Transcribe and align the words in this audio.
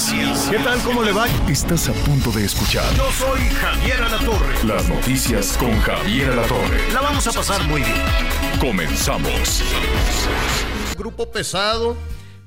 noticias. 0.00 0.48
¿Qué 0.50 0.58
tal? 0.58 0.80
¿Cómo 0.82 1.02
le 1.02 1.12
va? 1.12 1.26
Estás 1.48 1.88
a 1.88 1.92
punto 1.92 2.30
de 2.32 2.44
escuchar 2.46 2.84
Yo 2.96 3.10
soy 3.12 3.40
Javier 3.40 4.02
Alatorre. 4.02 4.64
las 4.64 4.88
noticias 4.88 5.56
con 5.58 5.78
Javier 5.80 6.30
Alatorre. 6.30 6.90
La 6.92 7.02
vamos 7.02 7.26
a 7.26 7.32
pasar 7.32 7.62
muy 7.64 7.82
bien. 7.82 7.94
Comenzamos. 8.60 9.62
Grupo 10.96 11.30
pesado 11.30 11.96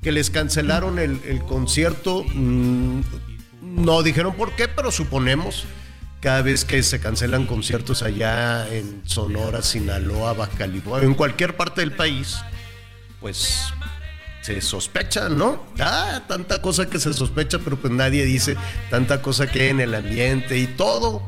que 0.02 0.10
les 0.10 0.30
cancelaron 0.30 0.98
el, 0.98 1.20
el 1.26 1.44
concierto. 1.44 2.24
mm, 2.24 3.00
no 3.62 4.02
dijeron 4.02 4.34
por 4.34 4.52
qué, 4.56 4.66
pero 4.66 4.90
suponemos. 4.90 5.64
Cada 6.20 6.42
vez 6.42 6.64
que 6.64 6.82
se 6.82 6.98
cancelan 7.00 7.46
conciertos 7.46 8.02
allá 8.02 8.66
en 8.74 9.02
Sonora, 9.04 9.62
Sinaloa, 9.62 10.32
Baja 10.32 10.52
California, 10.58 11.06
en 11.06 11.14
cualquier 11.14 11.54
parte 11.56 11.82
del 11.82 11.92
país, 11.92 12.36
pues 13.20 13.66
se 14.44 14.60
sospecha, 14.60 15.30
¿no? 15.30 15.64
Ah, 15.80 16.20
tanta 16.28 16.60
cosa 16.60 16.84
que 16.90 16.98
se 16.98 17.14
sospecha, 17.14 17.58
pero 17.60 17.78
pues 17.78 17.90
nadie 17.90 18.26
dice 18.26 18.58
tanta 18.90 19.22
cosa 19.22 19.46
que 19.46 19.62
hay 19.62 19.68
en 19.70 19.80
el 19.80 19.94
ambiente 19.94 20.58
y 20.58 20.66
todo. 20.66 21.26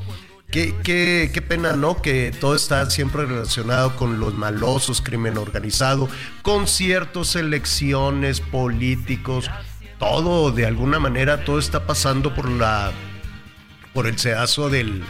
Qué, 0.51 0.75
qué, 0.85 1.31
qué 1.33 1.41
pena, 1.41 1.73
¿no? 1.73 2.03
Que 2.03 2.31
todo 2.39 2.55
está 2.55 2.91
siempre 2.91 3.25
relacionado 3.25 3.97
con 3.97 4.21
los 4.21 4.35
malosos, 4.35 5.01
crimen 5.01 5.39
organizado, 5.39 6.11
conciertos, 6.43 7.37
elecciones, 7.37 8.43
políticos, 8.43 9.51
todo, 9.99 10.51
de 10.53 10.67
alguna 10.67 10.99
manera, 10.99 11.43
todo 11.43 11.59
está 11.59 11.87
pasando 11.87 12.35
por 12.35 12.51
la 12.51 12.93
por 13.95 14.07
el 14.07 14.19
sedazo 14.19 14.69
del, 14.69 15.03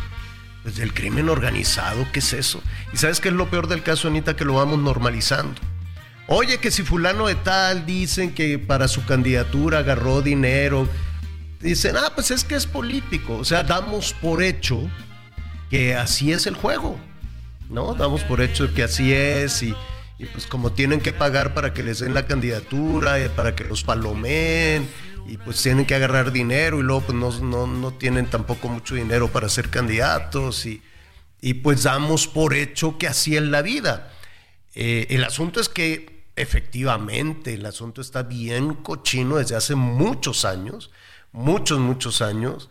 del 0.63 0.95
crimen 0.95 1.29
organizado, 1.29 2.07
¿qué 2.13 2.21
es 2.21 2.33
eso? 2.33 2.63
Y 2.93 2.99
sabes 2.99 3.19
qué 3.19 3.31
es 3.31 3.35
lo 3.35 3.51
peor 3.51 3.67
del 3.67 3.83
caso, 3.83 4.07
Anita, 4.07 4.37
que 4.37 4.45
lo 4.45 4.55
vamos 4.55 4.79
normalizando. 4.79 5.61
Oye, 6.29 6.59
que 6.59 6.73
si 6.73 6.83
fulano 6.83 7.29
de 7.29 7.37
tal 7.37 7.87
dicen 7.87 8.35
que 8.35 8.59
para 8.59 8.89
su 8.89 9.05
candidatura 9.05 9.79
agarró 9.79 10.23
dinero, 10.23 10.89
dicen, 11.61 11.97
ah, 11.97 12.13
pues 12.15 12.33
es 12.33 12.43
que 12.43 12.57
es 12.57 12.67
político. 12.67 13.37
O 13.37 13.45
sea, 13.45 13.63
damos 13.63 14.13
por 14.13 14.43
hecho 14.43 14.81
que 15.71 15.95
así 15.95 16.33
es 16.33 16.49
el 16.49 16.57
juego, 16.57 16.99
¿no? 17.71 17.95
Damos 17.95 18.23
por 18.23 18.41
hecho 18.41 18.73
que 18.75 18.83
así 18.83 19.13
es 19.13 19.63
y, 19.63 19.75
y 20.19 20.27
pues 20.27 20.49
como 20.49 20.73
tienen 20.73 21.01
que 21.01 21.13
pagar 21.13 21.55
para 21.55 21.73
que 21.73 21.85
les 21.85 22.01
den 22.01 22.13
la 22.13 22.27
candidatura, 22.27 23.21
eh, 23.21 23.31
para 23.31 23.55
que 23.55 23.63
los 23.63 23.85
palomeen 23.85 24.89
y 25.29 25.37
pues 25.39 25.63
tienen 25.63 25.87
que 25.87 25.95
agarrar 25.95 26.33
dinero 26.33 26.81
y 26.81 26.83
luego 26.83 27.03
pues 27.03 27.19
no, 27.19 27.31
no, 27.41 27.69
no 27.69 27.93
tienen 27.93 28.27
tampoco 28.27 28.69
mucho 28.69 28.97
dinero 28.97 29.29
para 29.29 29.49
ser 29.49 29.71
candidatos 29.71 30.67
y, 30.67 30.83
y 31.41 31.55
pues 31.55 31.85
damos 31.85 32.27
por 32.27 32.55
hecho 32.55 32.99
que 32.99 33.07
así 33.07 33.37
es 33.37 33.43
la 33.43 33.63
vida. 33.63 34.13
Eh, 34.75 35.07
el 35.11 35.25
asunto 35.25 35.61
es 35.61 35.69
que 35.69 36.16
efectivamente 36.37 37.55
el 37.55 37.65
asunto 37.67 38.01
está 38.01 38.23
bien 38.23 38.75
cochino 38.75 39.37
desde 39.37 39.57
hace 39.57 39.75
muchos 39.75 40.45
años, 40.45 40.91
muchos, 41.33 41.81
muchos 41.81 42.23
años, 42.23 42.69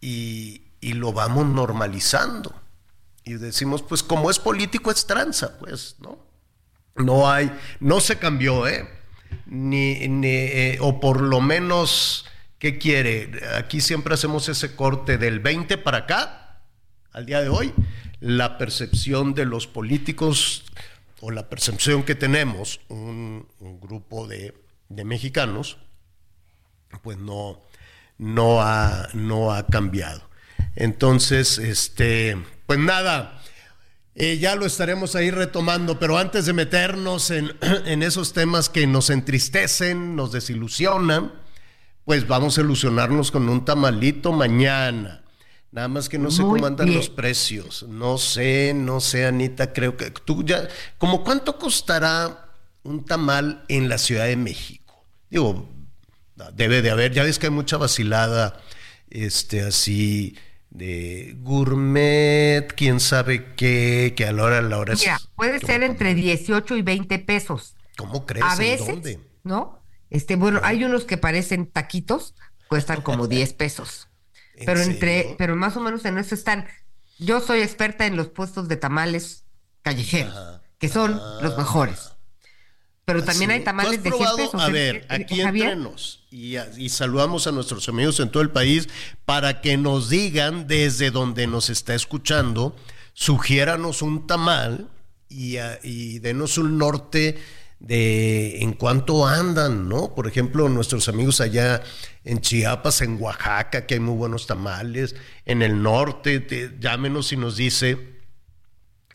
y, 0.00 0.62
y 0.80 0.94
lo 0.94 1.12
vamos 1.12 1.46
normalizando. 1.46 2.54
Y 3.24 3.34
decimos, 3.34 3.82
pues 3.82 4.02
como 4.02 4.30
es 4.30 4.38
político 4.38 4.90
es 4.90 5.06
tranza, 5.06 5.58
pues, 5.58 5.96
¿no? 6.00 6.18
No 6.96 7.30
hay, 7.30 7.52
no 7.80 8.00
se 8.00 8.18
cambió, 8.18 8.66
¿eh? 8.66 8.88
Ni, 9.46 10.08
ni, 10.08 10.28
eh, 10.28 10.78
o 10.80 11.00
por 11.00 11.20
lo 11.20 11.40
menos, 11.40 12.26
¿qué 12.58 12.78
quiere? 12.78 13.40
Aquí 13.56 13.80
siempre 13.80 14.14
hacemos 14.14 14.48
ese 14.48 14.74
corte 14.74 15.18
del 15.18 15.40
20 15.40 15.78
para 15.78 15.98
acá, 15.98 16.62
al 17.12 17.26
día 17.26 17.40
de 17.40 17.48
hoy, 17.48 17.72
la 18.20 18.58
percepción 18.58 19.34
de 19.34 19.44
los 19.46 19.66
políticos 19.66 20.64
o 21.22 21.30
la 21.30 21.48
percepción 21.48 22.02
que 22.02 22.16
tenemos, 22.16 22.80
un, 22.88 23.46
grupo 23.80 24.26
de, 24.26 24.54
de, 24.88 25.04
mexicanos, 25.04 25.78
pues 27.04 27.16
no, 27.16 27.60
no, 28.18 28.60
ha, 28.60 29.08
no 29.14 29.52
ha 29.52 29.64
cambiado. 29.66 30.28
Entonces, 30.74 31.58
este, 31.58 32.36
pues 32.66 32.80
nada, 32.80 33.40
eh, 34.16 34.38
ya 34.38 34.56
lo 34.56 34.66
estaremos 34.66 35.14
ahí 35.14 35.30
retomando, 35.30 36.00
pero 36.00 36.18
antes 36.18 36.44
de 36.44 36.54
meternos 36.54 37.30
en, 37.30 37.52
en, 37.86 38.02
esos 38.02 38.32
temas 38.32 38.68
que 38.68 38.88
nos 38.88 39.08
entristecen, 39.08 40.16
nos 40.16 40.32
desilusionan, 40.32 41.32
pues 42.04 42.26
vamos 42.26 42.58
a 42.58 42.62
ilusionarnos 42.62 43.30
con 43.30 43.48
un 43.48 43.64
tamalito 43.64 44.32
mañana. 44.32 45.21
Nada 45.72 45.88
más 45.88 46.08
que 46.08 46.18
no 46.18 46.30
sé 46.30 46.42
Muy 46.42 46.58
cómo 46.60 46.66
andan 46.66 46.86
bien. 46.86 46.98
los 46.98 47.08
precios. 47.08 47.84
No 47.88 48.18
sé, 48.18 48.72
no 48.74 49.00
sé, 49.00 49.24
Anita, 49.26 49.72
creo 49.72 49.96
que 49.96 50.10
tú 50.10 50.44
ya. 50.44 50.68
¿Cómo 50.98 51.24
cuánto 51.24 51.58
costará 51.58 52.46
un 52.84 53.04
tamal 53.04 53.64
en 53.68 53.88
la 53.88 53.98
Ciudad 53.98 54.26
de 54.26 54.36
México? 54.36 55.04
Digo, 55.30 55.66
debe 56.54 56.82
de 56.82 56.90
haber, 56.90 57.12
ya 57.12 57.22
ves 57.24 57.38
que 57.38 57.46
hay 57.46 57.52
mucha 57.52 57.78
vacilada, 57.78 58.60
este, 59.08 59.62
así 59.62 60.36
de 60.68 61.36
gourmet, 61.40 62.66
quién 62.76 63.00
sabe 63.00 63.54
qué, 63.56 64.12
que 64.16 64.26
a 64.26 64.32
la 64.32 64.44
hora 64.44 64.58
a 64.58 64.62
la 64.62 64.78
hora 64.78 64.94
Mira, 64.94 65.16
es. 65.16 65.28
puede 65.34 65.58
ser 65.58 65.82
entre 65.82 66.14
18 66.14 66.76
y 66.76 66.82
20 66.82 67.18
pesos. 67.20 67.76
¿Cómo 67.96 68.26
crees? 68.26 68.44
A 68.44 68.52
¿En 68.54 68.58
veces, 68.58 68.86
dónde? 68.88 69.20
¿no? 69.42 69.78
Este, 70.10 70.36
bueno, 70.36 70.60
hay 70.62 70.84
unos 70.84 71.04
que 71.04 71.16
parecen 71.16 71.66
taquitos, 71.66 72.34
cuestan 72.68 73.00
como 73.02 73.26
10 73.28 73.54
pesos. 73.54 74.08
¿En 74.54 74.66
Pero 74.66 74.80
entre, 74.82 75.34
pero 75.38 75.56
más 75.56 75.76
o 75.76 75.80
menos 75.80 76.04
en 76.04 76.18
eso 76.18 76.34
están. 76.34 76.66
Yo 77.18 77.40
soy 77.40 77.60
experta 77.60 78.06
en 78.06 78.16
los 78.16 78.28
puestos 78.28 78.68
de 78.68 78.76
tamales 78.76 79.44
callejeros, 79.82 80.32
Ajá. 80.36 80.62
que 80.78 80.88
son 80.88 81.20
los 81.42 81.56
mejores. 81.56 82.10
Pero 83.04 83.24
también 83.24 83.50
Así. 83.50 83.58
hay 83.58 83.64
tamales 83.64 83.96
¿Tú 83.98 84.02
de 84.04 84.08
has 84.10 84.16
100 84.16 84.18
probado? 84.18 84.36
pesos. 84.36 84.60
A 84.62 84.68
¿eh? 84.68 84.72
ver, 84.72 84.96
Eh, 84.96 85.06
aquí 85.08 85.40
entrenos 85.40 86.24
y, 86.30 86.56
y 86.76 86.88
saludamos 86.88 87.46
a 87.46 87.52
nuestros 87.52 87.88
amigos 87.88 88.20
en 88.20 88.30
todo 88.30 88.42
el 88.42 88.50
país 88.50 88.88
para 89.24 89.60
que 89.60 89.76
nos 89.76 90.08
digan 90.08 90.66
desde 90.68 91.10
donde 91.10 91.46
nos 91.48 91.68
está 91.68 91.94
escuchando, 91.94 92.76
sugiéranos 93.12 94.02
un 94.02 94.26
tamal 94.26 94.88
y, 95.28 95.56
ah, 95.56 95.78
y 95.82 96.18
denos 96.20 96.58
un 96.58 96.78
norte 96.78 97.38
de 97.82 98.62
en 98.62 98.74
cuánto 98.74 99.26
andan, 99.26 99.88
¿no? 99.88 100.14
Por 100.14 100.28
ejemplo, 100.28 100.68
nuestros 100.68 101.08
amigos 101.08 101.40
allá 101.40 101.82
en 102.24 102.40
Chiapas, 102.40 103.00
en 103.02 103.20
Oaxaca, 103.20 103.86
que 103.86 103.94
hay 103.94 104.00
muy 104.00 104.14
buenos 104.14 104.46
tamales, 104.46 105.16
en 105.46 105.62
el 105.62 105.82
norte, 105.82 106.38
te- 106.38 106.76
llámenos 106.78 107.32
y 107.32 107.36
nos 107.36 107.56
dice 107.56 108.20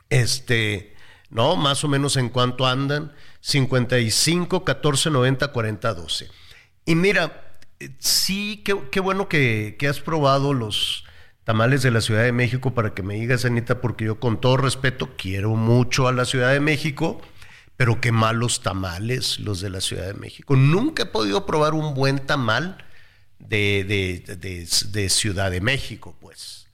este, 0.09 0.95
¿no? 1.29 1.55
Más 1.55 1.83
o 1.83 1.88
menos 1.88 2.17
en 2.17 2.29
cuánto 2.29 2.66
andan. 2.67 3.13
55, 3.39 4.66
14, 4.66 5.11
90, 5.11 5.47
40, 5.53 5.94
12. 5.94 6.28
Y 6.85 6.95
mira, 6.95 7.49
sí, 7.99 8.63
qué, 8.66 8.99
bueno 8.99 9.29
que 9.29 9.78
has 9.89 10.01
probado 10.01 10.53
los 10.53 11.05
tamales 11.45 11.81
de 11.84 11.91
la 11.91 12.01
Ciudad 12.01 12.23
de 12.23 12.34
México 12.34 12.73
para 12.73 12.94
que 12.94 13.03
me 13.03 13.13
digas, 13.16 13.45
Anita, 13.45 13.79
porque 13.79 14.03
yo 14.03 14.19
con 14.19 14.41
todo 14.41 14.57
respeto 14.57 15.11
quiero 15.17 15.51
mucho 15.51 16.09
a 16.09 16.11
la 16.11 16.25
Ciudad 16.25 16.51
de 16.51 16.59
México, 16.59 17.22
pero 17.78 18.02
qué 18.02 18.12
malos 18.12 18.62
tamales 18.62 19.40
los 19.40 19.62
de 19.62 19.70
la 19.70 19.82
Ciudad 19.82 20.08
de 20.08 20.16
México. 20.16 20.56
Nunca 20.56 21.03
he 21.03 21.06
podido 21.06 21.46
probar 21.46 21.76
un 21.76 21.94
buen 21.94 22.26
tamal 22.26 22.84
de, 23.40 23.85
de, 23.88 24.35
de, 24.35 24.68
de 24.91 25.09
Ciudad 25.09 25.52
de 25.52 25.62
México, 25.62 26.16
pues. 26.20 26.68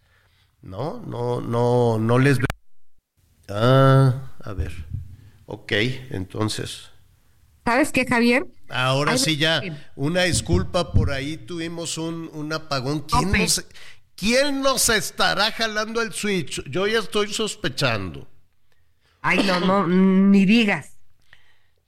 No, 0.61 1.03
no, 1.05 1.41
no, 1.41 1.99
no 1.99 2.19
les 2.19 2.37
veo. 2.37 2.47
Ah, 3.49 4.31
a 4.39 4.53
ver. 4.53 4.71
Ok, 5.45 5.73
entonces. 6.11 6.89
¿Sabes 7.65 7.91
qué, 7.91 8.05
Javier? 8.05 8.45
Ahora 8.69 9.17
sí 9.17 9.37
ya, 9.37 9.61
una 9.95 10.23
disculpa, 10.23 10.93
por 10.93 11.11
ahí 11.11 11.37
tuvimos 11.37 11.97
un, 11.97 12.29
un 12.33 12.53
apagón. 12.53 13.01
¿Quién 13.01 13.31
nos, 13.31 13.65
¿Quién 14.15 14.61
nos 14.61 14.87
estará 14.89 15.51
jalando 15.51 16.01
el 16.01 16.13
switch? 16.13 16.63
Yo 16.69 16.87
ya 16.87 16.99
estoy 16.99 17.33
sospechando. 17.33 18.27
Ay, 19.21 19.43
no, 19.45 19.59
no, 19.59 19.87
ni 19.87 20.45
digas. 20.45 20.92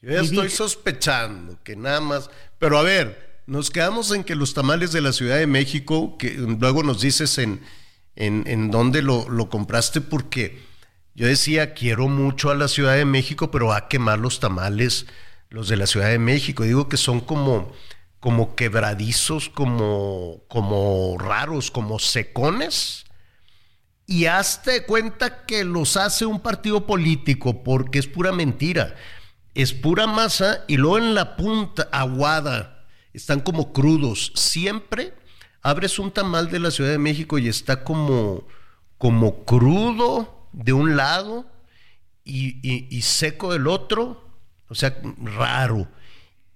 Yo 0.02 0.12
ya 0.12 0.22
estoy 0.22 0.50
sospechando 0.50 1.60
que 1.64 1.76
nada 1.76 2.02
más. 2.02 2.30
Pero 2.60 2.78
a 2.78 2.84
ver, 2.84 3.42
nos 3.48 3.72
quedamos 3.72 4.12
en 4.12 4.24
que 4.24 4.36
los 4.36 4.54
tamales 4.54 4.92
de 4.92 5.02
la 5.02 5.14
Ciudad 5.14 5.38
de 5.38 5.48
México, 5.48 6.18
que 6.18 6.34
luego 6.34 6.84
nos 6.84 7.02
dices 7.02 7.38
en, 7.38 7.62
en, 8.16 8.44
en 8.48 8.72
dónde 8.72 9.02
lo, 9.02 9.30
lo 9.30 9.50
compraste, 9.50 10.02
porque 10.02 10.64
yo 11.14 11.28
decía, 11.28 11.74
quiero 11.74 12.08
mucho 12.08 12.52
a 12.52 12.56
la 12.56 12.68
Ciudad 12.68 12.96
de 12.96 13.06
México, 13.06 13.52
pero 13.52 13.74
a 13.74 13.88
quemar 13.88 14.20
los 14.20 14.40
tamales 14.40 15.06
los 15.50 15.70
de 15.70 15.78
la 15.78 15.88
Ciudad 15.88 16.10
de 16.10 16.20
México. 16.20 16.64
Digo 16.64 16.90
que 16.90 16.98
son 16.98 17.22
como, 17.22 17.72
como 18.20 18.56
quebradizos, 18.56 19.50
como, 19.50 20.44
como 20.48 21.18
raros, 21.18 21.72
como 21.72 22.00
secones. 22.00 23.06
Y 24.06 24.26
hazte 24.26 24.86
cuenta 24.86 25.46
que 25.46 25.64
los 25.64 25.98
hace 25.98 26.26
un 26.26 26.42
partido 26.42 26.86
político, 26.86 27.64
porque 27.64 28.00
es 28.00 28.08
pura 28.08 28.32
mentira. 28.32 28.96
Es 29.56 29.74
pura 29.74 30.06
masa 30.06 30.64
y 30.68 30.78
luego 30.78 30.98
en 31.00 31.16
la 31.16 31.36
punta, 31.38 31.88
aguada, 31.92 32.86
están 33.14 33.40
como 33.40 33.74
crudos. 33.74 34.32
Siempre 34.36 35.14
abres 35.62 35.98
un 35.98 36.12
tamal 36.12 36.50
de 36.52 36.60
la 36.60 36.72
Ciudad 36.72 36.92
de 36.92 36.98
México 37.00 37.40
y 37.40 37.48
está 37.48 37.84
como, 37.84 38.48
como 38.98 39.44
crudo 39.46 40.50
de 40.52 40.74
un 40.74 40.96
lado 40.96 41.46
y, 42.24 43.02
seco 43.02 43.54
del 43.54 43.68
otro, 43.68 44.30
o 44.68 44.76
sea, 44.76 44.98
raro. 45.24 45.88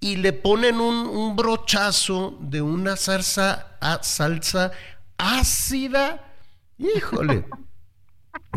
Y 0.02 0.18
le 0.18 0.34
ponen 0.34 0.80
un, 0.80 0.96
un 1.08 1.36
brochazo 1.36 2.38
de 2.42 2.62
una 2.62 2.96
salsa, 2.96 3.78
a- 3.82 4.02
salsa 4.04 4.72
ácida, 5.18 6.34
híjole, 6.78 7.46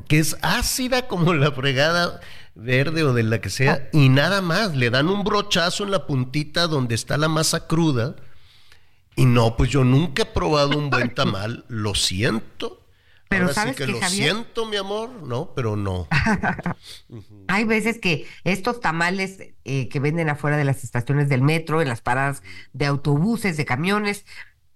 que 0.08 0.18
es 0.18 0.36
ácida 0.42 1.06
como 1.08 1.34
la 1.34 1.52
fregada 1.52 2.20
verde 2.54 3.02
o 3.02 3.14
de 3.14 3.22
la 3.22 3.40
que 3.40 3.50
sea, 3.50 3.88
y 3.92 4.08
nada 4.08 4.42
más, 4.42 4.76
le 4.76 4.90
dan 4.90 5.08
un 5.08 5.24
brochazo 5.24 5.84
en 5.84 5.90
la 5.90 6.06
puntita 6.06 6.66
donde 6.66 6.94
está 6.94 7.16
la 7.16 7.28
masa 7.28 7.66
cruda. 7.66 8.16
Y 9.14 9.26
no, 9.26 9.56
pues 9.56 9.70
yo 9.70 9.84
nunca 9.84 10.22
he 10.22 10.26
probado 10.26 10.78
un 10.78 10.88
buen 10.90 11.14
tamal, 11.14 11.64
lo 11.68 11.94
siento. 11.94 12.78
Pero 13.28 13.44
Ahora 13.44 13.54
¿sabes 13.54 13.76
sí 13.76 13.84
que 13.84 13.90
lo 13.92 14.00
Javier? 14.00 14.24
siento, 14.34 14.66
mi 14.66 14.76
amor, 14.76 15.10
no, 15.22 15.52
pero 15.54 15.76
no. 15.76 16.06
Hay 17.48 17.64
veces 17.64 17.98
que 17.98 18.26
estos 18.44 18.80
tamales 18.80 19.38
eh, 19.64 19.88
que 19.88 20.00
venden 20.00 20.28
afuera 20.28 20.56
de 20.58 20.64
las 20.64 20.84
estaciones 20.84 21.28
del 21.30 21.40
metro, 21.42 21.80
en 21.80 21.88
las 21.88 22.02
paradas 22.02 22.42
de 22.72 22.86
autobuses, 22.86 23.56
de 23.56 23.64
camiones, 23.64 24.26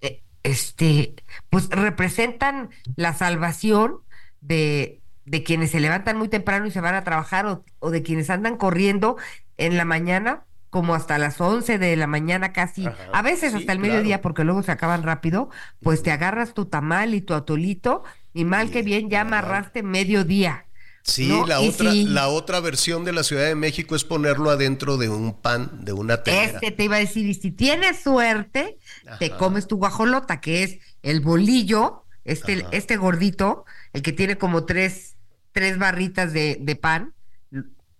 eh, 0.00 0.22
este, 0.43 1.14
pues 1.50 1.69
representan 1.69 2.70
la 2.94 3.12
salvación 3.14 4.00
de, 4.40 5.02
de 5.24 5.42
quienes 5.42 5.70
se 5.70 5.80
levantan 5.80 6.16
muy 6.18 6.28
temprano 6.28 6.66
y 6.66 6.70
se 6.70 6.80
van 6.80 6.94
a 6.94 7.04
trabajar 7.04 7.46
o, 7.46 7.64
o 7.78 7.90
de 7.90 8.02
quienes 8.02 8.30
andan 8.30 8.56
corriendo 8.56 9.16
en 9.56 9.76
la 9.76 9.84
mañana 9.84 10.44
como 10.70 10.94
hasta 10.94 11.16
las 11.18 11.40
11 11.40 11.78
de 11.78 11.96
la 11.96 12.06
mañana 12.06 12.52
casi, 12.52 12.86
Ajá, 12.86 13.08
a 13.12 13.22
veces 13.22 13.52
sí, 13.52 13.58
hasta 13.58 13.72
el 13.72 13.78
claro. 13.78 13.92
mediodía 13.94 14.20
porque 14.20 14.44
luego 14.44 14.62
se 14.62 14.72
acaban 14.72 15.02
rápido, 15.02 15.48
pues 15.82 16.02
te 16.02 16.10
agarras 16.10 16.54
tu 16.54 16.66
tamal 16.66 17.14
y 17.14 17.22
tu 17.22 17.34
atolito 17.34 18.02
y 18.34 18.44
mal 18.44 18.70
que 18.70 18.82
bien 18.82 19.08
ya 19.08 19.22
amarraste 19.22 19.82
mediodía. 19.82 20.66
Sí, 21.02 21.28
¿no? 21.28 21.46
la 21.46 21.60
Y 21.60 21.68
otra, 21.68 21.92
si- 21.92 22.04
la 22.04 22.28
otra 22.28 22.60
versión 22.60 23.04
de 23.04 23.12
la 23.12 23.22
Ciudad 23.22 23.44
de 23.46 23.54
México 23.54 23.94
es 23.94 24.04
ponerlo 24.04 24.50
adentro 24.50 24.96
de 24.96 25.08
un 25.08 25.40
pan, 25.40 25.84
de 25.84 25.92
una 25.92 26.22
telera. 26.22 26.58
Este 26.58 26.70
te 26.72 26.84
iba 26.84 26.96
a 26.96 26.98
decir, 26.98 27.24
y 27.26 27.34
si 27.34 27.52
tienes 27.52 28.00
suerte, 28.02 28.78
te 29.18 29.36
comes 29.36 29.68
tu 29.68 29.76
guajolota, 29.76 30.40
que 30.40 30.64
es 30.64 30.78
el 31.02 31.20
bolillo, 31.20 32.04
este, 32.24 32.66
Ajá. 32.66 32.70
este 32.72 32.96
gordito, 32.96 33.64
el 33.96 34.02
que 34.02 34.12
tiene 34.12 34.38
como 34.38 34.66
tres, 34.66 35.16
tres 35.52 35.78
barritas 35.78 36.32
de, 36.32 36.58
de 36.60 36.76
pan, 36.76 37.14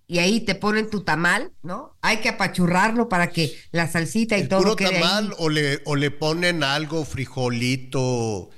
y 0.07 0.19
ahí 0.21 0.41
te 0.45 0.55
ponen 0.55 0.91
tu 0.91 1.03
tamal, 1.03 1.53
¿no? 1.63 1.97
Hay 2.03 2.19
que 2.21 2.29
apachurrarlo 2.29 3.09
para 3.09 3.33
que 3.33 3.57
la 3.73 3.89
salsita 3.89 4.39
y 4.39 4.43
¿El 4.43 4.49
todo 4.49 4.61
puro 4.61 4.77
quede 4.77 5.01
tamal 5.01 5.25
ahí. 5.25 5.37
o 5.39 5.49
le, 5.49 5.81
o 5.85 5.97
le 5.97 6.11
ponen 6.11 6.63
algo, 6.63 7.05
frijolito, 7.05 8.51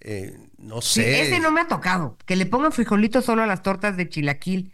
eh, 0.00 0.38
no 0.58 0.80
Sí, 0.94 1.00
sé. 1.02 1.22
ese 1.22 1.40
no 1.40 1.50
me 1.50 1.60
ha 1.62 1.68
tocado, 1.68 2.16
que 2.26 2.36
le 2.36 2.46
pongan 2.46 2.72
frijolitos 2.72 3.24
solo 3.24 3.42
a 3.42 3.46
las 3.46 3.62
tortas 3.62 3.96
de 3.96 4.08
chilaquil. 4.08 4.72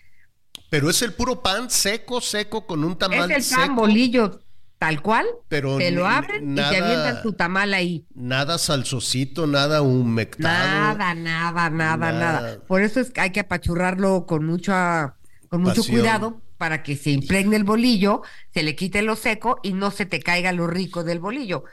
Pero 0.71 0.91
es 0.91 1.03
el 1.03 1.15
puro 1.15 1.43
pan 1.43 1.71
seco, 1.71 2.21
seco, 2.21 2.67
con 2.67 2.85
un 2.85 2.97
tamal 2.99 3.31
es 3.31 3.37
el 3.37 3.45
pan 3.57 3.75
seco. 3.75 3.75
bolillo 3.75 4.41
tal 4.79 5.03
cual, 5.03 5.27
Pero 5.49 5.77
te 5.79 5.91
lo 5.91 6.07
abren 6.07 6.53
y 6.53 6.55
te 6.55 6.63
avientan 6.63 7.23
tu 7.23 7.33
tamal 7.33 7.75
ahí. 7.75 8.07
Nada 8.15 8.59
salsosito, 8.59 9.47
nada 9.47 9.83
humectado. 9.83 10.97
Nada, 10.97 11.15
nada, 11.15 11.71
nada, 11.71 12.13
Nada. 12.13 12.13
nada. 12.13 12.61
Por 12.67 12.83
eso 12.83 13.01
es 13.01 13.11
que 13.11 13.21
hay 13.21 13.31
que 13.31 13.41
apachurrarlo 13.41 14.27
con 14.27 14.45
mucha, 14.47 15.17
con 15.49 15.63
mucho 15.63 15.83
Pasión. 15.83 15.97
cuidado 16.01 16.43
para 16.59 16.83
que 16.83 16.97
se 16.97 17.11
impregne 17.11 17.57
el 17.57 17.65
bolillo, 17.65 18.23
se 18.53 18.63
le 18.63 18.75
quite 18.77 19.03
lo 19.03 19.17
seco 19.17 19.59
y 19.63 19.73
no 19.73 19.91
se 19.91 20.07
te 20.07 20.21
caiga 20.21 20.53
lo 20.53 20.67
rico 20.67 21.05
del 21.05 21.21
bolillo. 21.21 21.65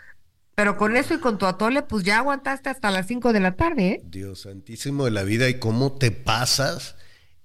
Pero 0.55 0.77
con 0.77 0.95
eso 0.95 1.13
y 1.15 1.19
con 1.19 1.37
tu 1.37 1.45
atole, 1.47 1.81
pues 1.81 2.03
ya 2.05 2.19
aguantaste 2.19 2.69
hasta 2.69 2.89
las 2.91 3.07
5 3.07 3.33
de 3.33 3.39
la 3.41 3.55
tarde, 3.55 3.87
¿eh? 3.87 4.01
Dios 4.05 4.41
santísimo 4.41 5.05
de 5.05 5.11
la 5.11 5.23
vida, 5.23 5.49
¿y 5.49 5.59
cómo 5.59 5.91
te 5.93 6.11
pasas 6.11 6.95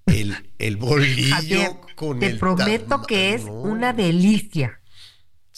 el, 0.06 0.34
el 0.58 0.76
bolillo 0.78 1.34
Javier, 1.34 1.70
con 1.96 2.20
te 2.20 2.26
el 2.26 2.38
prometo 2.38 3.02
que 3.02 3.34
es 3.34 3.44
No, 3.46 3.52
una 3.52 3.92
delicia. 3.92 4.79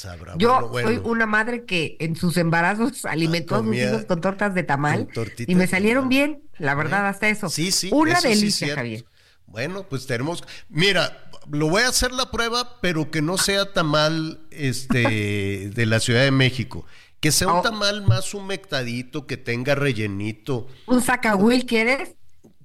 Sabrá, 0.03 0.35
Yo 0.37 0.53
bueno, 0.53 0.69
bueno. 0.69 0.89
soy 0.89 1.01
una 1.05 1.27
madre 1.27 1.65
que 1.65 1.97
en 2.01 2.17
sus 2.17 2.37
embarazos 2.37 3.05
alimentó 3.05 3.57
a 3.57 3.63
sus 3.63 3.75
hijos 3.77 4.05
con 4.05 4.21
tortas 4.21 4.55
de 4.55 4.63
tamal 4.63 5.09
y 5.47 5.55
me 5.55 5.67
salieron 5.67 6.09
bien, 6.09 6.43
la 6.59 6.75
verdad, 6.75 7.07
hasta 7.09 7.29
eso. 7.29 7.49
Sí, 7.49 7.73
sí. 7.73 7.91
Una 7.93 8.21
sí 8.21 8.29
delicia. 8.29 8.75
Javier. 8.75 9.05
Bueno, 9.47 9.87
pues 9.89 10.07
tenemos. 10.07 10.43
Mira, 10.69 11.31
lo 11.51 11.69
voy 11.69 11.83
a 11.83 11.89
hacer 11.89 12.13
la 12.13 12.31
prueba, 12.31 12.81
pero 12.81 13.11
que 13.11 13.21
no 13.23 13.37
sea 13.39 13.73
tamal 13.73 14.41
este, 14.51 15.71
de 15.75 15.87
la 15.87 16.01
Ciudad 16.01 16.23
de 16.23 16.31
México. 16.31 16.87
Que 17.21 17.31
sea 17.31 17.49
un 17.49 17.59
Oh. 17.59 17.63
tamal 17.63 18.03
más 18.03 18.35
humectadito, 18.35 19.27
que 19.27 19.37
tenga 19.37 19.75
rellenito. 19.75 20.67
¿Un 20.87 21.03
sacahuil 21.03 21.67
quieres? 21.67 22.17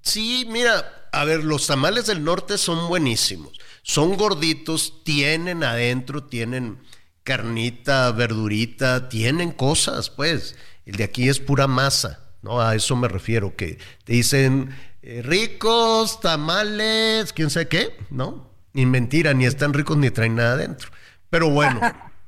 Sí, 0.01 0.47
mira, 0.49 1.09
a 1.11 1.25
ver, 1.25 1.43
los 1.43 1.67
tamales 1.67 2.07
del 2.07 2.23
norte 2.23 2.57
son 2.57 2.87
buenísimos. 2.87 3.59
Son 3.83 4.15
gorditos, 4.17 5.03
tienen 5.03 5.63
adentro, 5.63 6.23
tienen 6.23 6.79
carnita, 7.27 8.09
verdurita, 8.13 9.09
tienen 9.09 9.51
cosas, 9.51 10.09
pues. 10.09 10.55
El 10.85 10.95
de 10.95 11.03
aquí 11.03 11.27
es 11.27 11.41
pura 11.41 11.67
masa, 11.67 12.21
¿no? 12.41 12.61
A 12.61 12.73
eso 12.73 12.95
me 12.95 13.09
refiero, 13.09 13.57
que 13.57 13.79
te 14.05 14.13
dicen 14.13 14.73
eh, 15.01 15.21
ricos, 15.23 16.21
tamales, 16.21 17.33
quién 17.33 17.49
sabe 17.49 17.67
qué, 17.67 17.97
¿no? 18.09 18.49
Ni 18.71 18.85
mentira, 18.85 19.33
ni 19.33 19.45
están 19.45 19.73
ricos 19.73 19.97
ni 19.97 20.09
traen 20.09 20.35
nada 20.35 20.53
adentro. 20.53 20.89
Pero 21.29 21.49
bueno, 21.49 21.81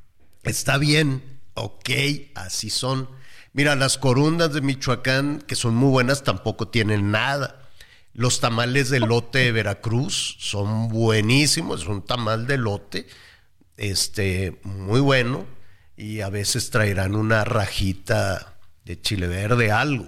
está 0.44 0.78
bien, 0.78 1.40
ok, 1.54 1.90
así 2.36 2.70
son. 2.70 3.08
Mira, 3.54 3.78
las 3.78 3.98
corundas 3.98 4.52
de 4.52 4.60
Michoacán, 4.60 5.42
que 5.48 5.56
son 5.56 5.76
muy 5.76 5.92
buenas, 5.92 6.24
tampoco 6.24 6.68
tienen 6.68 7.10
nada. 7.10 7.70
Los 8.14 8.42
tamales 8.42 8.90
de 8.90 9.00
lote 9.00 9.40
de 9.40 9.52
Veracruz 9.54 10.36
son 10.40 10.90
buenísimos, 10.90 11.84
es 11.84 11.88
un 11.88 12.02
tamal 12.02 12.48
de 12.48 12.58
lote, 12.58 13.08
este, 13.80 14.60
muy 14.64 15.00
bueno, 15.00 15.46
y 15.96 16.22
a 16.22 16.30
veces 16.30 16.70
traerán 16.70 17.16
una 17.16 17.44
rajita 17.46 18.58
de 18.84 19.02
chile 19.02 19.28
verde, 19.28 19.72
algo. 19.72 20.06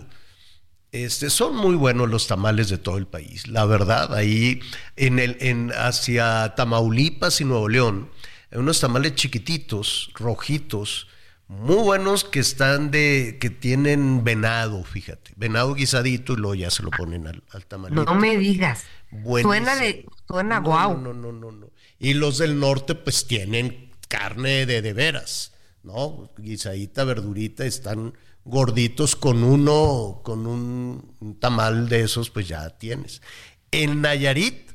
Este, 0.91 1.29
son 1.29 1.55
muy 1.55 1.75
buenos 1.75 2.09
los 2.09 2.27
tamales 2.27 2.69
de 2.69 2.77
todo 2.77 2.97
el 2.97 3.07
país, 3.07 3.47
la 3.47 3.65
verdad. 3.65 4.13
Ahí 4.13 4.59
en 4.97 5.19
el, 5.19 5.37
en, 5.39 5.71
hacia 5.71 6.53
Tamaulipas 6.55 7.39
y 7.39 7.45
Nuevo 7.45 7.69
León, 7.69 8.09
hay 8.51 8.59
unos 8.59 8.81
tamales 8.81 9.15
chiquititos, 9.15 10.11
rojitos, 10.15 11.07
muy 11.47 11.77
buenos 11.77 12.25
que 12.25 12.39
están 12.39 12.91
de, 12.91 13.37
que 13.39 13.49
tienen 13.49 14.23
venado, 14.25 14.83
fíjate, 14.83 15.31
venado 15.37 15.73
guisadito 15.73 16.33
y 16.33 16.37
luego 16.37 16.55
ya 16.55 16.71
se 16.71 16.83
lo 16.83 16.91
ponen 16.91 17.27
al, 17.27 17.43
al 17.51 17.65
tamalito. 17.65 18.03
No 18.03 18.15
me 18.15 18.37
digas. 18.37 18.83
Buenísimo. 19.11 19.53
Suena 19.53 19.75
de, 19.75 20.05
suena 20.27 20.59
No, 20.59 20.65
guau. 20.65 20.97
No, 20.97 21.13
no, 21.13 21.31
no, 21.31 21.51
no. 21.51 21.70
Y 22.03 22.15
los 22.15 22.39
del 22.39 22.59
norte, 22.59 22.95
pues 22.95 23.27
tienen 23.27 23.91
carne 24.07 24.65
de 24.65 24.81
de 24.81 24.93
veras, 24.93 25.53
¿no? 25.83 26.31
Guisadita, 26.37 27.03
verdurita, 27.03 27.63
están 27.63 28.13
gorditos 28.43 29.15
con 29.15 29.43
uno, 29.43 30.21
con 30.23 30.47
un, 30.47 31.15
un 31.19 31.39
tamal 31.39 31.87
de 31.89 32.01
esos, 32.01 32.31
pues 32.31 32.47
ya 32.47 32.67
tienes. 32.71 33.21
En 33.69 34.01
Nayarit, 34.01 34.71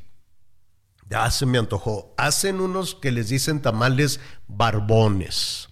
ya 1.11 1.29
se 1.33 1.47
me 1.47 1.59
antojó, 1.59 2.15
hacen 2.17 2.61
unos 2.61 2.95
que 2.95 3.11
les 3.11 3.29
dicen 3.29 3.61
tamales 3.61 4.21
barbones. 4.47 5.69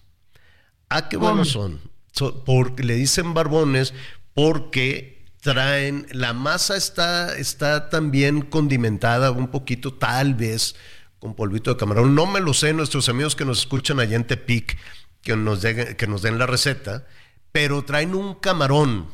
Ah, 0.88 1.08
qué 1.08 1.16
buenos 1.16 1.50
son. 1.50 1.80
So- 2.12 2.42
porque 2.44 2.82
le 2.82 2.94
dicen 2.96 3.32
barbones 3.32 3.94
porque 4.34 5.25
traen, 5.40 6.06
la 6.11 6.32
masa 6.32 6.76
está, 6.76 7.37
está 7.37 7.90
también 7.90 8.42
condimentada 8.42 9.30
un 9.30 9.49
poquito, 9.49 9.94
tal 9.94 10.34
vez, 10.34 10.75
con 11.24 11.34
polvito 11.34 11.70
de 11.70 11.78
camarón. 11.78 12.14
No 12.14 12.26
me 12.26 12.38
lo 12.38 12.52
sé, 12.52 12.74
nuestros 12.74 13.08
amigos 13.08 13.34
que 13.34 13.46
nos 13.46 13.60
escuchan 13.60 13.98
allá 13.98 14.14
en 14.14 14.26
Tepic, 14.26 14.76
que 15.22 15.34
nos, 15.34 15.62
den, 15.62 15.96
que 15.96 16.06
nos 16.06 16.20
den 16.20 16.38
la 16.38 16.44
receta, 16.44 17.06
pero 17.50 17.82
traen 17.82 18.14
un 18.14 18.34
camarón 18.34 19.08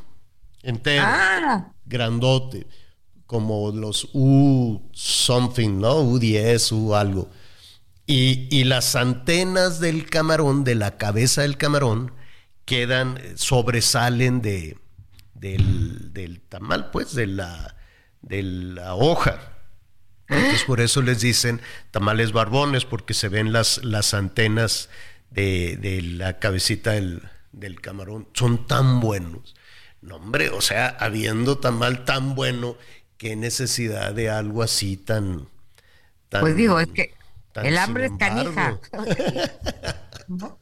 entero, 0.65 1.05
Ah, 1.07 1.73
grandote, 1.85 2.67
como 3.27 3.71
los 3.71 4.09
U 4.13 4.91
something, 4.93 5.79
¿no? 5.79 6.03
U10, 6.03 6.73
U 6.73 6.97
algo. 6.97 7.31
Y, 8.09 8.49
y 8.51 8.65
las 8.65 8.97
antenas 8.97 9.79
del 9.79 10.11
camarón, 10.11 10.65
de 10.65 10.75
la 10.75 10.97
cabeza 10.97 11.43
del 11.43 11.59
camarón, 11.59 12.13
quedan, 12.65 13.21
sobresalen 13.37 14.43
de, 14.43 14.79
del, 15.35 16.13
del 16.13 16.41
tamal, 16.41 16.91
pues, 16.91 17.15
de 17.15 17.29
la, 17.29 17.77
de 18.21 18.43
la 18.43 18.97
hoja. 18.97 19.60
Entonces 20.31 20.65
por 20.65 20.81
eso 20.81 21.03
les 21.03 21.21
dicen 21.21 21.61
tamales 21.91 22.33
barbones, 22.33 22.85
porque 22.85 23.15
se 23.15 23.29
ven 23.29 23.53
las, 23.53 23.85
las 23.85 24.15
antenas 24.15 24.89
de, 25.31 25.77
de 25.77 26.01
la 26.03 26.39
cabecita 26.39 26.93
del, 26.93 27.23
del 27.53 27.81
camarón. 27.81 28.29
Son 28.33 28.67
tan 28.67 29.01
buenos. 29.01 29.55
No, 30.03 30.17
hombre, 30.17 30.51
o 30.51 30.61
sea, 30.61 30.89
habiendo 30.89 31.59
tamal 31.59 32.05
tan 32.05 32.35
bueno, 32.35 32.77
qué 33.19 33.37
necesidad 33.37 34.15
de 34.15 34.31
algo 34.31 34.63
así 34.63 34.97
tan... 34.97 35.49
tan 36.29 36.41
Pues 36.41 36.57
digo, 36.57 36.81
es 36.81 36.89
que 36.89 37.13
el 37.57 37.77
hambre 37.77 38.07
es 38.07 38.13
canija. 38.19 38.81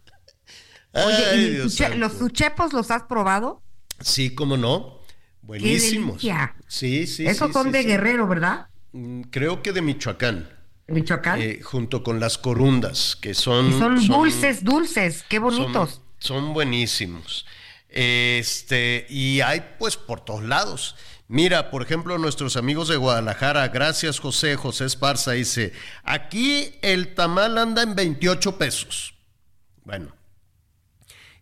Oye, 0.93 1.37
¿y 1.37 1.51
Dios 1.51 1.79
los 1.97 2.15
suchepos 2.15 2.73
los 2.73 2.91
has 2.91 3.05
probado? 3.05 3.63
Sí, 4.01 4.35
cómo 4.35 4.57
no. 4.57 4.99
Buenísimos. 5.43 6.17
delicia! 6.17 6.57
Sí, 6.67 7.07
sí. 7.07 7.27
Esos 7.27 7.49
sí, 7.49 7.53
son 7.53 7.67
sí, 7.67 7.73
de 7.73 7.83
sí. 7.83 7.89
Guerrero, 7.89 8.27
¿verdad? 8.27 8.67
Mm, 8.93 9.23
Creo 9.31 9.63
que 9.63 9.73
de 9.73 9.83
Michoacán. 9.83 10.49
Michoacán. 10.87 11.41
eh, 11.41 11.61
junto 11.63 12.03
con 12.03 12.19
las 12.19 12.39
corundas, 12.39 13.17
que 13.21 13.35
son. 13.35 13.69
y 13.69 13.79
son, 13.79 14.07
dulces, 14.07 14.65
dulces, 14.65 15.25
qué 15.29 15.39
bonitos. 15.39 16.01
Son, 16.19 16.45
son 16.45 16.55
buenísimos. 16.55 17.47
Este, 17.89 19.07
y 19.09 19.41
hay 19.41 19.63
pues 19.79 19.97
por 19.97 20.21
todos 20.21 20.45
lados. 20.45 20.97
Mira, 21.27 21.71
por 21.71 21.83
ejemplo, 21.83 22.17
nuestros 22.17 22.57
amigos 22.57 22.89
de 22.89 22.97
Guadalajara, 22.97 23.69
gracias 23.69 24.19
José, 24.19 24.57
José 24.57 24.87
Esparza 24.87 25.33
dice, 25.33 25.73
aquí 26.03 26.73
el 26.81 27.15
tamal 27.15 27.59
anda 27.59 27.83
en 27.83 27.95
28 27.95 28.57
pesos. 28.57 29.15
Bueno. 29.85 30.15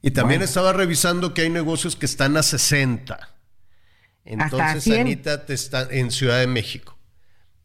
Y 0.03 0.11
también 0.11 0.43
estaba 0.43 0.73
revisando 0.73 1.35
que 1.35 1.43
hay 1.43 1.51
negocios 1.51 1.95
que 1.95 2.07
están 2.07 2.37
a 2.37 2.43
60. 2.43 3.37
Entonces, 4.25 4.85
100. 4.85 5.01
Anita, 5.01 5.47
te 5.47 5.55
está 5.55 5.87
en 5.91 6.11
Ciudad 6.11 6.41
de 6.41 6.49
México, 6.49 6.96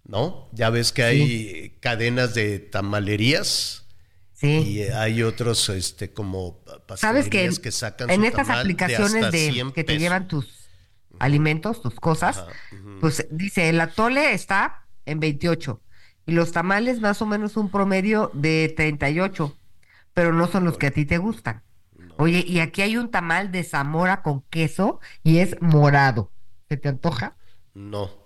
¿no? 0.03 0.49
Ya 0.51 0.69
ves 0.69 0.91
que 0.91 1.03
hay 1.03 1.77
cadenas 1.79 2.33
de 2.33 2.59
tamalerías 2.59 3.87
sí. 4.33 4.47
y 4.47 4.81
eh, 4.81 4.93
hay 4.93 5.23
otros 5.23 5.69
este 5.69 6.11
como 6.11 6.63
Sabes 6.95 7.25
que, 7.25 7.37
pastelerías 7.47 7.59
que 7.59 7.71
sacan 7.71 8.09
en 8.09 8.21
su 8.21 8.27
estas 8.27 8.47
tamal 8.47 8.61
aplicaciones 8.61 9.31
de, 9.31 9.51
100 9.51 9.71
que 9.71 9.83
te 9.83 9.97
llevan 9.97 10.27
tus 10.27 10.61
alimentos, 11.19 11.81
tus 11.81 11.95
cosas, 11.95 12.43
pues 12.99 13.27
dice, 13.29 13.69
el 13.69 13.79
atole 13.79 14.33
está 14.33 14.87
en 15.05 15.19
28 15.19 15.81
y 16.25 16.31
los 16.31 16.51
tamales 16.51 16.99
más 16.99 17.21
o 17.21 17.25
menos 17.25 17.57
un 17.57 17.69
promedio 17.69 18.31
de 18.33 18.73
38, 18.75 19.57
pero 20.13 20.33
no 20.33 20.47
son 20.47 20.65
los 20.65 20.77
que 20.77 20.87
a 20.87 20.91
ti 20.91 21.05
te 21.05 21.17
gustan. 21.17 21.63
Oye, 22.17 22.43
y 22.45 22.59
aquí 22.59 22.81
hay 22.81 22.97
un 22.97 23.09
tamal 23.09 23.51
de 23.51 23.63
Zamora 23.63 24.21
con 24.21 24.41
queso 24.43 24.99
y 25.23 25.39
es 25.39 25.59
morado. 25.61 26.31
¿Se 26.69 26.77
te 26.77 26.89
antoja? 26.89 27.35
No, 27.73 28.20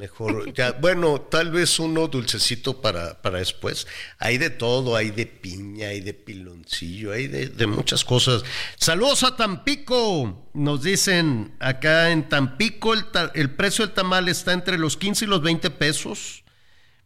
mejor 0.00 0.54
ya, 0.54 0.72
bueno, 0.72 1.20
tal 1.20 1.50
vez 1.50 1.78
uno 1.78 2.08
dulcecito 2.08 2.80
para, 2.80 3.20
para 3.20 3.38
después. 3.38 3.86
Hay 4.18 4.38
de 4.38 4.48
todo, 4.48 4.96
hay 4.96 5.10
de 5.10 5.26
piña, 5.26 5.88
hay 5.88 6.00
de 6.00 6.14
piloncillo, 6.14 7.12
hay 7.12 7.28
de, 7.28 7.66
muchas 7.66 8.02
cosas. 8.02 8.42
Saludos 8.76 9.24
a 9.24 9.36
Tampico. 9.36 10.48
Nos 10.54 10.82
dicen 10.82 11.54
acá 11.60 12.10
en 12.12 12.30
Tampico 12.30 12.94
el, 12.94 13.04
el 13.34 13.50
precio 13.50 13.84
del 13.84 13.94
tamal 13.94 14.28
está 14.30 14.54
entre 14.54 14.78
los 14.78 14.96
15 14.96 15.26
y 15.26 15.28
los 15.28 15.42
20 15.42 15.68
pesos. 15.70 16.44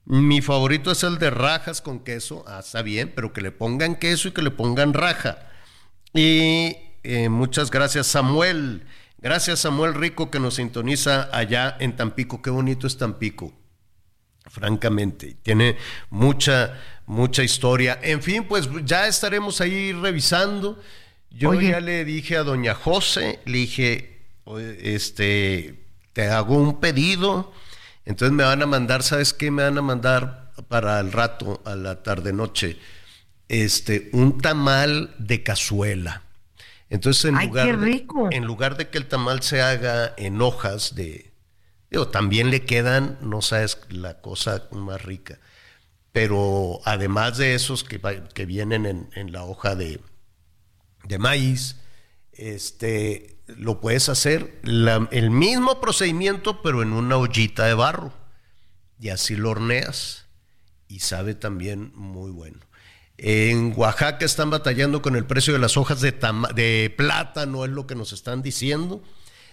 Mi 0.05 0.41
favorito 0.41 0.93
es 0.93 1.03
el 1.03 1.19
de 1.19 1.31
rajas 1.31 1.81
con 1.81 2.05
queso. 2.05 2.45
Ah, 2.47 2.61
está 2.61 2.83
bien, 2.83 3.13
pero 3.13 3.33
que 3.33 3.41
le 3.41 3.51
pongan 3.51 3.97
queso 3.97 4.29
y 4.29 4.33
que 4.33 4.43
le 4.43 4.53
pongan 4.53 4.95
raja. 4.95 5.51
Y 6.13 6.77
eh, 7.03 7.29
muchas 7.29 7.73
gracias, 7.73 8.07
Samuel. 8.07 8.87
Gracias, 9.25 9.61
Samuel 9.61 9.95
Rico, 9.95 10.31
que 10.31 10.38
nos 10.38 10.57
sintoniza 10.57 11.31
allá 11.33 11.78
en 11.81 11.97
Tampico. 11.97 12.43
Qué 12.43 12.50
bonito 12.50 12.87
es 12.87 12.99
Tampico, 12.99 13.54
francamente. 14.50 15.38
Tiene 15.43 15.78
mucha, 16.11 16.78
mucha 17.07 17.43
historia. 17.43 17.99
En 18.02 18.21
fin, 18.23 18.45
pues 18.45 18.69
ya 18.85 19.09
estaremos 19.09 19.62
ahí 19.62 19.93
revisando. 19.95 20.78
Yo 21.31 21.49
Oye. 21.49 21.71
ya 21.71 21.81
le 21.81 22.04
dije 22.04 22.37
a 22.37 22.43
doña 22.43 22.75
José, 22.75 23.40
le 23.47 23.57
dije, 23.61 24.26
"Oye, 24.45 24.95
este, 24.95 25.87
te 26.12 26.28
hago 26.28 26.59
un 26.59 26.78
pedido. 26.78 27.50
Entonces 28.04 28.37
me 28.37 28.45
van 28.45 28.61
a 28.61 28.66
mandar, 28.66 29.02
¿sabes 29.02 29.33
qué? 29.33 29.50
Me 29.50 29.62
van 29.62 29.78
a 29.78 29.83
mandar 29.83 30.52
para 30.69 31.00
el 31.00 31.12
rato, 31.12 31.62
a 31.64 31.76
la 31.76 32.02
tarde-noche, 32.02 32.78
este, 33.49 34.11
un 34.12 34.37
tamal 34.37 35.14
de 35.19 35.43
cazuela. 35.43 36.24
Entonces, 36.95 37.25
en 37.25 37.37
¡Ay, 37.37 37.49
lugar, 37.49 37.67
de- 37.81 38.07
en 38.31 38.45
lugar 38.45 38.77
de 38.77 38.89
que 38.89 38.99
el 38.99 39.07
tamal 39.09 39.43
se 39.43 39.61
haga 39.61 40.15
en 40.17 40.41
hojas 40.41 40.95
de, 40.95 41.33
digo, 41.91 42.07
también 42.09 42.51
le 42.51 42.65
quedan, 42.65 43.19
no 43.21 43.43
sabes, 43.43 43.79
la 43.91 44.21
cosa 44.21 44.69
más 44.71 45.03
rica. 45.03 45.41
Pero 46.13 46.79
además 46.85 47.37
de 47.37 47.57
esos 47.57 47.83
que, 47.83 48.01
que 48.33 48.47
vienen 48.47 48.87
en, 48.87 49.11
en 49.15 49.33
la 49.33 49.43
hoja 49.43 49.75
de, 49.75 50.01
de 51.03 51.19
maíz, 51.19 51.81
este, 52.33 53.41
lo 53.49 53.81
puedes 53.81 54.09
hacer 54.09 54.61
la- 54.63 55.09
el 55.11 55.31
mismo 55.31 55.81
procedimiento, 55.81 56.63
pero 56.63 56.83
en 56.83 56.93
una 56.93 57.17
ollita 57.17 57.67
de 57.67 57.75
barro. 57.75 58.13
Y 59.01 59.09
así 59.09 59.35
lo 59.35 59.51
horneas. 59.51 60.27
Y 60.87 61.01
sabe 61.01 61.35
también 61.35 61.91
muy 61.97 62.31
bueno. 62.31 62.61
En 63.16 63.73
Oaxaca 63.76 64.25
están 64.25 64.50
batallando 64.50 65.00
con 65.00 65.14
el 65.14 65.25
precio 65.25 65.52
de 65.52 65.59
las 65.59 65.76
hojas 65.76 66.00
de, 66.00 66.12
de 66.54 66.94
plátano, 66.97 67.64
es 67.64 67.71
lo 67.71 67.87
que 67.87 67.94
nos 67.94 68.12
están 68.12 68.42
diciendo. 68.42 69.02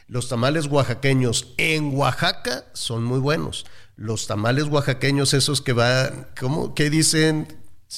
Los 0.07 0.27
tamales 0.27 0.65
oaxaqueños 0.65 1.53
en 1.57 1.95
Oaxaca 1.95 2.65
son 2.73 3.03
muy 3.03 3.19
buenos. 3.19 3.65
Los 3.95 4.27
tamales 4.27 4.65
oaxaqueños, 4.65 5.33
esos 5.33 5.61
que 5.61 5.73
van, 5.73 6.27
¿cómo? 6.39 6.73
¿Qué 6.75 6.89
dicen? 6.89 7.47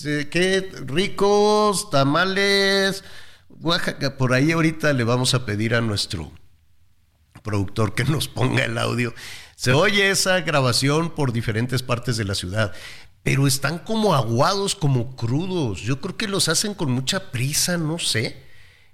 ¿Qué 0.01 0.69
ricos 0.85 1.89
tamales? 1.89 3.03
Oaxaca, 3.61 4.17
por 4.17 4.33
ahí 4.33 4.51
ahorita 4.51 4.91
le 4.93 5.03
vamos 5.03 5.33
a 5.33 5.45
pedir 5.45 5.75
a 5.75 5.81
nuestro 5.81 6.31
productor 7.41 7.93
que 7.93 8.03
nos 8.03 8.27
ponga 8.27 8.65
el 8.65 8.77
audio. 8.77 9.13
Se 9.55 9.71
oye 9.71 10.09
esa 10.09 10.41
grabación 10.41 11.15
por 11.15 11.31
diferentes 11.31 11.83
partes 11.83 12.17
de 12.17 12.25
la 12.25 12.35
ciudad, 12.35 12.73
pero 13.23 13.47
están 13.47 13.79
como 13.79 14.13
aguados, 14.13 14.75
como 14.75 15.15
crudos. 15.15 15.81
Yo 15.81 16.01
creo 16.01 16.17
que 16.17 16.27
los 16.27 16.49
hacen 16.49 16.73
con 16.73 16.91
mucha 16.91 17.31
prisa, 17.31 17.77
no 17.77 17.97
sé. 17.97 18.43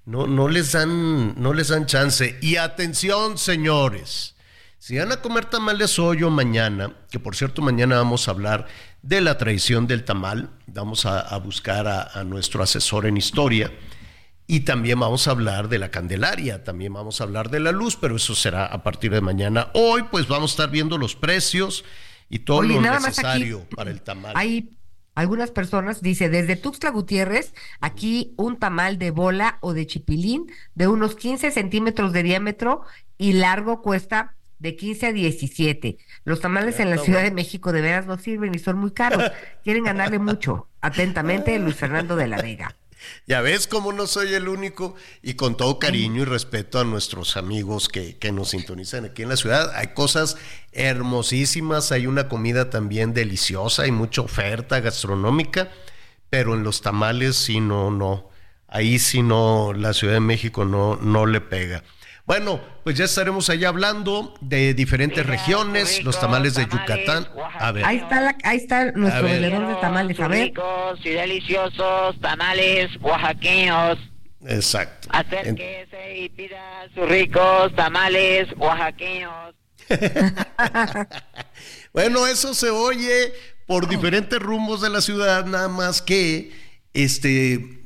No, 0.05 0.27
no 0.27 0.47
les 0.47 0.71
dan, 0.71 1.39
no 1.41 1.53
les 1.53 1.69
dan 1.69 1.87
chance. 1.87 2.37
Y 2.41 2.55
atención, 2.55 3.37
señores. 3.37 4.35
Si 4.77 4.97
van 4.97 5.11
a 5.11 5.21
comer 5.21 5.45
tamales 5.45 5.99
hoy 5.99 6.23
o 6.23 6.29
mañana, 6.29 6.93
que 7.11 7.19
por 7.19 7.35
cierto 7.35 7.61
mañana 7.61 7.97
vamos 7.97 8.27
a 8.27 8.31
hablar 8.31 8.67
de 9.01 9.19
la 9.19 9.37
tradición 9.37 9.87
del 9.87 10.05
tamal, 10.05 10.49
vamos 10.67 11.05
a, 11.05 11.35
buscar 11.39 11.87
a 11.87 12.23
nuestro 12.23 12.63
asesor 12.63 13.05
en 13.05 13.17
historia. 13.17 13.71
Y 14.51 14.61
también 14.61 14.99
vamos 14.99 15.27
a 15.27 15.31
hablar 15.31 15.69
de 15.69 15.77
la 15.77 15.91
Candelaria, 15.91 16.63
también 16.63 16.91
vamos 16.91 17.21
a 17.21 17.23
hablar 17.23 17.51
de 17.51 17.59
la 17.59 17.71
luz, 17.71 17.95
pero 17.95 18.15
eso 18.15 18.33
será 18.33 18.65
a 18.65 18.81
partir 18.81 19.11
de 19.11 19.21
mañana. 19.21 19.69
Hoy 19.75 20.03
pues 20.09 20.27
vamos 20.27 20.49
a 20.49 20.53
estar 20.53 20.71
viendo 20.71 20.97
los 20.97 21.15
precios 21.15 21.83
y 22.29 22.39
todo 22.39 22.59
Oye, 22.59 22.79
lo 22.79 22.89
aquí 22.89 23.03
necesario 23.03 23.65
para 23.75 23.91
el 23.91 24.01
tamal. 24.01 24.33
Hay 24.35 24.71
algunas 25.15 25.51
personas, 25.51 26.01
dice, 26.01 26.29
desde 26.29 26.55
Tuxtla 26.55 26.91
Gutiérrez, 26.91 27.53
aquí 27.81 28.33
un 28.37 28.57
tamal 28.57 28.97
de 28.97 29.11
bola 29.11 29.57
o 29.61 29.73
de 29.73 29.85
chipilín 29.85 30.51
de 30.75 30.87
unos 30.87 31.15
15 31.15 31.51
centímetros 31.51 32.13
de 32.13 32.23
diámetro 32.23 32.83
y 33.17 33.33
largo 33.33 33.81
cuesta 33.81 34.35
de 34.59 34.75
15 34.75 35.07
a 35.07 35.13
17. 35.13 35.97
Los 36.25 36.41
tamales 36.41 36.79
en 36.79 36.89
la 36.89 36.97
Ciudad 36.97 37.23
de. 37.23 37.31
México 37.31 37.71
de 37.71 37.81
veras 37.81 38.05
no 38.05 38.17
sirven 38.17 38.53
y 38.53 38.59
son 38.59 38.77
muy 38.77 38.91
caros. 38.91 39.31
Quieren 39.63 39.85
ganarle 39.85 40.19
mucho. 40.19 40.67
Atentamente, 40.81 41.57
Luis 41.59 41.75
Fernando 41.75 42.15
de 42.15 42.27
la 42.27 42.41
Vega. 42.41 42.75
Ya 43.27 43.41
ves 43.41 43.67
cómo 43.67 43.93
no 43.93 44.07
soy 44.07 44.33
el 44.33 44.47
único 44.47 44.95
y 45.21 45.35
con 45.35 45.57
todo 45.57 45.79
cariño 45.79 46.21
y 46.21 46.25
respeto 46.25 46.79
a 46.79 46.83
nuestros 46.83 47.37
amigos 47.37 47.87
que, 47.87 48.17
que 48.17 48.31
nos 48.31 48.49
sintonizan 48.49 49.05
aquí 49.05 49.23
en 49.23 49.29
la 49.29 49.37
ciudad. 49.37 49.71
Hay 49.75 49.87
cosas 49.93 50.37
hermosísimas, 50.71 51.91
hay 51.91 52.07
una 52.07 52.27
comida 52.27 52.69
también 52.69 53.13
deliciosa, 53.13 53.83
hay 53.83 53.91
mucha 53.91 54.21
oferta 54.21 54.79
gastronómica, 54.79 55.71
pero 56.29 56.53
en 56.53 56.63
los 56.63 56.81
tamales 56.81 57.35
sí 57.35 57.59
no, 57.59 57.91
no. 57.91 58.29
Ahí 58.67 58.99
sí 58.99 59.23
no, 59.23 59.73
la 59.73 59.93
Ciudad 59.93 60.13
de 60.13 60.19
México 60.19 60.63
no, 60.63 60.95
no 60.97 61.25
le 61.25 61.41
pega. 61.41 61.83
Bueno, 62.29 62.61
pues 62.83 62.95
ya 62.95 63.05
estaremos 63.05 63.49
allá 63.49 63.69
hablando 63.69 64.35
de 64.39 64.75
diferentes 64.75 65.25
Mira, 65.25 65.35
regiones, 65.35 66.03
los 66.03 66.19
tamales 66.19 66.53
de 66.53 66.67
Yucatán. 66.67 67.27
A 67.57 67.71
ver. 67.71 67.83
Ahí 67.83 67.97
está, 67.97 68.21
la, 68.21 68.37
ahí 68.43 68.57
está 68.57 68.91
nuestro 68.91 69.23
vendedor 69.23 69.67
de 69.67 69.73
tamales. 69.81 70.19
A 70.19 70.27
ver. 70.27 70.43
ricos 70.43 70.99
y 71.03 71.09
deliciosos 71.09 72.21
tamales 72.21 72.91
oaxaqueños. 73.01 73.97
Exacto. 74.45 75.07
Acérquese 75.11 76.17
y 76.19 76.29
pida 76.29 76.87
sus 76.93 77.09
ricos 77.09 77.75
tamales 77.75 78.47
oaxaqueños. 78.57 79.55
Bueno, 81.91 82.27
eso 82.27 82.53
se 82.53 82.69
oye 82.69 83.33
por 83.65 83.89
diferentes 83.89 84.39
rumbos 84.39 84.81
de 84.81 84.91
la 84.91 85.01
ciudad, 85.01 85.47
nada 85.47 85.67
más 85.67 86.03
que, 86.03 86.51
este, 86.93 87.78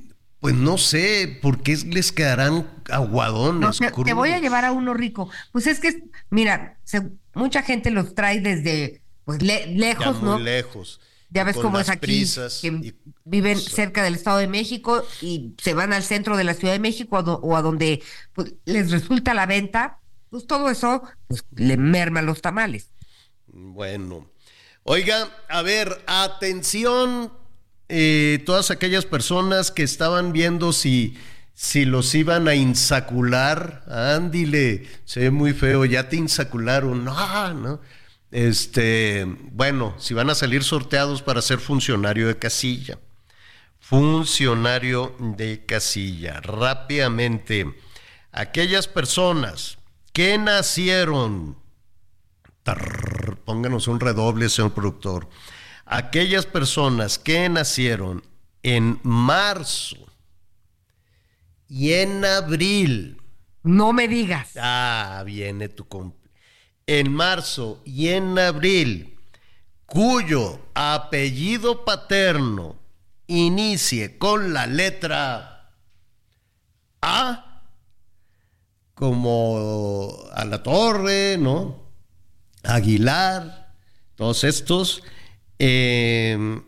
pues 0.43 0.55
no 0.55 0.77
sé, 0.77 1.39
por 1.41 1.63
qué 1.63 1.77
les 1.87 2.11
quedarán 2.11 2.69
aguadones. 2.91 3.79
No, 3.79 3.91
te, 3.91 4.03
te 4.03 4.13
voy 4.13 4.31
a 4.31 4.39
llevar 4.39 4.65
a 4.65 4.73
uno 4.73 4.93
rico. 4.93 5.29
Pues 5.53 5.67
es 5.67 5.79
que, 5.79 6.03
mira, 6.29 6.77
se- 6.83 7.11
mucha 7.33 7.63
gente 7.63 7.91
los 7.91 8.13
trae 8.13 8.41
desde 8.41 9.01
pues 9.23 9.41
le- 9.41 9.61
ya 9.61 9.71
lejos, 9.71 10.17
muy 10.21 10.29
¿no? 10.31 10.39
lejos. 10.39 10.99
Ya 11.29 11.45
ves 11.45 11.55
cómo 11.55 11.79
es 11.79 11.87
aquí, 11.87 11.99
prisas 12.01 12.59
que 12.61 12.67
y- 12.67 12.93
viven 13.23 13.57
cerca 13.57 14.03
del 14.03 14.15
Estado 14.15 14.39
de 14.39 14.47
México 14.49 15.07
y 15.21 15.53
se 15.61 15.73
van 15.73 15.93
al 15.93 16.03
centro 16.03 16.35
de 16.35 16.43
la 16.43 16.53
Ciudad 16.55 16.73
de 16.73 16.79
México 16.79 17.23
do- 17.23 17.39
o 17.41 17.55
a 17.55 17.61
donde 17.61 18.03
pues, 18.33 18.53
les 18.65 18.91
resulta 18.91 19.33
la 19.33 19.45
venta, 19.45 19.99
pues 20.29 20.45
todo 20.45 20.69
eso 20.69 21.03
pues, 21.29 21.45
le 21.55 21.77
merma 21.77 22.21
los 22.21 22.41
tamales. 22.41 22.89
Bueno, 23.47 24.29
oiga, 24.83 25.29
a 25.47 25.61
ver, 25.61 26.03
atención, 26.05 27.31
eh, 27.95 28.41
todas 28.43 28.71
aquellas 28.71 29.05
personas 29.05 29.69
que 29.69 29.83
estaban 29.83 30.33
viendo 30.33 30.73
si, 30.73 31.15
si 31.53 31.85
los 31.85 32.15
iban 32.15 32.47
a 32.47 32.55
insacular, 32.55 33.83
ándile, 33.87 34.89
se 35.05 35.19
ve 35.19 35.29
muy 35.29 35.53
feo, 35.53 35.85
ya 35.85 36.09
te 36.09 36.15
insacularon, 36.15 37.05
no, 37.05 37.53
no. 37.53 37.81
Este, 38.31 39.27
bueno, 39.51 39.93
si 39.99 40.15
van 40.15 40.31
a 40.31 40.35
salir 40.35 40.63
sorteados 40.63 41.21
para 41.21 41.43
ser 41.43 41.59
funcionario 41.59 42.27
de 42.27 42.39
casilla. 42.39 42.97
Funcionario 43.79 45.15
de 45.19 45.63
casilla. 45.63 46.41
Rápidamente, 46.41 47.75
aquellas 48.31 48.87
personas 48.87 49.77
que 50.13 50.39
nacieron 50.39 51.57
pónganos 53.45 53.87
un 53.87 53.99
redoble, 53.99 54.49
señor 54.49 54.73
productor. 54.73 55.27
Aquellas 55.85 56.45
personas 56.45 57.19
que 57.19 57.47
nacieron 57.49 58.23
en 58.63 58.99
marzo 59.03 59.97
y 61.67 61.93
en 61.93 62.23
abril. 62.23 63.21
No 63.63 63.93
me 63.93 64.07
digas. 64.07 64.51
Ah, 64.57 65.23
viene 65.25 65.69
tu 65.69 65.85
comp- 65.85 66.15
En 66.87 67.11
marzo 67.13 67.81
y 67.85 68.09
en 68.09 68.37
abril, 68.37 69.17
cuyo 69.85 70.59
apellido 70.73 71.85
paterno 71.85 72.75
inicie 73.27 74.17
con 74.17 74.53
la 74.53 74.67
letra 74.67 75.71
A, 77.01 77.61
como 78.93 80.17
a 80.33 80.45
la 80.45 80.61
torre, 80.63 81.37
¿no? 81.39 81.83
Aguilar, 82.63 83.73
todos 84.15 84.43
estos. 84.43 85.03
Eh, 85.59 86.61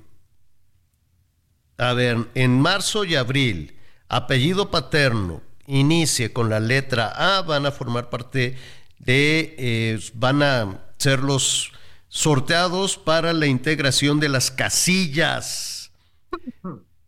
a 1.78 1.94
ver, 1.94 2.30
en 2.36 2.60
marzo 2.60 3.04
y 3.04 3.16
abril, 3.16 3.76
apellido 4.08 4.72
paterno, 4.72 5.42
inicie 5.68 6.32
con 6.32 6.50
la 6.50 6.60
letra 6.60 7.38
A, 7.38 7.42
van 7.42 7.66
a 7.66 7.72
formar 7.72 8.10
parte 8.10 8.58
de, 9.00 9.56
eh, 9.58 10.00
van 10.14 10.44
a 10.44 10.80
ser 10.98 11.20
los 11.20 11.72
sorteados 12.08 12.98
para 12.98 13.34
la 13.34 13.48
integración 13.48 14.20
de 14.20 14.30
las 14.30 14.52
casillas 14.52 15.92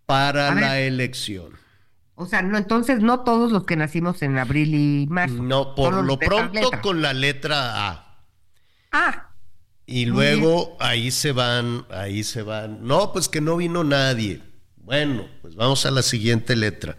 para 0.06 0.54
la 0.54 0.80
elección. 0.80 1.54
O 2.16 2.26
sea, 2.26 2.42
no, 2.42 2.58
entonces 2.58 3.02
no 3.02 3.20
todos 3.22 3.52
los 3.52 3.66
que 3.66 3.76
nacimos 3.76 4.22
en 4.24 4.38
abril 4.38 4.74
y 4.74 5.08
marzo. 5.08 5.36
No, 5.36 5.76
por 5.76 6.04
lo 6.04 6.18
pronto 6.18 6.72
con 6.82 7.02
la 7.02 7.14
letra 7.14 7.90
A. 7.90 8.26
Ah, 8.92 9.27
Y 9.90 10.06
luego 10.06 10.76
ahí 10.82 11.12
se 11.12 11.32
van, 11.32 11.86
ahí 11.90 12.26
se 12.26 12.42
van. 12.42 12.86
No, 12.86 13.14
pues 13.14 13.30
que 13.30 13.40
no 13.40 13.56
vino 13.56 13.86
nadie. 13.86 14.42
Bueno, 14.76 15.28
pues 15.42 15.56
vamos 15.56 15.86
a 15.86 15.92
la 15.92 16.02
siguiente 16.02 16.58
letra. 16.58 16.98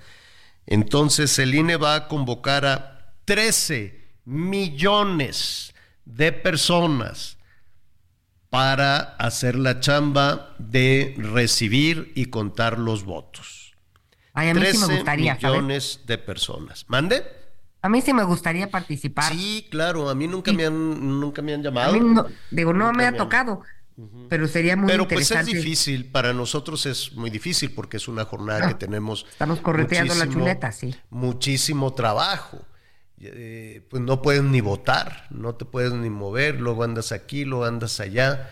Entonces 0.66 1.38
el 1.38 1.54
INE 1.54 1.76
va 1.76 1.94
a 1.94 2.08
convocar 2.08 2.64
a 2.64 3.14
13 3.26 4.08
millones 4.24 5.74
de 6.06 6.32
personas 6.32 7.36
para 8.48 9.00
hacer 9.16 9.54
la 9.56 9.80
chamba 9.80 10.54
de 10.58 11.14
recibir 11.18 12.12
y 12.14 12.26
contar 12.26 12.78
los 12.78 13.04
votos. 13.04 13.74
ay, 14.32 14.48
a 14.48 14.54
mí 14.54 14.60
sí 14.60 14.66
13 14.66 14.86
me 14.86 14.94
gustaría, 14.94 15.38
¿sabes? 15.38 15.56
millones 15.58 16.00
de 16.06 16.16
personas. 16.16 16.86
¿Mande? 16.88 17.37
A 17.80 17.88
mí 17.88 18.00
sí 18.02 18.12
me 18.12 18.24
gustaría 18.24 18.70
participar. 18.70 19.32
Sí, 19.32 19.66
claro, 19.70 20.08
a 20.10 20.14
mí 20.14 20.26
nunca 20.26 20.52
me 20.52 20.66
han 20.66 21.20
nunca 21.20 21.42
me 21.42 21.54
han 21.54 21.60
A 21.60 21.64
llamado. 21.64 21.92
mí 21.92 22.00
no, 22.00 22.26
digo, 22.50 22.72
no 22.72 22.86
Nunca 22.86 22.98
me 22.98 23.04
ha 23.04 23.08
han- 23.08 23.16
tocado, 23.16 23.62
pero 24.28 24.48
sería 24.48 24.76
muy 24.76 24.88
Pero 24.88 25.06
pues 25.06 25.22
es 25.22 25.30
interesante. 25.30 25.56
difícil, 25.58 26.04
para 26.06 26.32
nosotros 26.32 26.86
es 26.86 27.12
muy 27.14 27.30
difícil 27.30 27.70
porque 27.72 27.96
es 27.98 28.08
una 28.08 28.24
jornada 28.24 28.66
que 28.68 28.74
tenemos. 28.74 29.26
Estamos 29.30 29.60
correteando 29.60 30.14
la 30.14 30.28
chuleta, 30.28 30.72
sí. 30.72 30.94
Muchísimo 31.10 31.92
trabajo. 31.94 32.64
Eh, 33.20 33.84
pues 33.90 34.00
no 34.02 34.22
puedes 34.22 34.44
ni 34.44 34.60
votar, 34.60 35.26
no 35.30 35.56
te 35.56 35.64
puedes 35.64 35.92
ni 35.92 36.08
mover, 36.08 36.60
luego 36.60 36.84
andas 36.84 37.10
aquí, 37.10 37.44
luego 37.44 37.64
andas 37.64 37.98
allá. 38.00 38.50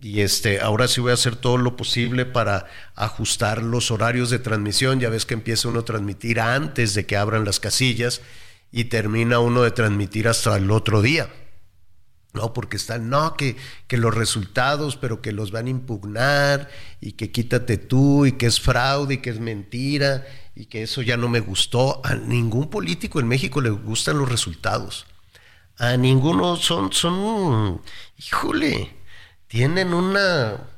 Y 0.00 0.20
este, 0.20 0.60
ahora 0.60 0.86
sí 0.86 1.00
voy 1.00 1.10
a 1.12 1.14
hacer 1.14 1.34
todo 1.34 1.56
lo 1.56 1.76
posible 1.76 2.24
para 2.26 2.66
ajustar 2.94 3.62
los 3.62 3.90
horarios 3.90 4.30
de 4.30 4.38
transmisión. 4.38 5.00
Ya 5.00 5.08
ves 5.08 5.24
que 5.26 5.34
empieza 5.34 5.68
uno 5.68 5.80
a 5.80 5.84
transmitir 5.84 6.40
antes 6.40 6.94
de 6.94 7.06
que 7.06 7.16
abran 7.16 7.44
las 7.44 7.58
casillas 7.58 8.20
y 8.76 8.86
termina 8.86 9.38
uno 9.38 9.62
de 9.62 9.70
transmitir 9.70 10.26
hasta 10.26 10.56
el 10.56 10.72
otro 10.72 11.00
día. 11.00 11.28
No, 12.32 12.52
porque 12.52 12.76
están, 12.76 13.08
no, 13.08 13.36
que, 13.36 13.56
que 13.86 13.96
los 13.96 14.12
resultados, 14.12 14.96
pero 14.96 15.22
que 15.22 15.30
los 15.30 15.52
van 15.52 15.68
a 15.68 15.70
impugnar 15.70 16.68
y 17.00 17.12
que 17.12 17.30
quítate 17.30 17.78
tú 17.78 18.26
y 18.26 18.32
que 18.32 18.46
es 18.46 18.60
fraude 18.60 19.14
y 19.14 19.18
que 19.18 19.30
es 19.30 19.38
mentira 19.38 20.26
y 20.56 20.66
que 20.66 20.82
eso 20.82 21.02
ya 21.02 21.16
no 21.16 21.28
me 21.28 21.38
gustó. 21.38 22.04
A 22.04 22.16
ningún 22.16 22.68
político 22.68 23.20
en 23.20 23.28
México 23.28 23.60
le 23.60 23.70
gustan 23.70 24.18
los 24.18 24.28
resultados. 24.28 25.06
A 25.78 25.96
ninguno 25.96 26.56
son, 26.56 26.92
son, 26.92 27.80
híjole, 28.18 28.90
tienen 29.46 29.94
una 29.94 30.68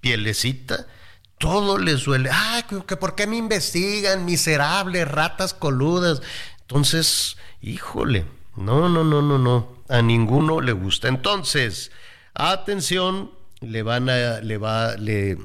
pielecita, 0.00 0.86
todo 1.40 1.78
les 1.78 2.04
duele. 2.04 2.28
Ay, 2.30 2.64
que, 2.86 2.96
por 2.98 3.14
qué 3.14 3.26
me 3.26 3.38
investigan, 3.38 4.26
miserables, 4.26 5.08
ratas 5.08 5.54
coludas. 5.54 6.20
Entonces, 6.70 7.36
híjole, 7.60 8.26
no, 8.56 8.88
no, 8.88 9.02
no, 9.02 9.20
no, 9.20 9.38
no. 9.38 9.82
A 9.88 10.02
ninguno 10.02 10.60
le 10.60 10.70
gusta. 10.70 11.08
Entonces, 11.08 11.90
atención, 12.32 13.32
le 13.60 13.82
van 13.82 14.08
a, 14.08 14.40
le 14.40 14.56
va, 14.56 14.94
le, 14.94 15.36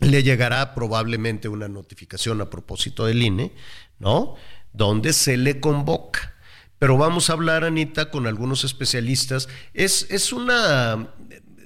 le 0.00 0.22
llegará 0.22 0.74
probablemente 0.74 1.48
una 1.48 1.66
notificación 1.66 2.42
a 2.42 2.50
propósito 2.50 3.06
del 3.06 3.22
INE, 3.22 3.52
¿no? 3.98 4.34
Donde 4.74 5.14
se 5.14 5.38
le 5.38 5.60
convoca. 5.60 6.34
Pero 6.78 6.98
vamos 6.98 7.30
a 7.30 7.32
hablar, 7.32 7.64
Anita, 7.64 8.10
con 8.10 8.26
algunos 8.26 8.64
especialistas. 8.64 9.48
Es, 9.72 10.06
es 10.10 10.30
una, 10.30 11.08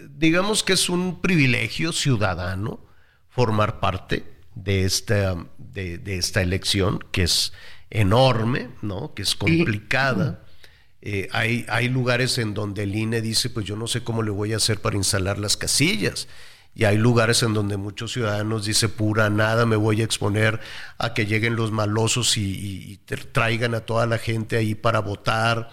digamos 0.09 0.63
que 0.63 0.75
es 0.75 0.89
un 0.89 1.21
privilegio 1.21 1.91
ciudadano 1.91 2.79
formar 3.29 3.81
parte 3.81 4.25
de 4.55 4.85
esta, 4.85 5.35
de, 5.59 5.99
de 5.99 6.17
esta 6.17 6.43
elección, 6.43 7.01
que 7.11 7.25
es 7.25 7.53
enorme, 7.91 8.71
¿no? 8.83 9.15
Que 9.15 9.23
es 9.23 9.35
complicada. 9.35 10.45
Eh, 11.01 11.29
hay, 11.33 11.65
hay 11.69 11.89
lugares 11.89 12.39
en 12.39 12.55
donde 12.55 12.83
el 12.83 12.95
INE 12.95 13.21
dice, 13.21 13.51
pues 13.51 13.65
yo 13.67 13.77
no 13.77 13.87
sé 13.87 14.03
cómo 14.03 14.23
le 14.23 14.31
voy 14.31 14.53
a 14.53 14.57
hacer 14.57 14.81
para 14.81 14.97
instalar 14.97 15.39
las 15.39 15.57
casillas. 15.57 16.29
Y 16.75 16.85
hay 16.85 16.97
lugares 16.97 17.43
en 17.43 17.55
donde 17.55 17.77
muchos 17.77 18.13
ciudadanos 18.13 18.65
dice 18.67 18.89
pura 18.89 19.31
nada, 19.31 19.67
me 19.67 19.77
voy 19.77 20.01
a 20.01 20.05
exponer 20.05 20.61
a 20.99 21.13
que 21.15 21.27
lleguen 21.27 21.57
los 21.57 21.73
malosos 21.73 22.37
y, 22.37 22.43
y- 22.43 22.97
traigan 23.33 23.75
a 23.75 23.81
toda 23.81 24.07
la 24.07 24.19
gente 24.19 24.57
ahí 24.57 24.75
para 24.75 25.01
votar, 25.01 25.71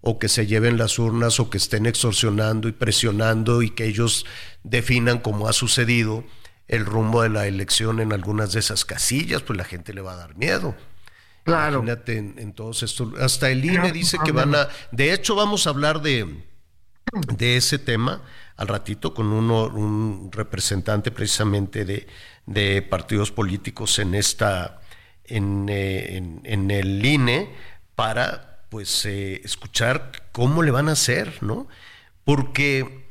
o 0.00 0.18
que 0.18 0.28
se 0.28 0.46
lleven 0.46 0.76
las 0.76 0.98
urnas, 0.98 1.40
o 1.40 1.50
que 1.50 1.56
estén 1.58 1.86
extorsionando 1.86 2.68
y 2.68 2.72
presionando 2.72 3.62
y 3.62 3.70
que 3.70 3.86
ellos 3.86 4.26
definan 4.62 5.18
como 5.18 5.48
ha 5.48 5.52
sucedido 5.52 6.24
el 6.68 6.84
rumbo 6.84 7.22
de 7.22 7.30
la 7.30 7.46
elección 7.46 8.00
en 8.00 8.12
algunas 8.12 8.52
de 8.52 8.60
esas 8.60 8.84
casillas, 8.84 9.42
pues 9.42 9.56
la 9.56 9.64
gente 9.64 9.92
le 9.94 10.02
va 10.02 10.12
a 10.12 10.16
dar 10.16 10.36
miedo. 10.36 10.76
Claro. 11.44 11.78
Imagínate 11.82 12.16
en, 12.18 12.34
en 12.38 12.52
todos 12.54 12.82
estos. 12.82 13.18
Hasta 13.20 13.50
el 13.50 13.64
INE 13.64 13.92
dice 13.92 14.16
que 14.24 14.32
van 14.32 14.54
a. 14.54 14.68
De 14.92 15.12
hecho, 15.12 15.34
vamos 15.34 15.66
a 15.66 15.70
hablar 15.70 16.00
de, 16.02 16.42
de 17.36 17.56
ese 17.56 17.78
tema 17.78 18.22
al 18.56 18.68
ratito 18.68 19.12
con 19.14 19.26
uno, 19.26 19.66
un 19.66 20.30
representante 20.32 21.10
precisamente 21.10 21.84
de, 21.84 22.06
de 22.46 22.82
partidos 22.82 23.30
políticos 23.30 23.98
en 23.98 24.14
esta. 24.14 24.80
En, 25.26 25.68
eh, 25.70 26.16
en- 26.18 26.40
en 26.44 26.70
el 26.70 27.02
INE 27.04 27.48
para 27.94 28.66
pues 28.68 29.06
eh, 29.06 29.40
escuchar 29.44 30.10
cómo 30.32 30.62
le 30.62 30.70
van 30.70 30.88
a 30.90 30.92
hacer, 30.92 31.42
¿no? 31.42 31.66
Porque, 32.24 33.06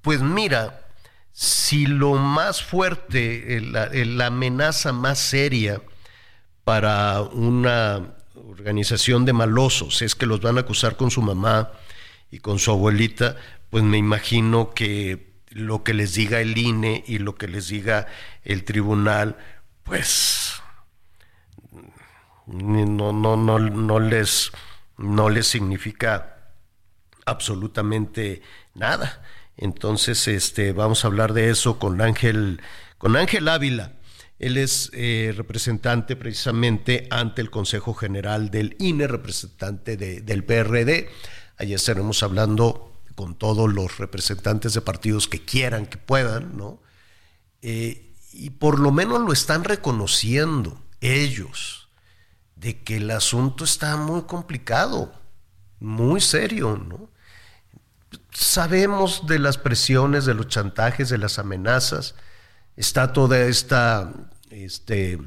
pues 0.00 0.20
mira, 0.22 0.86
si 1.32 1.84
lo 1.86 2.14
más 2.14 2.62
fuerte, 2.62 3.60
la, 3.60 3.84
eh, 3.86 4.04
la 4.06 4.26
amenaza 4.26 4.92
más 4.92 5.18
seria 5.18 5.82
para 6.70 7.22
una 7.22 8.14
organización 8.48 9.24
de 9.24 9.32
malosos 9.32 10.02
es 10.02 10.14
que 10.14 10.24
los 10.24 10.40
van 10.40 10.56
a 10.56 10.60
acusar 10.60 10.96
con 10.96 11.10
su 11.10 11.20
mamá 11.20 11.72
y 12.30 12.38
con 12.38 12.60
su 12.60 12.70
abuelita, 12.70 13.34
pues 13.70 13.82
me 13.82 13.98
imagino 13.98 14.70
que 14.70 15.32
lo 15.48 15.82
que 15.82 15.94
les 15.94 16.14
diga 16.14 16.40
el 16.40 16.56
INE 16.56 17.02
y 17.08 17.18
lo 17.18 17.34
que 17.34 17.48
les 17.48 17.66
diga 17.66 18.06
el 18.44 18.62
tribunal, 18.62 19.36
pues 19.82 20.62
no, 22.46 23.12
no, 23.12 23.36
no, 23.36 23.58
no 23.58 23.98
les 23.98 24.52
no 24.96 25.28
les 25.28 25.48
significa 25.48 26.36
absolutamente 27.26 28.42
nada. 28.74 29.24
Entonces, 29.56 30.28
este, 30.28 30.72
vamos 30.72 31.04
a 31.04 31.08
hablar 31.08 31.32
de 31.32 31.50
eso 31.50 31.80
con 31.80 32.00
Ángel, 32.00 32.60
con 32.96 33.16
Ángel 33.16 33.48
Ávila. 33.48 33.94
Él 34.40 34.56
es 34.56 34.90
eh, 34.94 35.34
representante 35.36 36.16
precisamente 36.16 37.06
ante 37.10 37.42
el 37.42 37.50
Consejo 37.50 37.92
General 37.92 38.50
del 38.50 38.74
INE, 38.78 39.06
representante 39.06 39.98
del 39.98 40.44
PRD. 40.44 41.10
Ayer 41.58 41.76
estaremos 41.76 42.22
hablando 42.22 42.90
con 43.16 43.34
todos 43.34 43.70
los 43.70 43.98
representantes 43.98 44.72
de 44.72 44.80
partidos 44.80 45.28
que 45.28 45.44
quieran, 45.44 45.84
que 45.84 45.98
puedan, 45.98 46.56
¿no? 46.56 46.80
Eh, 47.60 48.14
y 48.32 48.48
por 48.48 48.78
lo 48.78 48.92
menos 48.92 49.20
lo 49.20 49.30
están 49.34 49.62
reconociendo 49.62 50.82
ellos, 51.02 51.90
de 52.56 52.82
que 52.82 52.96
el 52.96 53.10
asunto 53.10 53.64
está 53.64 53.98
muy 53.98 54.22
complicado, 54.22 55.12
muy 55.80 56.22
serio, 56.22 56.78
¿no? 56.78 57.10
Sabemos 58.32 59.26
de 59.26 59.38
las 59.38 59.58
presiones, 59.58 60.24
de 60.24 60.32
los 60.32 60.48
chantajes, 60.48 61.10
de 61.10 61.18
las 61.18 61.38
amenazas, 61.38 62.14
está 62.76 63.12
toda 63.12 63.38
esta 63.40 64.10
este, 64.50 65.18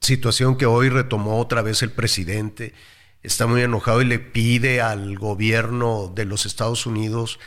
situación 0.00 0.56
que 0.56 0.66
hoy 0.66 0.88
retomó 0.88 1.38
otra 1.38 1.62
vez 1.62 1.82
el 1.82 1.90
presidente, 1.90 2.74
está 3.22 3.46
muy 3.46 3.62
enojado 3.62 4.02
y 4.02 4.06
le 4.06 4.18
pide 4.18 4.80
al 4.80 5.18
gobierno 5.18 6.12
de 6.14 6.24
los 6.24 6.46
Estados 6.46 6.86
Unidos 6.86 7.38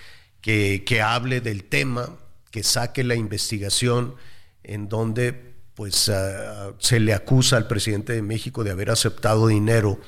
que, 0.41 0.83
que 0.85 1.01
hable 1.01 1.41
del 1.41 1.63
tema, 1.63 2.09
que 2.51 2.63
saque 2.63 3.03
la 3.03 3.15
investigación 3.15 4.15
en 4.63 4.89
donde 4.89 5.53
pues 5.75 6.07
uh, 6.07 6.73
se 6.77 6.99
le 6.99 7.13
acusa 7.13 7.57
al 7.57 7.67
presidente 7.67 8.13
de 8.13 8.21
México 8.21 8.63
de 8.63 8.71
haber 8.71 8.91
aceptado 8.91 9.47
dinero 9.47 9.99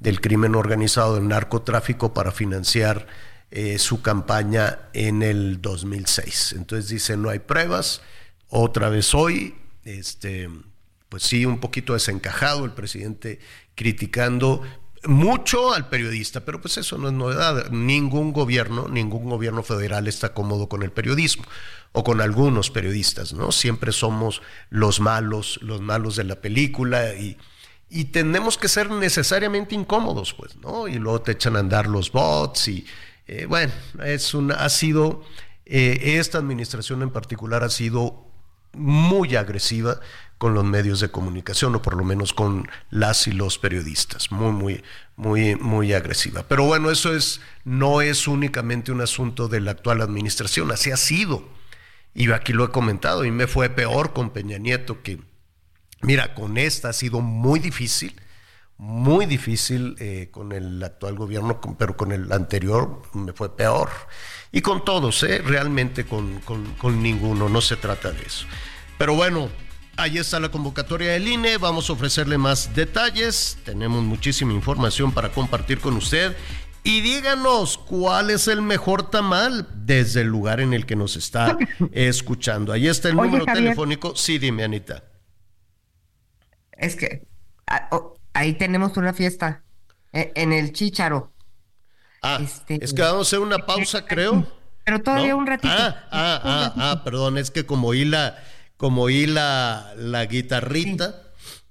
del 0.00 0.20
crimen 0.20 0.54
organizado, 0.54 1.14
del 1.14 1.28
narcotráfico 1.28 2.12
para 2.12 2.32
financiar 2.32 3.06
eh, 3.50 3.78
su 3.78 4.02
campaña 4.02 4.80
en 4.92 5.22
el 5.22 5.62
2006. 5.62 6.54
Entonces 6.56 6.90
dice, 6.90 7.16
no 7.16 7.30
hay 7.30 7.38
pruebas, 7.38 8.02
otra 8.48 8.88
vez 8.88 9.14
hoy, 9.14 9.54
este, 9.84 10.50
pues 11.08 11.22
sí, 11.22 11.46
un 11.46 11.60
poquito 11.60 11.92
desencajado 11.92 12.64
el 12.64 12.72
presidente 12.72 13.40
criticando 13.74 14.62
mucho 15.06 15.74
al 15.74 15.88
periodista, 15.88 16.44
pero 16.44 16.60
pues 16.60 16.78
eso 16.78 16.98
no 16.98 17.08
es 17.08 17.14
novedad. 17.14 17.70
Ningún 17.70 18.32
gobierno, 18.32 18.88
ningún 18.88 19.28
gobierno 19.28 19.62
federal 19.62 20.08
está 20.08 20.32
cómodo 20.32 20.68
con 20.68 20.82
el 20.82 20.92
periodismo 20.92 21.44
o 21.92 22.02
con 22.02 22.20
algunos 22.20 22.70
periodistas, 22.70 23.32
¿no? 23.32 23.52
Siempre 23.52 23.92
somos 23.92 24.42
los 24.70 25.00
malos, 25.00 25.60
los 25.62 25.80
malos 25.80 26.16
de 26.16 26.24
la 26.24 26.40
película 26.40 27.14
y, 27.14 27.36
y 27.88 28.06
tenemos 28.06 28.58
que 28.58 28.68
ser 28.68 28.90
necesariamente 28.90 29.74
incómodos, 29.74 30.34
pues, 30.34 30.56
¿no? 30.56 30.88
Y 30.88 30.94
luego 30.94 31.22
te 31.22 31.32
echan 31.32 31.56
a 31.56 31.60
andar 31.60 31.86
los 31.86 32.10
bots 32.10 32.68
y, 32.68 32.86
eh, 33.26 33.46
bueno, 33.46 33.72
es 34.04 34.34
una, 34.34 34.54
ha 34.56 34.68
sido, 34.68 35.22
eh, 35.66 36.16
esta 36.18 36.38
administración 36.38 37.02
en 37.02 37.10
particular 37.10 37.62
ha 37.62 37.70
sido 37.70 38.23
muy 38.74 39.36
agresiva 39.36 40.00
con 40.38 40.54
los 40.54 40.64
medios 40.64 41.00
de 41.00 41.10
comunicación 41.10 41.74
o 41.74 41.82
por 41.82 41.96
lo 41.96 42.04
menos 42.04 42.32
con 42.32 42.68
las 42.90 43.26
y 43.26 43.32
los 43.32 43.58
periodistas, 43.58 44.30
muy 44.30 44.52
muy 44.52 44.84
muy 45.16 45.56
muy 45.56 45.92
agresiva. 45.92 46.44
Pero 46.48 46.64
bueno, 46.64 46.90
eso 46.90 47.14
es 47.14 47.40
no 47.64 48.00
es 48.00 48.26
únicamente 48.28 48.92
un 48.92 49.00
asunto 49.00 49.48
de 49.48 49.60
la 49.60 49.72
actual 49.72 50.00
administración, 50.02 50.70
así 50.70 50.90
ha 50.90 50.96
sido. 50.96 51.48
Y 52.14 52.30
aquí 52.30 52.52
lo 52.52 52.64
he 52.64 52.70
comentado 52.70 53.24
y 53.24 53.30
me 53.30 53.46
fue 53.46 53.70
peor 53.70 54.12
con 54.12 54.30
Peña 54.30 54.58
Nieto 54.58 55.02
que 55.02 55.18
mira, 56.04 56.34
con 56.34 56.58
esta 56.58 56.90
ha 56.90 56.92
sido 56.92 57.20
muy 57.20 57.58
difícil, 57.58 58.14
muy 58.76 59.26
difícil 59.26 59.96
eh, 59.98 60.28
con 60.30 60.52
el 60.52 60.82
actual 60.82 61.14
gobierno, 61.14 61.60
pero 61.78 61.96
con 61.96 62.12
el 62.12 62.30
anterior 62.32 63.02
me 63.12 63.32
fue 63.32 63.56
peor. 63.56 63.88
Y 64.52 64.60
con 64.62 64.84
todos, 64.84 65.22
¿eh? 65.22 65.38
realmente 65.44 66.04
con, 66.04 66.40
con, 66.40 67.02
ninguno, 67.02 67.48
no 67.48 67.60
se 67.60 67.76
trata 67.76 68.10
de 68.10 68.22
eso. 68.22 68.46
Pero 68.98 69.14
bueno, 69.14 69.48
ahí 69.96 70.18
está 70.18 70.40
la 70.40 70.50
convocatoria 70.50 71.12
del 71.12 71.26
INE, 71.26 71.58
vamos 71.58 71.88
a 71.90 71.92
ofrecerle 71.92 72.38
más 72.38 72.74
detalles, 72.74 73.58
tenemos 73.64 74.02
muchísima 74.02 74.52
información 74.52 75.12
para 75.12 75.30
compartir 75.30 75.80
con 75.80 75.96
usted. 75.96 76.36
Y 76.86 77.00
díganos 77.00 77.78
cuál 77.78 78.28
es 78.28 78.46
el 78.46 78.60
mejor 78.60 79.10
tamal 79.10 79.66
desde 79.74 80.20
el 80.20 80.26
lugar 80.26 80.60
en 80.60 80.74
el 80.74 80.84
que 80.84 80.96
nos 80.96 81.16
está 81.16 81.56
escuchando. 81.92 82.72
Ahí 82.72 82.88
está 82.88 83.08
el 83.08 83.16
número 83.16 83.46
telefónico. 83.46 84.14
Sí, 84.14 84.38
dime, 84.38 84.64
Anita. 84.64 85.02
Es 86.72 86.94
que 86.94 87.26
ah, 87.66 87.88
oh, 87.90 88.18
ahí 88.34 88.52
tenemos 88.54 88.96
una 88.96 89.14
fiesta 89.14 89.64
e, 90.12 90.32
en 90.34 90.52
el 90.52 90.72
Chícharo. 90.72 91.32
Ah, 92.22 92.38
este, 92.42 92.84
es 92.84 92.92
que 92.92 93.02
vamos 93.02 93.26
a 93.26 93.28
hacer 93.28 93.38
una 93.38 93.58
pausa, 93.58 94.04
creo. 94.06 94.46
Pero 94.84 95.02
todavía 95.02 95.34
un 95.34 95.46
ratito. 95.46 95.72
Ah, 95.72 96.06
ah, 96.10 96.40
ah, 96.44 96.74
ah, 96.76 97.04
perdón, 97.04 97.38
es 97.38 97.50
que 97.50 97.64
como 97.64 97.88
oí 97.88 98.04
la, 98.04 98.36
como 98.76 99.02
oí 99.02 99.26
la, 99.26 99.94
la 99.96 100.26
guitarrita, 100.26 101.22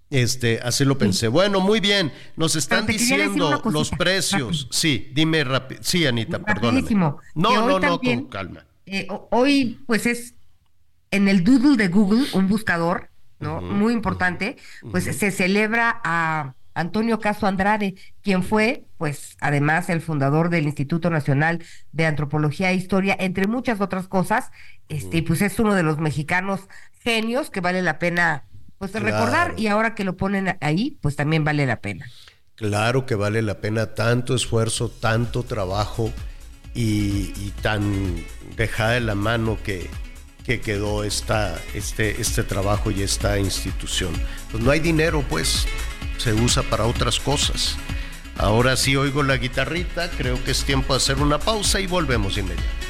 este, 0.10 0.60
así 0.62 0.86
lo 0.86 0.98
pensé. 0.98 1.28
Bueno, 1.28 1.60
muy 1.60 1.80
bien. 1.80 2.12
Nos 2.36 2.56
están 2.56 2.86
diciendo 2.86 3.62
los 3.66 3.90
precios. 3.92 4.68
Sí, 4.72 5.12
dime 5.14 5.44
rápido. 5.44 5.82
Sí, 5.84 6.06
Anita, 6.06 6.40
perdón. 6.40 6.86
No, 6.90 7.20
no, 7.36 7.80
no, 7.80 8.00
con 8.00 8.26
calma. 8.26 8.66
Eh, 8.86 9.08
hoy, 9.32 9.80
pues 9.88 10.06
es 10.06 10.36
en 11.10 11.28
el 11.28 11.44
doodle 11.44 11.78
de 11.78 11.88
Google, 11.88 12.28
un 12.34 12.48
buscador, 12.48 13.10
¿no? 13.40 13.62
Muy 13.62 13.94
importante, 13.94 14.58
pues 14.92 15.04
se 15.04 15.32
celebra 15.32 16.02
a 16.04 16.56
Antonio 16.76 17.20
Caso 17.20 17.46
Andrade, 17.46 17.96
quien 18.22 18.44
fue, 18.44 18.86
pues, 18.98 19.38
además 19.40 19.90
el 19.90 20.02
fundador 20.02 20.50
del 20.50 20.66
Instituto 20.66 21.10
Nacional 21.10 21.64
de 21.92 22.06
Antropología 22.06 22.72
e 22.72 22.76
Historia, 22.76 23.16
entre 23.20 23.48
muchas 23.48 23.82
otras 23.82 24.08
cosas, 24.08 24.52
este, 24.90 25.22
pues 25.24 25.42
es 25.42 25.60
uno 25.60 25.76
de 25.76 25.84
los 25.84 26.00
mexicanos 26.00 26.62
genios 27.02 27.50
que 27.50 27.62
vale 27.62 27.82
la 27.82 28.00
pena, 28.00 28.46
pues, 28.78 28.94
recordar, 28.94 29.54
y 29.58 29.68
ahora 29.68 29.94
que 29.96 30.04
lo 30.04 30.18
ponen 30.18 30.58
ahí, 30.62 30.98
pues 31.02 31.16
también 31.16 31.44
vale 31.44 31.66
la 31.66 31.80
pena. 31.80 32.08
Claro 32.56 33.06
que 33.06 33.16
vale 33.16 33.42
la 33.42 33.60
pena 33.60 33.94
tanto 33.94 34.36
esfuerzo, 34.36 34.90
tanto 34.90 35.44
trabajo 35.44 36.12
y, 36.74 37.52
tan 37.62 38.24
dejada 38.56 38.92
de 38.92 39.02
la 39.02 39.16
mano 39.16 39.58
que, 39.64 39.90
que 40.44 40.60
quedó 40.62 41.04
esta, 41.04 41.60
este, 41.74 42.22
este 42.22 42.44
trabajo 42.44 42.92
y 42.92 43.02
esta 43.02 43.40
institución. 43.40 44.14
Pues 44.52 44.64
no 44.64 44.72
hay 44.72 44.80
dinero, 44.80 45.24
pues 45.30 45.66
se 46.18 46.34
usa 46.34 46.64
para 46.64 46.86
otras 46.86 47.20
cosas. 47.20 47.78
Ahora 48.38 48.76
sí 48.76 48.96
oigo 48.96 49.24
la 49.24 49.38
guitarrita, 49.38 50.10
creo 50.10 50.44
que 50.44 50.52
es 50.52 50.64
tiempo 50.64 50.94
de 50.94 50.98
hacer 50.98 51.20
una 51.20 51.40
pausa 51.40 51.80
y 51.80 51.88
volvemos 51.88 52.38
inmediatamente. 52.38 52.84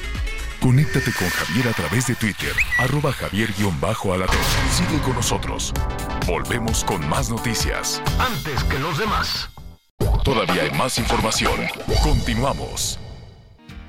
Conéctate 0.63 1.11
con 1.11 1.27
Javier 1.27 1.67
a 1.67 1.73
través 1.73 2.07
de 2.07 2.15
Twitter, 2.15 2.53
arroba 2.77 3.11
javier-alatón. 3.11 4.37
Sigue 4.71 5.01
con 5.01 5.13
nosotros. 5.13 5.73
Volvemos 6.25 6.85
con 6.85 7.05
más 7.09 7.29
noticias. 7.29 8.01
Antes 8.17 8.63
que 8.63 8.79
los 8.79 8.97
demás. 8.97 9.49
Todavía 10.23 10.63
hay 10.63 10.71
más 10.71 10.97
información. 10.97 11.59
Continuamos. 12.01 12.97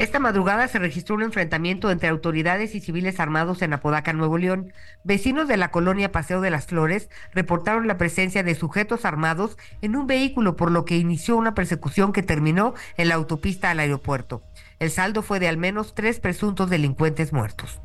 Esta 0.00 0.18
madrugada 0.18 0.66
se 0.66 0.78
registró 0.78 1.14
un 1.14 1.22
enfrentamiento 1.24 1.90
entre 1.90 2.08
autoridades 2.08 2.74
y 2.74 2.80
civiles 2.80 3.20
armados 3.20 3.60
en 3.60 3.74
Apodaca, 3.74 4.14
Nuevo 4.14 4.38
León. 4.38 4.72
Vecinos 5.04 5.46
de 5.46 5.58
la 5.58 5.70
colonia 5.70 6.10
Paseo 6.10 6.40
de 6.40 6.48
las 6.48 6.64
Flores 6.64 7.10
reportaron 7.34 7.86
la 7.86 7.98
presencia 7.98 8.42
de 8.42 8.54
sujetos 8.54 9.04
armados 9.04 9.58
en 9.82 9.96
un 9.96 10.06
vehículo, 10.06 10.56
por 10.56 10.70
lo 10.70 10.86
que 10.86 10.96
inició 10.96 11.36
una 11.36 11.52
persecución 11.52 12.14
que 12.14 12.22
terminó 12.22 12.72
en 12.96 13.08
la 13.08 13.16
autopista 13.16 13.70
al 13.70 13.78
aeropuerto. 13.78 14.42
El 14.78 14.90
saldo 14.90 15.20
fue 15.20 15.38
de 15.38 15.48
al 15.48 15.58
menos 15.58 15.94
tres 15.94 16.18
presuntos 16.18 16.70
delincuentes 16.70 17.34
muertos. 17.34 17.78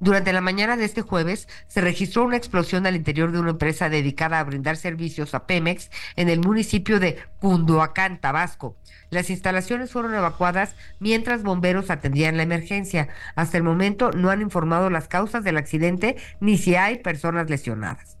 Durante 0.00 0.32
la 0.32 0.40
mañana 0.40 0.78
de 0.78 0.86
este 0.86 1.02
jueves 1.02 1.46
se 1.68 1.82
registró 1.82 2.24
una 2.24 2.38
explosión 2.38 2.86
al 2.86 2.96
interior 2.96 3.32
de 3.32 3.38
una 3.38 3.50
empresa 3.50 3.90
dedicada 3.90 4.38
a 4.38 4.44
brindar 4.44 4.78
servicios 4.78 5.34
a 5.34 5.46
Pemex 5.46 5.90
en 6.16 6.30
el 6.30 6.40
municipio 6.40 6.98
de 6.98 7.18
Cunduacán, 7.38 8.18
Tabasco. 8.18 8.76
Las 9.10 9.28
instalaciones 9.28 9.92
fueron 9.92 10.14
evacuadas 10.14 10.74
mientras 11.00 11.42
bomberos 11.42 11.90
atendían 11.90 12.38
la 12.38 12.44
emergencia. 12.44 13.08
Hasta 13.34 13.58
el 13.58 13.62
momento 13.62 14.10
no 14.12 14.30
han 14.30 14.40
informado 14.40 14.88
las 14.88 15.06
causas 15.06 15.44
del 15.44 15.58
accidente 15.58 16.16
ni 16.40 16.56
si 16.56 16.76
hay 16.76 17.00
personas 17.00 17.50
lesionadas. 17.50 18.16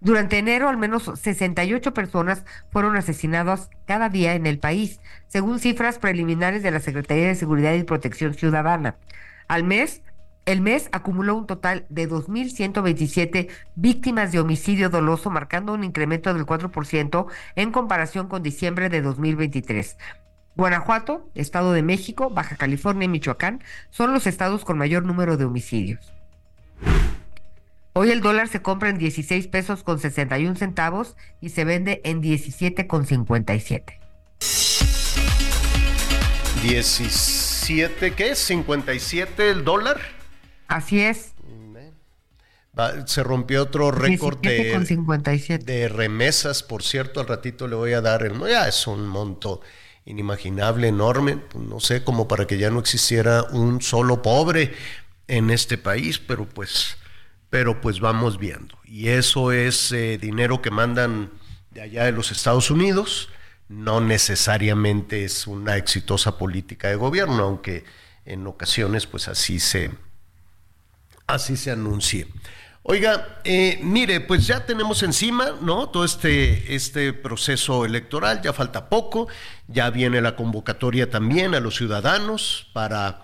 Durante 0.00 0.38
enero, 0.38 0.68
al 0.68 0.76
menos 0.76 1.10
68 1.14 1.94
personas 1.94 2.44
fueron 2.70 2.96
asesinadas 2.96 3.70
cada 3.84 4.08
día 4.08 4.34
en 4.34 4.46
el 4.46 4.58
país, 4.58 5.00
según 5.28 5.60
cifras 5.60 5.98
preliminares 6.00 6.64
de 6.64 6.70
la 6.72 6.80
Secretaría 6.80 7.28
de 7.28 7.34
Seguridad 7.36 7.74
y 7.74 7.84
Protección 7.84 8.34
Ciudadana. 8.34 8.96
Al 9.48 9.64
mes, 9.64 10.02
El 10.48 10.62
mes 10.62 10.88
acumuló 10.92 11.36
un 11.36 11.46
total 11.46 11.84
de 11.90 12.08
2.127 12.08 13.50
víctimas 13.74 14.32
de 14.32 14.40
homicidio 14.40 14.88
doloso, 14.88 15.28
marcando 15.28 15.74
un 15.74 15.84
incremento 15.84 16.32
del 16.32 16.46
4% 16.46 17.26
en 17.54 17.70
comparación 17.70 18.28
con 18.28 18.42
diciembre 18.42 18.88
de 18.88 19.02
2023. 19.02 19.98
Guanajuato, 20.56 21.28
Estado 21.34 21.74
de 21.74 21.82
México, 21.82 22.30
Baja 22.30 22.56
California 22.56 23.04
y 23.04 23.08
Michoacán 23.08 23.62
son 23.90 24.14
los 24.14 24.26
estados 24.26 24.64
con 24.64 24.78
mayor 24.78 25.04
número 25.04 25.36
de 25.36 25.44
homicidios. 25.44 26.14
Hoy 27.92 28.10
el 28.10 28.22
dólar 28.22 28.48
se 28.48 28.62
compra 28.62 28.88
en 28.88 28.96
16 28.96 29.48
pesos 29.48 29.82
con 29.82 29.98
61 29.98 30.56
centavos 30.56 31.14
y 31.42 31.50
se 31.50 31.66
vende 31.66 32.00
en 32.04 32.22
17 32.22 32.86
con 32.86 33.04
57. 33.04 34.00
17, 36.62 38.14
¿qué 38.14 38.30
es? 38.30 38.38
57 38.38 39.50
el 39.50 39.62
dólar. 39.62 40.17
Así 40.68 41.00
es. 41.00 41.34
Se 43.06 43.24
rompió 43.24 43.62
otro 43.62 43.90
récord 43.90 44.38
de, 44.38 44.72
con 44.72 44.86
57. 44.86 45.64
de 45.64 45.88
remesas, 45.88 46.62
por 46.62 46.84
cierto, 46.84 47.18
al 47.18 47.26
ratito 47.26 47.66
le 47.66 47.74
voy 47.74 47.92
a 47.92 48.00
dar 48.00 48.22
el... 48.22 48.38
Ya 48.48 48.68
es 48.68 48.86
un 48.86 49.08
monto 49.08 49.60
inimaginable, 50.04 50.86
enorme, 50.86 51.40
no 51.54 51.80
sé, 51.80 52.04
como 52.04 52.28
para 52.28 52.46
que 52.46 52.56
ya 52.56 52.70
no 52.70 52.78
existiera 52.78 53.42
un 53.50 53.82
solo 53.82 54.22
pobre 54.22 54.72
en 55.26 55.50
este 55.50 55.76
país, 55.76 56.20
pero 56.20 56.48
pues, 56.48 56.96
pero 57.50 57.80
pues 57.80 57.98
vamos 57.98 58.38
viendo. 58.38 58.78
Y 58.84 59.08
eso 59.08 59.50
es 59.50 59.90
eh, 59.90 60.16
dinero 60.16 60.62
que 60.62 60.70
mandan 60.70 61.30
de 61.72 61.80
allá 61.80 62.04
de 62.04 62.12
los 62.12 62.30
Estados 62.30 62.70
Unidos, 62.70 63.28
no 63.68 64.00
necesariamente 64.00 65.24
es 65.24 65.46
una 65.46 65.76
exitosa 65.76 66.38
política 66.38 66.88
de 66.88 66.94
gobierno, 66.94 67.42
aunque 67.42 67.84
en 68.24 68.46
ocasiones 68.46 69.06
pues 69.06 69.28
así 69.28 69.60
se, 69.60 69.90
así 71.28 71.56
se 71.56 71.70
anuncie. 71.70 72.26
Oiga, 72.82 73.40
eh, 73.44 73.78
mire, 73.82 74.20
pues 74.20 74.46
ya 74.46 74.64
tenemos 74.64 75.02
encima, 75.02 75.50
¿no? 75.60 75.90
Todo 75.90 76.04
este, 76.04 76.74
este 76.74 77.12
proceso 77.12 77.84
electoral, 77.84 78.40
ya 78.42 78.54
falta 78.54 78.88
poco, 78.88 79.28
ya 79.66 79.90
viene 79.90 80.22
la 80.22 80.36
convocatoria 80.36 81.10
también 81.10 81.54
a 81.54 81.60
los 81.60 81.76
ciudadanos 81.76 82.68
para, 82.72 83.20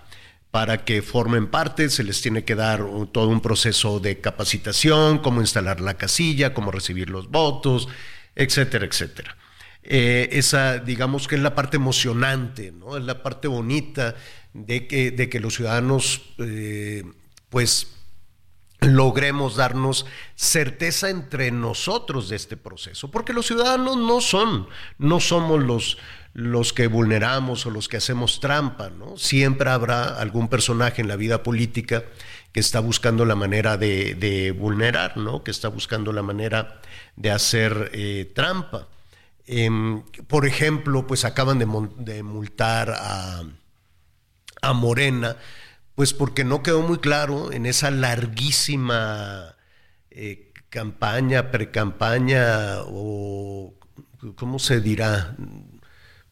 para 0.51 0.85
que 0.85 1.01
formen 1.01 1.47
parte, 1.47 1.89
se 1.89 2.05
les 2.05 2.21
tiene 2.21 2.45
que 2.45 2.55
dar 2.55 2.85
todo 3.11 3.29
un 3.29 3.41
proceso 3.41 4.01
de 4.01 4.21
capacitación, 4.21 5.19
cómo 5.21 5.41
instalar 5.41 5.81
la 5.81 5.95
casilla, 5.95 6.53
cómo 6.53 6.71
recibir 6.71 7.09
los 7.09 7.31
votos, 7.31 7.89
etcétera, 8.37 8.85
etcétera. 8.85 9.37
Eh, 9.83 10.29
esa, 10.33 10.79
digamos 10.79 11.27
que 11.27 11.37
es 11.37 11.43
la 11.43 11.55
parte 11.55 11.77
emocionante, 11.79 12.71
¿no? 12.71 12.99
Es 12.99 13.05
la 13.05 13.23
parte 13.23 13.49
bonita 13.49 14.15
de 14.53 14.87
que, 14.87 15.11
de 15.11 15.31
que 15.31 15.41
los 15.41 15.55
ciudadanos, 15.55 16.35
eh, 16.39 17.03
pues, 17.55 17.87
logremos 18.81 19.55
darnos 19.55 20.07
certeza 20.35 21.09
entre 21.09 21.53
nosotros 21.53 22.29
de 22.29 22.35
este 22.35 22.57
proceso, 22.57 23.13
porque 23.13 23.33
los 23.33 23.47
ciudadanos 23.47 23.97
no 23.97 24.21
son, 24.21 24.67
no 24.99 25.21
somos 25.21 25.63
los, 25.63 25.97
los 26.33 26.73
que 26.73 26.89
vulneramos 26.89 27.65
o 27.65 27.71
los 27.71 27.87
que 27.87 27.99
hacemos 27.99 28.41
trampa, 28.41 28.91
¿no? 28.91 29.17
Siempre 29.17 29.71
habrá 29.71 30.19
algún 30.19 30.49
personaje 30.49 31.01
en 31.01 31.07
la 31.07 31.15
vida 31.15 31.45
política 31.45 32.03
que 32.51 32.59
está 32.59 32.81
buscando 32.81 33.25
la 33.25 33.37
manera 33.37 33.77
de, 33.77 34.53
vulnerar, 34.59 35.17
¿no? 35.17 35.45
Que 35.45 35.53
está 35.53 35.69
buscando 35.69 36.13
la 36.13 36.25
manera 36.25 36.81
de 37.15 37.31
hacer 37.31 37.93
eh, 37.93 38.33
trampa. 38.35 38.89
Em, 39.47 40.03
por 40.27 40.45
ejemplo, 40.45 41.07
pues 41.07 41.25
acaban 41.25 41.61
de, 41.61 42.23
multar 42.25 42.91
a, 42.91 43.45
a 44.61 44.73
Morena 44.73 45.37
pues 45.95 46.13
porque 46.13 46.45
no 46.45 46.63
quedó 46.63 46.83
muy 46.83 46.99
claro 46.99 47.53
en 47.53 47.67
esa 47.67 47.91
larguísima 47.91 49.55
eh, 50.11 50.53
campaña, 50.69 51.51
precampaña 51.51 52.79
o 52.87 53.75
¿cómo 54.37 54.59
se 54.59 54.81
dirá? 54.81 55.37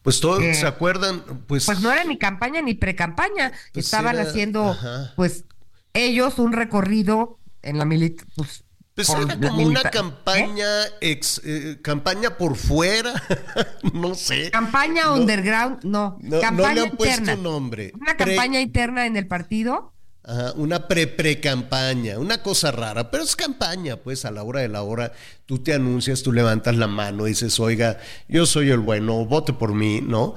Pues 0.01 0.19
todos 0.19 0.41
se 0.41 0.67
acuerdan, 0.67 1.23
pues 1.47 1.65
Pues 1.65 1.79
no 1.79 1.91
era 1.91 2.03
ni 2.03 2.17
campaña 2.17 2.61
ni 2.61 2.73
precampaña, 2.73 3.53
pues 3.71 3.85
estaban 3.85 4.17
haciendo 4.19 4.77
pues 5.15 5.45
ellos 5.93 6.39
un 6.39 6.51
recorrido 6.51 7.39
en 7.61 7.77
la 7.77 7.85
militar, 7.85 8.27
pues 8.35 8.62
pues 8.95 9.09
era 9.09 9.39
como 9.39 9.63
una 9.63 9.81
campaña, 9.81 10.67
ex, 11.01 11.41
eh, 11.43 11.79
campaña 11.81 12.37
por 12.37 12.55
fuera, 12.55 13.13
no 13.93 14.13
sé. 14.13 14.51
Campaña 14.51 15.11
underground, 15.11 15.83
no. 15.83 16.19
campaña 16.41 16.73
le 16.73 16.81
han 16.81 16.91
puesto 16.91 17.35
nombre. 17.37 17.91
Una 17.99 18.15
campaña 18.15 18.61
interna 18.61 19.07
en 19.07 19.17
el 19.17 19.27
partido. 19.27 19.93
Ajá, 20.25 20.53
una 20.55 20.87
pre-pre-campaña, 20.87 22.19
una 22.19 22.41
cosa 22.43 22.71
rara, 22.71 23.09
pero 23.09 23.23
es 23.23 23.35
campaña, 23.35 23.97
pues 23.97 24.25
a 24.25 24.31
la 24.31 24.43
hora 24.43 24.61
de 24.61 24.69
la 24.69 24.83
hora 24.83 25.11
tú 25.45 25.59
te 25.59 25.73
anuncias, 25.73 26.23
tú 26.23 26.31
levantas 26.31 26.75
la 26.75 26.87
mano 26.87 27.25
y 27.25 27.31
dices, 27.31 27.59
oiga, 27.59 27.97
yo 28.29 28.45
soy 28.45 28.69
el 28.69 28.79
bueno, 28.79 29.25
vote 29.25 29.53
por 29.53 29.73
mí, 29.73 30.01
¿no? 30.01 30.35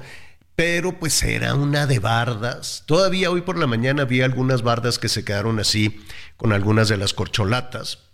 Pero 0.55 0.97
pues 0.99 1.21
era 1.21 1.53
una 1.53 1.85
de 1.85 1.99
bardas. 1.99 2.83
Todavía 2.87 3.29
hoy 3.29 3.41
por 3.41 3.57
la 3.59 3.67
mañana 3.67 4.03
vi 4.05 4.21
algunas 4.21 4.63
bardas 4.63 4.97
que 4.97 5.07
se 5.07 5.23
quedaron 5.23 5.59
así 5.59 6.01
con 6.35 6.51
algunas 6.51 6.89
de 6.89 6.97
las 6.97 7.13
corcholatas 7.13 8.06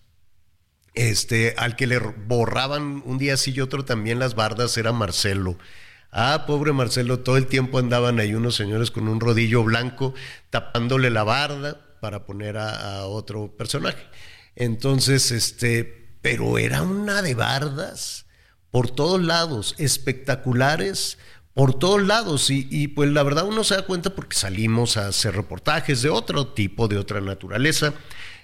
este, 0.93 1.55
al 1.57 1.75
que 1.75 1.87
le 1.87 1.99
borraban 1.99 3.01
un 3.05 3.17
día 3.17 3.37
sí 3.37 3.51
y 3.55 3.61
otro 3.61 3.85
también 3.85 4.19
las 4.19 4.35
bardas 4.35 4.77
era 4.77 4.91
Marcelo. 4.91 5.57
Ah, 6.11 6.43
pobre 6.45 6.73
Marcelo, 6.73 7.19
todo 7.19 7.37
el 7.37 7.47
tiempo 7.47 7.79
andaban 7.79 8.19
ahí 8.19 8.35
unos 8.35 8.55
señores 8.55 8.91
con 8.91 9.07
un 9.07 9.19
rodillo 9.19 9.63
blanco 9.63 10.13
tapándole 10.51 11.09
la 11.09 11.23
barda 11.23 11.97
para 12.01 12.25
poner 12.25 12.57
a, 12.57 13.05
otro 13.07 13.55
personaje. 13.57 14.05
Entonces, 14.55 15.31
este, 15.31 16.17
pero 16.21 16.59
era 16.59 16.83
una 16.83 17.23
de 17.23 17.33
bardas 17.33 18.27
por 18.69 18.91
todos 18.91 19.21
lados, 19.23 19.73
espectaculares 19.79 21.17
por 21.55 21.77
todos 21.79 22.03
lados. 22.03 22.49
Y, 22.51 22.67
y, 22.69 22.89
pues 22.89 23.09
la 23.09 23.23
verdad 23.23 23.45
uno 23.45 23.63
se 23.63 23.75
da 23.75 23.83
cuenta 23.83 24.13
porque 24.13 24.35
salimos 24.35 24.97
a 24.97 25.07
hacer 25.07 25.35
reportajes 25.35 26.03
de 26.03 26.09
otro 26.09 26.53
tipo, 26.53 26.87
de 26.87 26.97
otra 26.97 27.21
naturaleza. 27.21 27.93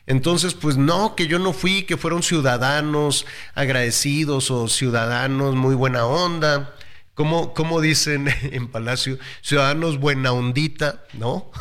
Entonces, 0.10 0.56
pues 0.56 0.76
no, 0.76 1.16
que 1.16 1.28
yo 1.28 1.38
no 1.38 1.54
fui, 1.54 1.84
que 1.84 1.96
fueron 1.96 2.24
ciudadanos 2.24 3.28
agradecidos 3.54 4.50
o 4.50 4.68
ciudadanos 4.68 5.54
muy 5.54 5.76
buena 5.76 6.08
onda. 6.08 6.74
Como, 7.14 7.54
como 7.54 7.80
dicen 7.80 8.28
en 8.42 8.70
Palacio, 8.70 9.20
ciudadanos 9.42 10.00
buena 10.00 10.32
ondita, 10.32 11.04
¿no? 11.14 11.52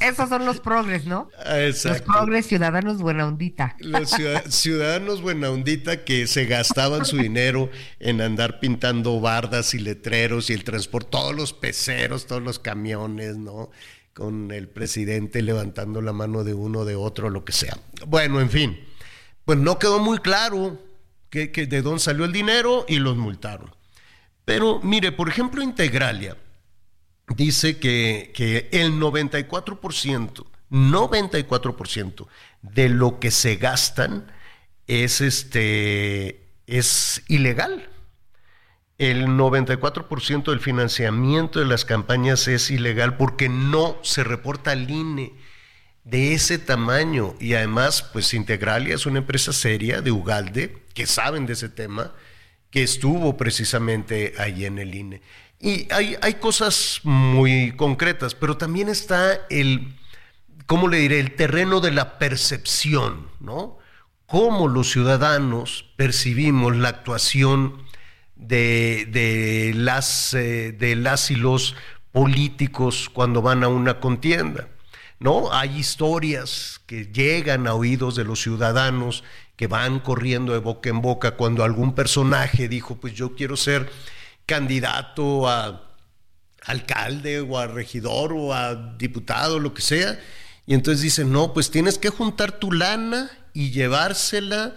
Esos, 0.00 0.28
son 0.28 0.44
los 0.44 0.58
progres, 0.58 1.04
¿no? 1.06 1.30
Exacto. 1.46 2.04
Los 2.04 2.16
progres 2.16 2.46
ciudadanos 2.46 2.98
buena 3.00 3.28
ondita. 3.28 3.76
Los 3.78 4.10
ciudadanos 4.48 5.22
buena 5.22 5.48
ondita 5.50 6.04
que 6.04 6.26
se 6.26 6.46
gastaban 6.46 7.04
su 7.04 7.16
dinero 7.18 7.70
en 8.00 8.22
andar 8.22 8.58
pintando 8.58 9.20
bardas 9.20 9.72
y 9.74 9.78
letreros 9.78 10.50
y 10.50 10.54
el 10.54 10.64
transporte, 10.64 11.10
todos 11.12 11.36
los 11.36 11.52
peceros, 11.52 12.26
todos 12.26 12.42
los 12.42 12.58
camiones, 12.58 13.36
¿no? 13.36 13.70
Con 14.14 14.50
el 14.50 14.68
presidente 14.68 15.42
levantando 15.42 16.02
la 16.02 16.12
mano 16.12 16.44
de 16.44 16.54
uno, 16.54 16.84
de 16.84 16.96
otro, 16.96 17.30
lo 17.30 17.44
que 17.44 17.52
sea. 17.52 17.76
Bueno, 18.06 18.40
en 18.40 18.50
fin, 18.50 18.80
pues 19.44 19.58
no 19.58 19.78
quedó 19.78 19.98
muy 19.98 20.18
claro 20.18 20.78
que, 21.30 21.48
de 21.48 21.82
dónde 21.82 22.00
salió 22.00 22.24
el 22.24 22.32
dinero 22.32 22.84
y 22.88 22.98
los 22.98 23.16
multaron. 23.16 23.74
Pero 24.44 24.80
mire, 24.82 25.12
por 25.12 25.28
ejemplo, 25.28 25.62
Integralia 25.62 26.36
dice 27.28 27.78
que, 27.78 28.32
que 28.34 28.68
el 28.72 28.94
94%, 29.00 30.46
94% 30.70 32.26
de 32.62 32.88
lo 32.88 33.18
que 33.18 33.30
se 33.30 33.56
gastan 33.56 34.30
es, 34.86 35.20
este, 35.20 36.50
es 36.66 37.22
ilegal 37.28 37.91
el 39.10 39.26
94% 39.26 40.44
del 40.44 40.60
financiamiento 40.60 41.58
de 41.58 41.66
las 41.66 41.84
campañas 41.84 42.46
es 42.46 42.70
ilegal 42.70 43.16
porque 43.16 43.48
no 43.48 43.98
se 44.02 44.22
reporta 44.22 44.70
al 44.70 44.88
INE 44.88 45.32
de 46.04 46.34
ese 46.34 46.58
tamaño 46.58 47.34
y 47.40 47.54
además 47.54 48.02
pues 48.12 48.32
Integralia 48.32 48.94
es 48.94 49.04
una 49.04 49.18
empresa 49.18 49.52
seria 49.52 50.02
de 50.02 50.12
Ugalde 50.12 50.84
que 50.94 51.06
saben 51.06 51.46
de 51.46 51.54
ese 51.54 51.68
tema 51.68 52.12
que 52.70 52.84
estuvo 52.84 53.36
precisamente 53.36 54.34
ahí 54.38 54.66
en 54.66 54.78
el 54.78 54.94
INE. 54.94 55.20
Y 55.58 55.92
hay, 55.92 56.16
hay 56.22 56.34
cosas 56.34 57.00
muy 57.02 57.72
concretas, 57.72 58.36
pero 58.36 58.56
también 58.56 58.88
está 58.88 59.32
el, 59.50 59.96
¿cómo 60.66 60.86
le 60.86 60.98
diré? 60.98 61.18
El 61.18 61.34
terreno 61.34 61.80
de 61.80 61.90
la 61.90 62.20
percepción, 62.20 63.26
¿no? 63.40 63.78
Cómo 64.26 64.68
los 64.68 64.92
ciudadanos 64.92 65.86
percibimos 65.96 66.76
la 66.76 66.88
actuación 66.88 67.82
de, 68.46 69.72
las, 69.74 70.34
eh, 70.34 70.72
de 70.72 70.96
las 70.96 71.30
y 71.30 71.36
los 71.36 71.74
políticos 72.12 73.10
cuando 73.12 73.42
van 73.42 73.64
a 73.64 73.68
una 73.68 74.00
contienda. 74.00 74.68
¿No? 75.18 75.52
Hay 75.52 75.78
historias 75.78 76.80
que 76.86 77.06
llegan 77.06 77.68
a 77.68 77.74
oídos 77.74 78.16
de 78.16 78.24
los 78.24 78.42
ciudadanos 78.42 79.22
que 79.54 79.68
van 79.68 80.00
corriendo 80.00 80.52
de 80.52 80.58
boca 80.58 80.90
en 80.90 81.00
boca 81.00 81.36
cuando 81.36 81.62
algún 81.62 81.94
personaje 81.94 82.68
dijo, 82.68 82.96
pues 82.96 83.14
yo 83.14 83.36
quiero 83.36 83.56
ser 83.56 83.88
candidato 84.46 85.48
a 85.48 85.88
alcalde 86.64 87.40
o 87.40 87.58
a 87.58 87.68
regidor 87.68 88.32
o 88.32 88.52
a 88.52 88.74
diputado, 88.74 89.58
lo 89.58 89.74
que 89.74 89.82
sea, 89.82 90.18
Y 90.66 90.74
entonces 90.74 91.02
dicen, 91.02 91.32
no, 91.32 91.52
pues 91.52 91.70
tienes 91.70 91.98
que 91.98 92.08
juntar 92.08 92.58
tu 92.58 92.72
lana 92.72 93.30
y 93.52 93.70
llevársela 93.70 94.74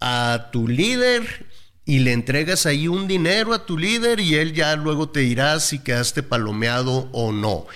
a 0.00 0.48
tu 0.52 0.66
líder 0.66 1.46
y 1.84 2.00
le 2.00 2.12
entregas 2.12 2.66
ahí 2.66 2.88
un 2.88 3.08
dinero 3.08 3.52
a 3.52 3.66
tu 3.66 3.76
líder 3.76 4.20
y 4.20 4.34
él 4.36 4.52
ya 4.52 4.76
luego 4.76 5.08
te 5.08 5.20
dirá 5.20 5.58
si 5.60 5.78
quedaste 5.78 6.22
palomeado 6.22 7.08
o 7.12 7.32
no. 7.32 7.66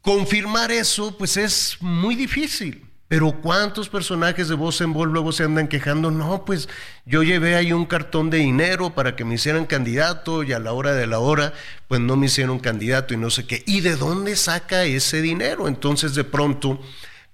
Confirmar 0.00 0.72
eso 0.72 1.16
pues 1.16 1.36
es 1.36 1.76
muy 1.80 2.16
difícil. 2.16 2.92
Pero 3.12 3.42
¿cuántos 3.42 3.90
personajes 3.90 4.48
de 4.48 4.54
voz 4.54 4.80
en 4.80 4.94
voz 4.94 5.06
luego 5.06 5.32
se 5.32 5.44
andan 5.44 5.68
quejando? 5.68 6.10
No, 6.10 6.46
pues 6.46 6.66
yo 7.04 7.22
llevé 7.22 7.56
ahí 7.56 7.70
un 7.70 7.84
cartón 7.84 8.30
de 8.30 8.38
dinero 8.38 8.94
para 8.94 9.16
que 9.16 9.26
me 9.26 9.34
hicieran 9.34 9.66
candidato 9.66 10.42
y 10.42 10.54
a 10.54 10.58
la 10.58 10.72
hora 10.72 10.94
de 10.94 11.06
la 11.06 11.18
hora, 11.18 11.52
pues 11.88 12.00
no 12.00 12.16
me 12.16 12.24
hicieron 12.24 12.58
candidato 12.58 13.12
y 13.12 13.18
no 13.18 13.28
sé 13.28 13.46
qué. 13.46 13.64
¿Y 13.66 13.82
de 13.82 13.96
dónde 13.96 14.34
saca 14.34 14.84
ese 14.84 15.20
dinero? 15.20 15.68
Entonces 15.68 16.14
de 16.14 16.24
pronto, 16.24 16.80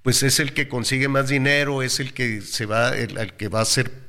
pues 0.03 0.25
es 0.25 0.41
el 0.41 0.53
que 0.53 0.67
consigue 0.67 1.07
más 1.07 1.29
dinero, 1.29 1.81
es 1.81 2.01
el 2.01 2.13
que 2.13 2.41
se 2.41 2.67
va, 2.67 2.97
el, 2.97 3.35
que 3.35 3.47
va 3.47 3.61
a 3.61 3.65
ser 3.65 4.08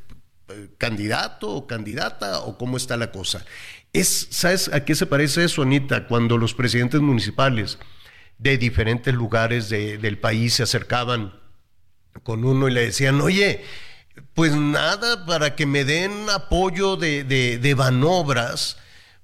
candidato 0.78 1.50
o 1.50 1.68
candidata 1.68 2.42
o 2.42 2.58
cómo 2.58 2.78
está 2.78 2.98
la 2.98 3.12
cosa. 3.12 3.46
Es, 3.94 4.28
¿Sabes 4.30 4.70
a 4.74 4.86
qué 4.86 4.96
se 4.96 5.06
parece 5.06 5.44
eso, 5.44 5.62
Anita? 5.62 6.08
Cuando 6.08 6.38
los 6.38 6.54
presidentes 6.54 7.02
municipales 7.02 7.78
de 8.38 8.58
diferentes 8.58 9.14
lugares 9.14 9.70
del 9.70 10.18
país 10.18 10.54
se 10.56 10.64
acercaban 10.64 11.34
con 12.24 12.46
uno 12.46 12.68
y 12.68 12.74
le 12.74 12.82
decían, 12.82 13.20
oye, 13.22 13.64
pues 14.34 14.56
nada, 14.56 15.26
para 15.26 15.56
que 15.56 15.66
me 15.66 15.86
den 15.86 16.30
apoyo 16.30 16.96
de, 16.96 17.24
de, 17.24 17.60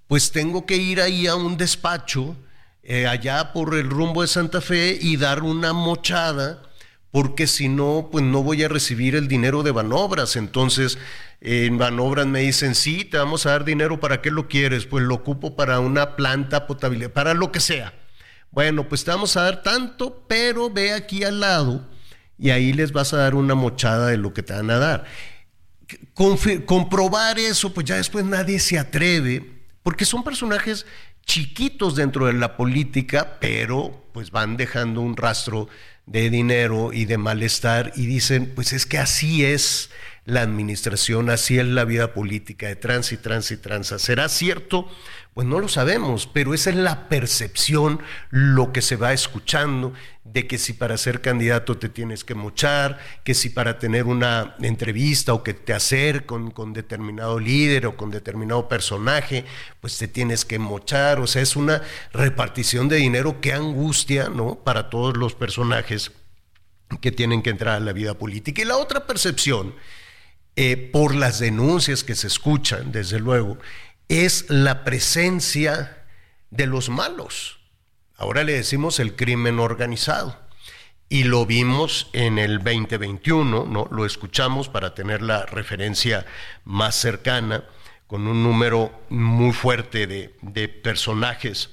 pues 0.07 0.31
tengo 0.31 0.65
que 0.65 0.77
ir 0.77 1.01
ahí 1.01 1.27
a 1.27 1.35
un 1.35 1.57
despacho 1.57 2.35
eh, 2.83 3.07
allá 3.07 3.53
por 3.53 3.75
el 3.75 3.89
rumbo 3.89 4.21
de 4.21 4.27
Santa 4.27 4.61
Fe 4.61 4.97
y 4.99 5.17
dar 5.17 5.43
una 5.43 5.73
mochada, 5.73 6.61
porque 7.15 7.47
si 7.47 7.69
no, 7.69 8.09
pues 8.11 8.25
no 8.25 8.43
voy 8.43 8.61
a 8.63 8.67
recibir 8.67 9.15
el 9.15 9.29
dinero 9.29 9.63
de 9.63 9.71
banobras. 9.71 10.35
Entonces, 10.35 10.97
en 11.39 11.77
banobras 11.77 12.27
me 12.27 12.41
dicen, 12.41 12.75
sí, 12.75 13.05
te 13.05 13.15
vamos 13.17 13.45
a 13.45 13.51
dar 13.51 13.63
dinero, 13.63 14.01
¿para 14.01 14.21
qué 14.21 14.31
lo 14.31 14.49
quieres? 14.49 14.85
Pues 14.85 15.05
lo 15.05 15.15
ocupo 15.15 15.55
para 15.55 15.79
una 15.79 16.17
planta 16.17 16.67
potable, 16.67 17.07
para 17.07 17.33
lo 17.33 17.53
que 17.53 17.61
sea. 17.61 17.93
Bueno, 18.51 18.89
pues 18.89 19.05
te 19.05 19.11
vamos 19.11 19.37
a 19.37 19.43
dar 19.43 19.63
tanto, 19.63 20.25
pero 20.27 20.69
ve 20.69 20.91
aquí 20.91 21.23
al 21.23 21.39
lado 21.39 21.87
y 22.37 22.49
ahí 22.49 22.73
les 22.73 22.91
vas 22.91 23.13
a 23.13 23.17
dar 23.19 23.35
una 23.35 23.55
mochada 23.55 24.07
de 24.07 24.17
lo 24.17 24.33
que 24.33 24.43
te 24.43 24.51
van 24.51 24.69
a 24.69 24.77
dar. 24.77 25.05
comprobar 26.65 27.39
eso, 27.39 27.73
pues 27.73 27.85
ya 27.85 27.95
después 27.95 28.25
nadie 28.25 28.59
se 28.59 28.77
atreve, 28.77 29.63
porque 29.83 30.03
son 30.03 30.21
personajes 30.21 30.85
chiquitos 31.25 31.95
dentro 31.95 32.25
de 32.25 32.33
la 32.33 32.57
política, 32.57 33.37
pero 33.39 34.05
pues 34.13 34.31
van 34.31 34.57
dejando 34.57 34.99
un 34.99 35.15
rastro 35.15 35.69
de 36.05 36.29
dinero 36.29 36.93
y 36.93 37.05
de 37.05 37.17
malestar 37.17 37.91
y 37.95 38.05
dicen, 38.05 38.51
pues 38.53 38.73
es 38.73 38.85
que 38.85 38.97
así 38.97 39.43
es 39.43 39.89
la 40.25 40.41
administración, 40.41 41.29
así 41.29 41.59
es 41.59 41.65
la 41.65 41.85
vida 41.85 42.13
política 42.13 42.67
de 42.67 42.75
trans 42.75 43.11
y 43.11 43.17
trans 43.17 43.51
y 43.51 43.57
transa. 43.57 43.99
¿Será 43.99 44.27
cierto? 44.29 44.89
Pues 45.35 45.49
no 45.49 45.59
lo 45.59 45.67
sabemos, 45.67 46.27
pero 46.31 46.53
esa 46.53 46.69
es 46.69 46.77
la 46.77 47.09
percepción, 47.09 47.99
lo 48.29 48.71
que 48.71 48.81
se 48.81 48.95
va 48.95 49.11
escuchando, 49.11 49.91
de 50.23 50.47
que 50.47 50.57
si 50.57 50.71
para 50.71 50.95
ser 50.95 51.19
candidato 51.19 51.77
te 51.77 51.89
tienes 51.89 52.23
que 52.23 52.35
mochar, 52.35 52.99
que 53.25 53.33
si 53.33 53.49
para 53.49 53.77
tener 53.77 54.05
una 54.05 54.55
entrevista 54.61 55.33
o 55.33 55.43
que 55.43 55.53
te 55.53 55.73
hacer 55.73 56.25
con, 56.25 56.51
con 56.51 56.71
determinado 56.71 57.37
líder 57.37 57.85
o 57.85 57.97
con 57.97 58.11
determinado 58.11 58.69
personaje, 58.69 59.43
pues 59.81 59.97
te 59.97 60.07
tienes 60.07 60.45
que 60.45 60.57
mochar. 60.57 61.19
O 61.19 61.27
sea, 61.27 61.41
es 61.41 61.57
una 61.57 61.81
repartición 62.13 62.87
de 62.87 62.95
dinero 62.95 63.41
que 63.41 63.51
angustia, 63.51 64.29
¿no? 64.29 64.55
Para 64.55 64.89
todos 64.89 65.17
los 65.17 65.35
personajes 65.35 66.13
que 67.01 67.11
tienen 67.11 67.41
que 67.41 67.49
entrar 67.49 67.75
a 67.75 67.81
la 67.81 67.91
vida 67.91 68.13
política. 68.13 68.61
Y 68.61 68.65
la 68.65 68.77
otra 68.77 69.05
percepción, 69.05 69.75
eh, 70.55 70.77
por 70.77 71.13
las 71.13 71.39
denuncias 71.39 72.05
que 72.05 72.15
se 72.15 72.27
escuchan, 72.27 72.93
desde 72.93 73.19
luego, 73.19 73.57
es 74.09 74.49
la 74.49 74.83
presencia 74.83 76.05
de 76.49 76.67
los 76.67 76.89
malos. 76.89 77.59
Ahora 78.15 78.43
le 78.43 78.53
decimos 78.53 78.99
el 78.99 79.15
crimen 79.15 79.59
organizado. 79.59 80.39
Y 81.07 81.23
lo 81.25 81.45
vimos 81.45 82.09
en 82.13 82.39
el 82.39 82.57
2021, 82.57 83.65
¿no? 83.65 83.87
Lo 83.91 84.05
escuchamos 84.05 84.69
para 84.69 84.95
tener 84.95 85.21
la 85.21 85.45
referencia 85.45 86.25
más 86.63 86.95
cercana, 86.95 87.63
con 88.07 88.27
un 88.27 88.43
número 88.43 89.03
muy 89.09 89.53
fuerte 89.53 90.07
de, 90.07 90.35
de 90.41 90.67
personajes 90.67 91.69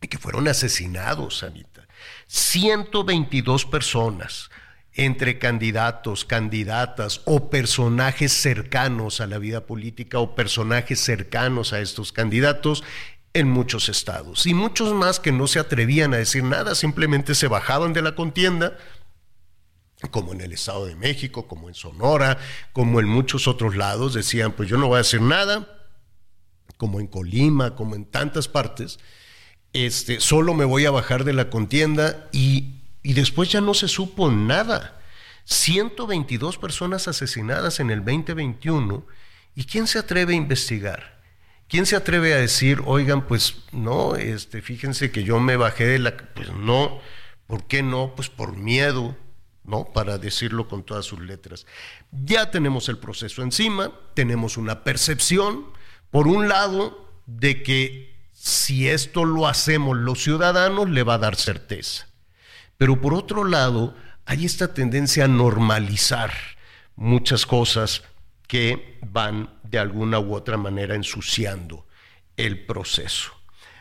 que 0.00 0.18
fueron 0.18 0.48
asesinados, 0.48 1.42
Anita. 1.42 1.86
122 2.26 3.66
personas 3.66 4.49
entre 4.94 5.38
candidatos, 5.38 6.24
candidatas 6.24 7.20
o 7.24 7.48
personajes 7.48 8.32
cercanos 8.32 9.20
a 9.20 9.26
la 9.26 9.38
vida 9.38 9.66
política 9.66 10.18
o 10.18 10.34
personajes 10.34 11.00
cercanos 11.00 11.72
a 11.72 11.80
estos 11.80 12.12
candidatos 12.12 12.82
en 13.32 13.48
muchos 13.48 13.88
estados. 13.88 14.46
Y 14.46 14.54
muchos 14.54 14.92
más 14.94 15.20
que 15.20 15.32
no 15.32 15.46
se 15.46 15.60
atrevían 15.60 16.14
a 16.14 16.18
decir 16.18 16.42
nada, 16.42 16.74
simplemente 16.74 17.34
se 17.34 17.48
bajaban 17.48 17.92
de 17.92 18.02
la 18.02 18.14
contienda, 18.14 18.76
como 20.10 20.32
en 20.32 20.40
el 20.40 20.52
Estado 20.52 20.86
de 20.86 20.96
México, 20.96 21.46
como 21.46 21.68
en 21.68 21.74
Sonora, 21.74 22.38
como 22.72 23.00
en 23.00 23.06
muchos 23.06 23.46
otros 23.46 23.76
lados, 23.76 24.14
decían, 24.14 24.52
pues 24.52 24.68
yo 24.68 24.78
no 24.78 24.88
voy 24.88 24.96
a 24.96 24.98
decir 24.98 25.20
nada, 25.20 25.68
como 26.76 26.98
en 26.98 27.06
Colima, 27.06 27.76
como 27.76 27.94
en 27.94 28.06
tantas 28.06 28.48
partes, 28.48 28.98
este, 29.72 30.20
solo 30.20 30.54
me 30.54 30.64
voy 30.64 30.86
a 30.86 30.90
bajar 30.90 31.24
de 31.24 31.32
la 31.32 31.50
contienda 31.50 32.28
y 32.32 32.79
y 33.02 33.14
después 33.14 33.50
ya 33.50 33.60
no 33.60 33.74
se 33.74 33.88
supo 33.88 34.30
nada. 34.30 35.00
122 35.44 36.58
personas 36.58 37.08
asesinadas 37.08 37.80
en 37.80 37.90
el 37.90 38.04
2021. 38.04 39.04
¿Y 39.54 39.64
quién 39.64 39.86
se 39.86 39.98
atreve 39.98 40.34
a 40.34 40.36
investigar? 40.36 41.20
¿Quién 41.68 41.86
se 41.86 41.96
atreve 41.96 42.34
a 42.34 42.38
decir, 42.38 42.82
oigan, 42.84 43.26
pues 43.26 43.62
no, 43.72 44.16
este, 44.16 44.60
fíjense 44.60 45.12
que 45.12 45.22
yo 45.22 45.38
me 45.38 45.56
bajé 45.56 45.86
de 45.86 45.98
la... 46.00 46.16
Pues 46.16 46.52
no, 46.52 47.00
¿por 47.46 47.64
qué 47.66 47.82
no? 47.82 48.12
Pues 48.16 48.28
por 48.28 48.56
miedo, 48.56 49.16
¿no? 49.64 49.84
Para 49.84 50.18
decirlo 50.18 50.68
con 50.68 50.82
todas 50.82 51.06
sus 51.06 51.20
letras. 51.20 51.66
Ya 52.10 52.50
tenemos 52.50 52.88
el 52.88 52.98
proceso 52.98 53.42
encima, 53.42 53.92
tenemos 54.14 54.56
una 54.56 54.82
percepción, 54.82 55.66
por 56.10 56.26
un 56.26 56.48
lado, 56.48 57.08
de 57.26 57.62
que 57.62 58.16
si 58.32 58.88
esto 58.88 59.24
lo 59.24 59.46
hacemos 59.46 59.96
los 59.96 60.22
ciudadanos, 60.22 60.90
le 60.90 61.04
va 61.04 61.14
a 61.14 61.18
dar 61.18 61.36
certeza. 61.36 62.09
Pero 62.80 62.98
por 62.98 63.12
otro 63.12 63.44
lado, 63.44 63.94
hay 64.24 64.46
esta 64.46 64.72
tendencia 64.72 65.26
a 65.26 65.28
normalizar 65.28 66.32
muchas 66.96 67.44
cosas 67.44 68.04
que 68.48 68.98
van 69.06 69.50
de 69.64 69.78
alguna 69.78 70.18
u 70.18 70.34
otra 70.34 70.56
manera 70.56 70.94
ensuciando 70.94 71.86
el 72.38 72.64
proceso. 72.64 73.32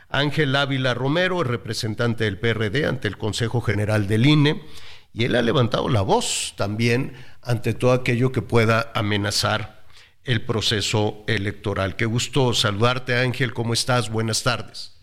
Ángel 0.09 0.53
Ávila 0.53 0.95
Romero 0.95 1.41
es 1.41 1.47
representante 1.47 2.25
del 2.25 2.39
PRD 2.39 2.85
ante 2.85 3.07
el 3.07 3.17
Consejo 3.17 3.62
General 3.62 4.05
del 4.05 4.25
INE 4.25 4.65
y 5.13 5.23
él 5.23 5.38
ha 5.38 5.41
levantado 5.43 5.88
la 5.88 6.01
voz 6.01 6.53
también 6.57 7.13
ante 7.41 7.73
todo 7.73 7.93
aquello 7.93 8.33
que 8.33 8.41
pueda 8.41 8.91
amenazar 8.93 9.85
el 10.25 10.43
proceso 10.43 11.23
electoral. 11.25 11.95
Qué 11.95 12.03
gusto 12.03 12.53
saludarte 12.53 13.15
Ángel, 13.15 13.53
¿cómo 13.53 13.71
estás? 13.71 14.09
Buenas 14.09 14.43
tardes. 14.43 14.98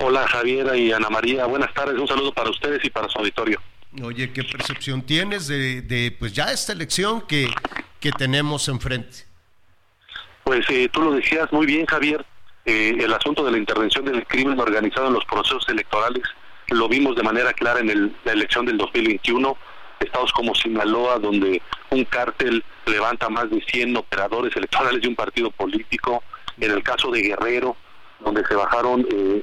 Hola 0.00 0.26
Javiera 0.28 0.76
y 0.76 0.92
Ana 0.92 1.10
María, 1.10 1.46
buenas 1.46 1.74
tardes, 1.74 1.98
un 1.98 2.06
saludo 2.06 2.32
para 2.32 2.50
ustedes 2.50 2.84
y 2.84 2.90
para 2.90 3.08
su 3.08 3.18
auditorio. 3.18 3.60
Oye, 4.02 4.32
¿qué 4.32 4.44
percepción 4.44 5.02
tienes 5.02 5.48
de, 5.48 6.14
pues 6.18 6.32
ya 6.32 6.52
esta 6.52 6.72
elección 6.72 7.22
que, 7.22 7.48
que 7.98 8.12
tenemos 8.12 8.68
enfrente? 8.68 9.26
Pues 10.44 10.64
eh, 10.70 10.88
tú 10.92 11.02
lo 11.02 11.12
decías 11.12 11.52
muy 11.52 11.66
bien, 11.66 11.84
Javier, 11.86 12.24
eh, 12.64 12.96
el 13.00 13.12
asunto 13.12 13.44
de 13.44 13.50
la 13.50 13.58
intervención 13.58 14.04
del 14.04 14.24
crimen 14.26 14.60
organizado 14.60 15.08
en 15.08 15.14
los 15.14 15.24
procesos 15.24 15.68
electorales 15.68 16.22
lo 16.68 16.88
vimos 16.88 17.16
de 17.16 17.22
manera 17.22 17.52
clara 17.52 17.80
en 17.80 18.14
la 18.24 18.32
elección 18.32 18.66
del 18.66 18.76
2021, 18.76 19.56
estados 20.00 20.32
como 20.32 20.54
Sinaloa, 20.54 21.18
donde 21.18 21.62
un 21.90 22.04
cártel 22.04 22.62
levanta 22.86 23.28
más 23.28 23.50
de 23.50 23.60
100 23.62 23.96
operadores 23.96 24.54
electorales 24.54 25.00
de 25.00 25.08
un 25.08 25.16
partido 25.16 25.50
político, 25.50 26.22
en 26.60 26.70
el 26.70 26.82
caso 26.82 27.10
de 27.10 27.22
Guerrero, 27.22 27.76
donde 28.20 28.44
se 28.46 28.54
bajaron 28.54 29.06
eh, 29.10 29.42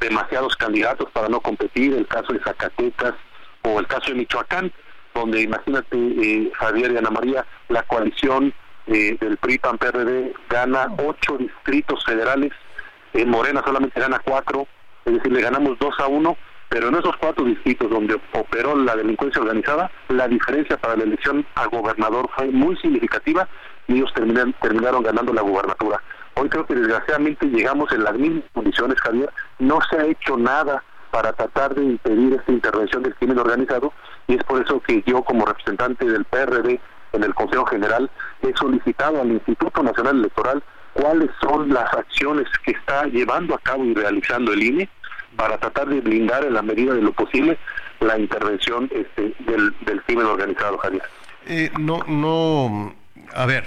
demasiados 0.00 0.56
candidatos 0.56 1.10
para 1.12 1.28
no 1.28 1.40
competir, 1.40 1.94
el 1.94 2.06
caso 2.06 2.32
de 2.32 2.40
Zacatecas 2.40 3.14
o 3.62 3.80
el 3.80 3.86
caso 3.86 4.10
de 4.10 4.18
Michoacán, 4.18 4.72
donde 5.14 5.42
imagínate 5.42 5.96
eh, 5.96 6.50
Javier 6.54 6.92
y 6.92 6.96
Ana 6.98 7.10
María, 7.10 7.46
la 7.68 7.82
coalición 7.82 8.52
eh, 8.86 9.16
del 9.20 9.36
PRI 9.38 9.58
PAN 9.58 9.78
PRD 9.78 10.34
gana 10.48 10.88
ocho 10.98 11.38
distritos 11.38 12.04
federales, 12.04 12.52
en 13.14 13.30
Morena 13.30 13.62
solamente 13.64 13.98
gana 13.98 14.20
cuatro, 14.24 14.66
es 15.04 15.14
decir, 15.14 15.32
le 15.32 15.40
ganamos 15.40 15.78
dos 15.78 15.98
a 15.98 16.06
uno, 16.06 16.36
pero 16.68 16.88
en 16.88 16.96
esos 16.96 17.16
cuatro 17.16 17.44
distritos 17.44 17.88
donde 17.90 18.20
operó 18.32 18.76
la 18.76 18.96
delincuencia 18.96 19.40
organizada, 19.40 19.90
la 20.08 20.28
diferencia 20.28 20.76
para 20.76 20.96
la 20.96 21.04
elección 21.04 21.46
a 21.54 21.66
gobernador 21.66 22.28
fue 22.36 22.46
muy 22.46 22.76
significativa 22.76 23.48
y 23.88 23.94
ellos 23.94 24.12
terminan, 24.14 24.52
terminaron 24.60 25.02
ganando 25.02 25.32
la 25.32 25.42
gubernatura. 25.42 26.02
Hoy 26.38 26.50
creo 26.50 26.66
que 26.66 26.74
desgraciadamente 26.74 27.46
llegamos 27.46 27.90
en 27.92 28.04
las 28.04 28.14
mismas 28.14 28.44
condiciones, 28.52 29.00
Javier. 29.00 29.30
No 29.58 29.78
se 29.88 29.96
ha 29.96 30.04
hecho 30.04 30.36
nada 30.36 30.84
para 31.10 31.32
tratar 31.32 31.74
de 31.74 31.82
impedir 31.82 32.34
esta 32.34 32.52
intervención 32.52 33.02
del 33.02 33.14
crimen 33.14 33.38
organizado 33.38 33.92
y 34.26 34.34
es 34.34 34.44
por 34.44 34.62
eso 34.62 34.80
que 34.80 35.02
yo 35.06 35.22
como 35.22 35.46
representante 35.46 36.04
del 36.04 36.26
PRD 36.26 36.78
en 37.12 37.22
el 37.22 37.34
Consejo 37.34 37.64
General 37.64 38.10
he 38.42 38.54
solicitado 38.54 39.22
al 39.22 39.32
Instituto 39.32 39.82
Nacional 39.82 40.18
Electoral 40.18 40.62
cuáles 40.92 41.30
son 41.40 41.70
las 41.72 41.90
acciones 41.94 42.46
que 42.64 42.72
está 42.72 43.06
llevando 43.06 43.54
a 43.54 43.58
cabo 43.58 43.84
y 43.84 43.94
realizando 43.94 44.52
el 44.52 44.62
INE 44.62 44.90
para 45.36 45.56
tratar 45.56 45.88
de 45.88 46.02
blindar 46.02 46.44
en 46.44 46.52
la 46.52 46.62
medida 46.62 46.92
de 46.92 47.00
lo 47.00 47.12
posible 47.12 47.58
la 48.00 48.18
intervención 48.18 48.90
este, 48.92 49.34
del, 49.40 50.02
crimen 50.06 50.26
organizado, 50.26 50.76
Javier. 50.78 51.02
Eh, 51.46 51.70
no, 51.78 52.00
no, 52.06 52.94
a 53.34 53.46
ver, 53.46 53.64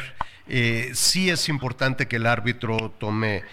eh, 0.49 0.91
sí 0.93 1.29
es 1.29 1.47
importante 1.49 2.07
que 2.07 2.17
el 2.17 2.25
árbitro 2.25 2.93
tome 2.99 3.43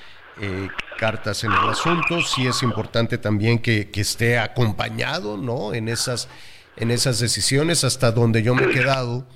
eh, 0.41 0.69
cartas 0.99 1.45
en 1.45 1.53
el 1.53 1.69
asunto, 1.69 2.23
sí 2.23 2.47
es 2.47 2.63
importante 2.63 3.19
también 3.19 3.59
que, 3.59 3.91
esté 3.95 4.39
acompañado, 4.39 5.37
¿no? 5.37 5.75
En 5.75 5.89
esas, 5.89 6.29
en 6.77 6.91
esas 6.91 7.21
decisiones, 7.21 7.85
hasta 7.85 8.13
donde 8.13 8.43
yo 8.43 8.55
me 8.55 8.65
he 8.65 8.71
quedado, 8.71 9.27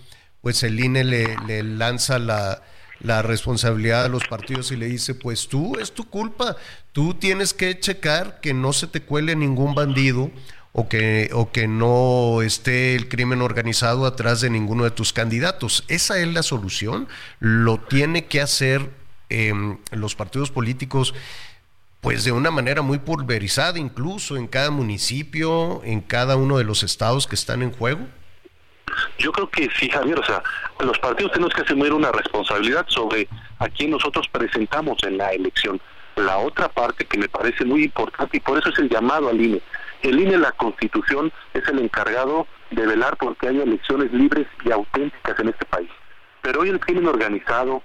pues 0.40 0.62
el 0.62 0.80
INE 0.80 1.04
le, 1.04 1.36
le 1.46 1.62
lanza 1.62 2.18
la, 2.18 2.62
la 3.00 3.22
responsabilidad 3.22 4.04
a 4.04 4.08
los 4.08 4.26
partidos 4.26 4.70
y 4.72 4.76
le 4.76 4.86
dice, 4.86 5.14
pues 5.14 5.48
tú, 5.48 5.76
es 5.78 5.92
tu 5.92 6.08
culpa, 6.08 6.56
tú 6.92 7.14
tienes 7.14 7.54
que 7.54 7.78
checar 7.78 8.40
que 8.40 8.52
no 8.52 8.72
se 8.72 8.86
te 8.86 9.02
cuele 9.02 9.34
ningún 9.36 9.74
bandido 9.74 10.30
o 10.72 10.88
que, 10.88 11.30
o 11.32 11.50
que 11.50 11.66
no 11.66 12.42
esté 12.42 12.94
el 12.94 13.08
crimen 13.08 13.42
organizado 13.42 14.06
atrás 14.06 14.40
de 14.40 14.50
ninguno 14.50 14.84
de 14.84 14.90
tus 14.90 15.12
candidatos. 15.12 15.84
Esa 15.88 16.18
es 16.18 16.28
la 16.28 16.42
solución. 16.42 17.08
Lo 17.40 17.78
tiene 17.78 18.26
que 18.26 18.40
hacer 18.40 18.90
eh, 19.30 19.52
los 19.92 20.14
partidos 20.14 20.50
políticos 20.50 21.14
pues 22.00 22.24
de 22.24 22.32
una 22.32 22.50
manera 22.50 22.82
muy 22.82 22.98
pulverizada, 22.98 23.78
incluso 23.78 24.36
en 24.36 24.46
cada 24.46 24.70
municipio, 24.70 25.82
en 25.84 26.00
cada 26.00 26.36
uno 26.36 26.56
de 26.56 26.64
los 26.64 26.82
estados 26.82 27.26
que 27.26 27.34
están 27.34 27.62
en 27.62 27.72
juego. 27.72 28.00
Yo 29.18 29.30
creo 29.32 29.50
que 29.50 29.68
sí, 29.78 29.88
Javier, 29.88 30.18
o 30.18 30.24
sea, 30.24 30.42
los 30.80 30.98
partidos 30.98 31.32
tenemos 31.32 31.54
que 31.54 31.60
asumir 31.62 31.92
una 31.92 32.10
responsabilidad 32.10 32.86
sobre 32.88 33.28
a 33.58 33.68
quién 33.68 33.90
nosotros 33.90 34.26
presentamos 34.32 34.98
en 35.04 35.18
la 35.18 35.30
elección. 35.32 35.80
La 36.16 36.38
otra 36.38 36.68
parte 36.68 37.04
que 37.04 37.18
me 37.18 37.28
parece 37.28 37.64
muy 37.64 37.84
importante 37.84 38.38
y 38.38 38.40
por 38.40 38.58
eso 38.58 38.70
es 38.70 38.78
el 38.78 38.88
llamado 38.88 39.28
al 39.28 39.40
INE. 39.40 39.60
El 40.02 40.18
INE, 40.18 40.38
la 40.38 40.52
Constitución, 40.52 41.30
es 41.52 41.66
el 41.68 41.78
encargado 41.78 42.46
de 42.70 42.86
velar 42.86 43.16
porque 43.18 43.48
haya 43.48 43.62
elecciones 43.62 44.12
libres 44.12 44.46
y 44.64 44.70
auténticas 44.70 45.38
en 45.38 45.48
este 45.48 45.66
país. 45.66 45.90
Pero 46.42 46.60
hoy 46.60 46.70
el 46.70 46.80
crimen 46.80 47.06
organizado 47.06 47.82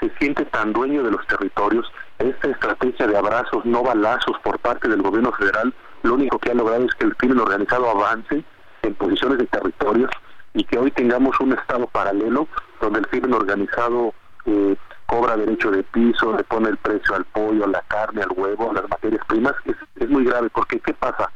se 0.00 0.10
siente 0.18 0.44
tan 0.46 0.72
dueño 0.72 1.02
de 1.02 1.10
los 1.10 1.26
territorios, 1.26 1.90
esta 2.18 2.48
estrategia 2.48 3.06
de 3.06 3.16
abrazos, 3.16 3.64
no 3.64 3.82
balazos 3.82 4.38
por 4.42 4.58
parte 4.60 4.88
del 4.88 5.02
gobierno 5.02 5.32
federal, 5.32 5.74
lo 6.02 6.14
único 6.14 6.38
que 6.38 6.50
ha 6.50 6.54
logrado 6.54 6.84
es 6.84 6.94
que 6.94 7.04
el 7.04 7.16
crimen 7.16 7.40
organizado 7.40 7.90
avance 7.90 8.44
en 8.82 8.94
posiciones 8.94 9.38
de 9.38 9.46
territorios 9.46 10.10
y 10.54 10.64
que 10.64 10.78
hoy 10.78 10.90
tengamos 10.92 11.38
un 11.40 11.52
estado 11.52 11.86
paralelo 11.88 12.48
donde 12.80 13.00
el 13.00 13.06
crimen 13.08 13.34
organizado 13.34 14.14
eh, 14.46 14.76
cobra 15.06 15.36
derecho 15.36 15.70
de 15.70 15.82
piso, 15.82 16.36
le 16.36 16.44
pone 16.44 16.68
el 16.68 16.76
precio 16.76 17.14
al 17.14 17.24
pollo, 17.24 17.64
a 17.64 17.68
la 17.68 17.82
carne, 17.88 18.22
al 18.22 18.32
huevo, 18.36 18.70
a 18.70 18.74
las 18.74 18.88
materias 18.88 19.24
primas, 19.26 19.54
es, 19.64 19.76
es 19.96 20.08
muy 20.08 20.24
grave 20.24 20.48
porque 20.50 20.78
¿qué 20.80 20.94
pasa? 20.94 21.30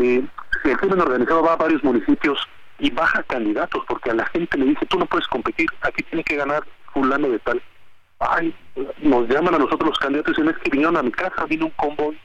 Eh, 0.00 0.24
el 0.64 0.76
crimen 0.78 1.00
organizado 1.00 1.42
va 1.42 1.52
a 1.52 1.56
varios 1.56 1.84
municipios 1.84 2.38
y 2.78 2.90
baja 2.90 3.22
candidatos 3.24 3.84
porque 3.86 4.10
a 4.10 4.14
la 4.14 4.24
gente 4.26 4.56
le 4.56 4.66
dice 4.66 4.86
tú 4.86 4.98
no 4.98 5.06
puedes 5.06 5.26
competir, 5.28 5.68
aquí 5.82 6.02
tiene 6.04 6.24
que 6.24 6.36
ganar 6.36 6.64
fulano 6.92 7.28
de 7.28 7.38
tal. 7.40 7.62
Ay, 8.18 8.54
nos 9.02 9.28
llaman 9.28 9.54
a 9.54 9.58
nosotros 9.58 9.90
los 9.90 9.98
candidatos 9.98 10.38
y 10.38 10.42
dicen 10.42 10.54
es 10.54 10.62
que 10.62 10.70
vinieron 10.70 10.96
a 10.96 11.02
mi 11.02 11.12
casa, 11.12 11.44
vino 11.44 11.66
un 11.66 11.72
convoy, 11.72 12.18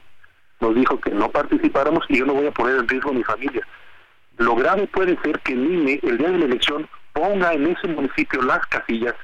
nos 0.61 0.76
dijo 0.76 0.99
que 0.99 1.11
no 1.11 1.30
participáramos 1.30 2.05
y 2.09 2.19
yo 2.19 2.26
no 2.26 2.34
voy 2.34 2.47
a 2.47 2.51
poner 2.51 2.78
en 2.78 2.88
riesgo 2.88 3.09
a 3.09 3.13
mi 3.13 3.23
familia. 3.23 3.67
Lo 4.38 4.55
grave 4.55 4.88
puede 4.88 5.17
ser 5.21 5.39
que 5.39 5.53
el 5.53 5.65
INE, 5.65 5.99
el 6.03 6.17
día 6.17 6.30
de 6.30 6.39
la 6.39 6.45
elección, 6.45 6.88
ponga 7.13 7.53
en 7.53 7.67
ese 7.67 7.88
municipio 7.88 8.41
las 8.41 8.65
casillas, 8.67 9.15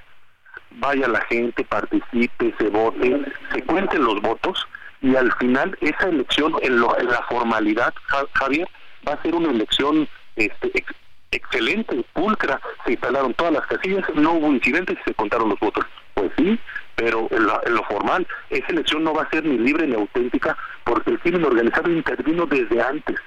vaya 0.72 1.08
la 1.08 1.22
gente, 1.22 1.64
participe, 1.66 2.54
se 2.58 2.70
vote, 2.70 3.26
se 3.54 3.62
cuenten 3.64 4.04
los 4.04 4.22
votos 4.22 4.68
y 5.02 5.16
al 5.16 5.32
final 5.34 5.78
esa 5.82 6.10
elección, 6.10 6.54
en, 6.62 6.80
lo, 6.80 6.98
en 7.00 7.08
la 7.08 7.22
formalidad, 7.24 7.94
Javier, 8.34 8.68
va 9.08 9.14
a 9.14 9.22
ser 9.22 9.36
una 9.36 9.50
elección 9.50 10.08
este, 10.36 10.72
ex, 10.74 10.94
excelente, 11.32 12.04
pulcra, 12.14 12.60
se 12.86 12.92
instalaron 12.92 13.34
todas 13.34 13.54
las 13.54 13.66
casillas, 13.68 14.04
no 14.16 14.34
hubo 14.34 14.48
incidentes 14.48 14.98
y 15.00 15.10
se 15.10 15.14
contaron 15.16 15.50
los 15.50 15.60
votos. 15.60 15.86
Pues 16.14 16.32
sí, 16.38 16.60
pero 16.96 17.28
en, 17.32 17.48
la, 17.48 17.62
en, 17.66 17.74
lo 17.74 17.84
formal, 17.86 18.28
esa 18.50 18.68
elección 18.68 19.04
no 19.04 19.14
va 19.14 19.24
a 19.24 19.30
ser 19.30 19.44
ni 19.46 19.58
libre 19.58 19.88
ni 19.88 19.96
auténtica 19.96 20.58
porque 20.84 21.12
el 21.12 21.20
crimen 21.20 21.46
organizado 21.46 21.90
intervino 21.90 22.46
desde 22.46 22.82
antes. 22.82 23.18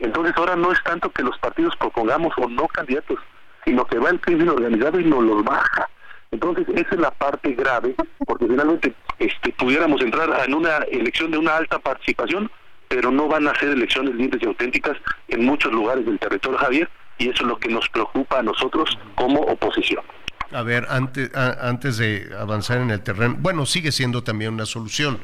Entonces 0.00 0.34
ahora 0.36 0.56
no 0.56 0.72
es 0.72 0.82
tanto 0.82 1.10
que 1.12 1.22
los 1.22 1.38
partidos 1.38 1.76
propongamos 1.76 2.34
o 2.36 2.48
no 2.48 2.66
candidatos, 2.68 3.20
sino 3.64 3.86
que 3.86 3.98
va 3.98 4.10
el 4.10 4.20
crimen 4.20 4.48
organizado 4.48 4.98
y 4.98 5.04
nos 5.04 5.22
los 5.22 5.44
baja. 5.44 5.88
Entonces 6.32 6.66
esa 6.74 6.94
es 6.94 7.00
la 7.00 7.10
parte 7.10 7.52
grave, 7.52 7.94
porque 8.26 8.46
finalmente 8.46 8.94
este, 9.18 9.52
pudiéramos 9.52 10.00
entrar 10.00 10.30
en 10.44 10.54
una 10.54 10.78
elección 10.90 11.30
de 11.30 11.38
una 11.38 11.56
alta 11.56 11.78
participación, 11.78 12.50
pero 12.88 13.10
no 13.10 13.28
van 13.28 13.46
a 13.46 13.54
ser 13.54 13.68
elecciones 13.68 14.14
libres 14.14 14.42
y 14.42 14.46
auténticas 14.46 14.96
en 15.28 15.44
muchos 15.44 15.70
lugares 15.72 16.04
del 16.06 16.18
territorio, 16.18 16.58
Javier, 16.58 16.88
y 17.18 17.28
eso 17.28 17.42
es 17.42 17.48
lo 17.48 17.58
que 17.58 17.68
nos 17.68 17.88
preocupa 17.90 18.38
a 18.38 18.42
nosotros 18.42 18.98
como 19.14 19.40
oposición. 19.40 20.02
A 20.50 20.62
ver, 20.62 20.86
antes, 20.88 21.30
antes 21.34 21.98
de 21.98 22.30
avanzar 22.38 22.78
en 22.78 22.90
el 22.90 23.02
terreno, 23.02 23.36
bueno, 23.38 23.66
sigue 23.66 23.92
siendo 23.92 24.22
también 24.24 24.54
una 24.54 24.66
solución. 24.66 25.20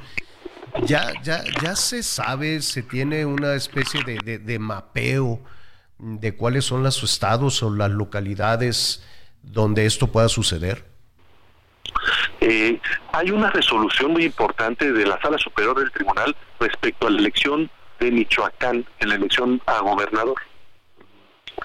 Ya, 0.84 1.12
ya, 1.22 1.42
ya 1.62 1.74
se 1.74 2.02
sabe, 2.02 2.60
se 2.60 2.82
tiene 2.82 3.24
una 3.24 3.54
especie 3.54 4.02
de, 4.04 4.38
de 4.38 4.58
mapeo 4.58 5.40
de 5.98 6.36
cuáles 6.36 6.66
son 6.66 6.82
los 6.82 7.02
estados 7.02 7.62
o 7.62 7.74
las 7.74 7.90
localidades 7.90 9.04
donde 9.42 9.86
esto 9.86 10.08
pueda 10.08 10.28
suceder. 10.28 10.97
Eh, 12.40 12.80
hay 13.12 13.30
una 13.30 13.50
resolución 13.50 14.12
muy 14.12 14.24
importante 14.24 14.92
de 14.92 15.06
la 15.06 15.20
Sala 15.20 15.38
Superior 15.38 15.78
del 15.78 15.90
Tribunal 15.90 16.34
respecto 16.60 17.06
a 17.06 17.10
la 17.10 17.18
elección 17.18 17.70
de 17.98 18.10
Michoacán, 18.10 18.86
en 19.00 19.08
la 19.08 19.16
elección 19.16 19.60
a 19.66 19.80
gobernador. 19.80 20.36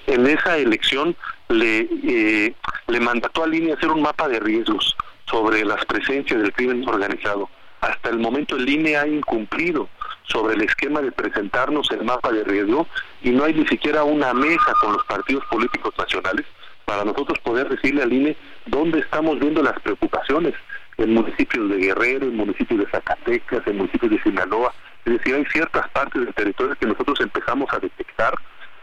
En 0.08 0.26
esa 0.26 0.58
elección 0.58 1.16
le, 1.50 1.88
eh, 2.04 2.56
le 2.88 3.00
mandató 3.00 3.44
al 3.44 3.54
INE 3.54 3.74
hacer 3.74 3.90
un 3.90 4.02
mapa 4.02 4.28
de 4.28 4.40
riesgos 4.40 4.96
sobre 5.26 5.64
las 5.64 5.86
presencias 5.86 6.42
del 6.42 6.54
crimen 6.54 6.88
organizado. 6.88 7.50
Hasta 7.82 8.10
el 8.10 8.20
momento 8.20 8.56
el 8.56 8.68
INE 8.68 8.98
ha 8.98 9.08
incumplido 9.08 9.90
sobre 10.24 10.56
el 10.56 10.62
esquema 10.62 11.02
de 11.02 11.12
presentarnos 11.12 11.92
el 11.92 12.04
mapa 12.04 12.32
de 12.32 12.44
riesgo 12.44 12.88
y 13.22 13.32
no 13.32 13.44
hay 13.44 13.54
ni 13.54 13.68
siquiera 13.68 14.04
una 14.04 14.34
mesa 14.34 14.74
con 14.82 14.94
los 14.94 15.04
partidos 15.06 15.44
políticos 15.46 15.94
nacionales 15.98 16.46
para 16.86 17.04
nosotros 17.04 17.40
poder 17.40 17.70
decirle 17.70 18.04
al 18.04 18.14
INE 18.14 18.38
dónde 18.68 19.00
estamos 19.00 19.40
viendo 19.40 19.62
las 19.62 19.80
preocupaciones 19.82 20.54
en 20.98 21.14
municipios 21.14 21.70
de 21.70 21.78
Guerrero, 21.78 22.28
en 22.28 22.36
municipios 22.36 22.80
de 22.80 22.92
Zacatecas, 22.92 23.66
en 23.68 23.78
municipios 23.78 24.12
de 24.12 24.22
Sinaloa. 24.22 24.74
Es 25.06 25.14
decir, 25.14 25.36
hay 25.36 25.46
ciertas 25.46 25.88
partes 25.90 26.24
del 26.24 26.34
territorio 26.34 26.76
que 26.76 26.86
nosotros 26.86 27.20
empezamos 27.22 27.72
a 27.74 27.80
detectar 27.80 28.34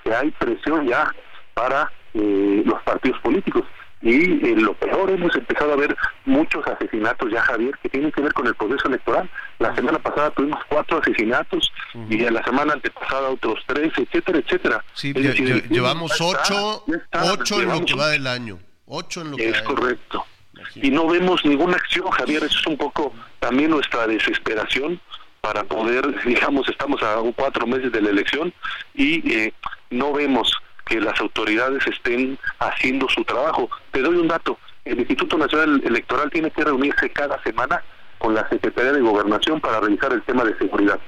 que 0.05 0.15
hay 0.15 0.31
presión 0.33 0.87
ya 0.87 1.15
para 1.55 1.91
eh, 2.15 2.63
los 2.65 2.83
partidos 2.83 3.21
políticos. 3.21 3.65
Y 4.03 4.47
eh, 4.47 4.57
lo 4.57 4.73
peor, 4.75 5.11
hemos 5.11 5.35
empezado 5.37 5.75
a 5.75 5.77
ver 5.77 5.95
muchos 6.25 6.67
asesinatos 6.67 7.31
ya, 7.31 7.43
Javier, 7.43 7.79
que 7.83 7.91
tienen 7.91 8.11
que 8.11 8.23
ver 8.23 8.33
con 8.33 8.47
el 8.47 8.55
proceso 8.55 8.89
electoral. 8.89 9.29
La 9.59 9.75
semana 9.75 9.99
pasada 9.99 10.31
tuvimos 10.31 10.59
cuatro 10.69 11.01
asesinatos 11.03 11.71
uh 11.95 11.99
-huh. 11.99 12.07
y 12.19 12.25
en 12.25 12.33
la 12.33 12.43
semana 12.43 12.73
antepasada 12.73 13.29
otros 13.29 13.61
tres, 13.67 13.93
etcétera, 13.99 14.39
etcétera. 14.39 14.85
Sí, 14.95 15.13
decir, 15.13 15.69
llevamos 15.69 16.19
ocho, 16.19 16.85
ocho 17.13 17.61
en 17.61 17.69
lo 17.69 17.85
que 17.85 17.95
va 17.95 18.09
del 18.09 18.27
año. 18.27 18.59
Ocho 18.93 19.21
en 19.21 19.31
lo 19.31 19.37
que 19.37 19.49
Es 19.49 19.63
correcto. 19.63 20.27
Y 20.75 20.91
no 20.91 21.07
vemos 21.07 21.45
ninguna 21.45 21.77
acción, 21.77 22.11
Javier. 22.11 22.43
Eso 22.43 22.59
es 22.59 22.67
un 22.67 22.77
poco 22.77 23.15
también 23.39 23.71
nuestra 23.71 24.09
desesperación 24.09 25.01
para 25.41 25.63
poder, 25.63 26.25
digamos, 26.25 26.69
estamos 26.69 27.01
a 27.03 27.17
cuatro 27.37 27.69
meses 27.69 27.93
de 27.93 28.03
la 28.03 28.11
elección 28.11 28.53
y 28.95 29.33
eh, 29.33 29.55
no 29.91 30.13
vemos 30.13 30.53
que 30.87 31.01
las 31.01 31.19
autoridades 31.21 31.87
estén 31.87 32.37
haciendo 32.59 33.09
su 33.09 33.25
trabajo. 33.25 33.71
Te 33.93 34.03
doy 34.03 34.17
un 34.17 34.27
dato. 34.27 34.59
El 34.85 34.99
Instituto 34.99 35.39
Nacional 35.39 35.81
Electoral 35.85 36.29
tiene 36.31 36.51
que 36.51 36.65
reunirse 36.65 37.11
cada 37.11 37.41
semana 37.45 37.85
con 38.19 38.35
la 38.35 38.49
Secretaría 38.49 38.93
de 38.93 39.01
Gobernación 39.01 39.61
para 39.61 39.79
revisar 39.79 40.13
el 40.13 40.23
tema 40.23 40.45
de 40.45 40.59
seguridad. 40.59 40.99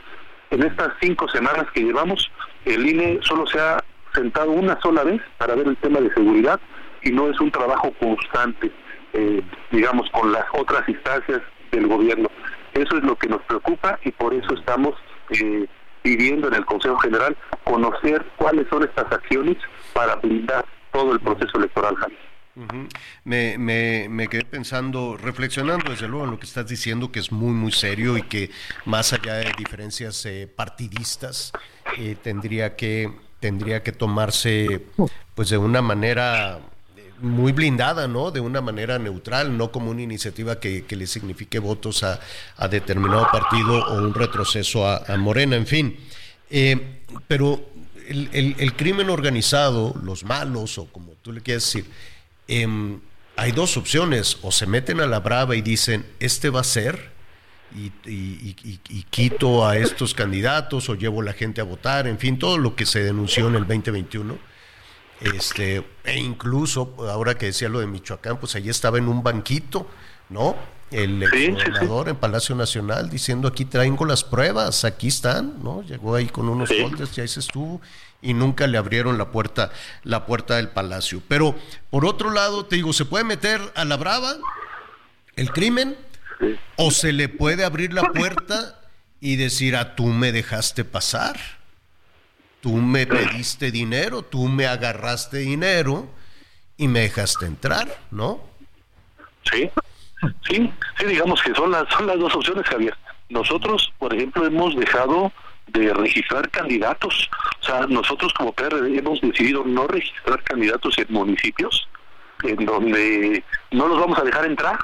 En 0.51 0.62
estas 0.62 0.93
cinco 1.01 1.28
semanas 1.28 1.66
que 1.74 1.80
llevamos, 1.80 2.30
el 2.64 2.87
INE 2.87 3.18
solo 3.22 3.45
se 3.49 3.59
ha 3.59 3.83
sentado 4.14 4.53
una 4.53 4.80
sola 4.80 5.03
vez 5.03 5.20
para 5.37 5.57
ver 5.57 5.66
el 5.66 5.76
tema 5.78 6.01
de 6.01 6.14
seguridad 6.14 6.61
y 7.03 7.11
no 7.11 7.28
es 7.28 7.40
un 7.40 7.50
trabajo 7.50 7.92
constante, 8.00 8.70
eh, 9.12 9.42
digamos, 9.70 10.09
con 10.11 10.32
las 10.32 10.44
otras 10.53 10.88
instancias 10.88 11.40
del 11.70 11.86
gobierno. 11.86 12.28
Eso 12.74 12.96
es 12.96 13.05
lo 13.05 13.16
que 13.16 13.28
nos 13.28 13.42
preocupa 13.42 13.98
y 14.05 14.12
por 14.12 14.32
eso 14.34 14.55
estamos 14.55 14.94
eh, 15.30 15.66
pidiendo 16.03 16.48
en 16.48 16.55
el 16.55 16.64
Consejo 16.64 16.98
General 16.98 17.36
conocer 17.64 18.24
cuáles 18.36 18.66
son 18.68 18.82
estas 18.84 19.11
acciones 19.12 19.57
para 19.92 20.16
blindar 20.16 20.64
todo 20.92 21.12
el 21.12 21.20
proceso 21.20 21.59
electoral, 21.59 21.96
Javier. 21.96 22.32
Me, 23.24 23.57
me, 23.57 24.09
me, 24.11 24.28
quedé 24.28 24.44
pensando, 24.44 25.16
reflexionando 25.16 25.90
desde 25.90 26.07
luego 26.07 26.26
en 26.26 26.32
lo 26.32 26.38
que 26.38 26.44
estás 26.44 26.66
diciendo, 26.66 27.11
que 27.11 27.18
es 27.18 27.32
muy, 27.32 27.53
muy 27.53 27.72
serio 27.72 28.18
y 28.18 28.22
que 28.22 28.50
más 28.84 29.14
allá 29.14 29.36
de 29.36 29.53
diferencias 29.57 30.26
eh, 30.26 30.46
partidistas, 30.55 31.53
eh, 31.96 32.14
tendría 32.22 32.76
que 32.76 33.11
tendría 33.40 33.82
que 33.82 33.90
tomarse 33.90 34.86
pues 35.34 35.48
de 35.48 35.59
una 35.59 35.82
manera 35.82 36.61
muy 37.23 37.53
blindada, 37.53 38.09
¿no? 38.09 38.31
De 38.31 38.41
una 38.41 38.61
manera 38.61 38.99
neutral, 38.99 39.57
no 39.57 39.70
como 39.70 39.91
una 39.91 40.03
iniciativa 40.03 40.59
que, 40.59 40.85
le 40.89 41.07
signifique 41.07 41.59
votos 41.59 42.03
a, 42.03 42.20
determinado 42.68 43.29
partido 43.31 43.85
o 43.87 43.95
un 43.95 44.12
retroceso 44.12 44.87
a, 44.87 45.16
Morena, 45.16 45.57
en 45.57 45.66
fin. 45.66 45.97
Eh, 46.51 47.01
pero 47.29 47.64
el, 48.09 48.75
crimen 48.77 49.09
organizado, 49.09 49.95
los 50.03 50.25
malos, 50.25 50.79
o 50.79 50.87
como 50.87 51.12
tú 51.23 51.33
le 51.33 51.41
quieras 51.41 51.64
decir, 51.64 51.87
em, 52.49 53.01
hay 53.37 53.53
dos 53.53 53.77
opciones, 53.77 54.39
o 54.43 54.53
se 54.53 54.66
meten 54.66 55.01
a 55.01 55.07
la 55.07 55.20
brava 55.20 55.57
y 55.57 55.62
dicen, 55.62 56.05
este 56.20 56.51
va 56.51 56.61
a 56.61 56.64
ser, 56.64 57.12
y, 57.75 59.05
quito 59.11 59.66
a 59.66 59.79
estos 59.79 60.12
candidatos 60.14 60.89
o 60.89 60.95
llevo 60.95 61.20
a 61.23 61.25
la 61.25 61.33
gente 61.33 61.61
a 61.61 61.64
votar, 61.64 62.07
en 62.07 62.18
fin, 62.18 62.39
todo 62.39 62.59
lo 62.59 62.75
que 62.77 62.85
se 62.85 63.03
denunció 63.03 63.49
en 63.49 63.55
el 63.55 63.66
2021. 63.66 64.51
Este, 65.23 65.85
e 66.05 66.18
incluso, 66.18 66.95
ahora 67.11 67.37
que 67.37 67.47
decía 67.47 67.68
lo 67.68 67.81
de 67.81 67.87
Michoacán, 67.87 68.39
pues 68.39 68.55
allí 68.57 68.70
estaba 68.70 68.99
en 68.99 69.09
un 69.09 69.23
banquito, 69.23 69.89
¿no? 70.29 70.57
El 70.91 71.20
gobernador 71.20 72.11
en 72.11 72.16
Palacio 72.16 72.55
Nacional 72.55 73.09
diciendo 73.09 73.49
aquí 73.49 73.64
traigo 73.64 74.05
las 74.05 74.25
pruebas, 74.25 74.85
aquí 74.85 75.09
están, 75.09 75.62
¿no? 75.62 75.83
Llegó 75.83 76.16
ahí 76.16 76.27
con 76.27 76.49
unos 76.49 76.68
folders, 76.68 77.14
ya 77.14 77.27
se 77.27 77.41
estuvo, 77.41 77.81
y 78.20 78.35
nunca 78.35 78.66
le 78.66 78.77
abrieron 78.77 79.16
la 79.16 79.31
puerta, 79.31 79.73
la 80.03 80.27
puerta 80.27 80.57
del 80.57 80.68
palacio. 80.68 81.23
Pero 81.29 81.55
por 81.91 82.05
otro 82.05 82.31
lado, 82.31 82.66
te 82.66 82.77
digo, 82.77 82.93
se 82.93 83.05
puede 83.05 83.25
meter 83.25 83.61
a 83.75 83.85
la 83.85 83.97
brava 83.97 84.37
el 85.37 85.51
crimen, 85.51 85.97
o 86.77 86.91
se 86.91 87.12
le 87.12 87.29
puede 87.29 87.64
abrir 87.64 87.93
la 87.93 88.03
puerta 88.12 88.81
y 89.20 89.37
decir, 89.37 89.77
a 89.77 89.81
ah, 89.81 89.95
tú 89.95 90.07
me 90.07 90.33
dejaste 90.33 90.85
pasar, 90.85 91.39
tú 92.63 92.73
me 92.73 93.07
pediste 93.07 93.71
dinero, 93.71 94.23
tú 94.23 94.49
me 94.49 94.67
agarraste 94.67 95.39
dinero 95.39 96.09
y 96.79 96.89
me 96.89 97.01
dejaste 97.01 97.45
entrar, 97.45 97.89
¿no? 98.11 98.41
Sí, 99.51 99.71
sí, 100.49 100.73
sí, 100.99 101.05
digamos 101.05 101.43
que 101.43 101.55
son 101.55 101.71
las, 101.71 101.85
son 101.93 102.07
las 102.07 102.19
dos 102.19 102.35
opciones, 102.35 102.65
Javier. 102.67 102.97
Nosotros, 103.29 103.93
por 103.99 104.15
ejemplo, 104.15 104.47
hemos 104.47 104.75
dejado 104.77 105.31
de 105.67 105.93
registrar 105.93 106.49
candidatos. 106.51 107.29
O 107.61 107.65
sea, 107.65 107.87
nosotros 107.87 108.33
como 108.35 108.53
PRD 108.53 108.99
hemos 108.99 109.21
decidido 109.21 109.65
no 109.65 109.87
registrar 109.87 110.43
candidatos 110.45 110.97
en 110.99 111.07
municipios 111.11 111.89
en 112.45 112.65
donde 112.65 113.45
no 113.73 113.89
los 113.89 114.01
vamos 114.01 114.19
a 114.19 114.25
dejar 114.25 114.47
entrar 114.47 114.79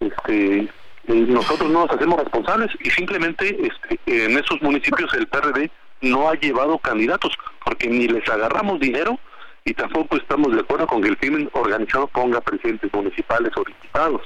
este, 0.00 0.60
eh, 0.60 0.68
nosotros 1.08 1.70
no 1.70 1.80
nos 1.80 1.90
hacemos 1.90 2.18
responsables 2.20 2.70
y 2.80 2.90
simplemente 2.90 3.54
este, 3.66 4.24
en 4.24 4.38
esos 4.38 4.60
municipios 4.62 5.12
el 5.12 5.26
PRD 5.26 5.70
no 6.00 6.28
ha 6.28 6.34
llevado 6.34 6.78
candidatos 6.78 7.32
porque 7.64 7.88
ni 7.88 8.08
les 8.08 8.28
agarramos 8.28 8.80
dinero 8.80 9.18
y 9.64 9.74
tampoco 9.74 10.16
estamos 10.16 10.52
de 10.52 10.60
acuerdo 10.60 10.86
con 10.86 11.02
que 11.02 11.08
el 11.08 11.18
crimen 11.18 11.50
organizado 11.52 12.06
ponga 12.08 12.40
presidentes 12.40 12.92
municipales 12.92 13.52
o 13.56 13.64
diputados. 13.64 14.22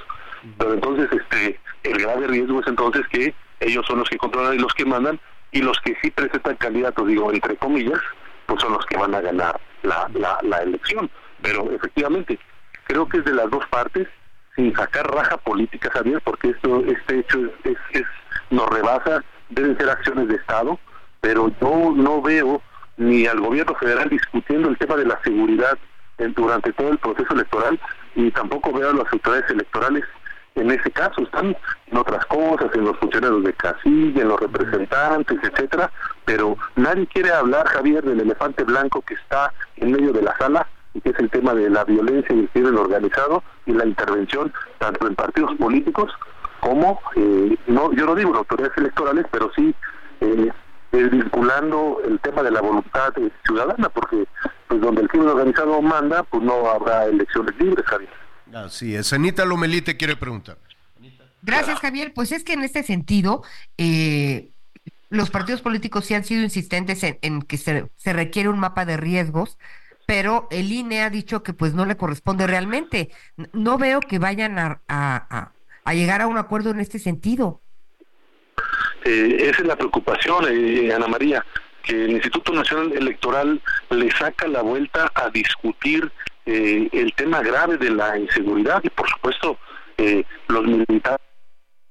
Pero 0.57 0.73
entonces 0.73 1.09
este 1.11 1.59
el 1.83 1.97
grave 1.97 2.27
riesgo 2.27 2.61
es 2.61 2.67
entonces 2.67 3.07
que 3.09 3.33
ellos 3.59 3.85
son 3.87 3.99
los 3.99 4.09
que 4.09 4.17
controlan 4.17 4.55
y 4.55 4.59
los 4.59 4.73
que 4.73 4.85
mandan 4.85 5.19
y 5.51 5.61
los 5.61 5.79
que 5.79 5.95
sí 6.01 6.11
presentan 6.11 6.57
candidatos, 6.57 7.07
digo, 7.07 7.31
entre 7.31 7.55
comillas, 7.55 7.99
pues 8.45 8.61
son 8.61 8.73
los 8.73 8.85
que 8.85 8.97
van 8.97 9.15
a 9.15 9.21
ganar 9.21 9.59
la, 9.83 10.09
la, 10.43 10.57
elección. 10.57 11.09
Pero 11.41 11.71
efectivamente, 11.71 12.37
creo 12.85 13.07
que 13.07 13.19
es 13.19 13.25
de 13.25 13.33
las 13.33 13.49
dos 13.49 13.65
partes 13.67 14.07
sin 14.55 14.75
sacar 14.75 15.07
raja 15.07 15.37
política, 15.37 15.89
Javier, 15.91 16.21
porque 16.23 16.49
esto, 16.49 16.83
este 16.85 17.19
hecho 17.19 17.39
es, 17.63 17.77
es, 17.91 18.03
nos 18.49 18.67
rebasa, 18.69 19.23
deben 19.49 19.77
ser 19.77 19.89
acciones 19.89 20.27
de 20.27 20.35
Estado, 20.35 20.79
pero 21.25 21.51
yo 21.59 21.91
no 21.95 22.21
veo 22.21 22.61
ni 22.97 23.25
al 23.25 23.39
gobierno 23.39 23.73
federal 23.77 24.07
discutiendo 24.09 24.69
el 24.69 24.77
tema 24.77 24.95
de 24.95 25.05
la 25.05 25.19
seguridad 25.23 25.75
durante 26.35 26.71
todo 26.73 26.89
el 26.89 26.99
proceso 26.99 27.33
electoral 27.33 27.79
y 28.13 28.29
tampoco 28.29 28.71
veo 28.71 28.91
a 28.91 28.93
las 28.93 29.11
autoridades 29.11 29.49
electorales 29.49 30.03
en 30.53 30.69
ese 30.69 30.91
caso, 30.91 31.23
están 31.23 31.57
en 31.87 31.97
otras 31.97 32.23
cosas, 32.27 32.69
en 32.75 32.85
los 32.85 32.95
funcionarios 32.99 33.43
de 33.43 33.53
casilla, 33.53 34.21
en 34.21 34.27
los 34.27 34.39
representantes, 34.39 35.37
etcétera, 35.41 35.91
pero 36.25 36.57
nadie 36.75 37.07
quiere 37.07 37.31
hablar, 37.31 37.67
Javier, 37.69 38.03
del 38.03 38.21
elefante 38.21 38.63
blanco 38.63 39.01
que 39.01 39.15
está 39.15 39.51
en 39.77 39.93
medio 39.93 40.13
de 40.13 40.21
la 40.21 40.37
sala 40.37 40.67
que 41.03 41.09
es 41.09 41.19
el 41.19 41.29
tema 41.31 41.55
de 41.55 41.71
la 41.71 41.83
violencia 41.83 42.33
y 42.35 42.41
el 42.41 42.49
crimen 42.49 42.77
organizado 42.77 43.43
y 43.65 43.73
la 43.73 43.85
intervención 43.85 44.53
tanto 44.77 45.07
en 45.07 45.15
partidos 45.15 45.53
políticos 45.55 46.09
como, 46.61 47.01
eh, 47.15 47.57
no 47.67 47.91
yo 47.93 48.05
no 48.05 48.15
digo 48.15 48.29
en 48.29 48.37
autoridades 48.37 48.77
electorales, 48.77 49.25
pero 49.31 49.51
sí 49.55 49.75
eh, 50.21 50.51
eh, 50.97 51.09
vinculando 51.09 52.01
el 52.05 52.19
tema 52.19 52.43
de 52.43 52.51
la 52.51 52.61
voluntad 52.61 53.13
ciudadana, 53.45 53.89
porque 53.89 54.25
pues 54.67 54.81
donde 54.81 55.01
el 55.01 55.07
crimen 55.07 55.29
organizado 55.29 55.81
manda, 55.81 56.23
pues 56.23 56.43
no 56.43 56.67
habrá 56.69 57.05
elecciones 57.05 57.55
libres, 57.59 57.85
Javier. 57.85 58.09
Así 58.53 58.95
es. 58.95 59.11
Anita 59.13 59.45
Lomelí 59.45 59.81
te 59.81 59.97
quiere 59.97 60.15
preguntar. 60.15 60.57
Gracias, 61.41 61.79
Javier. 61.79 62.13
Pues 62.13 62.31
es 62.31 62.43
que 62.43 62.53
en 62.53 62.63
este 62.63 62.81
sentido, 62.83 63.43
los 65.09 65.29
partidos 65.29 65.61
políticos 65.61 66.05
sí 66.05 66.15
han 66.15 66.23
sido 66.23 66.41
insistentes 66.41 67.01
en, 67.03 67.41
que 67.43 67.57
se, 67.57 67.89
se 67.97 68.13
requiere 68.13 68.49
un 68.49 68.59
mapa 68.59 68.85
de 68.85 68.97
riesgos 68.97 69.57
pero 70.05 70.47
el 70.51 70.71
INE 70.71 71.01
ha 71.01 71.09
dicho 71.09 71.43
que 71.43 71.53
pues 71.53 71.73
no 71.73 71.85
le 71.85 71.97
corresponde 71.97 72.47
realmente. 72.47 73.09
No 73.53 73.77
veo 73.77 73.99
que 73.99 74.19
vayan 74.19 74.59
a, 74.59 74.81
a, 74.87 75.51
a 75.83 75.93
llegar 75.93 76.21
a 76.21 76.27
un 76.27 76.37
acuerdo 76.37 76.71
en 76.71 76.79
este 76.79 76.99
sentido. 76.99 77.61
Eh, 79.05 79.37
esa 79.49 79.61
es 79.61 79.67
la 79.67 79.75
preocupación, 79.75 80.45
eh, 80.49 80.91
Ana 80.93 81.07
María, 81.07 81.45
que 81.83 82.05
el 82.05 82.11
Instituto 82.11 82.51
Nacional 82.51 82.91
Electoral 82.93 83.61
le 83.91 84.11
saca 84.11 84.47
la 84.47 84.63
vuelta 84.63 85.11
a 85.13 85.29
discutir 85.29 86.11
eh, 86.47 86.89
el 86.91 87.13
tema 87.13 87.41
grave 87.41 87.77
de 87.77 87.91
la 87.91 88.17
inseguridad 88.17 88.81
y 88.83 88.89
por 88.89 89.07
supuesto 89.09 89.57
los 90.47 90.63
militares 90.65 91.25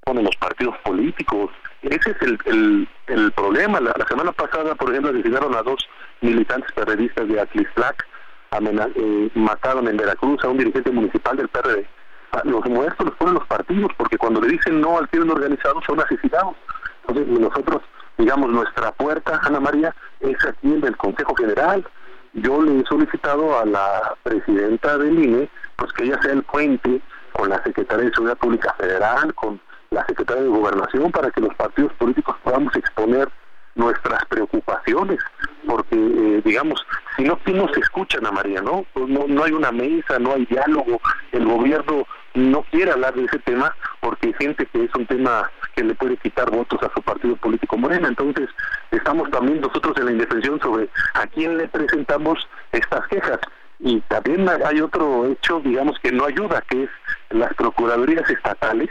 con 0.04 0.22
los 0.22 0.36
partidos 0.36 0.76
políticos. 0.84 1.50
Ese 1.82 2.10
es 2.10 2.16
el, 2.22 3.32
problema. 3.34 3.80
La, 3.80 3.94
semana 4.08 4.32
pasada, 4.32 4.74
por 4.74 4.90
ejemplo, 4.90 5.12
designaron 5.12 5.54
a 5.54 5.62
dos 5.62 5.86
militantes 6.20 6.70
periodistas 6.72 7.28
de 7.28 7.40
Atlislac, 7.40 8.06
eh, 8.52 9.30
mataron 9.34 9.88
en 9.88 9.96
Veracruz 9.96 10.42
a 10.44 10.48
un 10.48 10.58
dirigente 10.58 10.90
municipal 10.90 11.36
del 11.36 11.48
PRD. 11.48 11.86
Ah, 12.32 12.42
los 12.44 12.64
muertos 12.66 13.06
los 13.06 13.16
ponen 13.16 13.34
los 13.34 13.46
partidos, 13.46 13.90
porque 13.96 14.18
cuando 14.18 14.40
le 14.40 14.48
dicen 14.48 14.80
no 14.80 14.98
al 14.98 15.08
crimen 15.08 15.30
organizado 15.30 15.80
son 15.86 16.00
asesinados. 16.00 16.56
Entonces 17.16 17.40
nosotros, 17.40 17.82
digamos, 18.18 18.50
nuestra 18.50 18.92
puerta, 18.92 19.40
Ana 19.44 19.60
María, 19.60 19.94
es 20.20 20.36
aquí 20.44 20.72
en 20.72 20.84
el 20.84 20.96
Consejo 20.96 21.34
General. 21.36 21.86
Yo 22.32 22.60
le 22.62 22.80
he 22.80 22.84
solicitado 22.84 23.58
a 23.58 23.64
la 23.64 24.14
presidenta 24.22 24.98
del 24.98 25.18
INE, 25.18 25.48
pues 25.76 25.92
que 25.92 26.04
ella 26.04 26.20
sea 26.22 26.32
el 26.32 26.42
puente 26.42 27.00
con 27.32 27.48
la 27.48 27.62
Secretaría 27.62 28.06
de 28.06 28.12
Seguridad 28.12 28.38
Pública 28.38 28.74
Federal, 28.78 29.32
con 29.34 29.60
la 29.90 30.04
Secretaría 30.06 30.42
de 30.42 30.48
Gobernación, 30.48 31.12
para 31.12 31.30
que 31.30 31.40
los 31.40 31.54
partidos 31.54 31.92
políticos 31.94 32.36
podamos 32.42 32.74
exponer 32.74 33.28
nuestras 33.76 34.24
preocupaciones, 34.26 35.18
porque, 35.66 35.96
eh, 35.96 36.42
digamos, 36.44 36.84
si 37.16 37.24
no, 37.24 37.38
no 37.46 37.68
se 37.72 37.80
escuchan 37.80 38.26
a 38.26 38.32
María, 38.32 38.60
¿no? 38.60 38.84
Pues 38.92 39.08
¿no? 39.08 39.26
No 39.28 39.44
hay 39.44 39.52
una 39.52 39.72
mesa, 39.72 40.18
no 40.18 40.32
hay 40.32 40.46
diálogo, 40.46 41.00
el 41.32 41.44
gobierno 41.44 42.04
no 42.34 42.62
quiere 42.70 42.90
hablar 42.90 43.14
de 43.14 43.24
ese 43.24 43.38
tema 43.40 43.74
porque 44.00 44.34
siente 44.38 44.66
que 44.66 44.84
es 44.84 44.94
un 44.94 45.06
tema 45.06 45.50
que 45.74 45.84
le 45.84 45.94
puede 45.94 46.16
quitar 46.16 46.50
votos 46.50 46.82
a 46.82 46.92
su 46.94 47.02
partido 47.02 47.36
político 47.36 47.76
Morena. 47.76 48.08
Entonces, 48.08 48.48
estamos 48.90 49.30
también 49.30 49.60
nosotros 49.60 49.96
en 49.98 50.06
la 50.06 50.12
indefensión 50.12 50.60
sobre 50.60 50.88
a 51.14 51.26
quién 51.26 51.56
le 51.56 51.68
presentamos 51.68 52.46
estas 52.72 53.06
quejas. 53.08 53.38
Y 53.80 54.00
también 54.02 54.48
hay 54.48 54.80
otro 54.80 55.26
hecho, 55.26 55.60
digamos, 55.60 55.98
que 56.00 56.12
no 56.12 56.24
ayuda, 56.24 56.62
que 56.68 56.84
es 56.84 56.90
las 57.30 57.52
procuradurías 57.54 58.28
estatales, 58.30 58.88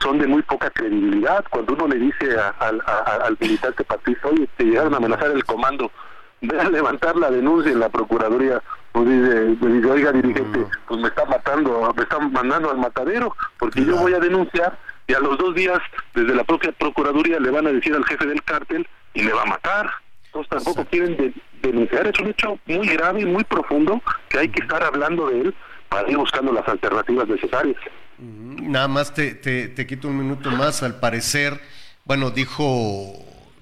son 0.00 0.18
de 0.18 0.26
muy 0.26 0.42
poca 0.42 0.70
credibilidad. 0.70 1.44
Cuando 1.50 1.74
uno 1.74 1.88
le 1.88 1.96
dice 1.96 2.36
al 2.58 3.36
militante 3.40 3.84
partista, 3.84 4.28
oye, 4.28 4.48
te 4.56 4.64
llegaron 4.64 4.94
a 4.94 4.98
amenazar 4.98 5.30
el 5.30 5.44
comando, 5.44 5.90
ve 6.40 6.60
a 6.60 6.68
levantar 6.68 7.16
la 7.16 7.30
denuncia 7.30 7.72
en 7.72 7.80
la 7.80 7.88
Procuraduría, 7.88 8.62
pues 9.04 9.74
dice, 9.74 9.90
oiga 9.90 10.10
dirigente, 10.10 10.58
mm. 10.58 10.70
pues 10.88 11.00
me 11.00 11.08
está 11.08 11.26
matando, 11.26 11.92
me 11.94 12.02
están 12.02 12.32
mandando 12.32 12.70
al 12.70 12.78
matadero, 12.78 13.36
porque 13.58 13.84
yo 13.84 13.96
voy 13.96 14.14
a 14.14 14.18
denunciar 14.18 14.78
y 15.06 15.12
a 15.12 15.20
los 15.20 15.36
dos 15.36 15.54
días 15.54 15.78
desde 16.14 16.34
la 16.34 16.44
propia 16.44 16.72
Procuraduría 16.72 17.38
le 17.38 17.50
van 17.50 17.66
a 17.66 17.72
decir 17.72 17.94
al 17.94 18.06
jefe 18.06 18.24
del 18.24 18.42
cártel 18.42 18.88
y 19.12 19.22
le 19.22 19.34
va 19.34 19.42
a 19.42 19.46
matar. 19.46 19.90
Entonces 20.24 20.48
tampoco 20.48 20.86
quieren 20.86 21.34
denunciar, 21.60 22.06
es 22.06 22.18
un 22.20 22.28
hecho 22.28 22.58
muy 22.64 22.88
grave 22.88 23.20
y 23.20 23.26
muy 23.26 23.44
profundo 23.44 24.00
que 24.30 24.38
hay 24.38 24.48
que 24.48 24.62
estar 24.62 24.82
hablando 24.82 25.28
de 25.28 25.42
él 25.42 25.54
para 25.90 26.10
ir 26.10 26.16
buscando 26.16 26.52
las 26.52 26.66
alternativas 26.66 27.28
necesarias. 27.28 27.76
Nada 28.18 28.88
más 28.88 29.12
te, 29.12 29.34
te, 29.34 29.86
quito 29.86 30.08
un 30.08 30.18
minuto 30.18 30.50
más. 30.50 30.82
Al 30.82 31.00
parecer, 31.00 31.60
bueno, 32.06 32.30
dijo 32.30 33.12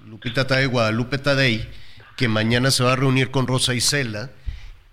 Lupita 0.05 0.47
Tadei, 0.47 0.67
Guadalupe 0.67 1.17
Tadei, 1.17 1.67
que 2.15 2.29
mañana 2.29 2.71
se 2.71 2.85
va 2.85 2.93
a 2.93 2.95
reunir 2.95 3.31
con 3.31 3.47
Rosa 3.47 3.73
Isela 3.73 4.29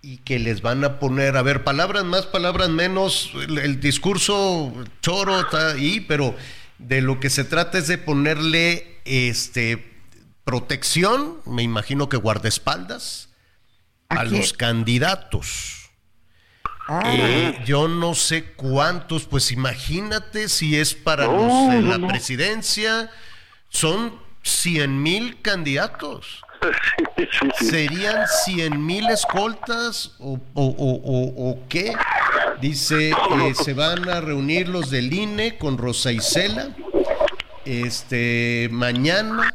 y 0.02 0.18
que 0.18 0.40
les 0.40 0.62
van 0.62 0.84
a 0.84 0.98
poner, 0.98 1.36
a 1.36 1.42
ver, 1.42 1.62
palabras 1.62 2.04
más, 2.04 2.26
palabras 2.26 2.68
menos, 2.68 3.30
el, 3.34 3.80
discurso 3.80 4.74
choro 5.00 5.40
está 5.40 5.70
ahí, 5.70 6.00
pero 6.00 6.34
de 6.78 7.00
lo 7.00 7.20
que 7.20 7.30
se 7.30 7.44
trata 7.44 7.78
es 7.78 7.86
de 7.86 7.98
ponerle 7.98 9.00
este 9.04 9.92
protección, 10.44 11.38
me 11.46 11.62
imagino 11.62 12.08
que 12.08 12.16
guardaespaldas, 12.16 13.28
a, 14.08 14.24
los 14.24 14.52
candidatos. 14.52 15.90
Ah. 16.88 17.02
Eh, 17.06 17.62
yo 17.64 17.86
no 17.86 18.16
sé 18.16 18.52
cuántos, 18.54 19.24
pues 19.26 19.52
imagínate 19.52 20.48
si 20.48 20.76
es 20.76 20.94
para 20.94 21.26
los 21.26 21.70
de 21.70 21.82
la 21.82 22.08
presidencia, 22.08 23.08
son 23.68 24.20
100 24.42 25.00
mil 25.00 25.40
candidatos. 25.42 26.42
¿Serían 27.60 28.26
100 28.44 28.84
mil 28.84 29.08
escoltas 29.08 30.12
o, 30.18 30.38
o, 30.54 30.64
o, 30.64 31.50
o, 31.50 31.58
qué? 31.68 31.92
Dice, 32.60 33.10
eh, 33.10 33.54
se 33.54 33.74
van 33.74 34.08
a 34.08 34.20
reunir 34.20 34.68
los 34.68 34.90
del 34.90 35.12
INE 35.12 35.58
con 35.58 35.78
Rosa 35.78 36.12
Isela 36.12 36.74
este, 37.64 38.68
mañana 38.70 39.54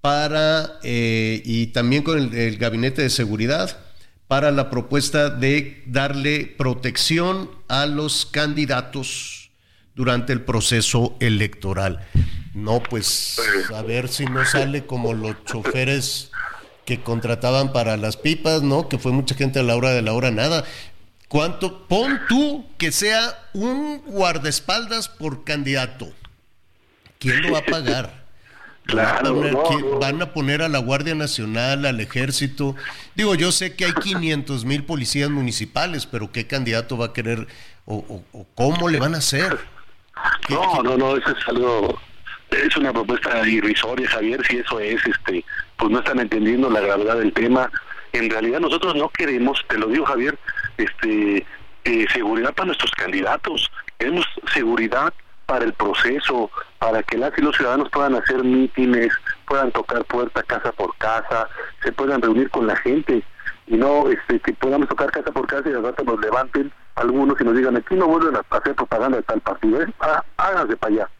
para, 0.00 0.78
eh, 0.82 1.42
y 1.44 1.68
también 1.68 2.02
con 2.02 2.18
el, 2.18 2.34
el 2.34 2.56
Gabinete 2.58 3.02
de 3.02 3.10
Seguridad, 3.10 3.78
para 4.26 4.50
la 4.50 4.70
propuesta 4.70 5.30
de 5.30 5.82
darle 5.86 6.46
protección 6.56 7.50
a 7.68 7.86
los 7.86 8.26
candidatos 8.26 9.50
durante 9.94 10.32
el 10.32 10.40
proceso 10.40 11.16
electoral. 11.20 12.06
No, 12.54 12.82
pues 12.82 13.40
a 13.74 13.82
ver 13.82 14.08
si 14.08 14.24
no 14.26 14.44
sale 14.44 14.84
como 14.86 15.14
los 15.14 15.42
choferes 15.44 16.30
que 16.84 17.00
contrataban 17.02 17.72
para 17.72 17.96
las 17.96 18.16
pipas, 18.16 18.62
¿no? 18.62 18.88
Que 18.88 18.98
fue 18.98 19.12
mucha 19.12 19.34
gente 19.34 19.60
a 19.60 19.62
la 19.62 19.74
hora 19.76 19.90
de 19.90 20.02
la 20.02 20.12
hora 20.12 20.30
nada. 20.30 20.64
¿Cuánto? 21.28 21.86
Pon 21.88 22.20
tú 22.28 22.66
que 22.76 22.92
sea 22.92 23.38
un 23.54 24.02
guardaespaldas 24.06 25.08
por 25.08 25.44
candidato. 25.44 26.10
¿Quién 27.18 27.40
lo 27.42 27.52
va 27.52 27.60
a 27.60 27.64
pagar? 27.64 28.22
Claro, 28.84 29.14
van, 29.14 29.26
a 29.26 29.32
poner, 29.34 29.52
no, 29.54 29.62
¿quién- 29.62 29.90
no. 29.92 29.98
van 30.00 30.22
a 30.22 30.32
poner 30.34 30.60
a 30.62 30.68
la 30.68 30.78
Guardia 30.78 31.14
Nacional, 31.14 31.86
al 31.86 32.00
Ejército. 32.00 32.74
Digo, 33.14 33.34
yo 33.36 33.52
sé 33.52 33.76
que 33.76 33.84
hay 33.86 33.92
500 33.92 34.64
mil 34.64 34.84
policías 34.84 35.30
municipales, 35.30 36.04
pero 36.04 36.32
¿qué 36.32 36.46
candidato 36.48 36.98
va 36.98 37.06
a 37.06 37.12
querer 37.12 37.46
o, 37.86 37.96
o- 37.96 38.24
o 38.38 38.46
cómo 38.56 38.88
le 38.88 38.98
van 38.98 39.14
a 39.14 39.18
hacer? 39.18 39.56
¿Qué- 40.46 40.54
No, 40.54 40.72
qué- 40.72 40.82
no, 40.82 40.96
no, 40.98 41.16
eso 41.16 41.30
es 41.30 41.48
algo, 41.48 41.98
es 42.52 42.76
una 42.76 42.92
propuesta 42.92 43.46
irrisoria, 43.46 44.08
Javier, 44.08 44.44
si 44.46 44.58
eso 44.58 44.80
es, 44.80 45.04
este, 45.06 45.44
pues 45.76 45.90
no 45.90 45.98
están 45.98 46.20
entendiendo 46.20 46.70
la 46.70 46.80
gravedad 46.80 47.16
del 47.18 47.32
tema. 47.32 47.70
En 48.12 48.30
realidad 48.30 48.60
nosotros 48.60 48.94
no 48.94 49.08
queremos, 49.08 49.64
te 49.68 49.78
lo 49.78 49.86
digo 49.86 50.04
Javier, 50.04 50.38
este, 50.76 51.46
eh, 51.84 52.06
seguridad 52.12 52.54
para 52.54 52.66
nuestros 52.66 52.90
candidatos, 52.92 53.70
queremos 53.98 54.26
seguridad 54.52 55.12
para 55.46 55.64
el 55.64 55.72
proceso, 55.72 56.50
para 56.78 57.02
que 57.02 57.18
las 57.18 57.36
y 57.36 57.42
los 57.42 57.56
ciudadanos 57.56 57.88
puedan 57.90 58.14
hacer 58.14 58.42
mítines, 58.44 59.12
puedan 59.46 59.72
tocar 59.72 60.04
puerta 60.04 60.42
casa 60.42 60.72
por 60.72 60.96
casa, 60.96 61.48
se 61.82 61.92
puedan 61.92 62.22
reunir 62.22 62.50
con 62.50 62.66
la 62.66 62.76
gente 62.76 63.22
y 63.66 63.76
no 63.76 64.08
este, 64.10 64.40
que 64.40 64.52
podamos 64.54 64.88
tocar 64.88 65.10
casa 65.10 65.30
por 65.32 65.46
casa 65.46 65.68
y 65.68 65.72
al 65.72 65.82
rato 65.82 66.04
nos 66.04 66.20
levanten 66.20 66.72
algunos 66.94 67.40
y 67.40 67.44
nos 67.44 67.56
digan 67.56 67.76
aquí 67.76 67.94
no 67.94 68.06
vuelven 68.06 68.36
a 68.36 68.56
hacer 68.56 68.74
propaganda 68.74 69.18
de 69.18 69.22
tal 69.24 69.40
partido, 69.40 69.82
¿eh? 69.82 69.86
Ah, 70.00 70.24
háganse 70.36 70.76
para 70.76 70.94
allá. 70.94 71.10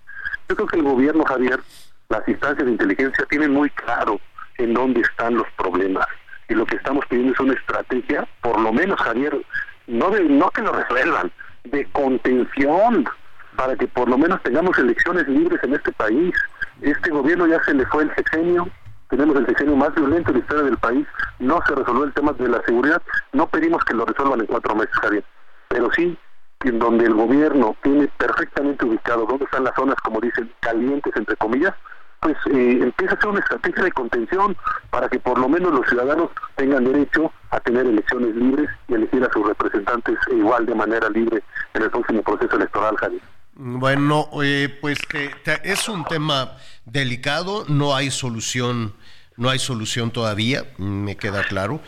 Yo 0.49 0.57
creo 0.57 0.67
que 0.69 0.77
el 0.77 0.83
gobierno, 0.83 1.25
Javier, 1.25 1.61
las 2.09 2.27
instancias 2.29 2.65
de 2.65 2.73
inteligencia 2.73 3.25
tienen 3.27 3.53
muy 3.53 3.71
claro 3.71 4.21
en 4.59 4.75
dónde 4.75 5.01
están 5.01 5.35
los 5.35 5.47
problemas 5.57 6.07
y 6.49 6.55
lo 6.55 6.67
que 6.67 6.77
estamos 6.77 7.05
pidiendo 7.07 7.33
es 7.33 7.41
una 7.41 7.55
estrategia, 7.55 8.29
por 8.43 8.61
lo 8.61 8.73
menos, 8.73 9.01
Javier, 9.01 9.41
no 9.87 10.11
de 10.11 10.25
no 10.25 10.51
que 10.51 10.63
lo 10.63 10.73
resuelvan, 10.73 11.33
de 11.65 11.87
contención 11.93 13.09
para 13.57 13.77
que 13.77 13.87
por 13.87 14.09
lo 14.09 14.19
menos 14.19 14.43
tengamos 14.43 14.79
elecciones 14.79 15.27
libres 15.29 15.63
en 15.63 15.75
este 15.75 15.93
país. 15.93 16.35
Este 16.81 17.11
gobierno 17.11 17.47
ya 17.47 17.63
se 17.65 17.75
le 17.75 17.87
fue 17.87 18.05
el 18.05 18.15
sexenio, 18.15 18.69
tenemos 19.09 19.37
el 19.37 19.47
sexenio 19.47 19.77
más 19.77 19.95
violento 19.95 20.33
de 20.33 20.39
la 20.39 20.45
historia 20.45 20.65
del 20.65 20.79
país, 20.79 21.07
no 21.39 21.61
se 21.67 21.75
resolvió 21.75 22.05
el 22.05 22.13
tema 22.13 22.33
de 22.33 22.49
la 22.49 22.63
seguridad, 22.63 23.03
no 23.33 23.47
pedimos 23.49 23.85
que 23.85 23.95
lo 23.95 24.05
resuelvan 24.05 24.41
en 24.41 24.47
cuatro 24.47 24.75
meses, 24.75 24.95
Javier, 25.01 25.25
pero 25.69 25.91
sí 25.93 26.19
en 26.65 26.79
donde 26.79 27.07
el 27.07 27.15
gobierno 27.15 27.77
tiene 27.83 28.09
perfectamente 28.19 28.85
ubicado 28.85 29.27
dónde 29.27 29.45
están 29.45 29.65
las 29.65 29.75
zonas, 29.75 29.97
como 30.03 30.21
dicen, 30.21 30.51
calientes, 30.61 31.13
entre 31.17 31.37
comillas, 31.37 31.75
pues 32.21 32.37
eh, 32.53 32.79
empieza 32.83 33.15
a 33.15 33.21
ser 33.21 33.29
una 33.31 33.41
estrategia 33.41 33.83
de 33.85 33.93
contención 33.93 34.57
para 34.91 35.09
que 35.09 35.19
por 35.19 35.39
lo 35.39 35.49
menos 35.49 35.73
los 35.73 35.87
ciudadanos 35.89 36.31
tengan 36.55 36.85
derecho 36.85 37.33
a 37.51 37.59
tener 37.59 37.85
elecciones 37.87 38.35
libres 38.37 38.71
y 38.87 38.95
elegir 38.95 39.25
a 39.25 39.33
sus 39.33 39.45
representantes 39.47 40.17
igual 40.31 40.65
de 40.67 40.75
manera 40.75 41.09
libre 41.11 41.43
en 41.75 41.83
el 41.83 41.91
próximo 41.91 42.23
proceso 42.23 42.55
electoral, 42.57 42.97
Javier. 42.97 43.23
Bueno, 43.55 44.29
eh, 44.43 44.79
pues 44.81 44.99
te- 45.09 45.31
te- 45.45 45.61
es 45.71 45.89
un 45.89 46.05
tema 46.05 46.57
delicado, 46.85 47.65
no 47.69 47.95
hay 47.97 48.11
solución, 48.13 48.95
no 49.37 49.51
hay 49.51 49.59
solución 49.59 50.13
todavía, 50.13 50.65
me 50.79 51.17
queda 51.17 51.43
claro, 51.43 51.81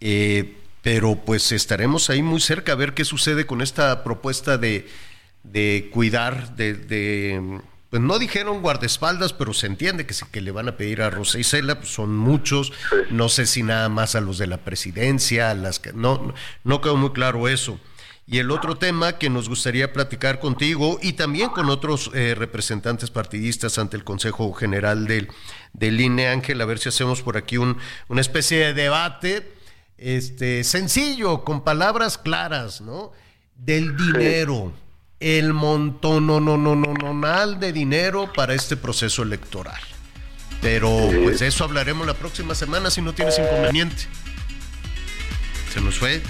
eh, 0.00 0.57
pero 0.82 1.16
pues 1.16 1.52
estaremos 1.52 2.10
ahí 2.10 2.22
muy 2.22 2.40
cerca 2.40 2.72
a 2.72 2.76
ver 2.76 2.94
qué 2.94 3.04
sucede 3.04 3.46
con 3.46 3.60
esta 3.62 4.04
propuesta 4.04 4.58
de, 4.58 4.88
de 5.44 5.90
cuidar, 5.92 6.56
de, 6.56 6.74
de- 6.74 7.60
pues 7.90 8.02
no 8.02 8.18
dijeron 8.18 8.60
guardaespaldas, 8.60 9.32
pero 9.32 9.54
se 9.54 9.66
entiende 9.66 10.04
que, 10.06 10.14
que 10.30 10.40
le 10.42 10.50
van 10.50 10.68
a 10.68 10.76
pedir 10.76 11.00
a 11.00 11.08
Rosa 11.08 11.38
Isela, 11.38 11.78
pues 11.80 11.90
son 11.90 12.14
muchos, 12.16 12.70
no 13.10 13.30
sé 13.30 13.46
si 13.46 13.62
nada 13.62 13.88
más 13.88 14.14
a 14.14 14.20
los 14.20 14.36
de 14.36 14.46
la 14.46 14.58
presidencia, 14.58 15.50
a 15.50 15.54
las 15.54 15.78
que, 15.80 15.92
no, 15.94 16.18
no- 16.18 16.34
no 16.64 16.80
quedó 16.82 16.96
muy 16.96 17.10
claro 17.12 17.48
eso. 17.48 17.80
Y 18.30 18.40
el 18.40 18.50
otro 18.50 18.76
tema 18.76 19.16
que 19.16 19.30
nos 19.30 19.48
gustaría 19.48 19.94
platicar 19.94 20.38
contigo 20.38 20.98
y 21.02 21.14
también 21.14 21.48
con 21.48 21.70
otros 21.70 22.10
eh, 22.12 22.34
representantes 22.36 23.10
partidistas 23.10 23.78
ante 23.78 23.96
el 23.96 24.04
Consejo 24.04 24.52
General 24.52 25.06
del, 25.06 25.28
del 25.72 25.98
INE, 25.98 26.28
Ángel, 26.28 26.60
a 26.60 26.66
ver 26.66 26.78
si 26.78 26.90
hacemos 26.90 27.22
por 27.22 27.38
aquí 27.38 27.56
un, 27.56 27.78
una 28.08 28.20
especie 28.20 28.58
de 28.58 28.74
debate 28.74 29.50
este, 29.98 30.64
sencillo, 30.64 31.44
con 31.44 31.62
palabras 31.62 32.16
claras, 32.18 32.80
¿no? 32.80 33.12
Del 33.56 33.96
dinero, 33.96 34.72
el 35.20 35.52
montón, 35.52 36.26
no, 36.26 36.40
no, 36.40 36.56
no, 36.56 36.76
no, 36.76 36.94
no, 36.94 37.54
de 37.56 37.72
dinero 37.72 38.32
para 38.32 38.54
este 38.54 38.76
proceso 38.76 39.22
electoral. 39.22 39.80
Pero 40.60 41.10
pues 41.22 41.40
de 41.40 41.48
eso 41.48 41.64
hablaremos 41.64 42.06
la 42.06 42.14
próxima 42.14 42.54
semana 42.54 42.90
si 42.90 43.02
no 43.02 43.12
tienes 43.12 43.38
inconveniente. 43.38 44.04
Se 45.72 45.80
nos 45.80 45.98
fue. 45.98 46.22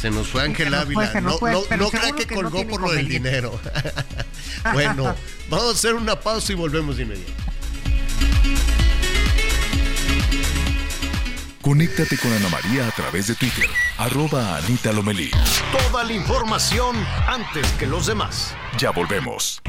Se 0.00 0.10
nos 0.10 0.28
fue 0.28 0.42
Ángel 0.42 0.72
Ávila. 0.74 1.20
no 1.20 1.38
fue, 1.38 1.52
no, 1.52 1.60
no 1.76 1.90
crea 1.90 2.02
seguro 2.02 2.16
que 2.16 2.26
que 2.26 2.34
no 2.36 2.50
colgó 2.50 2.68
por 2.68 2.80
lo 2.82 2.92
del 2.92 3.08
dinero. 3.08 3.58
bueno, 4.72 5.14
vamos 5.50 5.68
a 5.68 5.72
hacer 5.72 5.94
una 5.94 6.20
pausa 6.20 6.52
y 6.52 6.54
volvemos 6.54 6.96
de 6.96 7.02
inmediato. 7.02 7.32
Conéctate 11.68 12.16
con 12.16 12.32
Ana 12.32 12.48
María 12.48 12.88
a 12.88 12.90
través 12.92 13.26
de 13.26 13.34
Twitter, 13.34 13.66
arroba 13.98 14.56
Anita 14.56 14.90
Lomelí. 14.90 15.30
Toda 15.70 16.02
la 16.02 16.14
información 16.14 16.96
antes 17.26 17.70
que 17.72 17.86
los 17.86 18.06
demás. 18.06 18.56
Ya 18.78 18.90
volvemos. 18.90 19.60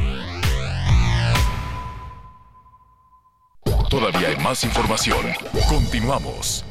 Todavía 3.89 4.29
hay 4.29 4.37
más 4.37 4.63
información. 4.63 5.25
Continuamos. 5.67 6.63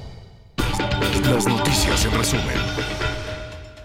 Las 1.22 1.46
noticias 1.46 2.06
en 2.06 2.12
resumen. 2.12 2.56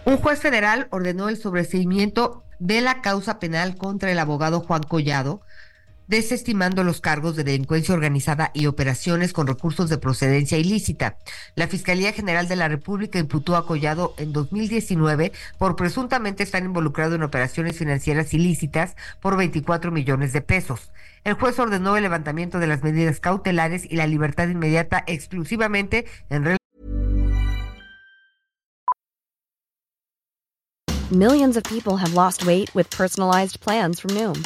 Un 0.06 0.16
juez 0.16 0.40
federal 0.40 0.88
ordenó 0.92 1.28
el 1.28 1.36
sobreseimiento 1.36 2.46
de 2.60 2.80
la 2.80 3.02
causa 3.02 3.40
penal 3.40 3.76
contra 3.76 4.10
el 4.14 4.20
abogado 4.20 4.62
Juan 4.62 4.84
Collado, 4.84 5.42
desestimando 6.14 6.84
los 6.84 7.02
cargos 7.02 7.36
de 7.36 7.44
delincuencia 7.44 7.96
organizada 7.96 8.52
y 8.54 8.68
operaciones 8.68 9.34
con 9.34 9.48
recursos 9.48 9.90
de 9.90 9.98
procedencia 9.98 10.60
ilícita. 10.60 11.18
La 11.56 11.68
Fiscalía 11.68 12.14
General 12.14 12.48
de 12.48 12.56
la 12.56 12.68
República 12.68 13.18
imputó 13.18 13.56
a 13.56 13.66
Collado 13.66 14.14
en 14.18 14.32
2019 14.32 15.32
por 15.58 15.76
presuntamente 15.76 16.44
estar 16.44 16.62
involucrado 16.62 17.16
en 17.16 17.24
operaciones 17.24 17.78
financieras 17.78 18.32
ilícitas 18.36 18.96
por 19.22 19.38
24 19.38 19.90
millones 19.90 20.34
de 20.34 20.42
pesos. 20.42 20.92
El 21.24 21.34
juez 21.34 21.58
ordenó 21.58 21.98
el 21.98 22.04
levantamiento 22.04 22.60
de 22.60 22.68
las 22.68 22.84
medidas 22.84 23.20
cautelares 23.20 23.84
y 23.90 23.96
la 23.96 24.06
libertad 24.06 24.48
inmediata 24.48 25.04
exclusivamente 25.08 26.06
en 26.30 26.44
relación 26.44 26.58
Millions 31.10 31.58
of 31.58 31.64
people 31.64 31.98
have 31.98 32.14
lost 32.14 32.46
weight 32.46 32.70
with 32.76 32.88
personalized 32.92 33.60
plans 33.62 34.00
from 34.00 34.12
Noom, 34.16 34.46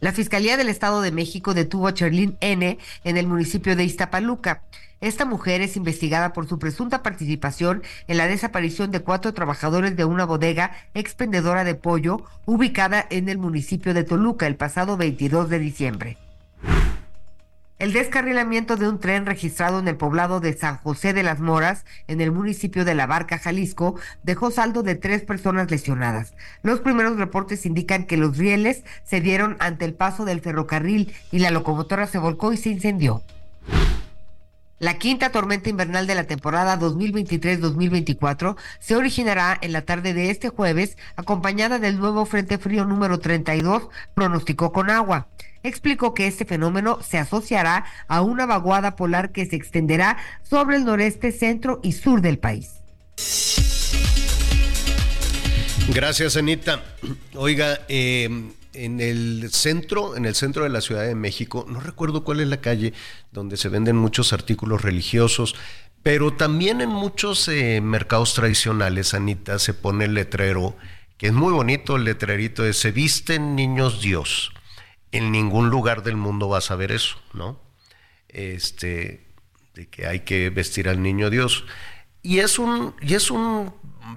La 0.00 0.12
Fiscalía 0.12 0.56
del 0.56 0.70
Estado 0.70 1.02
de 1.02 1.12
México 1.12 1.52
detuvo 1.52 1.86
a 1.86 1.92
Cherlyn 1.92 2.38
N. 2.40 2.78
en 3.04 3.16
el 3.18 3.26
municipio 3.26 3.76
de 3.76 3.84
Iztapaluca. 3.84 4.62
Esta 5.02 5.26
mujer 5.26 5.60
es 5.60 5.76
investigada 5.76 6.32
por 6.32 6.48
su 6.48 6.58
presunta 6.58 7.02
participación 7.02 7.82
en 8.08 8.16
la 8.16 8.26
desaparición 8.26 8.90
de 8.92 9.00
cuatro 9.00 9.34
trabajadores 9.34 9.96
de 9.96 10.06
una 10.06 10.24
bodega 10.24 10.72
expendedora 10.94 11.64
de 11.64 11.74
pollo 11.74 12.24
ubicada 12.46 13.06
en 13.10 13.28
el 13.28 13.36
municipio 13.36 13.92
de 13.92 14.04
Toluca 14.04 14.46
el 14.46 14.56
pasado 14.56 14.96
22 14.96 15.50
de 15.50 15.58
diciembre. 15.58 16.29
El 17.80 17.94
descarrilamiento 17.94 18.76
de 18.76 18.86
un 18.86 19.00
tren 19.00 19.24
registrado 19.24 19.78
en 19.78 19.88
el 19.88 19.96
poblado 19.96 20.40
de 20.40 20.52
San 20.52 20.76
José 20.76 21.14
de 21.14 21.22
las 21.22 21.40
Moras, 21.40 21.86
en 22.08 22.20
el 22.20 22.30
municipio 22.30 22.84
de 22.84 22.94
La 22.94 23.06
Barca, 23.06 23.38
Jalisco, 23.38 23.98
dejó 24.22 24.50
saldo 24.50 24.82
de 24.82 24.96
tres 24.96 25.22
personas 25.22 25.70
lesionadas. 25.70 26.34
Los 26.62 26.80
primeros 26.80 27.16
reportes 27.16 27.64
indican 27.64 28.04
que 28.04 28.18
los 28.18 28.36
rieles 28.36 28.84
se 29.02 29.22
dieron 29.22 29.56
ante 29.60 29.86
el 29.86 29.94
paso 29.94 30.26
del 30.26 30.42
ferrocarril 30.42 31.14
y 31.32 31.38
la 31.38 31.50
locomotora 31.50 32.06
se 32.06 32.18
volcó 32.18 32.52
y 32.52 32.58
se 32.58 32.68
incendió. 32.68 33.22
La 34.78 34.98
quinta 34.98 35.32
tormenta 35.32 35.70
invernal 35.70 36.06
de 36.06 36.16
la 36.16 36.24
temporada 36.24 36.78
2023-2024 36.78 38.56
se 38.78 38.94
originará 38.94 39.56
en 39.58 39.72
la 39.72 39.86
tarde 39.86 40.12
de 40.12 40.28
este 40.28 40.50
jueves, 40.50 40.98
acompañada 41.16 41.78
del 41.78 41.98
nuevo 41.98 42.26
Frente 42.26 42.58
Frío 42.58 42.84
número 42.84 43.20
32, 43.20 43.88
pronosticó 44.14 44.70
con 44.70 44.90
agua. 44.90 45.28
Explicó 45.62 46.14
que 46.14 46.26
este 46.26 46.44
fenómeno 46.44 46.98
se 47.02 47.18
asociará 47.18 47.84
a 48.08 48.22
una 48.22 48.46
vaguada 48.46 48.96
polar 48.96 49.32
que 49.32 49.46
se 49.46 49.56
extenderá 49.56 50.16
sobre 50.42 50.76
el 50.76 50.84
noreste, 50.84 51.32
centro 51.32 51.80
y 51.82 51.92
sur 51.92 52.22
del 52.22 52.38
país. 52.38 52.70
Gracias, 55.92 56.36
Anita. 56.36 56.84
Oiga, 57.34 57.80
eh, 57.88 58.28
en 58.72 59.00
el 59.00 59.50
centro, 59.50 60.16
en 60.16 60.24
el 60.24 60.34
centro 60.34 60.62
de 60.62 60.70
la 60.70 60.80
Ciudad 60.80 61.04
de 61.04 61.14
México, 61.14 61.66
no 61.68 61.80
recuerdo 61.80 62.24
cuál 62.24 62.40
es 62.40 62.48
la 62.48 62.60
calle 62.60 62.92
donde 63.32 63.56
se 63.56 63.68
venden 63.68 63.96
muchos 63.96 64.32
artículos 64.32 64.82
religiosos, 64.82 65.56
pero 66.02 66.32
también 66.32 66.80
en 66.80 66.88
muchos 66.88 67.48
eh, 67.48 67.80
mercados 67.80 68.34
tradicionales, 68.34 69.12
Anita, 69.14 69.58
se 69.58 69.74
pone 69.74 70.06
el 70.06 70.14
letrero, 70.14 70.76
que 71.18 71.26
es 71.26 71.32
muy 71.32 71.52
bonito 71.52 71.96
el 71.96 72.04
letrerito 72.04 72.62
de 72.62 72.72
se 72.72 72.92
visten 72.92 73.54
niños 73.54 74.00
Dios. 74.00 74.52
En 75.12 75.32
ningún 75.32 75.70
lugar 75.70 76.02
del 76.02 76.16
mundo 76.16 76.48
vas 76.48 76.70
a 76.70 76.76
ver 76.76 76.92
eso, 76.92 77.16
¿no? 77.32 77.60
Este, 78.28 79.26
de 79.74 79.88
que 79.88 80.06
hay 80.06 80.20
que 80.20 80.50
vestir 80.50 80.88
al 80.88 81.02
niño 81.02 81.30
Dios. 81.30 81.64
Y 82.22 82.38
es 82.38 82.58
un, 82.58 82.94
y 83.00 83.14
es 83.14 83.30
un 83.30 83.72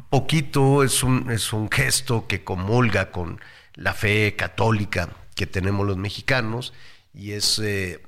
poquito, 0.10 0.84
es 0.84 1.04
un, 1.04 1.32
es 1.32 1.54
un 1.54 1.70
gesto 1.72 2.28
que 2.28 2.44
comulga 2.44 3.12
con 3.12 3.40
la 3.76 3.94
fe 3.94 4.36
católica 4.36 5.10
que 5.36 5.48
tenemos 5.48 5.88
los 5.88 5.98
mexicanos 5.98 6.74
y 7.14 7.32
es, 7.32 7.60
eh, 7.60 8.04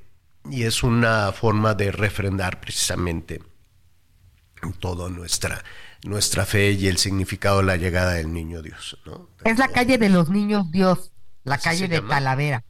y 0.50 0.64
es 0.64 0.84
una 0.84 1.32
forma 1.32 1.74
de 1.74 1.92
refrendar 1.92 2.60
precisamente 2.60 3.42
toda 4.80 5.10
nuestra, 5.10 5.64
nuestra 6.04 6.46
fe 6.46 6.72
y 6.72 6.88
el 6.88 6.98
significado 6.98 7.60
de 7.60 7.66
la 7.66 7.78
llegada 7.78 8.14
del 8.14 8.34
niño 8.34 8.62
Dios. 8.62 8.98
¿no? 9.06 9.30
Es 9.44 9.58
la 9.58 9.68
calle 9.68 9.98
de 9.98 10.10
los 10.10 10.30
niños 10.30 10.72
Dios, 10.72 11.12
la 11.44 11.58
calle 11.58 11.88
de 11.88 12.02
Talavera. 12.02 12.64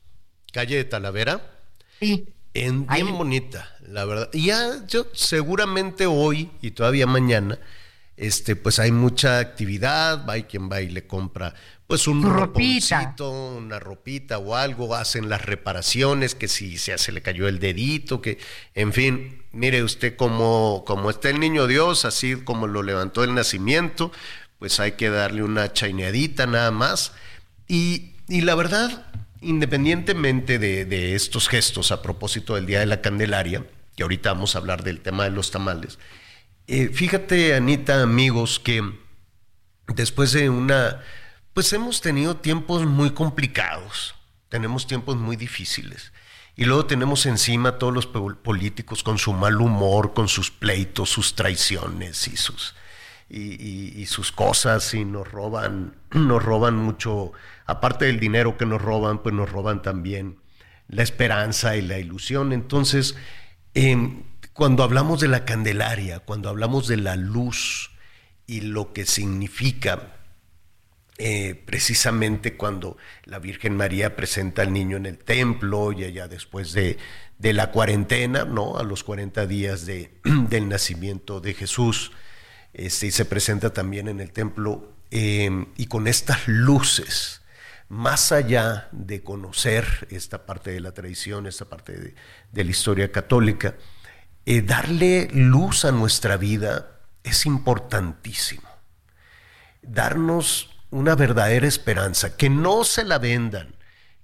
¿Calle 0.56 0.78
de 0.78 0.86
Talavera? 0.86 1.42
Sí. 2.00 2.30
En, 2.54 2.88
bien 2.88 3.12
bonita, 3.12 3.76
la 3.90 4.06
verdad. 4.06 4.30
Y 4.32 4.46
ya 4.46 4.88
yo 4.88 5.06
seguramente 5.12 6.06
hoy 6.06 6.50
y 6.62 6.72
todavía 6.72 7.06
mañana, 7.08 7.60
este, 8.16 8.56
pues 8.56 8.80
hay 8.80 8.94
mucha 8.94 9.40
actividad, 9.40 10.30
hay 10.30 10.44
quien 10.44 10.72
va 10.72 10.82
y 10.82 10.90
le 10.90 11.06
compra 11.06 11.54
pues 11.88 12.08
un 12.08 12.24
roponcito, 12.24 13.30
una 13.58 13.80
ropita 13.80 14.38
o 14.38 14.56
algo, 14.56 14.96
hacen 14.96 15.28
las 15.28 15.44
reparaciones, 15.44 16.36
que 16.36 16.48
si 16.48 16.78
se, 16.78 17.12
le 17.12 17.22
cayó 17.22 17.50
el 17.50 17.60
dedito, 17.60 18.22
que, 18.22 18.38
en 18.76 18.94
fin, 18.94 19.44
mire 19.52 19.84
usted 19.84 20.16
como, 20.16 20.86
como 20.88 21.10
está 21.10 21.30
el 21.30 21.42
niño 21.42 21.68
Dios, 21.68 22.06
así 22.06 22.38
como 22.38 22.68
lo 22.68 22.82
levantó 22.82 23.26
el 23.26 23.36
nacimiento, 23.36 24.10
pues 24.58 24.80
hay 24.80 24.94
que 24.94 25.10
darle 25.10 25.44
una 25.44 25.74
chaineadita 25.74 26.48
nada 26.48 26.72
más. 26.72 27.12
Y, 27.68 28.14
y 28.30 28.40
la 28.40 28.56
verdad, 28.56 29.06
independientemente 29.46 30.60
de, 30.60 31.16
estos 31.16 31.48
gestos 31.48 31.92
a 31.92 32.02
propósito 32.02 32.56
del 32.56 32.66
Día 32.66 32.80
de 32.80 32.86
la 32.86 33.02
Candelaria, 33.02 33.66
que 33.96 34.04
ahorita 34.04 34.34
vamos 34.34 34.56
a 34.56 34.60
hablar 34.60 34.84
del 34.84 35.02
tema 35.02 35.24
de 35.24 35.32
los 35.32 35.52
tamales, 35.52 36.00
eh, 36.68 36.90
fíjate, 36.90 37.56
Anita, 37.56 38.02
amigos, 38.02 38.60
que 38.60 38.82
después 39.88 40.32
de 40.32 40.50
una 40.50 41.02
pues 41.56 41.72
hemos 41.72 42.02
tenido 42.02 42.36
tiempos 42.36 42.86
muy 42.86 43.12
complicados, 43.12 44.14
tenemos 44.50 44.88
tiempos 44.88 45.16
muy 45.16 45.38
difíciles. 45.38 46.12
Y 46.58 46.66
luego 46.66 46.86
tenemos 46.86 47.26
encima 47.26 47.78
todos 47.78 47.94
los 47.94 48.08
políticos 48.08 49.04
con 49.04 49.18
su 49.18 49.32
mal 49.32 49.62
humor, 49.62 50.14
con 50.14 50.28
sus 50.28 50.52
pleitos, 50.52 51.10
sus 51.10 51.34
traiciones 51.34 52.28
y 52.28 52.36
sus, 52.36 52.76
y, 53.30 54.06
sus 54.06 54.34
cosas 54.34 54.94
y 54.94 55.06
nos 55.06 55.32
roban, 55.32 55.96
nos 56.12 56.44
roban 56.44 56.76
mucho, 56.76 57.32
aparte 57.66 58.06
del 58.06 58.20
dinero 58.20 58.58
que 58.58 58.66
nos 58.66 58.82
roban, 58.82 59.22
pues 59.22 59.34
nos 59.34 59.52
roban 59.52 59.82
también 59.82 60.38
la 60.88 61.04
esperanza 61.04 61.76
y 61.76 61.82
la 61.82 62.00
ilusión. 62.00 62.54
Entonces, 62.54 63.16
em, 63.74 64.24
cuando 64.54 64.84
hablamos 64.84 65.20
de 65.20 65.28
la 65.28 65.46
Candelaria, 65.46 66.20
cuando 66.20 66.50
hablamos 66.50 66.88
de 66.88 66.98
la 66.98 67.16
luz 67.16 67.92
y 68.48 68.62
lo 68.62 68.94
que 68.94 69.06
significa 69.06 70.16
eh, 71.18 71.56
precisamente 71.66 72.58
cuando 72.58 72.98
la 73.24 73.40
Virgen 73.40 73.78
María 73.78 74.18
presenta 74.18 74.64
al 74.64 74.74
niño 74.74 74.98
en 74.98 75.06
el 75.06 75.18
templo 75.18 75.94
y 75.94 76.04
allá 76.04 76.28
después 76.28 76.74
de, 76.74 76.98
la 77.40 77.72
cuarentena, 77.72 78.44
¿no? 78.44 78.78
A 78.78 78.84
los 78.84 79.06
40 79.06 79.46
días 79.46 79.86
de, 79.86 80.12
del 80.50 80.68
nacimiento 80.68 81.40
de 81.40 81.54
Jesús, 81.54 82.12
este, 82.74 83.08
y 83.08 83.12
se 83.12 83.24
presenta 83.24 83.72
también 83.72 84.10
en 84.10 84.20
el 84.20 84.34
templo 84.34 84.92
em, 85.10 85.68
y 85.78 85.86
con 85.86 86.08
estas 86.08 86.50
luces, 86.50 87.42
más 87.90 88.32
allá 88.32 88.88
de 88.92 89.24
conocer 89.24 90.08
esta 90.10 90.46
parte 90.46 90.72
de 90.72 90.80
la 90.80 90.94
tradición, 90.94 91.46
esta 91.48 91.66
parte 91.66 92.16
de, 92.52 92.64
la 92.64 92.70
historia 92.70 93.12
católica, 93.12 93.76
eh, 94.46 94.62
darle 94.62 95.28
luz 95.32 95.86
a 95.86 95.92
nuestra 95.92 96.38
vida 96.38 97.00
es 97.24 97.46
importantísimo. 97.46 98.68
Darnos 99.82 100.70
una 100.90 101.16
verdadera 101.16 101.68
esperanza, 101.68 102.36
que 102.38 102.50
no 102.50 102.84
se 102.84 103.04
la 103.04 103.20
vendan, 103.20 103.76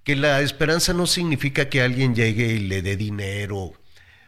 que 0.04 0.16
la 0.16 0.42
esperanza 0.42 0.94
no 0.94 1.06
significa 1.06 1.70
que 1.70 1.82
alguien 1.82 2.16
llegue 2.16 2.54
y 2.54 2.60
le 2.60 2.82
dé 2.82 2.96
dinero 2.98 3.74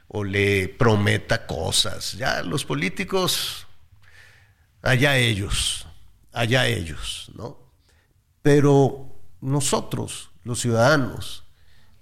o 0.07 0.23
le 0.23 0.67
prometa 0.69 1.47
cosas. 1.47 2.13
Ya 2.13 2.43
los 2.43 2.65
políticos, 2.65 3.67
allá 4.83 5.17
ellos, 5.17 5.87
allá 6.31 6.67
ellos, 6.67 7.31
¿no? 7.35 7.57
Pero 8.41 9.12
nosotros, 9.43 10.31
los 10.43 10.61
ciudadanos, 10.61 11.43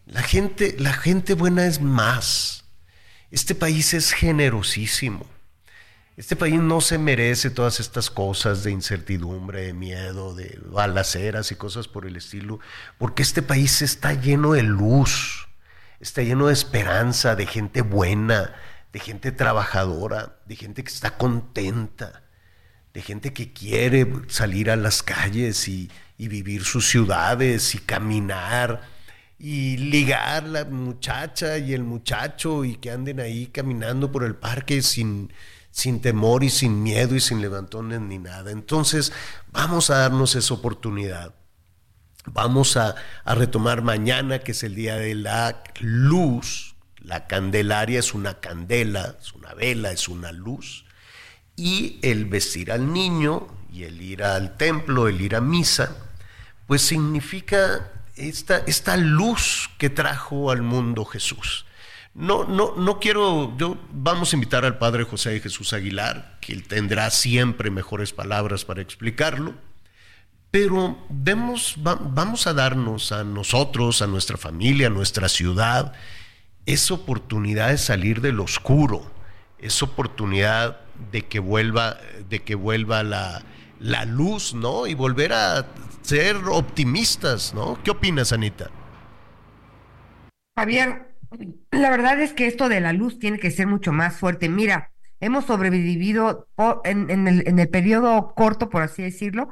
la 0.05 0.21
gente, 0.21 0.75
la 0.79 0.93
gente 0.93 1.33
buena 1.33 1.65
es 1.65 1.81
más. 1.81 2.65
Este 3.29 3.55
país 3.55 3.93
es 3.93 4.11
generosísimo. 4.11 5.25
Este 6.17 6.35
país 6.35 6.59
no 6.59 6.81
se 6.81 6.97
merece 6.97 7.49
todas 7.49 7.79
estas 7.79 8.09
cosas 8.09 8.63
de 8.63 8.71
incertidumbre, 8.71 9.67
de 9.67 9.73
miedo, 9.73 10.35
de 10.35 10.59
balaceras 10.65 11.51
y 11.51 11.55
cosas 11.55 11.87
por 11.87 12.05
el 12.05 12.15
estilo, 12.17 12.59
porque 12.97 13.23
este 13.23 13.41
país 13.41 13.81
está 13.81 14.13
lleno 14.13 14.51
de 14.51 14.63
luz, 14.63 15.47
está 15.99 16.21
lleno 16.21 16.47
de 16.47 16.53
esperanza, 16.53 17.35
de 17.35 17.47
gente 17.47 17.81
buena, 17.81 18.53
de 18.91 18.99
gente 18.99 19.31
trabajadora, 19.31 20.39
de 20.45 20.57
gente 20.57 20.83
que 20.83 20.91
está 20.91 21.17
contenta, 21.17 22.23
de 22.93 23.01
gente 23.01 23.31
que 23.33 23.53
quiere 23.53 24.05
salir 24.27 24.69
a 24.69 24.75
las 24.75 25.01
calles 25.01 25.67
y, 25.67 25.89
y 26.21 26.27
vivir 26.27 26.63
sus 26.63 26.87
ciudades 26.87 27.73
y 27.73 27.79
caminar 27.79 28.87
y 29.39 29.77
ligar 29.77 30.43
la 30.43 30.65
muchacha 30.65 31.57
y 31.57 31.73
el 31.73 31.83
muchacho 31.83 32.63
y 32.63 32.75
que 32.75 32.91
anden 32.91 33.19
ahí 33.19 33.47
caminando 33.47 34.11
por 34.11 34.23
el 34.23 34.35
parque 34.35 34.83
sin 34.83 35.33
sin 35.71 35.99
temor 35.99 36.43
y 36.43 36.51
sin 36.51 36.83
miedo 36.83 37.15
y 37.15 37.19
sin 37.19 37.41
levantones 37.41 38.01
ni 38.01 38.19
nada. 38.19 38.51
Entonces, 38.51 39.11
vamos 39.51 39.89
a 39.89 39.97
darnos 39.97 40.35
esa 40.35 40.53
oportunidad. 40.53 41.33
Vamos 42.25 42.77
a, 42.77 42.93
retomar 43.25 43.81
mañana, 43.81 44.39
que 44.39 44.51
es 44.51 44.61
el 44.61 44.75
día 44.75 44.97
de 44.97 45.15
la 45.15 45.63
luz. 45.79 46.75
La 46.99 47.25
candelaria 47.25 47.97
es 47.97 48.13
una 48.13 48.39
candela, 48.39 49.17
es 49.19 49.33
una 49.33 49.55
vela, 49.55 49.91
es 49.91 50.07
una 50.07 50.31
luz. 50.31 50.85
Y 51.55 51.97
el 52.03 52.25
vestir 52.25 52.71
al 52.71 52.93
niño 52.93 53.47
y 53.73 53.85
el 53.85 53.99
ir 54.03 54.23
al 54.23 54.55
templo, 54.57 55.07
el 55.07 55.19
ir 55.19 55.35
a 55.35 55.41
misa, 55.41 55.95
pues 56.71 56.83
significa 56.83 57.91
esta, 58.15 58.59
esta 58.59 58.95
luz 58.95 59.69
que 59.77 59.89
trajo 59.89 60.51
al 60.51 60.61
mundo 60.61 61.03
Jesús. 61.03 61.65
No, 62.13 62.45
no, 62.45 62.75
no 62.77 62.97
quiero, 62.97 63.57
yo 63.57 63.75
vamos 63.91 64.31
a 64.31 64.37
invitar 64.37 64.63
al 64.63 64.77
padre 64.77 65.03
José 65.03 65.41
Jesús 65.41 65.73
Aguilar, 65.73 66.37
que 66.39 66.53
él 66.53 66.65
tendrá 66.65 67.09
siempre 67.09 67.69
mejores 67.71 68.13
palabras 68.13 68.63
para 68.63 68.81
explicarlo, 68.81 69.53
pero 70.49 70.97
vemos, 71.09 71.73
vamos 71.75 72.47
a 72.47 72.53
darnos 72.53 73.11
a 73.11 73.25
nosotros, 73.25 74.01
a 74.01 74.07
nuestra 74.07 74.37
familia, 74.37 74.87
a 74.87 74.91
nuestra 74.91 75.27
ciudad, 75.27 75.91
esa 76.65 76.93
oportunidad 76.93 77.67
de 77.67 77.79
salir 77.79 78.21
del 78.21 78.39
oscuro, 78.39 79.11
esa 79.59 79.83
oportunidad 79.83 80.79
de 81.11 81.23
que 81.23 81.39
vuelva, 81.39 81.97
de 82.29 82.43
que 82.43 82.55
vuelva 82.55 83.03
la, 83.03 83.43
la 83.81 84.05
luz, 84.05 84.53
¿no? 84.53 84.87
Y 84.87 84.93
volver 84.93 85.33
a 85.33 85.67
ser 86.01 86.35
optimistas, 86.35 87.53
¿no? 87.53 87.81
¿Qué 87.83 87.91
opinas, 87.91 88.33
Anita? 88.33 88.69
Javier, 90.57 91.15
la 91.71 91.89
verdad 91.89 92.19
es 92.21 92.33
que 92.33 92.47
esto 92.47 92.69
de 92.69 92.81
la 92.81 92.93
luz 92.93 93.19
tiene 93.19 93.39
que 93.39 93.51
ser 93.51 93.67
mucho 93.67 93.91
más 93.91 94.17
fuerte. 94.17 94.49
Mira, 94.49 94.91
hemos 95.19 95.45
sobrevivido 95.45 96.47
en, 96.83 97.27
el, 97.27 97.69
periodo 97.69 98.33
corto, 98.35 98.69
por 98.69 98.81
así 98.81 99.01
decirlo, 99.01 99.49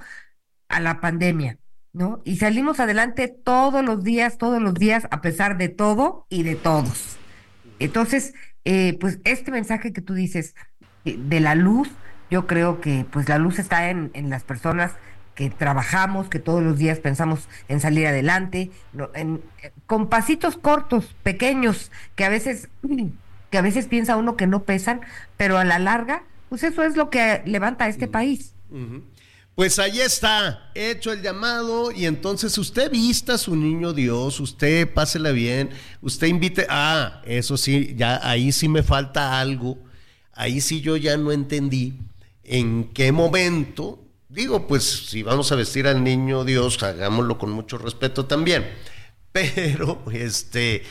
a 0.67 0.79
la 0.79 0.99
pandemia, 0.99 1.57
¿no? 1.93 2.21
Y 2.25 2.37
salimos 2.37 2.79
adelante 2.79 3.27
todos 3.27 3.83
los 3.83 4.03
días, 4.03 4.37
todos 4.37 4.61
los 4.61 4.73
días, 4.73 5.07
a 5.11 5.21
pesar 5.21 5.57
de 5.57 5.69
todo 5.69 6.25
y 6.29 6.43
de 6.43 6.55
todos. 6.55 7.17
Entonces, 7.79 8.33
eh, 8.65 8.97
pues 8.99 9.19
este 9.23 9.51
mensaje 9.51 9.93
que 9.93 10.01
tú 10.01 10.13
dices 10.13 10.55
eh, 11.05 11.15
de 11.17 11.39
la 11.39 11.55
luz, 11.55 11.89
yo 12.29 12.45
creo 12.45 12.81
que 12.81 13.05
pues 13.09 13.29
la 13.29 13.37
luz 13.39 13.57
está 13.57 13.89
en 13.89 14.29
las 14.29 14.43
personas 14.43 14.91
que 15.39 15.49
trabajamos, 15.49 16.27
que 16.27 16.37
todos 16.37 16.61
los 16.61 16.77
días 16.77 16.99
pensamos 16.99 17.47
en 17.69 17.79
salir 17.79 18.05
adelante, 18.07 18.71
en, 19.15 19.41
con 19.87 20.09
pasitos 20.09 20.57
cortos, 20.57 21.15
pequeños, 21.23 21.93
que 22.17 22.25
a 22.25 22.29
veces, 22.29 22.67
que 23.49 23.57
a 23.57 23.61
veces 23.61 23.87
piensa 23.87 24.17
uno 24.17 24.35
que 24.35 24.47
no 24.47 24.63
pesan, 24.63 24.99
pero 25.37 25.57
a 25.57 25.63
la 25.63 25.79
larga, 25.79 26.23
pues 26.49 26.63
eso 26.63 26.83
es 26.83 26.97
lo 26.97 27.09
que 27.09 27.41
levanta 27.45 27.85
a 27.85 27.87
este 27.87 28.09
país. 28.09 28.53
Pues 29.55 29.79
ahí 29.79 30.01
está, 30.01 30.71
hecho 30.75 31.13
el 31.13 31.21
llamado 31.21 31.93
y 31.93 32.05
entonces 32.05 32.57
usted 32.57 32.91
vista 32.91 33.35
a 33.35 33.37
su 33.37 33.55
niño 33.55 33.93
Dios, 33.93 34.41
usted 34.41 34.93
pásela 34.93 35.31
bien, 35.31 35.69
usted 36.01 36.27
invite, 36.27 36.67
ah, 36.69 37.21
eso 37.25 37.55
sí, 37.55 37.95
ya 37.95 38.19
ahí 38.29 38.51
sí 38.51 38.67
me 38.67 38.83
falta 38.83 39.39
algo, 39.39 39.77
ahí 40.33 40.59
sí 40.59 40.81
yo 40.81 40.97
ya 40.97 41.15
no 41.15 41.31
entendí 41.31 41.97
en 42.43 42.89
qué 42.93 43.13
momento, 43.13 44.03
digo, 44.29 44.67
pues 44.67 44.83
si 45.07 45.23
vamos 45.23 45.51
a 45.51 45.55
vestir 45.55 45.87
al 45.87 46.03
niño 46.03 46.45
Dios, 46.45 46.81
hagámoslo 46.83 47.37
con 47.37 47.51
mucho 47.51 47.77
respeto 47.77 48.25
también, 48.25 48.69
pero 49.31 50.03
este, 50.13 50.83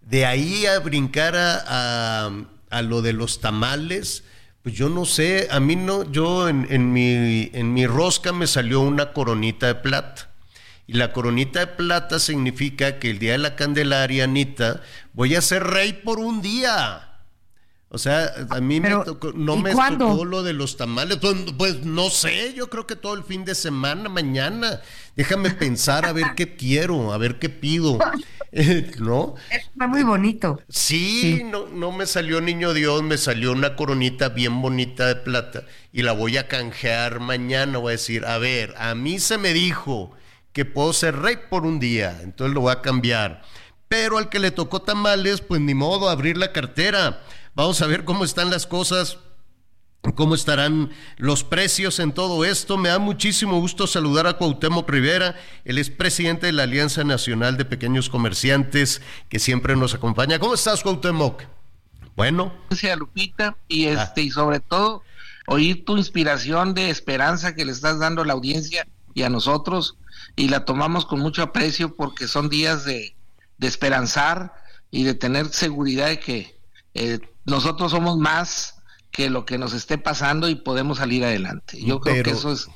de 0.00 0.24
ahí 0.24 0.66
a 0.66 0.78
brincar 0.78 1.34
a, 1.36 2.30
a 2.70 2.82
lo 2.82 3.02
de 3.02 3.12
los 3.12 3.40
tamales, 3.40 4.24
pues 4.62 4.74
yo 4.74 4.88
no 4.88 5.04
sé, 5.04 5.48
a 5.50 5.60
mí 5.60 5.76
no, 5.76 6.10
yo 6.10 6.48
en, 6.48 6.66
en, 6.70 6.92
mi, 6.92 7.50
en 7.52 7.74
mi 7.74 7.86
rosca 7.86 8.32
me 8.32 8.46
salió 8.46 8.80
una 8.80 9.12
coronita 9.12 9.66
de 9.66 9.74
plata. 9.74 10.30
Y 10.86 10.94
la 10.94 11.12
coronita 11.12 11.60
de 11.60 11.66
plata 11.66 12.18
significa 12.18 12.98
que 12.98 13.10
el 13.10 13.18
día 13.18 13.32
de 13.32 13.38
la 13.38 13.56
Candelaria, 13.56 14.24
Anita, 14.24 14.82
voy 15.12 15.34
a 15.34 15.40
ser 15.40 15.64
rey 15.64 15.92
por 15.92 16.18
un 16.18 16.42
día. 16.42 17.13
O 17.94 17.98
sea, 17.98 18.28
a 18.50 18.60
mí 18.60 18.80
me 18.80 18.90
tocó, 18.90 19.32
no 19.36 19.56
me 19.56 19.72
tocó 19.72 20.24
lo 20.24 20.42
de 20.42 20.52
los 20.52 20.76
tamales. 20.76 21.18
Pues, 21.18 21.36
pues, 21.56 21.84
no 21.84 22.10
sé, 22.10 22.52
yo 22.52 22.68
creo 22.68 22.88
que 22.88 22.96
todo 22.96 23.14
el 23.14 23.22
fin 23.22 23.44
de 23.44 23.54
semana, 23.54 24.08
mañana. 24.08 24.80
Déjame 25.14 25.50
pensar 25.50 26.04
a 26.04 26.12
ver 26.12 26.32
qué 26.34 26.56
quiero, 26.56 27.12
a 27.12 27.18
ver 27.18 27.38
qué 27.38 27.48
pido. 27.48 28.00
¿No? 28.98 29.36
Está 29.48 29.86
muy 29.86 30.02
bonito. 30.02 30.60
Sí, 30.68 31.42
No, 31.44 31.68
no 31.68 31.92
me 31.92 32.06
salió 32.06 32.40
niño 32.40 32.72
Dios, 32.72 33.00
me 33.04 33.16
salió 33.16 33.52
una 33.52 33.76
coronita 33.76 34.28
bien 34.30 34.60
bonita 34.60 35.06
de 35.06 35.14
plata 35.14 35.62
y 35.92 36.02
la 36.02 36.10
voy 36.10 36.36
a 36.36 36.48
canjear 36.48 37.20
mañana. 37.20 37.78
Voy 37.78 37.90
a 37.90 37.92
decir, 37.92 38.24
a 38.24 38.38
ver, 38.38 38.74
a 38.76 38.96
mí 38.96 39.20
se 39.20 39.38
me 39.38 39.52
dijo 39.52 40.10
que 40.52 40.64
puedo 40.64 40.92
ser 40.92 41.16
rey 41.16 41.36
por 41.48 41.64
un 41.64 41.78
día, 41.78 42.18
entonces 42.24 42.54
lo 42.54 42.62
voy 42.62 42.72
a 42.72 42.82
cambiar. 42.82 43.42
Pero 43.86 44.18
al 44.18 44.30
que 44.30 44.40
le 44.40 44.50
tocó 44.50 44.82
tamales, 44.82 45.40
pues 45.40 45.60
ni 45.60 45.74
modo, 45.74 46.08
abrir 46.08 46.36
la 46.36 46.50
cartera. 46.50 47.20
Vamos 47.54 47.80
a 47.82 47.86
ver 47.86 48.04
cómo 48.04 48.24
están 48.24 48.50
las 48.50 48.66
cosas 48.66 49.18
cómo 50.12 50.34
estarán 50.34 50.90
los 51.16 51.44
precios 51.44 51.98
en 51.98 52.12
todo 52.12 52.44
esto. 52.44 52.76
Me 52.76 52.90
da 52.90 52.98
muchísimo 52.98 53.58
gusto 53.60 53.86
saludar 53.86 54.26
a 54.26 54.36
Cuauhtémoc 54.36 54.88
Rivera, 54.88 55.36
él 55.64 55.78
es 55.78 55.90
presidente 55.90 56.46
de 56.46 56.52
la 56.52 56.64
Alianza 56.64 57.04
Nacional 57.04 57.56
de 57.56 57.64
Pequeños 57.64 58.10
Comerciantes, 58.10 59.00
que 59.28 59.38
siempre 59.38 59.76
nos 59.76 59.94
acompaña. 59.94 60.38
¿Cómo 60.38 60.54
estás, 60.54 60.82
Cuauhtémoc? 60.82 61.42
Bueno. 62.16 62.52
Gracias, 62.68 62.98
Lupita, 62.98 63.56
y 63.66 63.86
ah. 63.86 64.02
este, 64.02 64.22
y 64.22 64.30
sobre 64.30 64.60
todo, 64.60 65.02
oír 65.46 65.84
tu 65.84 65.96
inspiración 65.96 66.74
de 66.74 66.90
esperanza 66.90 67.54
que 67.54 67.64
le 67.64 67.72
estás 67.72 67.98
dando 67.98 68.22
a 68.22 68.26
la 68.26 68.34
audiencia 68.34 68.86
y 69.14 69.22
a 69.22 69.30
nosotros, 69.30 69.96
y 70.36 70.48
la 70.48 70.64
tomamos 70.64 71.06
con 71.06 71.20
mucho 71.20 71.42
aprecio 71.42 71.94
porque 71.94 72.28
son 72.28 72.48
días 72.48 72.84
de, 72.84 73.16
de 73.58 73.66
esperanzar 73.66 74.54
y 74.90 75.04
de 75.04 75.14
tener 75.14 75.46
seguridad 75.48 76.08
de 76.08 76.20
que 76.20 76.58
eh, 76.94 77.18
nosotros 77.44 77.90
somos 77.90 78.16
más 78.16 78.76
que 79.10 79.30
lo 79.30 79.44
que 79.44 79.58
nos 79.58 79.74
esté 79.74 79.98
pasando 79.98 80.48
y 80.48 80.56
podemos 80.56 80.98
salir 80.98 81.24
adelante. 81.24 81.80
Yo 81.82 82.00
creo 82.00 82.22
que 82.22 82.30
eso 82.30 82.52
es 82.52 82.68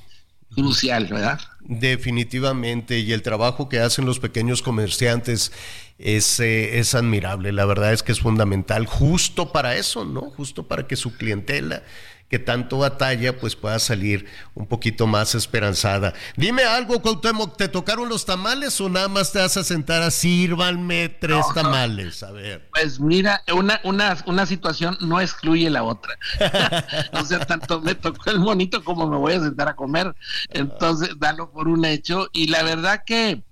crucial, 0.54 1.06
¿verdad? 1.06 1.40
Definitivamente, 1.60 3.00
y 3.00 3.12
el 3.12 3.22
trabajo 3.22 3.68
que 3.68 3.80
hacen 3.80 4.06
los 4.06 4.18
pequeños 4.18 4.62
comerciantes 4.62 5.52
es, 5.98 6.40
eh, 6.40 6.78
es 6.78 6.94
admirable, 6.94 7.52
la 7.52 7.64
verdad 7.64 7.92
es 7.92 8.02
que 8.02 8.12
es 8.12 8.20
fundamental, 8.20 8.86
justo 8.86 9.52
para 9.52 9.76
eso, 9.76 10.04
¿no? 10.04 10.22
Justo 10.30 10.68
para 10.68 10.86
que 10.86 10.96
su 10.96 11.16
clientela 11.16 11.82
que 12.28 12.38
tanto 12.38 12.78
batalla, 12.78 13.38
pues 13.38 13.56
pueda 13.56 13.78
salir 13.78 14.26
un 14.54 14.66
poquito 14.66 15.06
más 15.06 15.34
esperanzada. 15.34 16.12
Dime 16.36 16.64
algo, 16.64 17.00
Cuauhtémoc, 17.00 17.56
¿te 17.56 17.68
tocaron 17.68 18.08
los 18.08 18.26
tamales 18.26 18.78
o 18.80 18.90
nada 18.90 19.08
más 19.08 19.32
te 19.32 19.38
vas 19.38 19.56
a 19.56 19.64
sentar 19.64 20.02
a 20.02 20.10
sírvanme 20.10 21.08
tres 21.08 21.46
tamales? 21.54 22.22
A 22.22 22.30
ver. 22.32 22.68
Pues 22.70 23.00
mira, 23.00 23.42
una, 23.54 23.80
una, 23.84 24.16
una 24.26 24.44
situación 24.44 24.98
no 25.00 25.20
excluye 25.20 25.70
la 25.70 25.82
otra. 25.82 26.18
o 27.12 27.24
sea, 27.24 27.40
tanto 27.40 27.80
me 27.80 27.94
tocó 27.94 28.30
el 28.30 28.40
monito 28.40 28.84
como 28.84 29.08
me 29.08 29.16
voy 29.16 29.34
a 29.34 29.40
sentar 29.40 29.68
a 29.68 29.76
comer. 29.76 30.14
Entonces, 30.50 31.10
dalo 31.18 31.50
por 31.50 31.66
un 31.66 31.86
hecho. 31.86 32.28
Y 32.32 32.48
la 32.48 32.62
verdad 32.62 33.04
que 33.06 33.42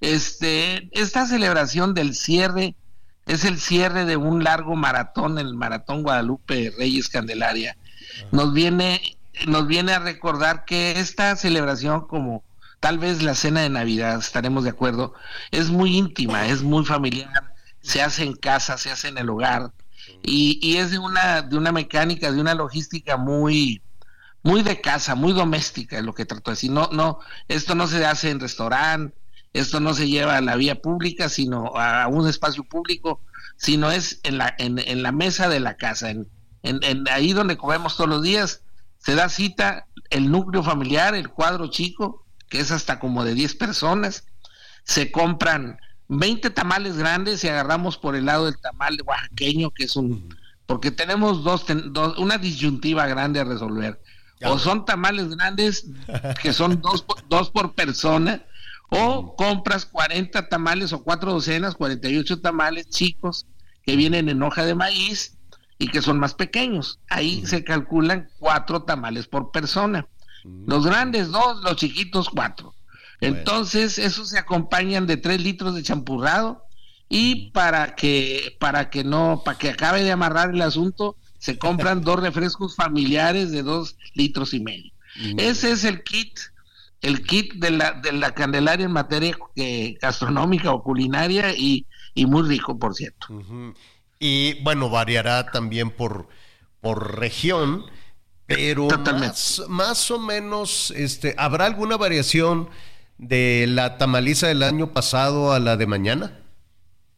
este, 0.00 0.88
esta 0.90 1.26
celebración 1.26 1.94
del 1.94 2.16
cierre 2.16 2.74
es 3.26 3.44
el 3.44 3.60
cierre 3.60 4.04
de 4.04 4.16
un 4.16 4.42
largo 4.42 4.74
maratón, 4.74 5.38
el 5.38 5.54
Maratón 5.54 6.02
Guadalupe 6.02 6.74
Reyes 6.76 7.08
Candelaria 7.08 7.76
nos 8.32 8.52
viene, 8.52 9.16
nos 9.46 9.66
viene 9.66 9.92
a 9.92 9.98
recordar 9.98 10.64
que 10.64 10.98
esta 10.98 11.36
celebración, 11.36 12.06
como 12.06 12.42
tal 12.80 12.98
vez 12.98 13.22
la 13.22 13.34
cena 13.34 13.62
de 13.62 13.70
Navidad, 13.70 14.18
estaremos 14.18 14.64
de 14.64 14.70
acuerdo, 14.70 15.14
es 15.50 15.70
muy 15.70 15.96
íntima, 15.96 16.46
es 16.46 16.62
muy 16.62 16.84
familiar, 16.84 17.54
se 17.80 18.02
hace 18.02 18.24
en 18.24 18.34
casa, 18.34 18.76
se 18.78 18.90
hace 18.90 19.08
en 19.08 19.18
el 19.18 19.30
hogar, 19.30 19.72
y, 20.22 20.58
y 20.62 20.76
es 20.76 20.90
de 20.90 20.98
una, 20.98 21.42
de 21.42 21.56
una 21.56 21.72
mecánica, 21.72 22.30
de 22.30 22.40
una 22.40 22.54
logística 22.54 23.16
muy, 23.16 23.82
muy 24.42 24.62
de 24.62 24.80
casa, 24.80 25.14
muy 25.14 25.32
doméstica, 25.32 25.98
es 25.98 26.04
lo 26.04 26.14
que 26.14 26.26
trato 26.26 26.50
de 26.50 26.56
decir. 26.56 26.70
No, 26.70 26.90
no, 26.92 27.20
esto 27.48 27.74
no 27.74 27.86
se 27.86 28.04
hace 28.04 28.30
en 28.30 28.40
restaurante, 28.40 29.16
esto 29.54 29.80
no 29.80 29.94
se 29.94 30.08
lleva 30.08 30.36
a 30.36 30.40
la 30.40 30.56
vía 30.56 30.80
pública, 30.82 31.28
sino 31.28 31.76
a 31.76 32.06
un 32.08 32.28
espacio 32.28 32.64
público, 32.64 33.20
sino 33.56 33.90
es 33.90 34.20
en 34.24 34.38
la, 34.38 34.54
en, 34.58 34.78
en 34.78 35.02
la 35.02 35.12
mesa 35.12 35.48
de 35.48 35.60
la 35.60 35.76
casa, 35.76 36.10
en, 36.10 36.28
en, 36.64 37.08
ahí 37.10 37.32
donde 37.32 37.56
comemos 37.56 37.96
todos 37.96 38.08
los 38.08 38.22
días, 38.22 38.62
se 38.98 39.14
da 39.14 39.28
cita 39.28 39.86
el 40.10 40.30
núcleo 40.30 40.62
familiar, 40.62 41.14
el 41.14 41.28
cuadro 41.28 41.68
chico, 41.68 42.24
que 42.48 42.58
es 42.60 42.70
hasta 42.70 42.98
como 42.98 43.22
de 43.22 43.34
10 43.34 43.54
personas, 43.56 44.24
se 44.84 45.12
compran 45.12 45.78
20 46.08 46.50
tamales 46.50 46.96
grandes 46.96 47.44
y 47.44 47.48
agarramos 47.48 47.98
por 47.98 48.16
el 48.16 48.26
lado 48.26 48.46
del 48.46 48.58
tamal 48.58 48.96
oaxaqueño, 49.04 49.70
que 49.70 49.84
es 49.84 49.96
un... 49.96 50.34
Porque 50.66 50.90
tenemos 50.90 51.44
dos, 51.44 51.66
una 52.16 52.38
disyuntiva 52.38 53.06
grande 53.06 53.40
a 53.40 53.44
resolver. 53.44 54.00
O 54.46 54.58
son 54.58 54.86
tamales 54.86 55.28
grandes, 55.28 55.86
que 56.42 56.54
son 56.54 56.80
dos, 56.80 57.04
dos 57.28 57.50
por 57.50 57.74
persona, 57.74 58.42
o 58.88 59.36
compras 59.36 59.84
40 59.84 60.48
tamales 60.48 60.92
o 60.94 61.02
cuatro 61.02 61.32
docenas, 61.32 61.74
48 61.74 62.40
tamales 62.40 62.88
chicos 62.88 63.46
que 63.82 63.96
vienen 63.96 64.30
en 64.30 64.42
hoja 64.42 64.64
de 64.64 64.74
maíz 64.74 65.36
y 65.78 65.88
que 65.88 66.02
son 66.02 66.18
más 66.18 66.34
pequeños. 66.34 67.00
Ahí 67.08 67.44
se 67.46 67.64
calculan 67.64 68.28
cuatro 68.38 68.82
tamales 68.82 69.26
por 69.26 69.50
persona. 69.50 70.06
Los 70.66 70.86
grandes 70.86 71.30
dos, 71.30 71.62
los 71.62 71.76
chiquitos 71.76 72.28
cuatro. 72.28 72.74
Entonces, 73.20 73.98
esos 73.98 74.28
se 74.28 74.38
acompañan 74.38 75.06
de 75.06 75.16
tres 75.16 75.40
litros 75.40 75.74
de 75.74 75.82
champurrado 75.82 76.64
y 77.08 77.50
para 77.50 77.94
que, 77.94 78.56
para 78.60 78.90
que 78.90 79.04
no, 79.04 79.42
para 79.44 79.58
que 79.58 79.70
acabe 79.70 80.02
de 80.02 80.12
amarrar 80.12 80.50
el 80.50 80.62
asunto, 80.62 81.16
se 81.38 81.58
compran 81.58 82.00
dos 82.04 82.20
refrescos 82.20 82.76
familiares 82.76 83.50
de 83.50 83.62
dos 83.62 83.96
litros 84.14 84.52
y 84.54 84.60
medio. 84.60 84.92
Ese 85.36 85.70
es 85.70 85.84
el 85.84 86.02
kit, 86.02 86.38
el 87.00 87.22
kit 87.24 87.54
de 87.54 87.70
la, 87.70 87.92
de 87.92 88.12
la 88.12 88.34
Candelaria 88.34 88.86
en 88.86 88.92
materia 88.92 89.36
eh, 89.54 89.96
gastronómica 90.00 90.72
o 90.72 90.82
culinaria 90.82 91.54
y, 91.56 91.86
y 92.14 92.26
muy 92.26 92.42
rico, 92.48 92.78
por 92.78 92.94
cierto. 92.94 93.28
Y 94.26 94.54
bueno, 94.62 94.88
variará 94.88 95.50
también 95.50 95.90
por, 95.90 96.28
por 96.80 97.18
región, 97.20 97.84
Pero 98.46 98.88
más, 98.88 99.62
más, 99.68 100.10
o 100.10 100.18
menos, 100.18 100.94
este, 100.96 101.34
¿habrá 101.36 101.66
alguna 101.66 101.98
variación 101.98 102.70
de 103.18 103.66
la 103.68 103.98
tamaliza 103.98 104.46
del 104.46 104.62
año 104.62 104.94
pasado 104.94 105.52
a 105.52 105.60
la 105.60 105.76
de 105.76 105.86
mañana? 105.86 106.40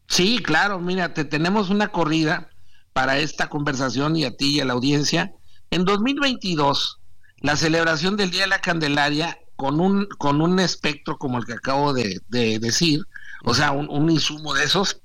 Sí, 0.09 0.41
claro, 0.43 0.81
mira, 0.81 1.15
te 1.15 1.25
tenemos 1.25 1.71
una 1.71 1.93
corrida 1.93 2.51
para 2.93 3.19
esta 3.19 3.49
conversación 3.49 4.17
y 4.17 4.25
a 4.25 4.37
ti 4.37 4.57
y 4.57 4.61
a 4.61 4.65
la 4.65 4.73
audiencia. 4.73 5.33
En 5.71 5.85
2022, 5.85 6.99
la 7.37 7.55
celebración 7.55 8.17
del 8.17 8.33
Día 8.33 8.43
de 8.43 8.49
la 8.49 8.61
Candelaria 8.61 9.39
con 9.55 9.79
un, 9.79 10.09
con 10.19 10.41
un 10.41 10.59
espectro 10.59 11.19
como 11.19 11.39
el 11.39 11.47
que 11.47 11.53
acabo 11.53 11.93
de, 11.93 12.21
decir, 12.29 13.03
o 13.45 13.55
sea, 13.55 13.71
un, 13.71 13.89
un, 13.91 14.11
insumo 14.11 14.55
de 14.55 14.65
esos, 14.65 15.03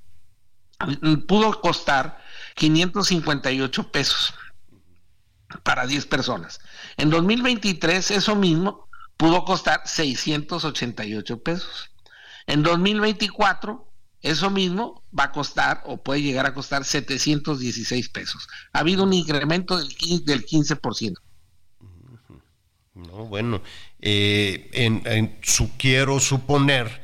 pudo 1.26 1.60
costar 1.60 2.18
558 2.56 3.92
pesos 3.92 4.34
para 5.62 5.86
10 5.86 6.06
personas. 6.06 6.60
En 6.96 7.10
2023 7.10 8.10
eso 8.10 8.36
mismo 8.36 8.88
pudo 9.16 9.44
costar 9.44 9.82
688 9.84 11.42
pesos. 11.42 11.90
En 12.46 12.62
2024 12.62 13.88
eso 14.22 14.50
mismo 14.50 15.02
va 15.18 15.24
a 15.24 15.32
costar 15.32 15.82
o 15.84 16.02
puede 16.02 16.22
llegar 16.22 16.46
a 16.46 16.54
costar 16.54 16.84
716 16.84 18.08
pesos. 18.08 18.48
Ha 18.72 18.78
habido 18.78 19.02
un 19.02 19.12
incremento 19.12 19.76
del 19.76 19.88
15%. 19.88 20.24
Del 20.24 20.46
15%. 20.46 21.14
No, 22.94 23.24
bueno, 23.26 23.62
eh, 24.00 24.70
en, 24.72 25.38
su, 25.42 25.76
quiero 25.76 26.20
suponer 26.20 27.02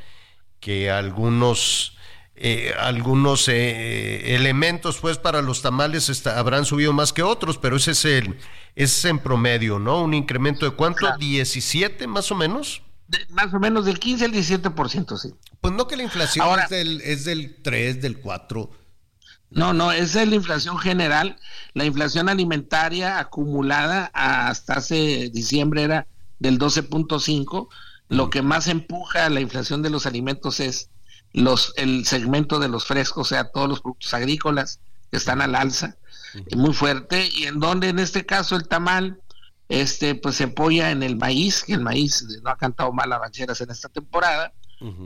que 0.61 0.91
algunos 0.91 1.98
eh, 2.41 2.75
algunos 2.79 3.49
eh, 3.49 4.35
elementos 4.35 4.99
pues 4.99 5.19
para 5.19 5.43
los 5.43 5.63
tamales 5.63 6.27
habrán 6.27 6.65
subido 6.65 6.93
más 6.93 7.13
que 7.13 7.23
otros, 7.23 7.59
pero 7.59 7.77
ese 7.77 7.93
es 7.93 8.05
el 8.05 8.37
es 8.75 9.05
en 9.05 9.19
promedio, 9.19 9.81
¿no? 9.81 10.03
Un 10.03 10.15
incremento 10.15 10.65
de 10.65 10.71
cuánto? 10.71 11.17
17 11.19 12.07
más 12.07 12.31
o 12.31 12.37
menos. 12.37 12.83
más 13.31 13.53
o 13.53 13.59
menos 13.59 13.85
del 13.87 13.99
15 13.99 14.27
al 14.27 14.33
17%, 14.33 15.17
sí. 15.17 15.35
Pues 15.61 15.75
no 15.75 15.89
que 15.89 15.97
la 15.97 16.05
inflación 16.05 16.61
es, 16.61 16.69
del, 16.69 17.01
es 17.01 17.25
del 17.25 17.61
3, 17.61 18.01
del 18.01 18.21
4. 18.21 18.71
No, 19.51 19.73
no, 19.73 19.91
esa 19.91 20.23
es 20.23 20.29
la 20.29 20.37
inflación 20.37 20.79
general. 20.79 21.39
La 21.75 21.85
inflación 21.85 22.29
alimentaria 22.29 23.19
acumulada 23.19 24.11
hasta 24.13 24.75
hace 24.75 25.31
diciembre 25.31 25.83
era 25.83 26.07
del 26.39 26.59
12.5. 26.59 27.69
Lo 28.09 28.31
que 28.31 28.43
más 28.43 28.69
empuja 28.69 29.29
la 29.29 29.41
inflación 29.41 29.83
de 29.83 29.91
los 29.91 30.07
alimentos 30.07 30.61
es 30.61 30.91
los, 31.33 31.73
el 31.77 32.07
segmento 32.07 32.59
de 32.59 32.69
los 32.69 32.85
frescos, 32.85 33.27
o 33.27 33.29
sea, 33.29 33.45
todos 33.45 33.69
los 33.69 33.81
productos 33.81 34.15
agrícolas 34.15 34.81
que 35.11 35.17
están 35.17 35.41
al 35.41 35.55
alza, 35.55 35.97
muy 36.55 36.75
fuerte, 36.75 37.29
y 37.35 37.45
en 37.45 37.59
donde 37.61 37.89
en 37.89 37.99
este 37.99 38.27
caso 38.27 38.57
el 38.57 38.69
tamal, 38.69 39.21
este, 39.69 40.15
pues 40.15 40.37
se 40.37 40.45
apoya 40.45 40.91
en 40.91 41.03
el 41.03 41.17
maíz, 41.17 41.65
que 41.65 41.75
el 41.75 41.81
maíz 41.81 42.25
no 42.43 42.51
ha 42.51 42.57
cantado 42.57 42.93
mal 42.93 43.13
a 43.13 43.19
rancheras 43.19 43.61
en 43.61 43.71
esta 43.71 43.89
temporada, 43.89 44.53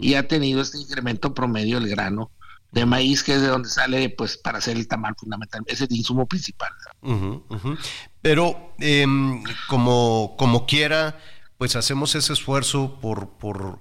y 0.00 0.14
ha 0.14 0.28
tenido 0.28 0.60
este 0.60 0.76
incremento 0.78 1.32
promedio 1.32 1.78
el 1.78 1.88
grano 1.88 2.30
de 2.72 2.84
maíz, 2.84 3.22
que 3.22 3.34
es 3.34 3.40
de 3.40 3.48
donde 3.48 3.70
sale, 3.70 4.10
pues, 4.10 4.36
para 4.36 4.58
hacer 4.58 4.76
el 4.76 4.86
tamal 4.86 5.14
fundamental, 5.16 5.62
es 5.66 5.80
el 5.80 5.92
insumo 5.92 6.26
principal. 6.26 6.72
Pero, 8.20 8.74
em, 8.78 9.42
como, 9.68 10.34
como 10.38 10.66
quiera, 10.66 11.18
pues 11.58 11.76
hacemos 11.76 12.14
ese 12.14 12.32
esfuerzo 12.32 12.98
por, 13.00 13.28
por 13.30 13.80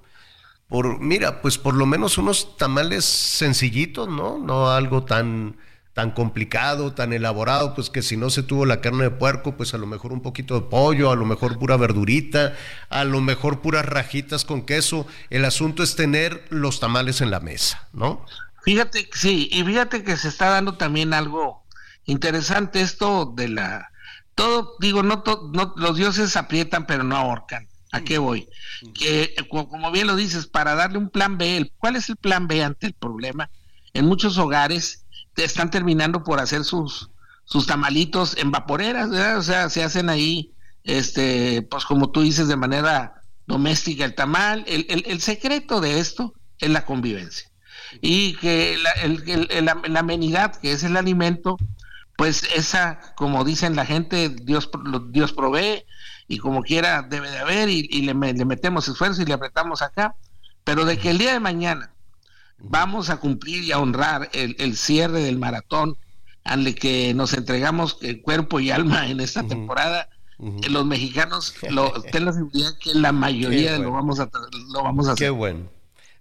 por, 0.72 1.00
mira, 1.00 1.42
pues 1.42 1.58
por 1.58 1.74
lo 1.74 1.84
menos 1.84 2.16
unos 2.16 2.56
tamales 2.56 3.04
sencillitos, 3.04 4.08
¿no? 4.08 4.38
No 4.38 4.70
algo 4.70 5.04
tan, 5.04 5.58
tan 5.92 6.12
complicado, 6.12 6.94
tan 6.94 7.12
elaborado, 7.12 7.74
pues 7.74 7.90
que 7.90 8.00
si 8.00 8.16
no 8.16 8.30
se 8.30 8.42
tuvo 8.42 8.64
la 8.64 8.80
carne 8.80 9.04
de 9.04 9.10
puerco, 9.10 9.54
pues 9.54 9.74
a 9.74 9.78
lo 9.78 9.86
mejor 9.86 10.14
un 10.14 10.22
poquito 10.22 10.54
de 10.54 10.62
pollo, 10.62 11.10
a 11.10 11.14
lo 11.14 11.26
mejor 11.26 11.58
pura 11.58 11.76
verdurita, 11.76 12.56
a 12.88 13.04
lo 13.04 13.20
mejor 13.20 13.60
puras 13.60 13.84
rajitas 13.84 14.46
con 14.46 14.62
queso. 14.62 15.06
El 15.28 15.44
asunto 15.44 15.82
es 15.82 15.94
tener 15.94 16.42
los 16.48 16.80
tamales 16.80 17.20
en 17.20 17.30
la 17.30 17.40
mesa, 17.40 17.86
¿no? 17.92 18.24
Fíjate, 18.62 19.10
sí, 19.12 19.50
y 19.52 19.62
fíjate 19.64 20.02
que 20.02 20.16
se 20.16 20.28
está 20.28 20.48
dando 20.48 20.78
también 20.78 21.12
algo 21.12 21.64
interesante 22.06 22.80
esto 22.80 23.30
de 23.36 23.48
la... 23.48 23.90
Todo, 24.34 24.76
digo, 24.80 25.02
no, 25.02 25.22
no 25.52 25.74
los 25.76 25.96
dioses 25.98 26.34
aprietan 26.38 26.86
pero 26.86 27.04
no 27.04 27.14
ahorcan. 27.14 27.68
¿A 27.92 28.00
qué 28.00 28.16
voy? 28.16 28.48
Que, 28.94 29.34
como 29.48 29.92
bien 29.92 30.06
lo 30.06 30.16
dices, 30.16 30.46
para 30.46 30.74
darle 30.74 30.96
un 30.96 31.10
plan 31.10 31.36
B, 31.36 31.70
¿cuál 31.76 31.94
es 31.96 32.08
el 32.08 32.16
plan 32.16 32.48
B 32.48 32.62
ante 32.62 32.86
el 32.86 32.94
problema? 32.94 33.50
En 33.92 34.06
muchos 34.06 34.38
hogares 34.38 35.04
están 35.36 35.70
terminando 35.70 36.24
por 36.24 36.40
hacer 36.40 36.64
sus, 36.64 37.10
sus 37.44 37.66
tamalitos 37.66 38.36
en 38.38 38.50
vaporeras, 38.50 39.10
¿verdad? 39.10 39.38
O 39.38 39.42
sea, 39.42 39.68
se 39.68 39.84
hacen 39.84 40.08
ahí, 40.08 40.52
este, 40.84 41.62
pues 41.62 41.84
como 41.84 42.10
tú 42.10 42.22
dices, 42.22 42.48
de 42.48 42.56
manera 42.56 43.22
doméstica 43.46 44.06
el 44.06 44.14
tamal. 44.14 44.64
El, 44.66 45.04
el, 45.06 45.20
secreto 45.20 45.82
de 45.82 45.98
esto 45.98 46.32
es 46.58 46.70
la 46.70 46.86
convivencia. 46.86 47.50
Y 48.00 48.36
que 48.36 48.78
la, 48.78 49.74
la, 49.86 50.00
amenidad, 50.00 50.56
que 50.56 50.72
es 50.72 50.82
el 50.82 50.96
alimento, 50.96 51.58
pues 52.16 52.44
esa, 52.54 53.14
como 53.16 53.44
dicen 53.44 53.76
la 53.76 53.84
gente, 53.84 54.30
Dios, 54.30 54.70
Dios 55.10 55.34
provee, 55.34 55.84
y 56.32 56.38
como 56.38 56.62
quiera 56.62 57.02
debe 57.02 57.30
de 57.30 57.38
haber 57.38 57.68
y, 57.68 57.82
le, 58.00 58.14
metemos 58.14 58.88
esfuerzo 58.88 59.20
y 59.20 59.26
le 59.26 59.34
apretamos 59.34 59.82
acá, 59.82 60.14
pero 60.64 60.86
de 60.86 60.96
que 60.96 61.10
el 61.10 61.18
día 61.18 61.34
de 61.34 61.40
mañana 61.40 61.92
vamos 62.58 63.10
a 63.10 63.18
cumplir 63.18 63.62
y 63.64 63.72
a 63.72 63.78
honrar 63.78 64.30
el, 64.32 64.74
cierre 64.78 65.20
del 65.20 65.38
maratón 65.38 65.98
al 66.42 66.74
que 66.74 67.12
nos 67.12 67.34
entregamos 67.34 67.98
cuerpo 68.22 68.60
y 68.60 68.70
alma 68.70 69.08
en 69.08 69.20
esta 69.20 69.42
temporada, 69.42 70.08
los 70.38 70.86
mexicanos 70.86 71.54
lo, 71.68 71.92
ten 72.12 72.24
la 72.24 72.32
seguridad 72.32 72.78
que 72.80 72.94
la 72.94 73.12
mayoría 73.12 73.76
lo 73.78 73.92
vamos 73.92 74.18
a 74.18 74.30
lo 74.72 74.82
vamos 74.82 75.08
a 75.08 75.12
hacer. 75.12 75.26
Qué 75.26 75.30
bueno. 75.30 75.68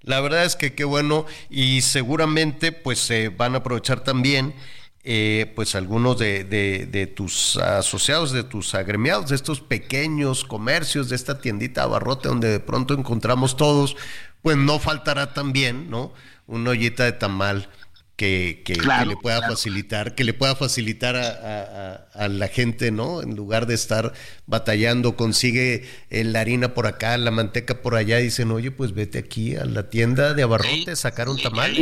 La 0.02 0.20
verdad 0.20 0.44
es 0.44 0.58
que 0.58 0.76
qué 0.76 0.84
bueno 0.84 1.26
y 1.50 1.80
seguramente 1.84 2.74
pues 2.74 3.00
se 3.00 3.30
van 3.30 3.56
a 3.56 3.60
aprovechar 3.60 4.04
también 4.04 4.56
eh, 5.04 5.52
pues 5.56 5.74
algunos 5.74 6.20
de, 6.20 6.44
de, 6.44 7.08
tus 7.08 7.58
asociados, 7.58 8.32
de 8.32 8.44
tus 8.44 8.76
agremiados, 8.76 9.30
de 9.30 9.36
estos 9.36 9.60
pequeños 9.60 10.46
comercios, 10.46 11.10
de 11.10 11.16
esta 11.16 11.40
tiendita 11.40 11.84
abarrote 11.84 12.28
donde 12.28 12.50
de 12.50 12.60
pronto 12.60 12.94
encontramos 12.94 13.58
todos, 13.58 13.98
pues 14.44 14.58
no 14.58 14.78
faltará 14.78 15.34
también, 15.34 15.90
¿no? 15.90 16.14
Una 16.46 16.72
ollita 16.72 17.06
de 17.06 17.14
tamal 17.14 17.70
que, 18.16 18.62
que, 18.64 18.76
le 18.76 19.18
pueda 19.18 19.42
facilitar, 19.42 20.14
que 20.14 20.24
le 20.24 20.36
pueda 20.36 20.56
facilitar 20.56 21.16
a, 21.16 22.08
a, 22.14 22.28
la 22.28 22.48
gente, 22.48 22.92
¿no? 22.92 23.24
En 23.24 23.36
lugar 23.36 23.66
de 23.66 23.74
estar 23.74 24.14
batallando, 24.46 25.16
consigue 25.16 25.90
la 26.12 26.42
harina 26.42 26.76
por 26.76 26.86
acá, 26.86 27.18
la 27.18 27.32
manteca 27.32 27.82
por 27.82 27.96
allá, 27.96 28.18
dicen, 28.18 28.52
oye, 28.52 28.70
pues 28.70 28.94
vete 28.94 29.18
aquí 29.18 29.56
a 29.56 29.66
la 29.66 29.90
tienda 29.90 30.36
de 30.36 30.44
abarrote, 30.44 30.96
sacar 30.96 31.30
un 31.30 31.42
tamal 31.42 31.76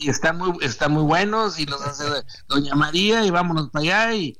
y 0.00 0.08
están 0.08 0.38
muy, 0.38 0.52
están 0.62 0.92
muy 0.92 1.02
buenos 1.02 1.58
y 1.58 1.66
los 1.66 1.80
hace 1.82 2.04
Doña 2.48 2.74
María 2.74 3.24
y 3.24 3.30
vámonos 3.30 3.70
para 3.70 3.82
allá 3.82 4.14
y 4.14 4.36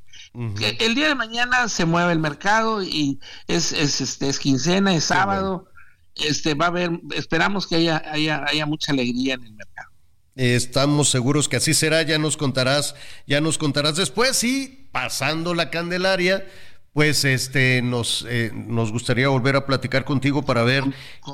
el 0.79 0.95
día 0.95 1.09
de 1.09 1.15
mañana 1.15 1.69
se 1.69 1.85
mueve 1.85 2.13
el 2.13 2.19
mercado 2.19 2.83
y 2.83 3.19
es, 3.49 3.73
es, 3.73 4.01
este, 4.01 4.29
es 4.29 4.39
quincena, 4.39 4.95
es 4.95 5.05
sábado, 5.05 5.69
este 6.15 6.55
va 6.55 6.67
a 6.67 6.69
haber, 6.69 7.01
esperamos 7.15 7.67
que 7.67 7.77
haya, 7.77 8.03
haya, 8.07 8.45
haya 8.47 8.67
mucha 8.67 8.93
alegría 8.93 9.35
en 9.35 9.45
el 9.45 9.53
mercado. 9.53 9.91
Estamos 10.37 11.11
seguros 11.11 11.49
que 11.49 11.57
así 11.57 11.75
será, 11.75 12.03
ya 12.03 12.19
nos 12.19 12.37
contarás, 12.37 12.95
ya 13.27 13.41
nos 13.41 13.59
contarás 13.59 13.97
después 13.97 14.43
y 14.45 14.89
pasando 14.93 15.55
la 15.55 15.71
Candelaria, 15.71 16.47
pues 16.93 17.25
este 17.25 17.83
nos, 17.83 18.27
eh, 18.29 18.51
nos 18.53 18.91
gustaría 18.91 19.29
volver 19.29 19.55
a 19.55 19.65
platicar 19.65 20.05
contigo 20.05 20.43
para 20.43 20.65
ver 20.65 20.85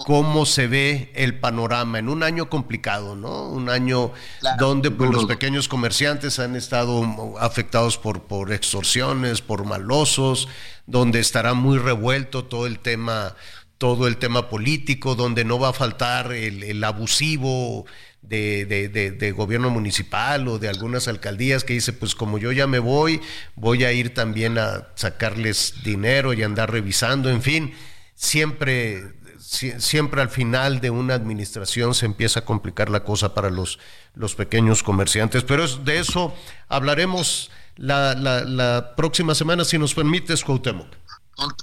cómo 0.04 0.44
se 0.44 0.66
ve 0.66 1.12
el 1.14 1.38
panorama 1.38 1.98
en 1.98 2.08
un 2.08 2.22
año 2.22 2.50
complicado, 2.50 3.16
¿no? 3.16 3.48
Un 3.48 3.70
año 3.70 4.12
donde 4.58 4.90
pues, 4.90 5.10
los 5.10 5.24
pequeños 5.24 5.68
comerciantes 5.68 6.38
han 6.38 6.56
estado 6.56 7.38
afectados 7.40 7.96
por, 7.96 8.24
por 8.24 8.52
extorsiones, 8.52 9.40
por 9.40 9.64
malosos, 9.64 10.48
donde 10.86 11.20
estará 11.20 11.54
muy 11.54 11.78
revuelto 11.78 12.44
todo 12.44 12.66
el 12.66 12.78
tema, 12.78 13.34
todo 13.78 14.08
el 14.08 14.18
tema 14.18 14.50
político, 14.50 15.14
donde 15.14 15.44
no 15.44 15.58
va 15.58 15.70
a 15.70 15.72
faltar 15.72 16.32
el, 16.32 16.62
el 16.64 16.84
abusivo 16.84 17.86
de, 18.28 18.64
de, 18.66 19.10
de, 19.10 19.32
gobierno 19.32 19.70
municipal 19.70 20.48
o 20.48 20.58
de 20.58 20.68
algunas 20.68 21.08
alcaldías 21.08 21.64
que 21.64 21.74
dice, 21.74 21.92
pues 21.92 22.14
como 22.14 22.38
yo 22.38 22.52
ya 22.52 22.66
me 22.66 22.78
voy, 22.78 23.20
voy 23.54 23.84
a 23.84 23.92
ir 23.92 24.14
también 24.14 24.58
a 24.58 24.88
sacarles 24.94 25.74
dinero 25.84 26.32
y 26.32 26.42
andar 26.42 26.70
revisando, 26.70 27.30
en 27.30 27.42
fin, 27.42 27.74
siempre, 28.14 29.04
siempre 29.38 30.22
al 30.22 30.30
final 30.30 30.80
de 30.80 30.90
una 30.90 31.14
administración 31.14 31.94
se 31.94 32.06
empieza 32.06 32.40
a 32.40 32.44
complicar 32.44 32.90
la 32.90 33.04
cosa 33.04 33.34
para 33.34 33.50
los, 33.50 33.78
los 34.14 34.34
pequeños 34.34 34.82
comerciantes, 34.82 35.44
pero 35.44 35.66
de 35.66 35.98
eso 35.98 36.34
hablaremos 36.68 37.50
la, 37.76 38.14
la, 38.14 38.44
la 38.44 38.94
próxima 38.96 39.34
semana, 39.34 39.64
si 39.64 39.78
nos 39.78 39.94
permites, 39.94 40.42
Cuauhtémoc. 40.42 40.88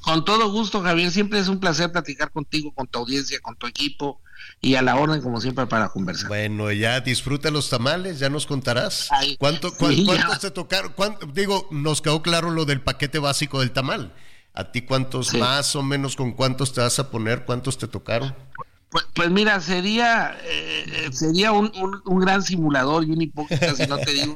Con, 0.03 0.23
todo 0.23 0.51
gusto, 0.51 0.81
Javier. 0.81 1.11
Siempre 1.11 1.39
es 1.39 1.47
un 1.47 1.59
placer 1.59 1.91
platicar 1.91 2.31
contigo, 2.31 2.73
con 2.73 2.87
tu 2.87 2.99
audiencia, 2.99 3.39
con 3.41 3.55
tu 3.55 3.67
equipo 3.67 4.21
y 4.61 4.75
a 4.75 4.81
la 4.81 4.95
orden, 4.95 5.21
como 5.21 5.41
siempre, 5.41 5.65
para 5.65 5.89
conversar. 5.89 6.27
Bueno, 6.27 6.71
ya 6.71 7.01
disfruta 7.01 7.49
los 7.49 7.69
tamales, 7.69 8.19
ya 8.19 8.29
nos 8.29 8.45
contarás. 8.45 9.09
¿Cuánto, 9.39 9.73
¿Cuántos 9.75 10.39
te 10.39 10.51
tocaron? 10.51 10.93
digo, 11.33 11.67
nos 11.71 12.01
quedó 12.01 12.21
claro 12.21 12.51
lo 12.51 12.65
del 12.65 12.81
paquete 12.81 13.19
básico 13.19 13.59
del 13.59 13.71
tamal. 13.71 14.13
¿A 14.53 14.71
ti 14.71 14.83
cuántos 14.83 15.33
más 15.33 15.75
o 15.75 15.81
menos 15.81 16.15
con 16.15 16.33
cuántos 16.33 16.73
te 16.73 16.81
vas 16.81 16.99
a 16.99 17.09
poner? 17.09 17.43
¿Cuántos 17.43 17.79
te 17.79 17.87
tocaron? 17.87 18.35
Pues, 18.91 19.05
pues 19.15 19.31
mira, 19.31 19.59
sería 19.59 20.37
eh, 20.43 21.09
sería 21.11 21.51
un, 21.51 21.71
gran 22.05 22.43
simulador 22.43 23.03
y 23.03 23.11
un 23.11 23.23
hipócrita 23.23 23.73
si 23.73 23.87
no 23.87 23.97
te 23.97 24.11
digo 24.11 24.35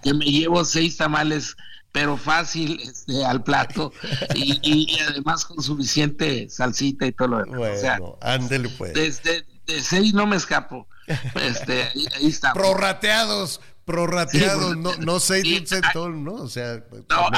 que, 0.00 0.14
me 0.14 0.26
llevo 0.26 0.64
seis 0.64 0.96
tamales, 0.96 1.56
pero 1.92 2.16
fácil 2.16 2.80
este, 2.80 3.24
al 3.24 3.42
plato 3.42 3.92
y, 4.34 4.96
además 5.08 5.44
con 5.44 5.62
suficiente 5.62 6.48
salsita 6.48 7.06
y 7.06 7.12
todo 7.12 7.28
lo 7.28 7.38
demás. 7.38 7.58
Bueno, 7.58 7.74
o 7.74 7.78
sea, 7.78 7.98
ándele 8.20 8.68
pues. 8.70 8.94
Desde 8.94 9.44
de 9.66 9.82
seis 9.82 10.14
no 10.14 10.26
me 10.26 10.36
escapo. 10.36 10.86
Este, 11.34 11.82
ahí, 12.16 12.26
está. 12.26 12.52
Prorrateados 12.52 13.60
prorrateados, 13.84 14.76
no, 14.76 14.94
no 14.98 15.18
seis 15.18 15.68
sí, 15.68 15.76
¿no? 15.94 16.34
O 16.34 16.48
sea, 16.48 16.84
no, 16.92 17.30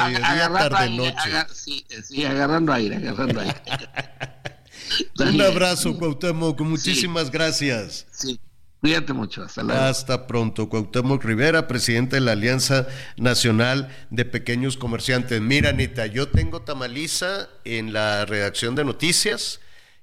tarde, 0.53 0.91
noche. 0.91 1.17
sí, 1.55 1.87
sí, 2.05 2.27
agarrando 2.27 2.75
aire, 2.75 2.97
agarrando 2.97 3.41
aire. 3.41 3.55
Un 5.19 5.41
abrazo, 5.41 5.97
Cuauhtémoc, 5.97 6.61
muchísimas 6.61 7.31
gracias. 7.31 8.07
Sí. 8.11 8.39
Cuídate 8.83 9.13
mucho, 9.13 9.45
hasta 9.45 9.63
luego. 9.63 9.81
Hasta 9.81 10.27
pronto. 10.27 10.69
Cuauhtémoc 10.69 11.23
Rivera, 11.23 11.69
presidente 11.69 12.17
de 12.17 12.21
la 12.21 12.33
Alianza 12.33 12.89
Nacional 13.17 13.97
de 14.11 14.25
Pequeños 14.25 14.77
Comerciantes. 14.77 15.41
Mira, 15.41 15.71
Anita, 15.71 16.07
yo 16.07 16.27
tengo 16.27 16.63
tamaliza 16.63 17.49
en 17.65 17.93
la 17.93 18.25
redacción 18.25 18.75
de 18.75 18.85
noticias, 18.85 19.61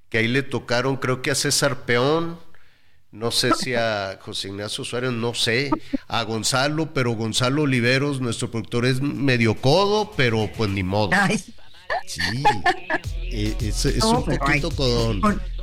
que 0.08 0.16
ahí 0.16 0.28
le 0.28 0.42
tocaron, 0.42 0.96
creo 0.96 1.20
que 1.20 1.30
a 1.30 1.34
César 1.34 1.84
Peón, 1.84 2.38
no 3.12 3.30
sé 3.30 3.52
si 3.52 3.74
a 3.74 4.18
José 4.22 4.48
Ignacio 4.48 4.82
Suárez, 4.82 5.12
no 5.12 5.34
sé, 5.34 5.70
a 6.08 6.22
Gonzalo, 6.22 6.94
pero 6.94 7.12
Gonzalo 7.12 7.64
Oliveros, 7.64 8.22
nuestro 8.22 8.50
productor, 8.50 8.86
es 8.86 9.02
medio 9.02 9.56
codo, 9.56 10.10
pero 10.16 10.50
pues 10.56 10.70
ni 10.70 10.82
modo. 10.82 11.10
Sí, 12.06 12.20
eh, 13.30 13.54
es, 13.60 13.84
un 14.04 14.24
poquito 14.24 14.70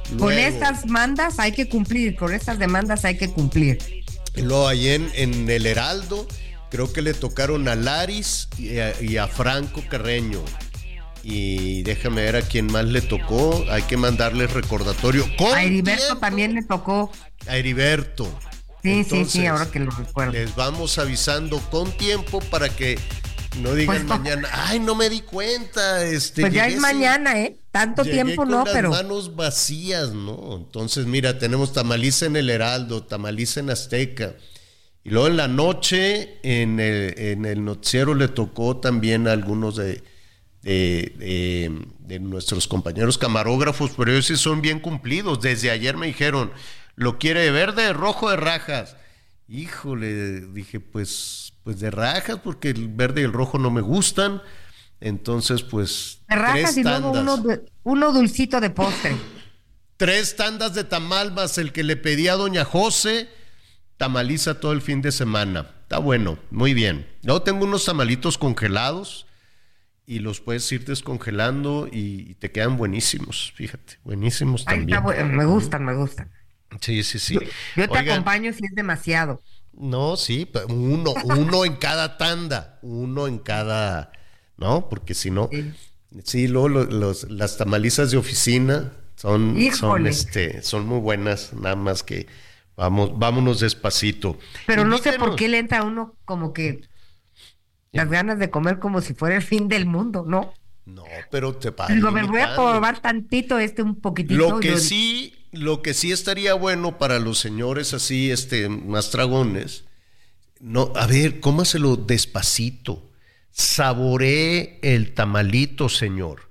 con, 0.10 0.18
con, 0.20 0.34
estas 0.34 0.86
mandas 0.86 1.40
hay 1.40 1.52
que 1.52 1.68
cumplir, 1.68 2.16
con 2.16 2.34
estas 2.34 2.60
demandas 2.60 3.06
hay 3.06 3.18
que 3.18 3.30
cumplir. 3.30 3.78
Luego 4.36 4.68
ahí 4.68 4.90
en, 4.90 5.10
en 5.16 5.50
el 5.50 5.66
Heraldo, 5.66 6.28
creo 6.70 6.92
que 6.92 7.02
le 7.02 7.14
tocaron 7.14 7.68
a 7.68 7.76
Laris 7.76 8.48
y 8.58 9.18
a, 9.18 9.28
Franco 9.28 9.84
Carreño. 9.90 10.44
Y 11.24 11.84
déjame 11.84 12.22
ver 12.22 12.38
a 12.38 12.42
quién 12.42 12.68
más 12.68 12.86
le 12.86 13.02
tocó. 13.02 13.66
Hay 13.70 13.82
que 13.84 13.98
mandarle 13.98 14.48
recordatorio. 14.48 15.26
A 15.54 15.64
Heriberto 15.64 16.18
también 16.18 16.54
le 16.54 16.64
tocó. 16.64 17.12
A 17.48 17.58
Heriberto. 17.58 18.28
Sí, 18.82 19.04
sí, 19.04 19.26
sí, 19.26 19.46
ahora 19.46 19.70
que 19.70 19.80
lo 19.80 19.92
recuerdo. 19.92 20.32
Les 20.32 20.56
vamos 20.56 20.98
avisando 20.98 21.60
con 21.70 21.92
tiempo 21.92 22.40
para 22.40 22.70
que 22.70 22.98
no 23.58 23.74
digan 23.74 24.06
pues, 24.06 24.20
mañana, 24.20 24.48
ay, 24.52 24.80
no 24.80 24.96
me 24.96 25.10
di 25.10 25.22
cuenta. 25.22 26.06
Este, 26.06 26.42
pues 26.42 26.54
ya 26.54 26.68
es 26.68 26.80
mañana, 26.80 27.40
¿eh? 27.40 27.58
Tanto 27.72 28.04
tiempo 28.04 28.46
no, 28.46 28.64
las 28.64 28.74
pero. 28.74 28.90
manos 28.90 29.36
vacías, 29.36 30.14
¿no? 30.14 30.56
Entonces, 30.58 31.06
mira, 31.06 31.40
tenemos 31.40 31.74
tamaliza 31.74 32.26
en 32.26 32.36
el 32.36 32.50
Heraldo, 32.50 33.04
tamaliza 33.04 33.60
en 33.60 33.70
Azteca. 33.70 34.36
Y 35.04 35.10
luego 35.12 35.28
en 35.28 35.38
la 35.38 35.48
noche, 35.48 36.40
en 36.44 36.80
el, 36.80 37.18
en 37.18 37.46
el 37.46 37.64
noticiero 37.64 38.14
le 38.14 38.28
tocó 38.28 38.78
también 38.78 39.28
a 39.28 39.32
algunos 39.32 39.78
de, 39.78 40.04
de, 40.62 41.72
de, 42.00 42.20
nuestros 42.20 42.68
compañeros 42.68 43.18
camarógrafos, 43.18 43.92
pero 43.96 44.12
ellos 44.12 44.26
sí 44.26 44.36
son 44.36 44.62
bien 44.62 44.80
cumplidos. 44.80 45.40
Desde 45.42 45.72
ayer 45.72 45.96
me 45.96 46.08
dijeron, 46.08 46.52
lo 46.96 47.20
quiere 47.20 47.42
de 47.42 47.52
verde, 47.52 47.94
rojo 47.94 48.30
de 48.30 48.36
rajas. 48.36 48.98
Híjole, 49.48 50.42
dije, 50.48 50.82
pues 50.82 51.54
pues 51.68 51.82
de 51.82 51.92
rajas, 51.92 52.40
porque 52.42 52.70
el 52.70 52.88
verde 52.88 53.20
y 53.20 53.24
el 53.26 53.34
rojo 53.34 53.60
no 53.60 53.70
me 53.70 53.82
gustan. 53.82 54.42
Entonces, 55.02 55.64
pues. 55.64 56.22
De 56.30 56.38
rajas 56.38 56.78
y 56.78 56.84
luego 56.84 57.12
uno, 57.84 58.14
dulcito 58.14 58.62
de 58.62 58.70
postre. 58.70 59.18
tres 59.98 60.38
tandas 60.38 60.74
de 60.76 60.86
tamal 60.86 61.34
más 61.34 61.58
el 61.58 61.74
que 61.74 61.84
le 61.84 61.98
pedí 61.98 62.30
a 62.30 62.36
doña 62.36 62.64
José. 62.64 63.28
Tamaliza 63.98 64.62
todo 64.62 64.72
el 64.72 64.82
fin 64.82 65.02
de 65.02 65.12
semana. 65.12 65.70
Está 65.82 65.98
bueno, 65.98 66.40
muy 66.52 66.74
bien. 66.74 67.06
Luego 67.24 67.42
tengo 67.42 67.66
unos 67.66 67.84
tamalitos 67.84 68.38
congelados 68.38 69.28
y 70.06 70.20
los 70.20 70.40
puedes 70.40 70.72
ir 70.72 70.86
descongelando 70.86 71.90
y, 71.92 72.36
te 72.36 72.50
quedan 72.50 72.78
buenísimos, 72.78 73.52
fíjate, 73.54 74.00
buenísimos 74.06 74.64
también. 74.64 75.04
me 75.36 75.44
gustan, 75.44 75.84
me 75.84 75.96
gustan. 75.96 76.32
Sí, 76.80 77.04
sí, 77.04 77.20
sí. 77.20 77.38
Yo, 77.76 77.90
te 77.90 77.98
acompaño 77.98 78.54
si 78.54 78.64
es 78.66 78.72
demasiado. 78.74 79.42
No, 79.78 80.18
sí, 80.18 80.50
uno, 80.70 81.14
uno 81.24 81.64
en 81.64 81.76
cada 81.76 82.18
tanda, 82.18 82.80
uno 82.82 83.28
en 83.28 83.38
cada, 83.38 84.12
¿no? 84.58 84.90
Porque 84.90 85.14
si 85.14 85.30
no, 85.30 85.50
sí, 86.24 86.48
luego 86.48 86.70
los, 86.70 87.30
las 87.30 87.58
tamalizas 87.58 88.10
de 88.10 88.18
oficina 88.18 88.94
son, 89.16 89.56
son, 89.74 90.08
este, 90.08 90.64
son 90.64 90.88
muy 90.88 91.00
buenas, 91.00 91.54
nada 91.54 91.76
más 91.76 92.02
que 92.02 92.28
vamos, 92.76 93.18
vámonos 93.20 93.60
despacito. 93.60 94.38
Pero 94.66 94.84
no 94.84 94.98
sé 94.98 95.14
por 95.14 95.36
qué 95.36 95.48
le 95.48 95.60
entra 95.60 95.80
a 95.80 95.84
uno 95.84 96.16
como 96.26 96.54
que 96.54 96.82
las 97.92 98.10
ganas 98.10 98.40
de 98.40 98.50
comer 98.50 98.80
como 98.80 99.02
si 99.02 99.14
fuera 99.14 99.36
el 99.36 99.44
fin 99.44 99.68
del 99.68 99.86
mundo, 99.86 100.26
¿no? 100.28 100.54
No, 100.86 101.04
pero 101.30 101.54
te 101.56 101.72
pasa. 101.72 101.94
Digo, 101.94 102.12
me 102.12 102.24
voy 102.24 102.40
a 102.40 102.56
probar 102.56 103.00
tantito 103.00 103.60
este 103.60 103.84
un 103.84 104.00
poquitito. 104.00 104.38
Lo 104.38 104.60
que 104.60 104.78
sí 104.78 105.37
lo 105.60 105.82
que 105.82 105.94
sí 105.94 106.12
estaría 106.12 106.54
bueno 106.54 106.98
para 106.98 107.20
los 107.20 107.40
señores 107.40 107.94
así, 107.94 108.32
este, 108.32 108.70
más 108.70 109.12
dragones, 109.12 109.84
no, 110.60 110.92
a 110.96 111.06
ver, 111.08 111.40
cómaselo 111.40 111.96
despacito. 111.96 113.12
Saboree 113.52 114.80
el 114.82 115.14
tamalito, 115.14 115.90
señor. 115.90 116.50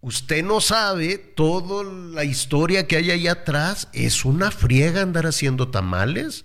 Usted 0.00 0.44
no 0.44 0.60
sabe 0.60 1.18
toda 1.18 1.84
la 1.84 2.24
historia 2.24 2.86
que 2.86 2.96
hay 2.96 3.10
ahí 3.10 3.28
atrás. 3.28 3.88
Es 3.92 4.24
una 4.24 4.50
friega 4.50 5.02
andar 5.02 5.26
haciendo 5.26 5.68
tamales. 5.68 6.44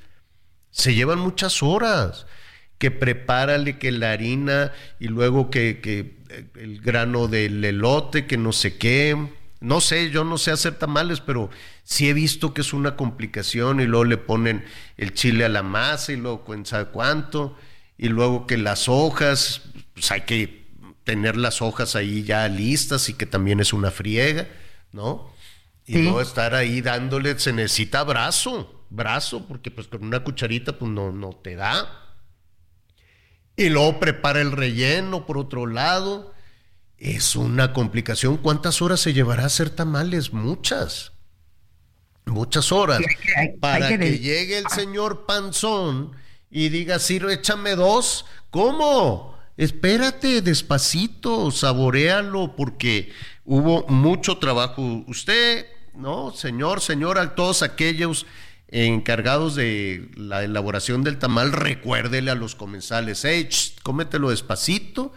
Se 0.72 0.94
llevan 0.94 1.20
muchas 1.20 1.62
horas. 1.62 2.26
Que 2.78 2.90
prepárale 2.90 3.78
que 3.78 3.92
la 3.92 4.12
harina 4.12 4.72
y 5.00 5.08
luego 5.08 5.52
que, 5.52 5.80
que 5.82 6.18
el 6.56 6.82
grano 6.82 7.28
del 7.28 7.64
elote, 7.64 8.26
que 8.26 8.38
no 8.38 8.54
sé 8.54 8.78
qué 8.78 9.16
no 9.62 9.80
sé, 9.80 10.10
yo 10.10 10.24
no 10.24 10.40
sé 10.40 10.50
hacer 10.52 10.76
tamales, 10.76 11.22
pero 11.22 11.52
sí 11.84 12.10
he 12.10 12.14
visto 12.14 12.54
que 12.54 12.62
es 12.62 12.74
una 12.74 12.98
complicación 12.98 13.80
y 13.80 13.86
luego 13.86 14.06
le 14.06 14.18
ponen 14.18 14.66
el 14.98 15.14
chile 15.14 15.46
a 15.46 15.50
la 15.50 15.62
masa 15.62 16.12
y 16.12 16.16
luego 16.16 16.44
sabe 16.66 16.90
cuánto, 16.92 17.56
y 17.96 18.10
luego 18.10 18.48
que 18.48 18.58
las 18.58 18.90
hojas, 18.90 19.62
pues 19.94 20.12
hay 20.12 20.22
que 20.22 20.66
tener 21.04 21.38
las 21.38 21.62
hojas 21.62 21.96
ahí 21.96 22.24
ya 22.24 22.48
listas 22.48 23.08
y 23.10 23.14
que 23.14 23.28
también 23.28 23.60
es 23.60 23.72
una 23.72 23.92
friega, 23.92 24.48
¿no? 24.92 25.32
Y 25.86 26.00
luego 26.02 26.22
estar 26.22 26.56
ahí 26.56 26.82
dándole, 26.82 27.38
se 27.38 27.54
necesita 27.54 28.04
brazo, 28.04 28.86
brazo, 28.90 29.46
porque 29.48 29.70
pues 29.70 29.88
con 29.88 30.04
una 30.04 30.24
cucharita 30.24 30.80
pues 30.80 30.90
no, 30.90 31.12
no 31.12 31.34
te 31.34 31.56
da. 31.56 32.16
Y 33.56 33.70
luego 33.70 34.00
prepara 34.00 34.42
el 34.42 34.54
relleno 34.54 35.26
por 35.28 35.38
otro 35.38 35.68
lado 35.68 36.34
es 37.02 37.36
una 37.36 37.74
complicación. 37.74 38.38
¿Cuántas 38.38 38.80
horas 38.84 39.00
se 39.00 39.12
llevará 39.12 39.44
a 39.44 39.48
hacer 39.48 39.72
tamales? 39.72 40.34
Muchas. 40.34 41.14
Muchas 42.26 42.72
horas. 42.72 43.02
para 43.60 43.98
que, 43.98 44.20
llegue 44.20 44.60
el 44.60 44.68
señor 44.68 45.26
Panzón 45.26 46.12
y 46.52 46.70
diga, 46.70 47.00
sí, 47.00 47.20
échame 47.28 47.76
dos. 47.76 48.26
¿Cómo? 48.52 49.36
Espérate, 49.58 50.44
despacito, 50.44 51.50
saborealo, 51.50 52.56
porque 52.56 53.12
hubo 53.46 53.88
mucho 53.88 54.38
trabajo. 54.38 55.04
Usted, 55.08 55.66
¿no? 55.96 56.32
Señor, 56.32 56.82
señora, 56.82 57.34
todos 57.34 57.64
aquellos 57.64 58.28
encargados 58.68 59.56
de 59.56 60.12
la 60.16 60.44
elaboración 60.44 61.04
del 61.04 61.18
tamal, 61.18 61.52
recuérdele 61.52 62.30
a 62.30 62.36
los 62.36 62.54
comensales, 62.54 63.26
hey, 63.26 63.50
cómetelo 63.82 64.30
despacito 64.30 65.14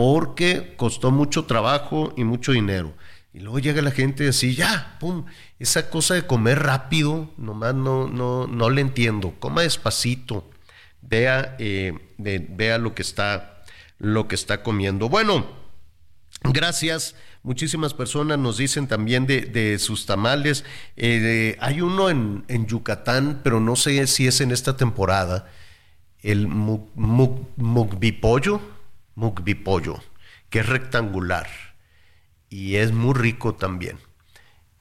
porque 0.00 0.72
costó 0.78 1.10
mucho 1.10 1.44
trabajo 1.44 2.14
y 2.16 2.24
mucho 2.24 2.52
dinero. 2.52 2.94
Y 3.34 3.40
luego 3.40 3.58
llega 3.58 3.82
la 3.82 3.90
gente 3.90 4.26
así, 4.26 4.54
ya, 4.54 4.96
pum, 4.98 5.26
esa 5.58 5.90
cosa 5.90 6.14
de 6.14 6.26
comer 6.26 6.60
rápido, 6.60 7.30
nomás 7.36 7.74
no, 7.74 8.08
no, 8.08 8.46
no 8.46 8.70
le 8.70 8.80
entiendo. 8.80 9.34
Coma 9.38 9.60
despacito, 9.60 10.48
vea, 11.02 11.54
eh, 11.58 11.92
vea 12.16 12.78
lo 12.78 12.94
que 12.94 13.02
está, 13.02 13.62
lo 13.98 14.26
que 14.26 14.36
está 14.36 14.62
comiendo. 14.62 15.10
Bueno, 15.10 15.46
gracias. 16.44 17.14
Muchísimas 17.42 17.92
personas 17.92 18.38
nos 18.38 18.56
dicen 18.56 18.86
también 18.86 19.26
de, 19.26 19.78
sus 19.78 20.06
tamales. 20.06 20.64
Eh, 20.96 21.58
hay 21.60 21.82
uno 21.82 22.08
en, 22.08 22.46
en, 22.48 22.66
Yucatán, 22.66 23.42
pero 23.44 23.60
no 23.60 23.76
sé 23.76 24.06
si 24.06 24.26
es 24.26 24.40
en 24.40 24.50
esta 24.50 24.78
temporada. 24.78 25.50
El 26.22 26.48
mugbipollo 26.48 28.62
pollo, 29.64 30.00
que 30.48 30.60
es 30.60 30.68
rectangular. 30.68 31.48
y 32.48 32.76
es 32.76 32.92
muy 32.92 33.14
rico 33.14 33.54
también. 33.54 33.98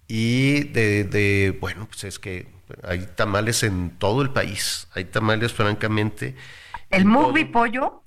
Y 0.08 0.62
de, 0.70 1.04
de, 1.04 1.58
bueno, 1.62 1.88
pues 1.88 2.04
es 2.04 2.18
que 2.18 2.48
hay 2.84 3.06
tamales 3.16 3.64
en 3.64 3.92
todo 3.98 4.22
el 4.22 4.32
país, 4.32 4.88
hay 4.94 5.06
tamales 5.06 5.54
francamente. 5.54 6.36
El 6.90 7.06
mugby 7.06 7.46
pollo. 7.46 8.04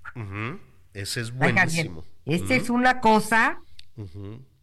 Ese 0.94 1.20
es 1.20 1.32
buenísimo. 1.32 2.04
Esta 2.26 2.54
es 2.54 2.70
una 2.70 3.00
cosa 3.00 3.60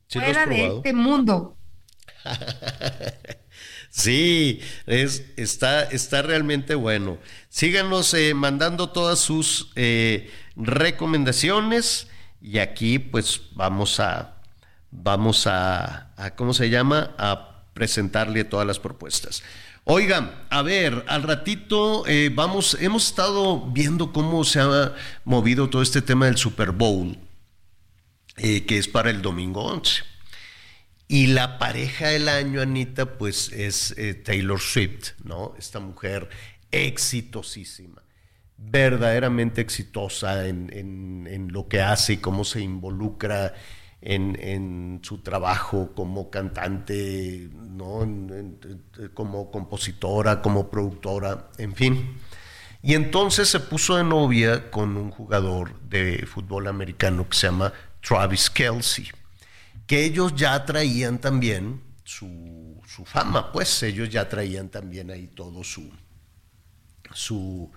fuera 0.10 0.46
de 0.46 0.68
este 0.68 0.94
mundo. 0.94 1.56
sí, 3.90 4.62
es, 4.86 5.26
está, 5.38 5.84
está 5.84 6.22
realmente 6.22 6.76
bueno. 6.76 7.18
Síganos 7.50 8.14
eh, 8.14 8.34
mandando 8.34 8.90
todas 8.90 9.20
sus 9.20 9.72
eh, 9.76 10.30
recomendaciones 10.60 12.08
y 12.42 12.60
aquí 12.60 13.00
pues 13.00 13.42
vamos 13.56 14.00
a, 14.00 14.36
vamos 14.92 15.48
a, 15.48 16.12
¿cómo 16.36 16.54
se 16.54 16.70
llama? 16.70 17.16
A 17.18 17.64
presentarle 17.74 18.44
todas 18.44 18.68
las 18.68 18.80
propuestas. 18.80 19.44
Oigan, 19.86 20.46
a 20.50 20.62
ver, 20.62 21.04
al 21.08 21.24
ratito 21.24 22.06
eh, 22.06 22.30
vamos, 22.32 22.78
hemos 22.80 23.08
estado 23.08 23.62
viendo 23.72 24.14
cómo 24.14 24.44
se 24.44 24.60
ha 24.60 24.94
movido 25.24 25.70
todo 25.70 25.82
este 25.82 26.02
tema 26.02 26.28
del 26.28 26.38
Super 26.38 26.72
Bowl, 26.72 27.18
eh, 28.38 28.66
que 28.66 28.78
es 28.78 28.88
para 28.88 29.10
el 29.10 29.22
domingo 29.22 29.64
11. 29.64 30.04
Y 31.08 31.28
la 31.28 31.58
pareja 31.58 32.10
del 32.10 32.30
año, 32.30 32.62
Anita, 32.62 33.18
pues 33.18 33.52
es 33.52 33.96
eh, 33.98 34.14
Taylor 34.14 34.60
Swift, 34.60 35.14
¿no? 35.24 35.56
Esta 35.58 35.80
mujer 35.80 36.30
exitosísima, 36.70 38.04
verdaderamente 38.62 39.62
exitosa 39.62 40.48
en, 40.48 40.70
en 41.28 41.52
lo 41.52 41.68
que 41.68 41.82
hace 41.82 42.14
y 42.14 42.18
cómo 42.18 42.44
se 42.44 42.62
involucra 42.62 43.54
en, 44.02 45.00
su 45.04 45.20
trabajo 45.20 45.92
como 45.94 46.30
cantante, 46.30 47.50
¿no? 47.54 48.08
como 49.14 49.52
compositora, 49.52 50.42
como 50.42 50.70
productora, 50.70 51.50
en 51.58 51.76
fin. 51.76 52.18
Y 52.82 52.94
entonces 52.94 53.50
se 53.50 53.60
puso 53.60 53.98
de 53.98 54.04
novia 54.04 54.72
con 54.72 54.96
un 54.96 55.12
jugador 55.12 55.78
de 55.82 56.26
fútbol 56.26 56.68
americano 56.68 57.28
que 57.28 57.38
se 57.38 57.48
llama 57.48 57.74
Travis 58.02 58.50
Kelsey, 58.50 59.10
que 59.86 60.06
ellos 60.06 60.34
ya 60.36 60.64
traían 60.66 61.20
también 61.20 61.82
su, 62.06 62.82
su 62.88 63.04
fama, 63.04 63.52
pues 63.52 63.84
ellos 63.84 64.10
ya 64.10 64.30
traían 64.30 64.70
también 64.70 65.12
ahí 65.12 65.28
todo 65.28 65.64
su, 65.64 65.92
su, 67.14 67.70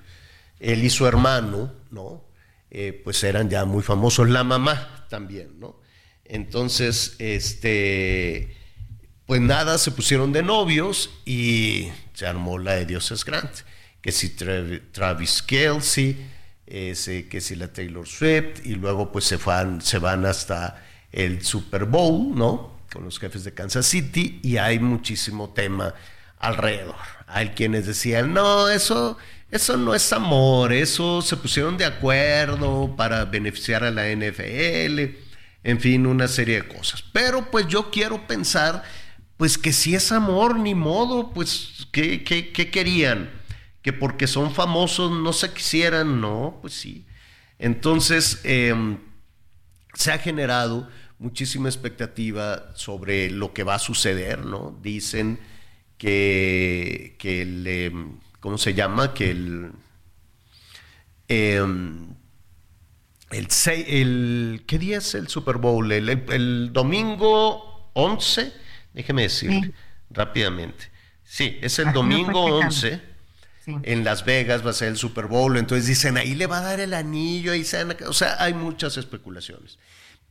él 0.62 0.84
y 0.84 0.90
su 0.90 1.06
hermano, 1.06 1.72
¿no? 1.90 2.24
Eh, 2.70 2.98
pues 3.04 3.22
eran 3.24 3.50
ya 3.50 3.64
muy 3.64 3.82
famosos, 3.82 4.30
la 4.30 4.44
mamá 4.44 5.06
también, 5.10 5.60
¿no? 5.60 5.80
Entonces, 6.24 7.16
este, 7.18 8.56
pues 9.26 9.40
nada, 9.40 9.76
se 9.76 9.90
pusieron 9.90 10.32
de 10.32 10.42
novios 10.42 11.10
y 11.26 11.90
se 12.14 12.26
armó 12.26 12.58
la 12.58 12.74
de 12.74 12.86
Dios 12.86 13.10
es 13.10 13.24
grande. 13.24 13.50
Que 14.00 14.12
si 14.12 14.30
Travis 14.30 15.42
Kelsey, 15.42 16.16
que 16.64 17.40
si 17.40 17.56
la 17.56 17.72
Taylor 17.72 18.06
Swift, 18.06 18.64
y 18.64 18.74
luego 18.76 19.12
pues 19.12 19.26
se 19.26 19.36
van, 19.36 19.82
se 19.82 19.98
van 19.98 20.24
hasta 20.24 20.82
el 21.10 21.44
Super 21.44 21.84
Bowl, 21.84 22.34
¿no? 22.34 22.78
Con 22.90 23.04
los 23.04 23.18
jefes 23.18 23.44
de 23.44 23.52
Kansas 23.52 23.86
City, 23.86 24.40
y 24.42 24.56
hay 24.56 24.78
muchísimo 24.78 25.50
tema 25.50 25.94
alrededor. 26.38 26.96
Hay 27.26 27.50
quienes 27.50 27.86
decían, 27.86 28.32
no, 28.32 28.68
eso, 28.68 29.18
eso 29.52 29.76
no 29.76 29.94
es 29.94 30.12
amor, 30.12 30.72
eso 30.72 31.22
se 31.22 31.36
pusieron 31.36 31.76
de 31.76 31.84
acuerdo 31.84 32.96
para 32.96 33.24
beneficiar 33.24 33.84
a 33.84 33.92
la 33.92 34.08
NFL 34.10 35.22
en 35.64 35.80
fin, 35.80 36.06
una 36.06 36.28
serie 36.28 36.62
de 36.62 36.68
cosas. 36.68 37.02
Pero 37.12 37.50
pues 37.50 37.66
yo 37.68 37.90
quiero 37.90 38.26
pensar, 38.26 38.82
pues 39.36 39.58
que 39.58 39.72
si 39.72 39.94
es 39.94 40.12
amor, 40.12 40.58
ni 40.58 40.74
modo, 40.74 41.32
pues 41.32 41.86
¿qué, 41.92 42.22
querían? 42.24 43.30
Que 43.82 43.92
porque 43.92 44.26
son 44.26 44.54
famosos 44.54 45.10
no 45.12 45.32
se 45.32 45.52
quisieran, 45.52 46.20
no, 46.20 46.58
pues 46.60 46.74
sí. 46.74 47.06
Entonces, 47.58 48.40
em, 48.44 48.98
se 49.94 50.12
ha 50.12 50.18
generado 50.18 50.88
muchísima 51.18 51.68
expectativa 51.68 52.72
sobre 52.74 53.30
lo 53.30 53.52
que 53.52 53.62
va 53.62 53.76
a 53.76 53.78
suceder, 53.78 54.44
¿no? 54.44 54.76
Dicen 54.82 55.38
que, 55.98 57.16
que 57.18 57.42
el, 57.42 57.66
em, 57.66 58.18
¿cómo 58.42 58.58
se 58.58 58.74
llama? 58.74 59.14
Que 59.14 59.30
el... 59.30 59.72
Em, 61.28 62.14
el, 63.30 63.48
el, 63.86 64.64
¿Qué 64.66 64.78
día 64.78 64.98
es 64.98 65.14
el 65.14 65.28
Super 65.28 65.56
Bowl? 65.56 65.90
El, 65.90 66.70
domingo 66.74 67.90
11, 67.94 68.52
déjeme 68.92 69.22
decir 69.22 69.72
rápidamente. 70.10 70.90
Sí, 71.24 71.58
es 71.62 71.78
el 71.78 71.94
domingo 71.94 72.44
11. 72.44 73.00
En 73.64 74.04
Las 74.04 74.24
Vegas 74.24 74.66
va 74.66 74.70
a 74.70 74.74
ser 74.74 74.88
el 74.88 74.96
Super 74.98 75.26
Bowl, 75.26 75.56
entonces 75.56 75.86
dicen, 75.86 76.18
ahí 76.18 76.34
le 76.34 76.48
va 76.48 76.58
a 76.58 76.62
dar 76.62 76.80
el 76.80 76.92
anillo, 76.92 77.52
ahí 77.52 77.64
se 77.64 77.80
o 77.82 78.12
sea, 78.12 78.36
hay 78.42 78.52
muchas 78.54 78.96
especulaciones. 78.96 79.78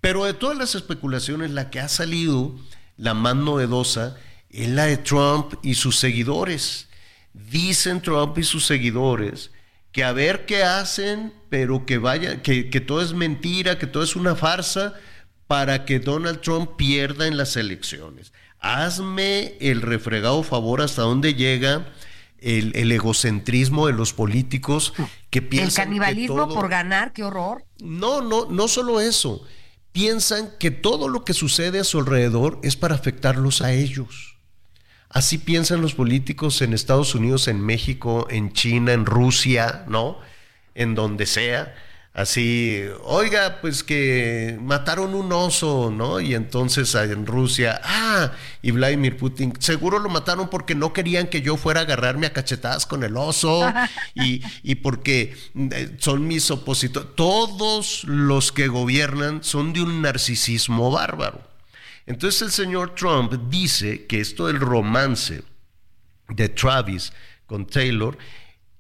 Pero 0.02 0.26
de 0.26 0.34
todas 0.34 0.58
las 0.58 0.76
especulaciones, 0.76 1.50
la 1.52 1.70
que 1.70 1.80
ha 1.80 1.88
salido, 1.88 2.60
la 2.98 3.14
más 3.14 3.36
novedosa, 3.36 4.18
es 4.50 4.68
la 4.68 4.86
de 4.86 4.98
Trump 4.98 5.54
y 5.64 5.76
sus 5.76 5.98
seguidores. 5.98 6.90
Dicen 7.34 8.02
Trump 8.02 8.38
y 8.38 8.44
sus 8.44 8.66
seguidores 8.66 9.52
que 9.92 10.04
a 10.04 10.14
ver 10.14 10.46
qué 10.46 10.64
hacen, 10.64 11.34
pero 11.50 11.86
que 11.86 11.98
vaya, 11.98 12.42
que, 12.42 12.64
todo 12.82 13.02
es 13.02 13.14
mentira, 13.14 13.78
que 13.78 13.88
todo 13.88 14.04
es 14.04 14.16
una 14.16 14.36
farsa 14.36 14.94
para 15.48 15.86
que 15.86 16.00
Donald 16.00 16.42
Trump 16.42 16.78
pierda 16.78 17.28
en 17.28 17.36
las 17.36 17.58
elecciones. 17.58 18.32
Hazme 18.60 19.56
el 19.60 19.82
refregado 19.82 20.44
favor 20.44 20.82
hasta 20.82 21.02
dónde 21.02 21.34
llega 21.34 21.88
el, 22.40 22.92
egocentrismo 22.92 23.88
de 23.88 23.94
los 23.94 24.14
políticos 24.14 24.94
que 25.30 25.42
piensan. 25.42 25.88
El 25.88 25.90
canibalismo 25.90 26.48
por 26.48 26.70
ganar, 26.70 27.12
qué 27.12 27.24
horror. 27.24 27.66
No, 27.82 28.22
no, 28.22 28.46
no 28.46 28.68
solo 28.68 29.02
eso. 29.02 29.46
Piensan 29.92 30.52
que 30.58 30.72
todo 30.72 31.10
lo 31.10 31.26
que 31.26 31.34
sucede 31.34 31.80
a 31.80 31.84
su 31.84 32.00
alrededor 32.00 32.60
es 32.64 32.78
para 32.78 32.96
afectarlos 32.96 33.62
a 33.62 33.74
ellos. 33.74 34.31
Así 35.12 35.38
piensan 35.38 35.82
los 35.82 35.94
políticos 35.94 36.62
en 36.62 36.74
Estados 36.74 37.16
Unidos, 37.16 37.48
en 37.50 37.60
México, 37.62 38.28
en 38.30 38.54
China, 38.54 38.94
en 38.94 39.06
Rusia, 39.06 39.84
¿no? 39.88 40.18
En 40.74 40.96
donde 40.96 41.26
sea. 41.26 41.76
Así, 42.14 42.82
oiga, 43.04 43.60
pues 43.62 43.84
que 43.84 44.58
mataron 44.62 45.16
un 45.16 45.32
oso, 45.32 45.92
¿no? 45.96 46.20
Y 46.20 46.34
entonces 46.34 46.94
en 46.96 47.26
Rusia, 47.26 47.80
ah, 47.86 48.32
y 48.62 48.72
Vladimir 48.72 49.16
Putin, 49.16 49.54
seguro 49.60 49.98
lo 49.98 50.10
mataron 50.10 50.50
porque 50.50 50.76
no 50.76 50.92
querían 50.92 51.28
que 51.28 51.42
yo 51.42 51.56
fuera 51.56 51.82
a 51.82 51.84
agarrarme 51.84 52.28
a 52.28 52.34
cachetadas 52.34 52.86
con 52.86 53.04
el 53.04 53.16
oso 53.16 53.66
y, 54.14 54.42
y 54.62 54.76
porque 54.76 55.38
eh, 55.56 55.96
son 56.00 56.28
mis 56.28 56.52
opositores. 56.52 57.16
Todos 57.16 58.04
los 58.06 58.52
que 58.52 58.68
gobiernan 58.68 59.42
son 59.42 59.72
de 59.72 59.82
un 59.82 60.02
narcisismo 60.02 60.92
bárbaro. 60.92 61.51
Entonces 62.12 62.42
el 62.42 62.52
señor 62.52 62.94
Trump 62.94 63.32
dice 63.50 64.06
que 64.06 64.20
esto 64.20 64.48
del 64.48 64.60
romance 64.60 65.44
de 66.28 66.50
Travis 66.50 67.14
con 67.46 67.66
Taylor 67.66 68.18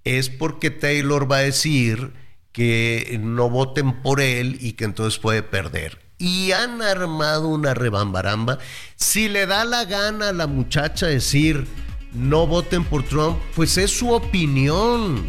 es 0.04 0.30
porque 0.30 0.70
Taylor 0.70 1.32
va 1.32 1.38
a 1.38 1.44
decir 1.44 2.12
que 2.52 3.18
no 3.24 3.50
voten 3.50 4.02
por 4.02 4.20
él 4.20 4.58
y 4.60 4.74
que 4.74 4.84
entonces 4.84 5.18
puede 5.18 5.44
perder. 5.44 5.98
Y 6.18 6.52
han 6.52 6.82
armado 6.82 7.48
una 7.48 7.74
rebambaramba. 7.74 8.60
Si 8.98 9.30
le 9.30 9.46
da 9.46 9.64
la 9.64 9.86
gana 9.86 10.28
a 10.28 10.34
la 10.34 10.48
muchacha 10.48 11.08
decir 11.08 11.66
no 12.14 12.46
voten 12.46 12.84
por 12.84 13.04
Trump, 13.04 13.40
pues 13.56 13.78
es 13.78 13.98
su 13.98 14.12
opinión. 14.12 15.26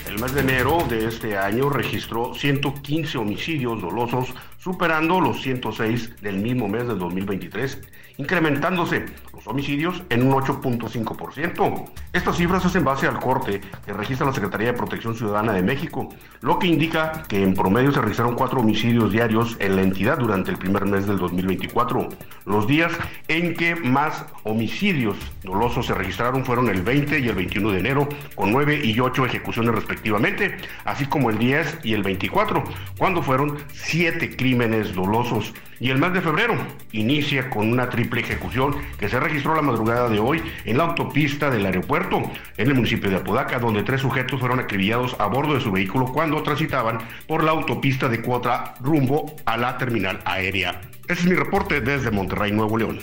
El 0.08 0.20
mes 0.20 0.34
de 0.34 0.40
enero 0.40 0.86
de 0.90 1.06
este 1.06 1.38
año 1.38 1.70
registró 1.70 2.34
115 2.34 3.18
homicidios 3.18 3.82
dolosos 3.82 4.30
superando 4.60 5.22
los 5.22 5.42
106 5.42 6.22
del 6.22 6.38
mismo 6.38 6.68
mes 6.68 6.88
del 6.88 7.00
2023, 7.00 7.82
incrementándose 8.20 9.06
los 9.34 9.48
homicidios 9.48 10.04
en 10.10 10.28
un 10.28 10.34
8.5%. 10.34 11.90
Estas 12.12 12.36
cifras 12.36 12.66
es 12.66 12.76
en 12.76 12.84
base 12.84 13.08
al 13.08 13.18
corte 13.18 13.62
que 13.86 13.94
registra 13.94 14.28
la 14.28 14.34
Secretaría 14.34 14.68
de 14.68 14.78
Protección 14.78 15.16
Ciudadana 15.16 15.54
de 15.54 15.64
México, 15.64 16.10
lo 16.42 16.60
que 16.60 16.68
indica 16.68 17.24
que 17.30 17.42
en 17.42 17.54
promedio 17.54 17.94
se 17.94 18.02
registraron 18.02 18.36
cuatro 18.36 18.60
homicidios 18.60 19.14
diarios 19.14 19.56
en 19.60 19.78
la 19.78 19.84
entidad 19.84 20.18
durante 20.18 20.52
el 20.52 20.58
primer 20.58 20.86
mes 20.86 21.08
del 21.08 21.18
2024. 21.18 22.10
Los 22.46 22.68
días 22.68 22.92
en 23.30 23.54
que 23.54 23.76
más 23.76 24.26
homicidios 24.44 25.16
dolosos 25.44 25.86
se 25.86 25.94
registraron 25.94 26.44
fueron 26.44 26.68
el 26.68 26.82
20 26.82 27.20
y 27.20 27.30
el 27.30 27.36
21 27.36 27.72
de 27.72 27.80
enero, 27.80 28.10
con 28.36 28.52
9 28.52 28.82
y 28.84 29.00
8 29.00 29.26
ejecuciones 29.26 29.74
respectivamente, 29.74 30.58
así 30.84 31.06
como 31.06 31.30
el 31.30 31.38
10 31.38 31.80
y 31.86 31.94
el 31.94 32.04
24, 32.04 32.66
cuando 32.98 33.24
fueron 33.24 33.58
7 33.72 34.36
crímenes 34.36 34.94
dolosos. 34.94 35.54
Y 35.80 35.90
el 35.90 35.98
mes 35.98 36.14
de 36.14 36.22
febrero 36.22 36.56
inicia 36.92 37.50
con 37.50 37.72
una 37.72 37.90
triple 37.90 38.22
ejecución 38.22 38.76
que 38.98 39.08
se 39.08 39.20
registró 39.20 39.56
la 39.56 39.62
madrugada 39.62 40.10
de 40.10 40.20
hoy 40.20 40.42
en 40.66 40.78
la 40.78 40.84
autopista 40.84 41.50
del 41.50 41.66
aeropuerto, 41.66 42.22
en 42.58 42.68
el 42.68 42.76
municipio 42.76 43.10
de 43.10 43.18
Apodaca, 43.18 43.60
donde 43.60 43.84
tres 43.84 44.02
sujetos 44.02 44.40
fueron 44.40 44.60
acribillados 44.60 45.16
a 45.20 45.28
bordo 45.28 45.54
de 45.54 45.62
su 45.62 45.72
vehículo 45.72 46.08
cuando 46.08 46.44
transitaban 46.44 47.00
por 47.28 47.44
la 47.44 47.52
autopista 47.52 48.10
de 48.10 48.22
Cuota 48.22 48.76
rumbo 48.82 49.36
a 49.46 49.58
la 49.58 49.78
terminal 49.78 50.20
aérea. 50.26 50.82
Ese 51.08 51.22
es 51.22 51.28
mi 51.28 51.36
reporte 51.36 51.82
desde 51.82 52.12
Monterrey, 52.12 52.52
Nuevo 52.52 52.78
León. 52.78 53.00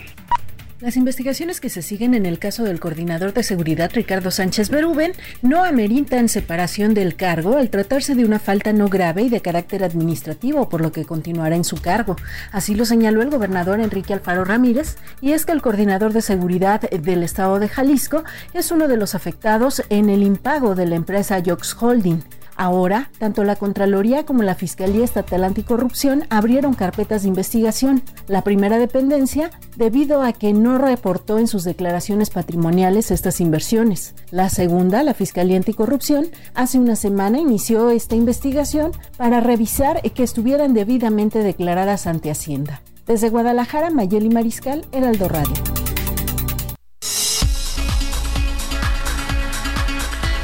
Las 0.86 0.96
investigaciones 0.96 1.60
que 1.60 1.68
se 1.68 1.82
siguen 1.82 2.14
en 2.14 2.26
el 2.26 2.38
caso 2.38 2.62
del 2.62 2.78
coordinador 2.78 3.32
de 3.32 3.42
seguridad 3.42 3.90
Ricardo 3.92 4.30
Sánchez 4.30 4.70
Berúben 4.70 5.14
no 5.42 5.64
ameritan 5.64 6.28
separación 6.28 6.94
del 6.94 7.16
cargo 7.16 7.56
al 7.56 7.70
tratarse 7.70 8.14
de 8.14 8.24
una 8.24 8.38
falta 8.38 8.72
no 8.72 8.88
grave 8.88 9.22
y 9.22 9.28
de 9.28 9.40
carácter 9.40 9.82
administrativo, 9.82 10.68
por 10.68 10.80
lo 10.80 10.92
que 10.92 11.04
continuará 11.04 11.56
en 11.56 11.64
su 11.64 11.80
cargo. 11.80 12.14
Así 12.52 12.76
lo 12.76 12.84
señaló 12.84 13.20
el 13.22 13.30
gobernador 13.30 13.80
Enrique 13.80 14.12
Alfaro 14.12 14.44
Ramírez, 14.44 14.96
y 15.20 15.32
es 15.32 15.44
que 15.44 15.50
el 15.50 15.60
coordinador 15.60 16.12
de 16.12 16.22
seguridad 16.22 16.80
del 16.82 17.24
estado 17.24 17.58
de 17.58 17.66
Jalisco 17.66 18.22
es 18.54 18.70
uno 18.70 18.86
de 18.86 18.96
los 18.96 19.16
afectados 19.16 19.82
en 19.88 20.08
el 20.08 20.22
impago 20.22 20.76
de 20.76 20.86
la 20.86 20.94
empresa 20.94 21.42
Jox 21.44 21.76
Holding. 21.82 22.22
Ahora, 22.56 23.10
tanto 23.18 23.44
la 23.44 23.56
Contraloría 23.56 24.24
como 24.24 24.42
la 24.42 24.54
Fiscalía 24.54 25.04
Estatal 25.04 25.44
Anticorrupción 25.44 26.24
abrieron 26.30 26.74
carpetas 26.74 27.22
de 27.22 27.28
investigación. 27.28 28.02
La 28.28 28.42
primera 28.42 28.78
dependencia, 28.78 29.50
debido 29.76 30.22
a 30.22 30.32
que 30.32 30.52
no 30.54 30.78
reportó 30.78 31.38
en 31.38 31.48
sus 31.48 31.64
declaraciones 31.64 32.30
patrimoniales 32.30 33.10
estas 33.10 33.40
inversiones. 33.40 34.14
La 34.30 34.48
segunda, 34.48 35.02
la 35.02 35.12
Fiscalía 35.12 35.58
Anticorrupción, 35.58 36.28
hace 36.54 36.78
una 36.78 36.96
semana 36.96 37.38
inició 37.38 37.90
esta 37.90 38.16
investigación 38.16 38.92
para 39.18 39.40
revisar 39.40 40.00
que 40.16 40.22
estuvieran 40.22 40.72
debidamente 40.72 41.40
declaradas 41.40 42.06
ante 42.06 42.30
Hacienda. 42.30 42.80
Desde 43.06 43.28
Guadalajara, 43.28 43.90
Mayeli 43.90 44.30
Mariscal, 44.30 44.86
Heraldo 44.92 45.28
Radio. 45.28 45.95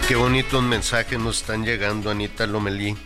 Qué 0.08 0.16
bonitos 0.16 0.62
mensajes 0.62 1.18
nos 1.18 1.40
están 1.40 1.64
llegando, 1.64 2.10
Anita 2.10 2.46
Lomelí. 2.46 2.96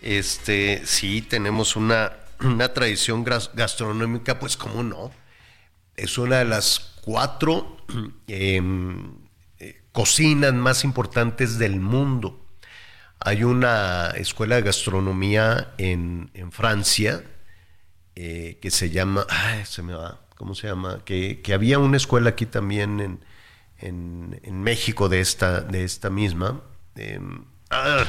Este, 0.00 0.82
sí, 0.86 1.20
tenemos 1.20 1.76
una, 1.76 2.12
una 2.40 2.72
tradición 2.72 3.22
gastronómica, 3.22 4.38
pues 4.38 4.56
cómo 4.56 4.82
no. 4.82 5.12
Es 5.94 6.16
una 6.16 6.38
de 6.38 6.46
las 6.46 6.94
cuatro 7.02 7.76
em, 8.26 9.18
eh, 9.58 9.82
cocinas 9.92 10.54
más 10.54 10.84
importantes 10.84 11.58
del 11.58 11.80
mundo. 11.80 12.46
Hay 13.20 13.44
una 13.44 14.08
escuela 14.16 14.56
de 14.56 14.62
gastronomía 14.62 15.74
en, 15.76 16.30
en 16.34 16.50
Francia 16.50 17.22
eh, 18.14 18.58
que 18.62 18.70
se 18.70 18.88
llama, 18.90 19.26
ay, 19.28 19.66
se 19.66 19.82
me 19.82 19.92
va, 19.92 20.20
¿cómo 20.34 20.54
se 20.54 20.66
llama? 20.66 21.02
Que, 21.04 21.42
que 21.42 21.52
había 21.52 21.78
una 21.78 21.98
escuela 21.98 22.30
aquí 22.30 22.46
también 22.46 23.00
en, 23.00 23.20
en, 23.78 24.40
en 24.42 24.62
México 24.62 25.08
de 25.08 25.20
esta, 25.20 25.60
de 25.60 25.84
esta 25.84 26.10
misma. 26.10 26.62
Em, 26.94 27.44
ah, 27.70 28.04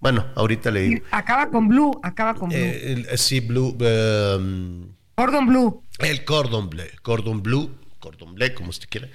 bueno, 0.00 0.26
ahorita 0.34 0.70
le 0.70 0.80
digo. 0.80 1.06
Acaba 1.10 1.50
con 1.50 1.68
Blue, 1.68 1.98
acaba 2.02 2.34
con 2.34 2.50
Blue. 2.50 2.58
Eh, 2.58 3.16
sí, 3.16 3.40
Blue. 3.40 3.76
Um, 3.80 4.94
Cordon 5.14 5.46
Blue. 5.46 5.82
El 5.98 6.24
Cordon 6.24 6.70
Bleu, 6.70 6.86
Cordon 7.02 7.42
Blue, 7.42 7.76
Cordon 7.98 8.34
Bleu, 8.34 8.54
como 8.54 8.70
usted 8.70 8.88
quiera. 8.88 9.08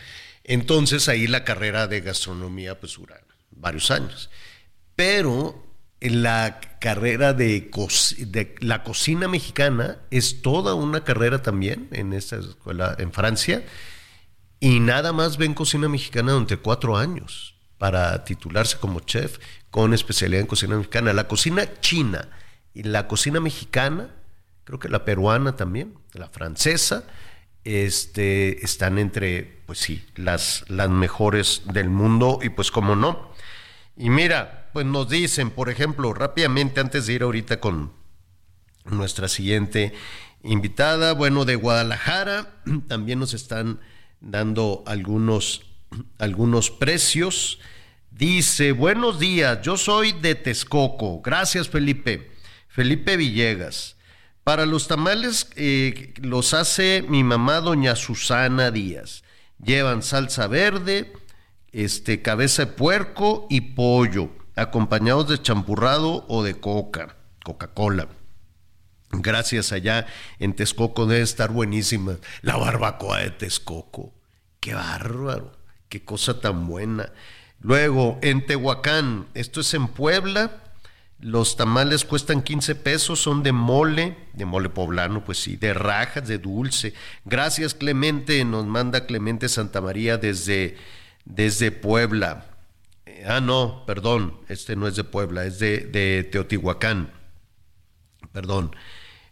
Entonces 0.44 1.08
ahí 1.08 1.28
la 1.28 1.46
carrera 1.46 1.88
de 1.88 2.02
gastronomía 2.02 2.78
pues 2.80 2.96
dura 2.96 3.22
varios 3.52 3.90
años. 3.90 4.30
Pero 4.96 5.64
la 6.02 6.60
carrera 6.82 7.34
de, 7.34 7.72
de, 8.28 8.56
la 8.60 8.84
cocina 8.84 9.30
mexicana 9.30 10.00
es 10.12 10.42
toda 10.42 10.74
una 10.74 11.06
carrera 11.06 11.42
también 11.42 11.88
en 11.92 12.12
esta 12.12 12.36
escuela 12.38 12.96
en 13.00 13.14
Francia 13.14 13.64
y 14.64 14.80
nada 14.80 15.12
más 15.12 15.36
ven 15.36 15.54
cocina 15.54 15.90
mexicana 15.90 16.32
durante 16.32 16.56
cuatro 16.56 16.96
años 16.96 17.54
para 17.78 18.24
titularse 18.24 18.78
como 18.78 19.02
chef 19.02 19.38
con 19.70 19.94
especialidad 19.94 20.40
en 20.40 20.48
cocina 20.48 20.78
mexicana. 20.78 21.12
La 21.12 21.28
cocina 21.28 21.82
china 21.82 22.30
y 22.74 22.84
la 22.84 23.10
cocina 23.10 23.42
mexicana, 23.42 24.12
creo 24.64 24.80
que 24.80 24.88
la 24.88 25.04
peruana 25.04 25.58
también, 25.58 25.96
la 26.14 26.30
francesa, 26.30 27.04
este, 27.66 28.64
están 28.64 29.00
entre, 29.00 29.64
pues 29.66 29.80
sí, 29.80 30.06
las, 30.16 30.64
las 30.70 30.90
mejores 30.90 31.64
del 31.66 31.90
mundo 31.90 32.40
y 32.42 32.48
pues 32.48 32.72
como 32.72 32.96
no. 32.96 33.34
Y 33.98 34.10
mira, 34.12 34.70
pues 34.72 34.86
nos 34.86 35.10
dicen, 35.10 35.50
por 35.50 35.70
ejemplo, 35.70 36.14
rápidamente 36.14 36.80
antes 36.80 37.06
de 37.06 37.12
ir 37.12 37.24
ahorita 37.24 37.60
con 37.60 37.92
nuestra 38.86 39.28
siguiente 39.28 39.94
invitada, 40.42 41.12
bueno, 41.12 41.44
de 41.44 41.56
Guadalajara, 41.58 42.64
también 42.88 43.20
nos 43.20 43.34
están 43.34 43.82
dando 44.24 44.84
algunos, 44.88 45.62
algunos 46.18 46.72
precios. 46.72 47.60
Dice, 48.10 48.72
buenos 48.72 49.20
días, 49.20 49.62
yo 49.62 49.78
soy 49.78 50.14
de 50.14 50.36
Texcoco. 50.36 51.22
Gracias, 51.22 51.70
Felipe. 51.70 52.32
Felipe 52.68 53.18
Villegas. 53.18 53.98
Para 54.44 54.66
los 54.66 54.88
tamales 54.88 55.50
eh, 55.56 56.14
los 56.22 56.54
hace 56.54 57.04
mi 57.08 57.24
mamá, 57.24 57.62
doña 57.62 57.96
Susana 57.96 58.72
Díaz. 58.72 59.24
Llevan 59.64 60.04
salsa 60.04 60.48
verde, 60.48 61.14
este, 61.72 62.22
cabeza 62.22 62.66
de 62.66 62.72
puerco 62.72 63.48
y 63.50 63.62
pollo, 63.62 64.30
acompañados 64.56 65.30
de 65.30 65.42
champurrado 65.42 66.26
o 66.28 66.44
de 66.44 66.56
coca, 66.56 67.16
Coca-Cola. 67.44 68.10
Gracias 69.14 69.72
allá 69.72 70.08
en 70.40 70.54
Texcoco 70.54 71.06
debe 71.06 71.22
estar 71.22 71.52
buenísima. 71.52 72.18
La 72.42 72.58
barbacoa 72.58 73.20
de 73.20 73.30
Texcoco. 73.30 74.14
Qué 74.60 74.74
bárbaro. 74.74 75.56
Qué 75.88 76.04
cosa 76.04 76.40
tan 76.40 76.66
buena. 76.66 77.12
Luego, 77.62 78.18
en 78.24 78.46
Tehuacán, 78.46 79.28
esto 79.36 79.62
es 79.62 79.74
en 79.76 79.88
Puebla. 79.88 80.64
Los 81.20 81.56
tamales 81.56 82.04
cuestan 82.04 82.42
15 82.42 82.76
pesos, 82.76 83.22
son 83.22 83.44
de 83.44 83.52
mole, 83.52 84.18
de 84.34 84.46
mole 84.46 84.70
poblano, 84.70 85.24
pues 85.24 85.38
sí, 85.38 85.56
de 85.58 85.74
rajas, 85.74 86.28
de 86.28 86.40
dulce. 86.40 86.94
Gracias, 87.24 87.76
Clemente, 87.76 88.44
nos 88.44 88.66
manda 88.66 89.06
Clemente 89.06 89.48
Santa 89.48 89.80
María 89.80 90.18
desde, 90.18 90.76
desde 91.24 91.72
Puebla. 91.72 92.48
ah, 93.28 93.40
no, 93.40 93.86
perdón, 93.86 94.40
este 94.50 94.76
no 94.76 94.88
es 94.88 94.96
de 94.96 95.04
Puebla, 95.04 95.46
es 95.46 95.60
de 95.60 96.28
Teotihuacán. 96.30 97.12
Perdón. 98.34 98.76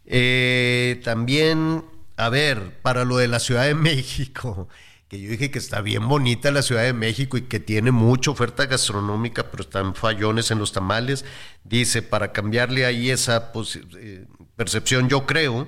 Eh, 0.06 1.00
también, 1.04 1.86
a 2.18 2.30
ver, 2.30 2.80
para 2.82 3.06
lo 3.06 3.18
de 3.18 3.28
la 3.28 3.40
Ciudad 3.40 3.66
de 3.66 3.76
México, 3.76 4.68
que 5.08 5.20
yo 5.20 5.30
dije 5.30 5.52
que 5.52 5.60
está 5.60 5.82
bien 5.82 6.08
bonita 6.08 6.52
la 6.52 6.62
Ciudad 6.62 6.84
de 6.84 6.94
México 6.94 7.38
y 7.38 7.42
que 7.44 7.60
tiene 7.60 7.92
mucha 7.92 8.32
oferta 8.32 8.66
gastronómica, 8.66 9.50
pero 9.52 9.64
están 9.64 9.94
fallones 9.96 10.52
en 10.52 10.60
los 10.60 10.72
tamales. 10.72 11.26
Dice, 11.64 12.02
para 12.02 12.32
cambiarle 12.32 12.86
ahí 12.86 13.10
esa 13.10 13.52
eh, 13.98 14.26
percepción, 14.56 15.10
yo 15.10 15.26
creo, 15.26 15.68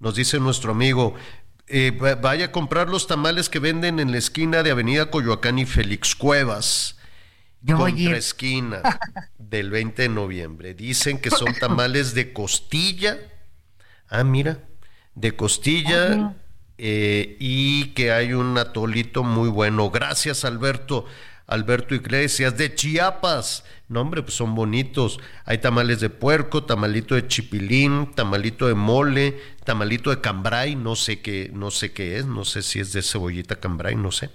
nos 0.00 0.14
dice 0.16 0.40
nuestro 0.40 0.72
amigo, 0.72 1.14
eh, 1.68 1.92
vaya 2.20 2.46
a 2.46 2.52
comprar 2.52 2.88
los 2.88 3.06
tamales 3.06 3.48
que 3.48 3.60
venden 3.60 4.00
en 4.00 4.10
la 4.10 4.18
esquina 4.18 4.64
de 4.64 4.72
Avenida 4.72 5.08
Coyoacán 5.08 5.60
y 5.60 5.66
Félix 5.66 6.16
Cuevas. 6.16 6.96
Yo 7.62 7.76
contra 7.76 8.16
esquina 8.16 8.82
del 9.38 9.70
20 9.70 10.02
de 10.02 10.08
noviembre. 10.08 10.74
Dicen 10.74 11.20
que 11.20 11.30
son 11.30 11.54
tamales 11.54 12.14
de 12.14 12.32
costilla 12.32 13.18
Ah, 14.10 14.24
mira, 14.24 14.58
de 15.14 15.36
costilla 15.36 16.34
eh, 16.78 17.36
y 17.38 17.92
que 17.94 18.10
hay 18.10 18.32
un 18.32 18.58
atolito 18.58 19.22
muy 19.22 19.48
bueno. 19.48 19.90
Gracias, 19.90 20.44
Alberto. 20.44 21.06
Alberto 21.46 21.96
Iglesias, 21.96 22.56
de 22.56 22.74
Chiapas. 22.74 23.64
No, 23.88 24.00
hombre, 24.00 24.22
pues 24.22 24.34
son 24.34 24.54
bonitos. 24.54 25.18
Hay 25.44 25.58
tamales 25.58 26.00
de 26.00 26.08
puerco, 26.08 26.64
tamalito 26.64 27.16
de 27.16 27.26
chipilín, 27.26 28.12
tamalito 28.14 28.68
de 28.68 28.74
mole, 28.74 29.40
tamalito 29.64 30.10
de 30.10 30.20
cambray, 30.20 30.76
no 30.76 30.94
sé 30.94 31.20
qué, 31.20 31.50
no 31.52 31.72
sé 31.72 31.92
qué 31.92 32.18
es, 32.18 32.26
no 32.26 32.44
sé 32.44 32.62
si 32.62 32.78
es 32.78 32.92
de 32.92 33.02
cebollita 33.02 33.56
cambray, 33.56 33.96
no 33.96 34.12
sé. 34.12 34.30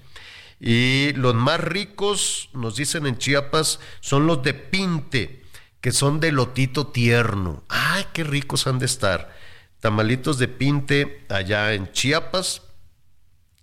Y 0.59 1.13
los 1.13 1.35
más 1.35 1.61
ricos, 1.61 2.49
nos 2.53 2.75
dicen 2.75 3.07
en 3.07 3.17
Chiapas, 3.17 3.79
son 4.01 4.27
los 4.27 4.43
de 4.43 4.53
pinte, 4.53 5.43
que 5.79 5.91
son 5.91 6.19
de 6.19 6.33
lotito 6.33 6.87
tierno. 6.87 7.63
¡Ay, 7.69 8.05
qué 8.11 8.25
ricos 8.25 8.67
han 8.67 8.79
de 8.79 8.87
estar! 8.87 9.44
Tamalitos 9.85 10.39
de 10.39 10.47
pinte 10.47 11.25
allá 11.29 11.73
en 11.73 11.91
Chiapas. 11.91 12.63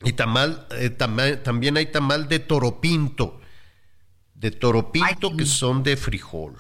Y 0.05 0.13
tamal, 0.13 0.69
eh, 0.79 0.91
también 0.91 1.77
hay 1.77 1.87
tamal 1.87 2.29
de 2.29 2.39
toropinto 2.39 3.41
de 4.43 4.51
toropinto 4.51 5.37
que 5.37 5.47
son 5.47 5.85
de 5.85 5.97
frijol 5.97 6.57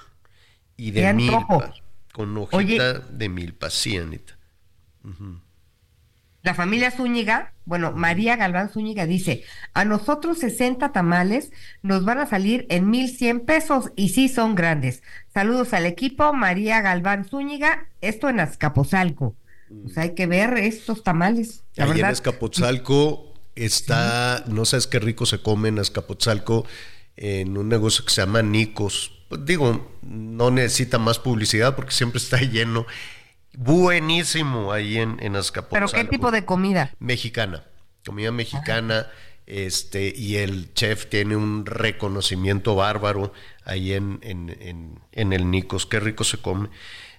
y 0.77 0.93
de 0.93 1.13
milpa, 1.15 1.75
con 2.13 2.37
hojita 2.39 3.01
de 3.01 3.29
milpa, 3.29 3.71
sí, 3.71 3.97
Anita. 3.97 4.39
La 6.43 6.55
familia 6.55 6.93
Zúñiga, 6.93 7.53
bueno, 7.65 7.91
María 7.91 8.37
Galván 8.37 8.69
Zúñiga 8.69 9.07
dice, 9.07 9.43
a 9.75 9.85
nosotros 9.85 10.39
60 10.39 10.93
tamales 10.93 11.51
nos 11.83 12.05
van 12.05 12.19
a 12.19 12.27
salir 12.27 12.67
en 12.69 12.89
1100 12.89 13.41
pesos 13.41 13.91
y 13.97 14.11
sí 14.11 14.29
son 14.29 14.55
grandes. 14.55 15.03
Saludos 15.35 15.73
al 15.73 15.87
equipo, 15.87 16.33
María 16.33 16.81
Galván 16.83 17.25
Zúñiga, 17.25 17.89
esto 18.01 18.29
en 18.29 18.39
Azcapotzalco. 18.39 19.37
Pues 19.83 19.99
hay 19.99 20.15
que 20.15 20.27
ver 20.27 20.57
estos 20.59 21.03
tamales. 21.03 21.65
La 21.75 21.85
Ahí 21.85 22.01
en 22.01 22.07
Azcapotzalco 22.07 23.35
está, 23.55 24.45
no 24.47 24.65
sabes 24.65 24.87
qué 24.87 24.99
rico 24.99 25.27
se 25.27 25.41
come 25.41 25.69
en 25.69 25.79
Azcapotzalco, 25.79 26.67
en 27.17 27.57
un 27.57 27.69
negocio 27.69 28.05
que 28.05 28.11
se 28.11 28.23
llama 28.23 28.43
Nicos. 28.43 29.13
Pues 29.29 29.45
digo, 29.45 29.99
no 30.03 30.51
necesita 30.51 30.99
más 30.99 31.19
publicidad 31.19 31.75
porque 31.77 31.93
siempre 31.93 32.19
está 32.19 32.39
lleno. 32.39 32.87
Buenísimo 33.55 34.73
ahí 34.73 34.99
en, 34.99 35.19
en 35.21 35.37
¿Pero 35.71 35.89
qué 35.89 36.05
tipo 36.05 36.31
de 36.31 36.45
comida? 36.45 36.95
Mexicana, 36.99 37.65
comida 38.05 38.33
mexicana. 38.33 39.09
Este, 39.45 40.15
y 40.17 40.37
el 40.37 40.73
chef 40.73 41.07
tiene 41.07 41.37
un 41.37 41.67
reconocimiento 41.67 42.77
bárbaro 42.77 43.33
ahí 43.65 43.93
en, 43.93 44.21
en, 44.23 44.99
en, 45.11 45.33
el 45.33 45.51
Nicos. 45.51 45.85
Qué 45.85 46.01
rico 46.01 46.25
se 46.25 46.39
come. 46.39 46.71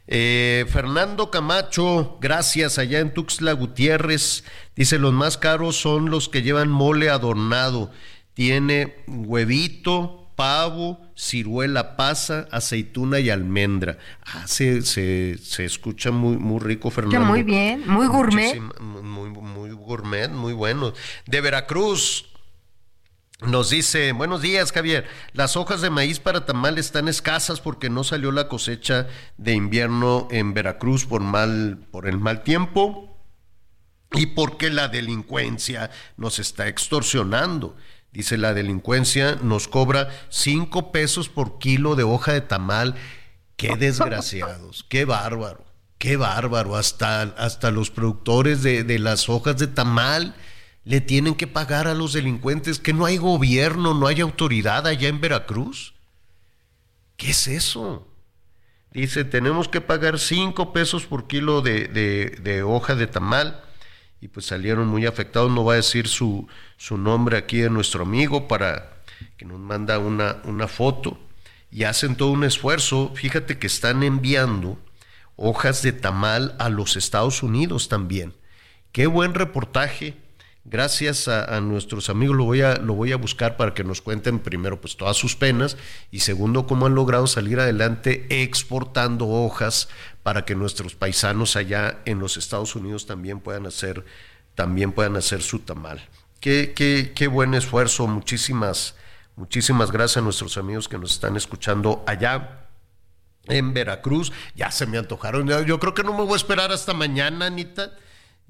Eh, 0.07 0.65
Fernando 0.69 1.31
Camacho, 1.31 2.17
gracias 2.19 2.77
allá 2.77 2.99
en 2.99 3.13
Tuxtla 3.13 3.53
Gutiérrez. 3.53 4.43
Dice: 4.75 4.99
Los 4.99 5.13
más 5.13 5.37
caros 5.37 5.77
son 5.77 6.09
los 6.09 6.29
que 6.29 6.41
llevan 6.41 6.69
mole 6.69 7.09
adornado 7.09 7.91
tiene 8.33 8.95
huevito, 9.07 10.27
pavo, 10.35 10.99
ciruela 11.15 11.95
pasa, 11.95 12.47
aceituna 12.51 13.19
y 13.19 13.29
almendra. 13.29 13.97
Ah, 14.25 14.47
se, 14.47 14.81
se, 14.81 15.65
escucha 15.65 16.11
muy, 16.11 16.37
muy 16.37 16.59
rico, 16.59 16.89
Fernando. 16.89 17.27
Muy 17.27 17.43
bien, 17.43 17.83
muy 17.87 18.07
gourmet. 18.07 18.59
Muy, 18.79 19.29
muy 19.29 19.71
gourmet, 19.71 20.29
muy 20.29 20.53
bueno. 20.53 20.93
De 21.27 21.41
Veracruz, 21.41 22.25
nos 23.47 23.69
dice, 23.69 24.11
buenos 24.11 24.41
días 24.41 24.71
Javier, 24.71 25.05
las 25.33 25.55
hojas 25.57 25.81
de 25.81 25.89
maíz 25.89 26.19
para 26.19 26.45
tamal 26.45 26.77
están 26.77 27.07
escasas 27.07 27.61
porque 27.61 27.89
no 27.89 28.03
salió 28.03 28.31
la 28.31 28.47
cosecha 28.47 29.07
de 29.37 29.53
invierno 29.53 30.27
en 30.31 30.53
Veracruz 30.53 31.05
por, 31.05 31.21
mal, 31.21 31.79
por 31.91 32.07
el 32.07 32.19
mal 32.19 32.43
tiempo 32.43 33.17
y 34.11 34.27
porque 34.27 34.69
la 34.69 34.87
delincuencia 34.87 35.91
nos 36.17 36.39
está 36.39 36.67
extorsionando. 36.67 37.75
Dice 38.11 38.37
la 38.37 38.53
delincuencia 38.53 39.37
nos 39.41 39.67
cobra 39.67 40.09
cinco 40.29 40.91
pesos 40.91 41.29
por 41.29 41.57
kilo 41.57 41.95
de 41.95 42.03
hoja 42.03 42.33
de 42.33 42.41
tamal. 42.41 42.95
Qué 43.57 43.75
desgraciados, 43.79 44.85
qué 44.87 45.05
bárbaro, 45.05 45.65
qué 45.97 46.17
bárbaro. 46.17 46.75
Hasta, 46.75 47.21
hasta 47.21 47.71
los 47.71 47.89
productores 47.89 48.61
de, 48.61 48.83
de 48.83 48.99
las 48.99 49.29
hojas 49.29 49.57
de 49.57 49.67
tamal 49.67 50.35
le 50.85 51.01
tienen 51.01 51.35
que 51.35 51.47
pagar 51.47 51.87
a 51.87 51.93
los 51.93 52.13
delincuentes, 52.13 52.79
que 52.79 52.93
no 52.93 53.05
hay 53.05 53.17
gobierno, 53.17 53.93
no 53.93 54.07
hay 54.07 54.21
autoridad 54.21 54.85
allá 54.85 55.07
en 55.07 55.21
Veracruz. 55.21 55.93
¿Qué 57.15 57.31
es 57.31 57.47
eso? 57.47 58.07
Dice, 58.91 59.23
tenemos 59.23 59.67
que 59.67 59.81
pagar 59.81 60.19
cinco 60.19 60.73
pesos 60.73 61.05
por 61.05 61.27
kilo 61.27 61.61
de, 61.61 61.87
de, 61.87 62.37
de 62.41 62.63
hoja 62.63 62.95
de 62.95 63.07
tamal 63.07 63.63
y 64.21 64.27
pues 64.27 64.45
salieron 64.45 64.87
muy 64.87 65.05
afectados. 65.05 65.51
No 65.51 65.65
va 65.65 65.73
a 65.73 65.77
decir 65.77 66.07
su, 66.07 66.47
su 66.77 66.97
nombre 66.97 67.37
aquí 67.37 67.57
de 67.57 67.69
nuestro 67.69 68.03
amigo 68.03 68.47
para 68.47 69.01
que 69.37 69.45
nos 69.45 69.59
manda 69.59 69.99
una, 69.99 70.41
una 70.43 70.67
foto 70.67 71.17
y 71.71 71.85
hacen 71.85 72.15
todo 72.15 72.31
un 72.31 72.43
esfuerzo. 72.43 73.13
Fíjate 73.15 73.57
que 73.57 73.67
están 73.67 74.03
enviando 74.03 74.77
hojas 75.37 75.81
de 75.81 75.93
tamal 75.93 76.55
a 76.59 76.69
los 76.69 76.95
Estados 76.95 77.41
Unidos 77.41 77.89
también. 77.89 78.33
Qué 78.91 79.07
buen 79.07 79.33
reportaje 79.33 80.15
gracias 80.65 81.27
a, 81.27 81.59
nuestros 81.59 82.09
amigos 82.09 82.37
lo 82.37 82.45
voy 82.45 82.61
a 82.61 82.77
lo 82.77 82.93
voy 82.93 83.11
a 83.11 83.17
buscar 83.17 83.57
para 83.57 83.73
que 83.73 83.83
nos 83.83 84.01
cuenten 84.01 84.39
primero 84.39 84.79
pues 84.79 84.95
todas 84.95 85.17
sus 85.17 85.35
penas 85.35 85.77
y 86.09 86.19
segundo 86.19 86.67
cómo 86.67 86.85
han 86.85 86.95
logrado 86.95 87.27
salir 87.27 87.59
adelante 87.59 88.25
exportando 88.29 89.27
hojas 89.27 89.89
para 90.23 90.45
que 90.45 90.55
nuestros 90.55 90.95
paisanos 90.95 91.57
allá 91.57 91.99
en 92.05 92.19
los 92.19 92.37
Estados 92.37 92.75
Unidos 92.75 93.05
también 93.05 93.41
puedan 93.41 93.65
hacer 93.65 94.05
también 94.55 94.91
puedan 94.91 95.15
hacer 95.15 95.41
su 95.41 95.59
tamal. 95.59 96.07
Qué, 96.39 96.73
qué, 96.75 97.13
qué 97.15 97.27
buen 97.27 97.53
esfuerzo. 97.53 98.07
Muchísimas 98.07 98.95
muchísimas 99.35 99.91
gracias 99.91 100.17
a 100.17 100.21
nuestros 100.21 100.57
amigos 100.57 100.87
que 100.87 100.97
nos 100.97 101.11
están 101.11 101.35
escuchando 101.35 102.03
allá 102.07 102.67
en 103.45 103.73
Veracruz. 103.73 104.31
Ya 104.55 104.71
se 104.71 104.85
me 104.85 104.97
antojaron. 104.97 105.47
Yo 105.65 105.79
creo 105.79 105.93
que 105.93 106.03
no 106.03 106.13
me 106.13 106.23
voy 106.23 106.33
a 106.33 106.37
esperar 106.37 106.71
hasta 106.71 106.93
mañana 106.93 107.47
Anita 107.47 107.97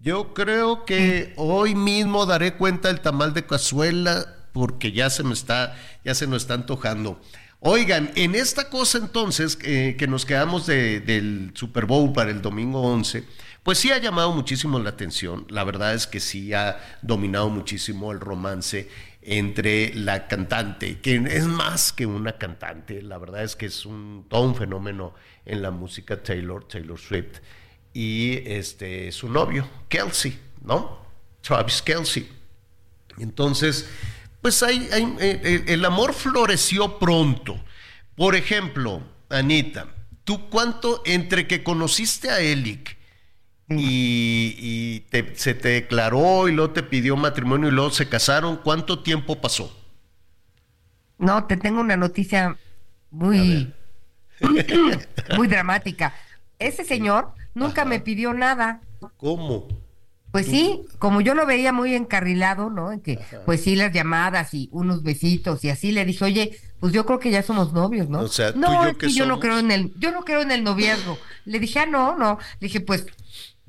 yo 0.04 0.34
creo 0.34 0.84
que 0.84 1.34
hoy 1.38 1.76
mismo 1.76 2.26
daré 2.26 2.56
cuenta 2.56 2.90
del 2.90 3.00
tamal 3.00 3.34
de 3.34 3.46
cazuela 3.46 4.36
porque 4.52 4.92
ya 4.92 5.10
se 5.10 5.24
me 5.24 5.32
está, 5.32 5.78
ya 6.04 6.14
se 6.14 6.28
nos 6.28 6.44
está 6.44 6.56
antojando. 6.56 7.22
Oigan, 7.62 8.12
en 8.16 8.36
esta 8.36 8.70
cosa 8.70 8.98
entonces 8.98 9.58
eh, 9.64 9.96
que 9.98 10.08
nos 10.08 10.26
quedamos 10.26 10.68
del 10.68 11.52
Super 11.54 11.86
Bowl 11.86 12.12
para 12.12 12.32
el 12.32 12.42
domingo 12.42 12.82
11, 12.82 13.24
pues 13.64 13.78
sí 13.78 13.92
ha 13.92 13.98
llamado 13.98 14.34
muchísimo 14.34 14.78
la 14.78 14.90
atención. 14.90 15.46
La 15.48 15.64
verdad 15.64 15.94
es 15.94 16.06
que 16.06 16.20
sí 16.20 16.54
ha 16.54 16.78
dominado 17.02 17.50
muchísimo 17.50 18.12
el 18.12 18.20
romance 18.20 18.90
entre 19.22 19.94
la 19.94 20.28
cantante, 20.28 21.00
que 21.00 21.16
es 21.16 21.46
más 21.46 21.94
que 21.94 22.06
una 22.06 22.38
cantante, 22.38 23.02
la 23.02 23.18
verdad 23.18 23.46
es 23.46 23.56
que 23.56 23.68
es 23.68 23.86
un, 23.86 24.26
todo 24.28 24.42
un 24.42 24.56
fenómeno 24.56 25.14
en 25.46 25.62
la 25.62 25.72
música 25.72 26.22
Taylor, 26.22 26.68
Taylor 26.68 27.00
Swift 27.00 27.40
y 27.94 28.42
este, 28.52 29.12
su 29.12 29.30
novio, 29.30 29.68
Kelsey, 29.88 30.38
¿no? 30.62 31.00
Travis 31.42 31.82
Kelsey. 31.82 32.30
Entonces, 33.20 33.88
pues 34.42 34.64
hay, 34.64 34.90
eh, 34.92 35.18
eh, 35.20 35.64
el 35.68 35.86
amor 35.86 36.14
floreció 36.14 36.98
pronto. 36.98 37.64
Por 38.16 38.36
ejemplo, 38.36 39.04
Anita, 39.30 39.88
¿tú 40.24 40.50
cuánto 40.50 41.04
entre 41.06 41.48
que 41.48 41.64
conociste 41.64 42.30
a 42.30 42.40
Elic 42.40 42.98
y, 43.70 45.06
se 45.36 45.54
te 45.54 45.70
declaró 45.70 46.48
y 46.48 46.52
luego 46.52 46.74
te 46.74 46.84
pidió 46.84 47.16
matrimonio 47.16 47.70
y 47.70 47.72
luego 47.72 47.92
se 47.92 48.10
casaron, 48.10 48.58
cuánto 48.58 49.00
tiempo 49.00 49.40
pasó? 49.40 49.76
No, 51.18 51.46
te 51.46 51.58
tengo 51.58 51.80
una 51.80 51.96
noticia 51.96 52.58
muy, 53.12 53.74
muy 55.38 55.48
dramática. 55.48 56.14
Ese 56.60 56.84
señor 56.84 57.34
nunca 57.54 57.86
me 57.86 58.00
pidió 58.00 58.34
nada. 58.34 58.82
¿Cómo? 59.18 59.68
Pues 60.34 60.48
sí, 60.48 60.82
como 60.98 61.22
yo 61.22 61.36
lo 61.36 61.46
veía 61.46 61.72
muy 61.72 61.94
encarrilado, 61.94 62.72
¿no? 62.72 62.92
En 62.92 63.02
que, 63.02 63.20
pues 63.46 63.62
sí, 63.62 63.76
las 63.76 63.94
llamadas 63.94 64.56
y 64.56 64.68
unos 64.72 65.04
besitos 65.04 65.64
y 65.64 65.70
así 65.70 65.92
le 65.92 66.06
dije, 66.06 66.26
oye, 66.26 66.58
pues 66.80 66.92
yo 66.92 67.06
creo 67.06 67.20
que 67.20 67.30
ya 67.30 67.44
somos 67.44 67.72
novios, 67.72 68.10
¿no? 68.10 68.22
O 68.22 68.28
sea, 68.28 68.52
no, 68.54 68.92
yo, 68.94 69.08
yo 69.10 69.26
no 69.28 69.40
creo 69.40 69.60
en 69.60 69.70
el, 69.70 69.94
yo 70.00 70.12
no 70.12 70.26
creo 70.26 70.42
en 70.42 70.50
el 70.50 70.64
noviazgo. 70.64 71.20
Le 71.46 71.60
dije, 71.60 71.78
ah, 71.82 71.86
no, 71.86 72.18
no. 72.18 72.40
Le 72.60 72.68
dije, 72.68 72.82
pues 72.82 73.06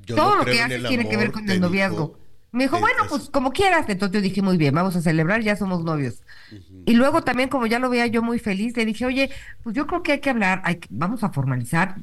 todo 0.07 0.37
lo 0.37 0.45
que 0.45 0.59
haces 0.59 0.83
tiene 0.87 1.07
que 1.07 1.17
ver 1.17 1.31
con 1.31 1.47
el 1.47 1.61
noviazgo. 1.61 2.17
me 2.51 2.63
dijo, 2.63 2.79
bueno, 2.79 3.03
pues 3.09 3.29
como 3.29 3.51
quieras. 3.51 3.85
Entonces 3.87 4.15
yo 4.15 4.21
dije, 4.21 4.41
muy 4.41 4.57
bien, 4.57 4.73
vamos 4.73 4.95
a 4.95 5.01
celebrar, 5.01 5.41
ya 5.43 5.55
somos 5.55 5.83
novios. 5.83 6.23
Y 6.87 6.95
luego 6.95 7.21
también, 7.21 7.49
como 7.49 7.67
ya 7.67 7.77
lo 7.77 7.91
veía 7.91 8.07
yo 8.07 8.23
muy 8.23 8.39
feliz, 8.39 8.75
le 8.75 8.85
dije, 8.85 9.05
oye, 9.05 9.29
pues 9.61 9.75
yo 9.75 9.85
creo 9.85 10.01
que 10.01 10.13
hay 10.13 10.19
que 10.19 10.31
hablar, 10.31 10.63
hay 10.65 10.79
vamos 10.89 11.23
a 11.23 11.29
formalizar 11.29 11.97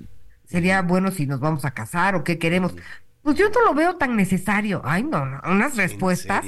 sería 0.45 0.83
bueno 0.83 1.11
si 1.11 1.27
nos 1.27 1.41
vamos 1.41 1.65
a 1.65 1.73
casar 1.73 2.15
o 2.15 2.25
qué 2.25 2.39
queremos. 2.39 2.75
Pues 3.23 3.37
yo 3.37 3.49
no 3.51 3.63
lo 3.65 3.75
veo 3.75 3.97
tan 3.97 4.17
necesario. 4.17 4.83
Ay, 4.85 5.05
no, 5.05 5.25
no 5.25 5.41
unas 5.45 5.77
respuestas 5.77 6.45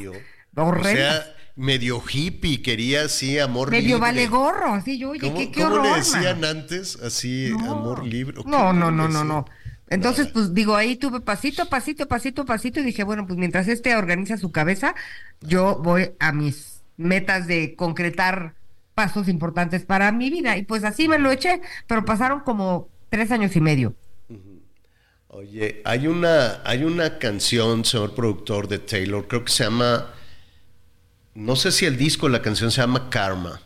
horrendas. 0.57 1.21
O 1.21 1.23
sea, 1.23 1.37
medio 1.57 2.03
hippie, 2.07 2.63
quería 2.63 3.03
así 3.03 3.39
amor 3.39 3.69
libre. 3.69 3.83
Medio 3.83 3.99
vale 3.99 4.27
gorro, 4.27 4.75
así 4.75 4.99
yo, 4.99 5.11
oye, 5.11 5.33
qué, 5.33 5.51
qué 5.51 5.63
¿cómo 5.63 5.77
horror. 5.77 5.87
le 5.87 5.97
decían 5.97 6.45
antes 6.45 6.97
así 6.97 7.51
amor 7.51 8.05
libre? 8.05 8.39
No, 8.45 8.73
no, 8.73 8.91
no, 8.91 9.09
no, 9.09 9.25
no. 9.25 9.45
Entonces, 9.89 10.29
pues 10.29 10.55
digo, 10.55 10.75
ahí 10.75 10.97
tuve 10.97 11.21
pasito, 11.21 11.69
pasito, 11.69 12.09
pasito, 12.09 12.45
pasito 12.45 12.81
y 12.81 12.85
dije, 12.85 13.05
bueno, 13.05 13.27
pues 13.27 13.39
mientras 13.39 13.69
este 13.69 13.95
organiza 13.95 14.37
su 14.39 14.51
cabeza, 14.51 14.95
yo 15.41 15.79
voy 15.83 16.13
a 16.19 16.33
mis 16.33 16.83
metas 16.97 17.47
de 17.47 17.77
concretar 17.77 18.55
pasos 18.95 19.29
importantes 19.29 19.85
para 19.85 20.11
mi 20.11 20.31
vida. 20.31 20.57
Y 20.57 20.65
pues 20.65 20.85
así 20.85 21.09
me 21.09 21.19
lo 21.19 21.31
eché, 21.31 21.61
pero 21.87 22.05
pasaron 22.05 22.41
como 22.41 22.89
tres 23.15 23.31
años 23.31 23.55
y 23.55 23.61
medio. 23.61 23.95
Oye, 25.29 25.81
hay 25.85 26.09
una, 26.09 26.61
hay 26.65 26.83
una 26.83 27.21
canción, 27.21 27.85
señor 27.85 28.13
productor 28.13 28.67
de 28.67 28.81
Taylor, 28.81 29.29
creo 29.29 29.45
que 29.45 29.53
se 29.53 29.63
llama, 29.63 30.13
no 31.35 31.55
sé 31.55 31.71
si 31.71 31.87
el 31.87 31.97
disco, 31.97 32.29
la 32.29 32.43
canción 32.43 32.73
se 32.73 32.81
llama 32.81 33.11
Karma. 33.11 33.61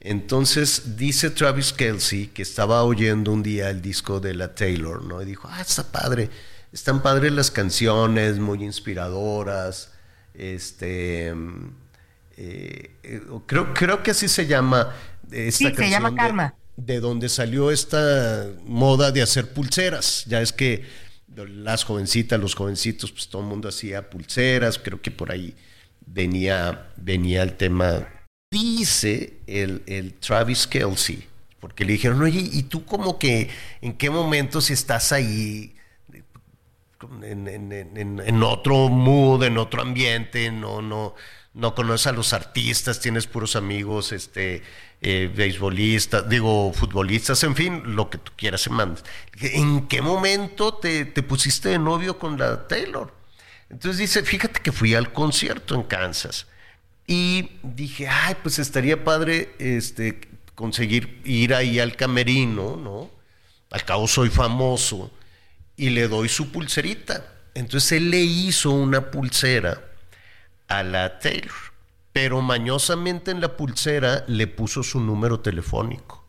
Entonces 0.00 0.98
dice 0.98 1.30
Travis 1.30 1.72
Kelsey 1.72 2.26
que 2.26 2.42
estaba 2.42 2.82
oyendo 2.84 3.32
un 3.32 3.42
día 3.42 3.70
el 3.70 3.80
disco 3.80 4.20
de 4.20 4.34
la 4.34 4.54
Taylor, 4.54 5.02
¿no? 5.02 5.22
Y 5.22 5.24
dijo, 5.24 5.48
ah, 5.50 5.62
está 5.62 5.90
padre, 5.90 6.28
están 6.70 7.02
padres 7.02 7.32
las 7.32 7.50
canciones, 7.50 8.38
muy 8.38 8.62
inspiradoras, 8.62 9.94
este, 10.34 11.28
eh, 12.36 12.90
eh, 13.02 13.22
creo, 13.46 13.72
creo 13.72 14.02
que 14.02 14.10
así 14.10 14.28
se 14.28 14.46
llama 14.46 14.94
esta 15.30 15.70
sí, 15.70 15.74
se 15.74 15.90
llama 15.90 16.14
Karma. 16.14 16.48
De, 16.48 16.67
de, 16.78 17.00
donde 17.00 17.28
salió 17.28 17.72
esta 17.72 18.46
moda 18.64 19.10
de 19.10 19.20
hacer 19.20 19.52
pulseras, 19.52 20.24
ya 20.26 20.40
es 20.40 20.52
que 20.52 20.84
las 21.34 21.84
jovencitas, 21.84 22.38
los 22.38 22.54
jovencitos, 22.54 23.10
pues 23.10 23.28
todo 23.28 23.42
el 23.42 23.48
mundo 23.48 23.68
hacía 23.68 24.08
pulseras, 24.08 24.78
creo 24.78 25.02
que 25.02 25.10
por 25.10 25.30
ahí 25.30 25.54
venía, 26.06 26.90
venía 26.96 27.42
el 27.42 27.56
tema. 27.56 28.08
Dice 28.50 29.34
el, 29.46 29.82
el, 29.86 30.14
Travis 30.14 30.66
Kelsey, 30.66 31.26
porque 31.60 31.84
le 31.84 31.92
dijeron, 31.92 32.22
oye, 32.22 32.40
¿y 32.40 32.62
tú 32.62 32.84
como 32.84 33.18
que 33.18 33.50
en 33.82 33.94
qué 33.94 34.08
momento 34.08 34.60
si 34.60 34.72
estás 34.72 35.12
ahí 35.12 35.74
en, 37.22 37.48
en, 37.48 37.72
en, 37.72 38.20
en, 38.24 38.42
otro 38.42 38.88
mood, 38.88 39.42
en 39.42 39.58
otro 39.58 39.82
ambiente, 39.82 40.50
no, 40.50 40.80
no, 40.80 41.14
no 41.54 41.74
conoces 41.74 42.06
a 42.06 42.12
los 42.12 42.32
artistas, 42.32 43.00
tienes 43.00 43.26
puros 43.26 43.56
amigos, 43.56 44.12
este, 44.12 44.62
eh, 45.00 45.30
digo, 46.28 46.72
futbolistas, 46.72 47.42
en 47.44 47.54
fin, 47.54 47.82
lo 47.94 48.10
que 48.10 48.18
tú 48.18 48.32
quieras 48.36 48.62
se 48.62 48.70
mandas. 48.70 49.04
¿En 49.40 49.86
qué 49.86 50.02
momento 50.02 50.74
te, 50.74 51.04
te 51.04 51.22
pusiste 51.22 51.70
de 51.70 51.78
novio 51.78 52.18
con 52.18 52.38
la 52.38 52.66
Taylor? 52.66 53.14
Entonces 53.70 53.98
dice, 53.98 54.22
fíjate 54.22 54.60
que 54.60 54.72
fui 54.72 54.94
al 54.94 55.12
concierto 55.12 55.74
en 55.74 55.82
Kansas 55.82 56.46
y 57.06 57.50
dije, 57.62 58.08
ay, 58.08 58.36
pues 58.42 58.58
estaría 58.58 59.04
padre 59.04 59.54
este, 59.58 60.20
conseguir 60.54 61.20
ir 61.24 61.54
ahí 61.54 61.78
al 61.78 61.96
camerino, 61.96 62.76
¿no? 62.76 63.10
Al 63.70 63.84
cabo 63.84 64.08
soy 64.08 64.30
famoso 64.30 65.10
y 65.76 65.90
le 65.90 66.08
doy 66.08 66.28
su 66.28 66.50
pulserita. 66.50 67.24
Entonces 67.54 67.92
él 67.92 68.10
le 68.10 68.20
hizo 68.20 68.70
una 68.70 69.10
pulsera 69.10 69.82
a 70.68 70.82
la 70.82 71.18
Taylor, 71.18 71.67
pero 72.20 72.42
mañosamente 72.42 73.30
en 73.30 73.40
la 73.40 73.56
pulsera 73.56 74.24
le 74.26 74.48
puso 74.48 74.82
su 74.82 74.98
número 74.98 75.38
telefónico. 75.38 76.26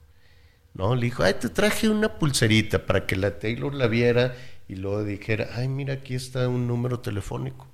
¿No? 0.76 0.94
Le 0.94 1.06
dijo, 1.06 1.24
ay, 1.24 1.34
te 1.42 1.50
traje 1.50 1.90
una 1.90 2.20
pulserita 2.20 2.86
para 2.86 3.08
que 3.08 3.16
la 3.16 3.40
Taylor 3.40 3.74
la 3.74 3.88
viera 3.88 4.36
y 4.68 4.76
luego 4.76 5.04
dijera, 5.04 5.50
ay, 5.56 5.68
mira, 5.68 5.96
aquí 5.96 6.14
está 6.14 6.48
un 6.48 6.68
número 6.68 7.00
telefónico. 7.00 7.68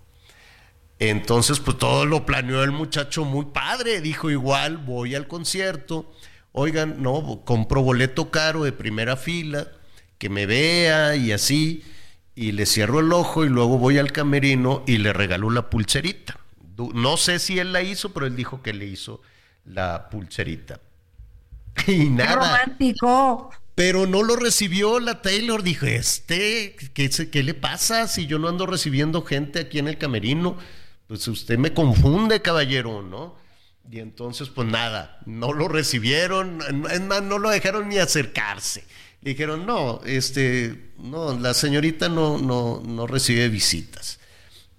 Entonces, 0.98 1.60
pues 1.60 1.78
todo 1.78 2.06
lo 2.06 2.26
planeó 2.26 2.64
el 2.64 2.72
muchacho 2.72 3.26
muy 3.26 3.48
padre. 3.48 4.00
Dijo, 4.00 4.32
igual 4.32 4.78
voy 4.78 5.14
al 5.14 5.28
concierto. 5.28 6.10
Oigan, 6.54 7.04
no, 7.04 7.42
compro 7.44 7.82
boleto 7.82 8.32
caro 8.32 8.64
de 8.64 8.72
primera 8.72 9.18
fila, 9.18 9.68
que 10.18 10.30
me 10.30 10.46
vea 10.46 11.18
y 11.18 11.34
así. 11.34 11.84
Y 12.34 12.54
le 12.54 12.66
cierro 12.66 13.02
el 13.02 13.12
ojo 13.12 13.44
y 13.44 13.50
luego 13.50 13.78
voy 13.78 13.98
al 13.98 14.14
camerino 14.14 14.84
y 14.88 15.00
le 15.00 15.12
regalo 15.12 15.50
la 15.50 15.70
pulserita. 15.70 16.45
No 16.78 17.18
sé 17.18 17.40
si 17.40 17.60
él 17.60 17.74
la 17.74 17.82
hizo, 17.82 18.14
pero 18.14 18.26
él 18.26 18.36
dijo 18.36 18.62
que 18.62 18.74
le 18.74 18.86
hizo 18.86 19.22
la 19.66 20.10
pulserita. 20.10 20.80
Y 21.88 22.10
nada. 22.10 22.30
¡Qué 22.30 22.36
romántico! 22.36 23.52
Pero 23.76 24.08
no 24.08 24.24
lo 24.24 24.38
recibió 24.38 25.02
la 25.02 25.22
Taylor. 25.22 25.62
Dijo, 25.62 25.86
este, 25.86 26.76
¿qué, 26.94 27.10
¿qué 27.10 27.44
le 27.44 27.54
pasa 27.54 28.08
si 28.08 28.26
yo 28.26 28.40
no 28.40 28.48
ando 28.48 28.66
recibiendo 28.66 29.24
gente 29.24 29.60
aquí 29.60 29.80
en 29.80 29.90
el 29.90 29.98
camerino? 29.98 30.58
pues 31.08 31.28
usted 31.28 31.58
me 31.58 31.74
confunde, 31.74 32.42
caballero, 32.42 33.02
¿no? 33.02 33.36
Y 33.92 34.00
entonces, 34.00 34.50
pues 34.50 34.68
nada, 34.68 35.20
no 35.26 35.54
lo 35.54 35.68
recibieron, 35.68 36.60
es 36.90 37.02
más, 37.02 37.22
no 37.22 37.38
lo 37.38 37.50
dejaron 37.50 37.90
ni 37.90 37.98
acercarse. 38.00 38.84
Le 39.22 39.32
dijeron, 39.32 39.66
no, 39.66 40.02
este, 40.06 40.94
no, 40.98 41.38
la 41.38 41.54
señorita 41.54 42.10
no, 42.10 42.40
no, 42.40 42.82
no 42.84 43.06
recibe 43.06 43.50
visitas. 43.50 44.20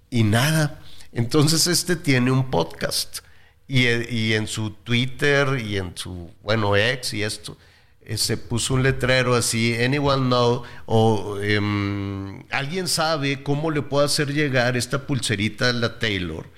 Y 0.09 0.23
nada. 0.23 0.81
Entonces, 1.11 1.67
este 1.67 1.95
tiene 1.95 2.31
un 2.31 2.49
podcast. 2.49 3.19
Y, 3.67 3.87
y 3.87 4.33
en 4.33 4.47
su 4.47 4.71
Twitter 4.71 5.59
y 5.59 5.77
en 5.77 5.95
su, 5.95 6.31
bueno, 6.41 6.75
ex 6.77 7.13
y 7.13 7.23
esto, 7.23 7.57
se 8.15 8.37
puso 8.37 8.75
un 8.75 8.83
letrero 8.83 9.35
así, 9.35 9.75
anyone 9.75 10.27
know, 10.27 10.63
o 10.85 11.39
em, 11.41 12.43
alguien 12.51 12.87
sabe 12.87 13.43
cómo 13.43 13.69
le 13.69 13.81
puedo 13.81 14.05
hacer 14.05 14.33
llegar 14.33 14.77
esta 14.77 15.05
pulserita 15.05 15.69
a 15.69 15.73
la 15.73 15.99
Taylor, 15.99 16.49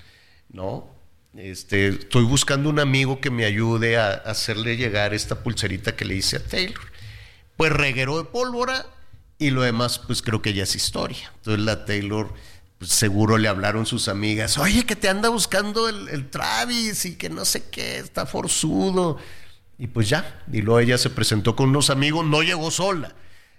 ¿no? 0.49 0.87
Este, 1.35 1.87
estoy 1.89 2.23
buscando 2.23 2.69
un 2.69 2.79
amigo 2.79 3.19
que 3.19 3.31
me 3.31 3.45
ayude 3.45 3.97
a, 3.97 4.11
hacerle 4.11 4.77
llegar 4.77 5.13
esta 5.13 5.41
pulserita 5.41 5.95
que 5.95 6.05
le 6.05 6.15
hice 6.15 6.37
a 6.37 6.43
Taylor. 6.43 6.91
Pues 7.57 7.71
reguero 7.71 8.17
de 8.17 8.25
pólvora 8.25 8.85
y 9.37 9.49
lo 9.49 9.61
demás, 9.61 9.99
pues 9.99 10.21
creo 10.21 10.41
que 10.41 10.53
ya 10.53 10.63
es 10.63 10.75
historia. 10.75 11.31
Entonces 11.37 11.65
la 11.65 11.85
Taylor, 11.85 12.33
pues 12.79 12.91
seguro 12.91 13.37
le 13.37 13.49
hablaron 13.49 13.85
sus 13.85 14.07
amigas, 14.07 14.57
oye, 14.57 14.85
que 14.85 14.95
te 14.95 15.09
anda 15.09 15.29
buscando 15.29 15.89
el, 15.89 16.07
el 16.09 16.29
Travis 16.29 17.05
y 17.05 17.17
que 17.17 17.29
no 17.29 17.45
sé 17.45 17.69
qué, 17.69 17.99
está 17.99 18.25
forzudo. 18.25 19.17
Y 19.77 19.87
pues 19.87 20.09
ya, 20.09 20.43
y 20.51 20.61
luego 20.61 20.79
ella 20.79 20.97
se 20.97 21.09
presentó 21.09 21.55
con 21.55 21.69
unos 21.69 21.89
amigos, 21.89 22.25
no 22.25 22.41
llegó 22.41 22.71
sola. 22.71 23.13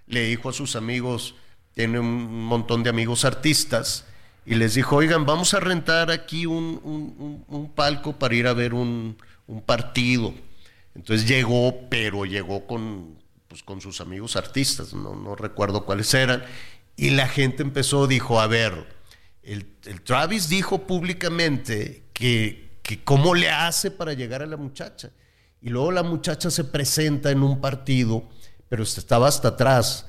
Le 0.07 0.25
dijo 0.25 0.49
a 0.49 0.53
sus 0.53 0.75
amigos, 0.75 1.35
tiene 1.75 2.01
un 2.01 2.45
montón 2.45 2.83
de 2.83 2.91
amigos 2.91 3.25
artistas, 3.25 4.07
y 4.47 4.55
les 4.55 4.75
dijo, 4.75 4.97
oigan, 4.97 5.27
vamos 5.27 5.55
a 5.55 5.61
rentar 5.61 6.11
aquí 6.11 6.47
un, 6.47 7.73
palco 7.75 8.19
para 8.19 8.35
ir 8.35 8.47
a 8.47 8.55
ver 8.55 8.75
un, 8.75 9.17
partido. 9.67 10.35
Entonces 10.95 11.29
llegó, 11.29 11.89
pero 11.89 12.25
llegó 12.25 12.67
con, 12.67 13.17
pues, 13.49 13.63
con 13.63 13.81
sus 13.81 14.01
amigos 14.01 14.37
artistas, 14.37 14.93
no, 14.93 15.15
no 15.15 15.37
recuerdo 15.37 15.85
cuáles 15.85 16.13
eran, 16.15 16.45
y 16.97 17.11
la 17.11 17.29
gente 17.29 17.63
empezó, 17.63 18.07
dijo, 18.07 18.41
a 18.41 18.47
ver, 18.47 18.89
el, 19.43 19.67
Travis 20.05 20.49
dijo 20.49 20.87
públicamente 20.87 22.05
que, 22.13 22.79
que 22.83 23.03
cómo 23.03 23.35
le 23.35 23.51
hace 23.51 23.91
para 23.91 24.13
llegar 24.13 24.43
a 24.43 24.47
la 24.47 24.57
muchacha. 24.57 25.11
Y 25.63 25.69
luego 25.69 25.93
la 25.93 26.03
muchacha 26.03 26.51
se 26.51 26.65
presenta 26.65 27.31
en 27.31 27.43
un 27.43 27.61
partido, 27.61 28.29
pero 28.69 28.83
estaba 28.83 29.29
hasta 29.29 29.49
atrás. 29.49 30.07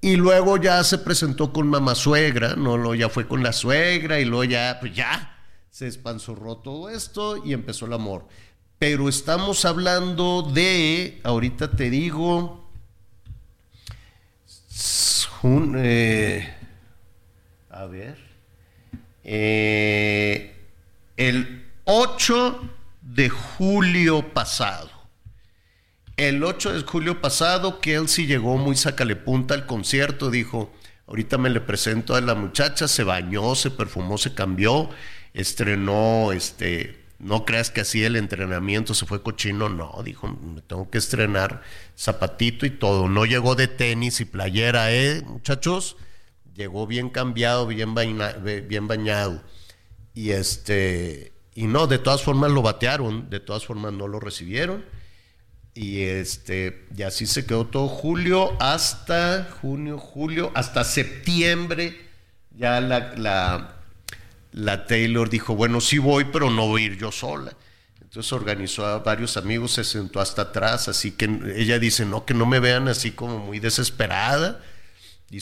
Y 0.00 0.16
luego 0.16 0.58
ya 0.58 0.84
se 0.84 0.98
presentó 0.98 1.52
con 1.52 1.66
mamá 1.66 1.94
suegra, 1.94 2.56
no, 2.56 2.76
lo 2.76 2.94
ya 2.94 3.08
fue 3.08 3.26
con 3.26 3.42
la 3.42 3.52
suegra 3.52 4.20
y 4.20 4.24
luego 4.24 4.44
ya, 4.44 4.78
pues 4.80 4.94
ya, 4.94 5.34
se 5.70 5.86
espanzurró 5.86 6.58
todo 6.58 6.90
esto 6.90 7.42
y 7.44 7.52
empezó 7.52 7.86
el 7.86 7.94
amor. 7.94 8.28
Pero 8.78 9.08
estamos 9.08 9.64
hablando 9.64 10.42
de, 10.42 11.20
ahorita 11.24 11.70
te 11.70 11.88
digo, 11.88 12.70
eh, 15.76 16.54
a 17.70 17.86
ver, 17.86 18.23
eh, 19.24 20.54
el 21.16 21.64
8 21.84 22.60
de 23.02 23.28
julio 23.28 24.32
pasado. 24.32 24.90
El 26.16 26.44
8 26.44 26.74
de 26.74 26.82
julio 26.82 27.20
pasado, 27.20 27.80
Kelsey 27.80 28.26
llegó 28.26 28.56
muy 28.56 28.76
punta 29.24 29.54
al 29.54 29.66
concierto, 29.66 30.30
dijo, 30.30 30.72
ahorita 31.08 31.38
me 31.38 31.50
le 31.50 31.60
presento 31.60 32.14
a 32.14 32.20
la 32.20 32.34
muchacha, 32.34 32.86
se 32.86 33.02
bañó, 33.02 33.54
se 33.54 33.70
perfumó, 33.70 34.16
se 34.16 34.32
cambió, 34.32 34.90
estrenó, 35.32 36.30
este, 36.32 37.04
no 37.18 37.44
creas 37.44 37.70
que 37.70 37.80
así 37.80 38.04
el 38.04 38.14
entrenamiento 38.16 38.94
se 38.94 39.06
fue 39.06 39.22
cochino, 39.22 39.68
no, 39.68 40.02
dijo, 40.04 40.28
me 40.28 40.60
tengo 40.60 40.88
que 40.88 40.98
estrenar 40.98 41.62
zapatito 41.98 42.64
y 42.64 42.70
todo, 42.70 43.08
no 43.08 43.24
llegó 43.24 43.56
de 43.56 43.66
tenis 43.66 44.20
y 44.20 44.24
playera, 44.24 44.92
¿eh, 44.92 45.22
muchachos? 45.26 45.96
Llegó 46.54 46.86
bien 46.86 47.10
cambiado, 47.10 47.66
bien, 47.66 47.94
bañado. 47.94 49.42
Y 50.14 50.30
este, 50.30 51.32
y 51.54 51.66
no, 51.66 51.86
de 51.86 51.98
todas 51.98 52.22
formas 52.22 52.50
lo 52.50 52.62
batearon, 52.62 53.28
de 53.30 53.40
todas 53.40 53.66
formas 53.66 53.92
no 53.92 54.06
lo 54.08 54.20
recibieron 54.20 54.84
y 55.74 56.02
este, 56.02 56.86
y 56.96 57.02
así 57.02 57.26
se 57.26 57.44
quedó 57.44 57.66
todo 57.66 57.88
julio 57.88 58.56
hasta 58.60 59.48
junio, 59.60 59.98
julio, 59.98 60.52
hasta 60.54 60.84
septiembre. 60.84 62.00
Ya 62.56 62.80
la, 62.80 63.14
la, 63.16 63.76
la 64.52 64.86
Taylor 64.86 65.28
dijo, 65.28 65.56
bueno, 65.56 65.80
sí 65.80 65.98
voy, 65.98 66.26
pero 66.26 66.48
no 66.48 66.68
voy 66.68 66.82
a 66.82 66.86
ir 66.86 66.96
yo 66.96 67.10
sola. 67.10 67.52
Entonces 68.00 68.32
organizó 68.32 68.86
a 68.86 69.00
varios 69.00 69.36
amigos, 69.36 69.72
se 69.72 69.82
sentó 69.82 70.20
hasta 70.20 70.42
atrás, 70.42 70.86
así 70.86 71.10
que 71.10 71.24
ella 71.56 71.80
dice, 71.80 72.06
no, 72.06 72.24
que 72.24 72.34
no 72.34 72.46
me 72.46 72.60
vean 72.60 72.86
así 72.86 73.10
como 73.10 73.40
muy 73.40 73.58
desesperada. 73.58 74.60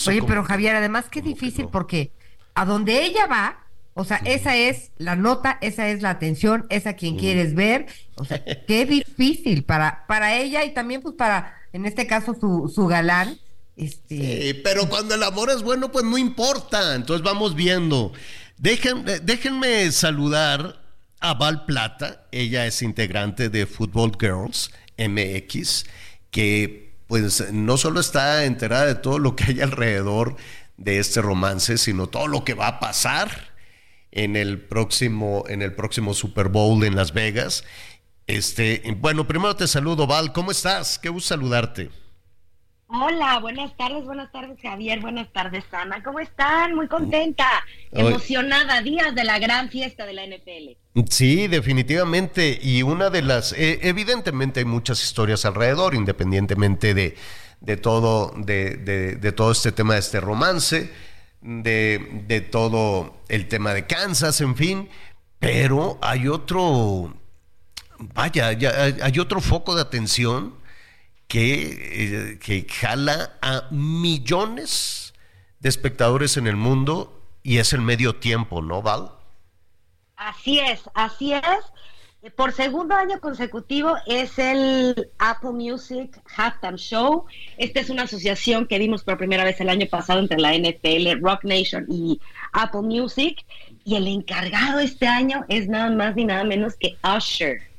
Oye, 0.06 0.22
pero 0.22 0.44
Javier, 0.44 0.76
además 0.76 1.06
qué 1.10 1.20
difícil 1.22 1.68
porque 1.70 2.12
a 2.54 2.64
donde 2.64 3.04
ella 3.04 3.26
va, 3.26 3.62
o 3.94 4.04
sea, 4.04 4.18
esa 4.24 4.56
es 4.56 4.90
la 4.96 5.16
nota, 5.16 5.58
esa 5.60 5.88
es 5.88 6.00
la 6.00 6.10
atención, 6.10 6.66
esa 6.70 6.90
a 6.90 6.96
quien 6.96 7.18
quieres 7.18 7.54
ver. 7.54 7.86
O 8.14 8.24
sea, 8.24 8.42
qué 8.66 8.86
difícil 8.86 9.64
para, 9.64 10.06
para 10.06 10.34
ella 10.36 10.64
y 10.64 10.72
también 10.72 11.02
pues 11.02 11.14
para, 11.14 11.54
en 11.72 11.84
este 11.84 12.06
caso, 12.06 12.34
su, 12.38 12.72
su 12.74 12.86
galán. 12.86 13.38
Este... 13.76 14.60
pero 14.62 14.88
cuando 14.88 15.14
el 15.14 15.22
amor 15.22 15.50
es 15.50 15.62
bueno, 15.62 15.90
pues 15.92 16.04
no 16.04 16.16
importa. 16.16 16.94
Entonces 16.94 17.22
vamos 17.22 17.54
viendo. 17.54 18.12
Dejen, 18.56 19.04
déjenme 19.24 19.90
saludar 19.92 20.80
a 21.20 21.34
Val 21.34 21.66
Plata. 21.66 22.26
Ella 22.32 22.66
es 22.66 22.80
integrante 22.82 23.50
de 23.50 23.66
Football 23.66 24.12
Girls 24.18 24.70
MX, 24.96 25.84
que 26.30 26.81
pues 27.12 27.52
no 27.52 27.76
solo 27.76 28.00
está 28.00 28.46
enterada 28.46 28.86
de 28.86 28.94
todo 28.94 29.18
lo 29.18 29.36
que 29.36 29.44
hay 29.44 29.60
alrededor 29.60 30.34
de 30.78 30.98
este 30.98 31.20
romance, 31.20 31.76
sino 31.76 32.06
todo 32.06 32.26
lo 32.26 32.42
que 32.42 32.54
va 32.54 32.68
a 32.68 32.80
pasar 32.80 33.52
en 34.12 34.34
el 34.34 34.58
próximo, 34.58 35.44
en 35.46 35.60
el 35.60 35.74
próximo 35.74 36.14
Super 36.14 36.48
Bowl 36.48 36.82
en 36.84 36.96
Las 36.96 37.12
Vegas. 37.12 37.64
Este, 38.26 38.82
bueno, 38.96 39.28
primero 39.28 39.54
te 39.54 39.68
saludo, 39.68 40.06
Val. 40.06 40.32
¿Cómo 40.32 40.52
estás? 40.52 40.98
Qué 40.98 41.10
gusto 41.10 41.34
saludarte. 41.34 41.90
Hola, 42.94 43.38
buenas 43.40 43.74
tardes, 43.74 44.04
buenas 44.04 44.30
tardes 44.32 44.58
Javier, 44.60 45.00
buenas 45.00 45.32
tardes 45.32 45.64
Ana, 45.72 46.02
¿cómo 46.02 46.20
están? 46.20 46.74
Muy 46.74 46.88
contenta, 46.88 47.48
emocionada, 47.90 48.82
días 48.82 49.14
de 49.14 49.24
la 49.24 49.38
gran 49.38 49.70
fiesta 49.70 50.04
de 50.04 50.12
la 50.12 50.26
NFL. 50.26 51.02
Sí, 51.08 51.48
definitivamente, 51.48 52.58
y 52.60 52.82
una 52.82 53.08
de 53.08 53.22
las, 53.22 53.54
eh, 53.54 53.78
evidentemente 53.82 54.60
hay 54.60 54.66
muchas 54.66 55.02
historias 55.02 55.46
alrededor, 55.46 55.94
independientemente 55.94 56.92
de, 56.92 57.16
de 57.60 57.76
todo, 57.78 58.34
de, 58.36 58.76
de, 58.76 59.32
todo 59.32 59.52
este 59.52 59.72
tema 59.72 59.94
de 59.94 60.00
este 60.00 60.20
romance, 60.20 60.92
de, 61.40 62.24
de 62.26 62.42
todo 62.42 63.14
el 63.30 63.48
tema 63.48 63.72
de 63.72 63.86
Kansas, 63.86 64.42
en 64.42 64.54
fin, 64.54 64.90
pero 65.38 65.98
hay 66.02 66.28
otro, 66.28 67.14
vaya, 67.98 68.48
hay 68.48 69.18
otro 69.18 69.40
foco 69.40 69.74
de 69.74 69.80
atención 69.80 70.60
que, 71.32 72.34
eh, 72.34 72.38
que 72.38 72.66
jala 72.68 73.38
a 73.40 73.66
millones 73.70 75.14
de 75.60 75.70
espectadores 75.70 76.36
en 76.36 76.46
el 76.46 76.56
mundo 76.56 77.22
y 77.42 77.56
es 77.56 77.72
el 77.72 77.80
medio 77.80 78.16
tiempo, 78.16 78.60
¿no, 78.60 78.82
Val? 78.82 79.12
Así 80.14 80.58
es, 80.58 80.82
así 80.92 81.32
es. 81.32 82.32
Por 82.36 82.52
segundo 82.52 82.94
año 82.94 83.18
consecutivo 83.18 83.94
es 84.06 84.38
el 84.38 85.08
Apple 85.18 85.52
Music 85.52 86.20
Halftime 86.36 86.76
Show. 86.76 87.24
Esta 87.56 87.80
es 87.80 87.88
una 87.88 88.02
asociación 88.02 88.66
que 88.66 88.78
vimos 88.78 89.02
por 89.02 89.16
primera 89.16 89.44
vez 89.44 89.58
el 89.62 89.70
año 89.70 89.86
pasado 89.86 90.20
entre 90.20 90.38
la 90.38 90.52
NFL, 90.54 91.18
Rock 91.22 91.44
Nation 91.44 91.86
y 91.88 92.20
Apple 92.52 92.82
Music. 92.82 93.42
Y 93.86 93.96
el 93.96 94.06
encargado 94.06 94.80
este 94.80 95.06
año 95.06 95.46
es 95.48 95.66
nada 95.66 95.90
más 95.92 96.14
ni 96.14 96.26
nada 96.26 96.44
menos 96.44 96.74
que 96.76 96.98
Usher 97.02 97.72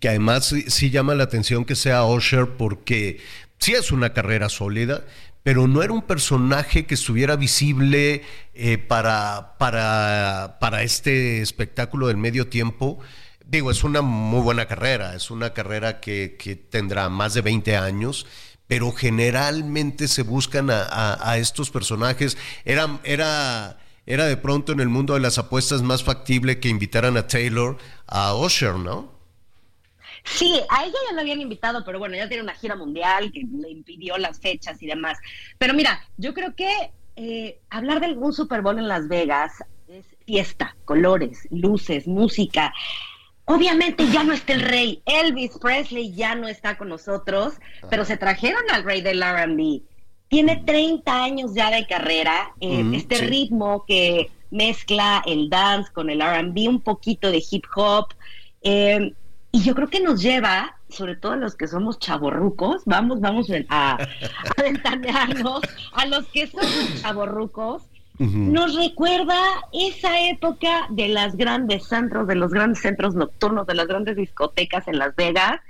que 0.00 0.08
además 0.08 0.54
sí, 0.66 0.90
llama 0.90 1.14
la 1.14 1.24
atención 1.24 1.64
que 1.64 1.76
sea 1.76 2.04
Usher 2.04 2.56
porque 2.56 3.20
sí 3.58 3.72
es 3.72 3.92
una 3.92 4.14
carrera 4.14 4.48
sólida, 4.48 5.04
pero 5.42 5.68
no 5.68 5.82
era 5.82 5.92
un 5.92 6.02
personaje 6.02 6.86
que 6.86 6.94
estuviera 6.94 7.36
visible 7.36 8.22
eh, 8.54 8.78
para, 8.78 9.56
para, 9.58 10.56
para 10.58 10.82
este 10.82 11.42
espectáculo 11.42 12.08
del 12.08 12.16
medio 12.16 12.48
tiempo. 12.48 12.98
Digo, 13.46 13.70
es 13.70 13.84
una 13.84 14.00
muy 14.00 14.40
buena 14.40 14.66
carrera, 14.66 15.14
es 15.14 15.30
una 15.30 15.52
carrera 15.52 16.00
que, 16.00 16.66
tendrá 16.70 17.08
más 17.10 17.34
de 17.34 17.42
20 17.42 17.76
años, 17.76 18.26
pero 18.66 18.92
generalmente 18.92 20.08
se 20.08 20.22
buscan 20.22 20.68
a, 20.70 21.36
estos 21.36 21.70
personajes. 21.70 22.38
Era, 22.64 23.00
era, 23.04 23.78
era 24.06 24.26
de 24.26 24.36
pronto 24.36 24.72
en 24.72 24.80
el 24.80 24.88
mundo 24.88 25.14
de 25.14 25.20
las 25.20 25.38
apuestas 25.38 25.82
más 25.82 26.04
factible 26.04 26.58
que 26.58 26.68
invitaran 26.68 27.16
a 27.16 27.26
Taylor 27.26 27.76
a 28.06 28.34
Usher, 28.34 28.76
¿no? 28.76 29.19
Sí, 30.34 30.60
a 30.68 30.84
ella 30.84 30.94
ya 31.08 31.14
lo 31.14 31.20
habían 31.20 31.40
invitado, 31.40 31.84
pero 31.84 31.98
bueno, 31.98 32.16
ya 32.16 32.28
tiene 32.28 32.42
una 32.42 32.54
gira 32.54 32.76
mundial 32.76 33.32
que 33.32 33.44
le 33.50 33.70
impidió 33.70 34.16
las 34.18 34.40
fechas 34.40 34.82
y 34.82 34.86
demás. 34.86 35.18
Pero 35.58 35.74
mira, 35.74 36.00
yo 36.16 36.34
creo 36.34 36.54
que 36.54 36.92
eh, 37.16 37.60
hablar 37.68 38.00
de 38.00 38.06
algún 38.06 38.32
Super 38.32 38.62
Bowl 38.62 38.78
en 38.78 38.88
Las 38.88 39.08
Vegas 39.08 39.52
es 39.88 40.06
fiesta, 40.24 40.76
colores, 40.84 41.46
luces, 41.50 42.06
música. 42.06 42.72
Obviamente 43.44 44.06
ya 44.08 44.22
no 44.22 44.32
está 44.32 44.52
el 44.52 44.62
rey, 44.62 45.02
Elvis 45.04 45.58
Presley 45.58 46.14
ya 46.14 46.36
no 46.36 46.46
está 46.46 46.78
con 46.78 46.88
nosotros, 46.88 47.54
pero 47.90 48.04
se 48.04 48.16
trajeron 48.16 48.62
al 48.72 48.84
rey 48.84 49.00
del 49.02 49.22
RB. 49.22 49.82
Tiene 50.28 50.62
30 50.64 51.24
años 51.24 51.54
ya 51.54 51.70
de 51.70 51.86
carrera, 51.86 52.54
eh, 52.60 52.84
este 52.94 53.16
ritmo 53.16 53.84
que 53.86 54.30
mezcla 54.52 55.22
el 55.26 55.50
dance 55.50 55.92
con 55.92 56.10
el 56.10 56.20
RB, 56.20 56.68
un 56.68 56.80
poquito 56.80 57.32
de 57.32 57.42
hip 57.50 57.64
hop. 57.74 58.14
Eh, 58.62 59.12
y 59.52 59.62
yo 59.62 59.74
creo 59.74 59.88
que 59.88 60.00
nos 60.00 60.22
lleva, 60.22 60.76
sobre 60.88 61.16
todo 61.16 61.32
a 61.32 61.36
los 61.36 61.56
que 61.56 61.66
somos 61.66 61.98
chavorrucos, 61.98 62.82
vamos, 62.86 63.20
vamos 63.20 63.48
a, 63.68 63.92
a 63.92 63.98
ventanearnos, 64.62 65.62
a 65.92 66.06
los 66.06 66.26
que 66.26 66.46
somos 66.46 67.02
chavorrucos, 67.02 67.82
nos 68.20 68.74
recuerda 68.74 69.34
esa 69.72 70.28
época 70.28 70.86
de 70.90 71.08
las 71.08 71.36
grandes 71.36 71.86
centros, 71.86 72.28
de 72.28 72.34
los 72.34 72.52
grandes 72.52 72.82
centros 72.82 73.14
nocturnos, 73.14 73.66
de 73.66 73.74
las 73.74 73.86
grandes 73.86 74.14
discotecas 74.14 74.86
en 74.88 74.98
Las 74.98 75.16
Vegas. 75.16 75.60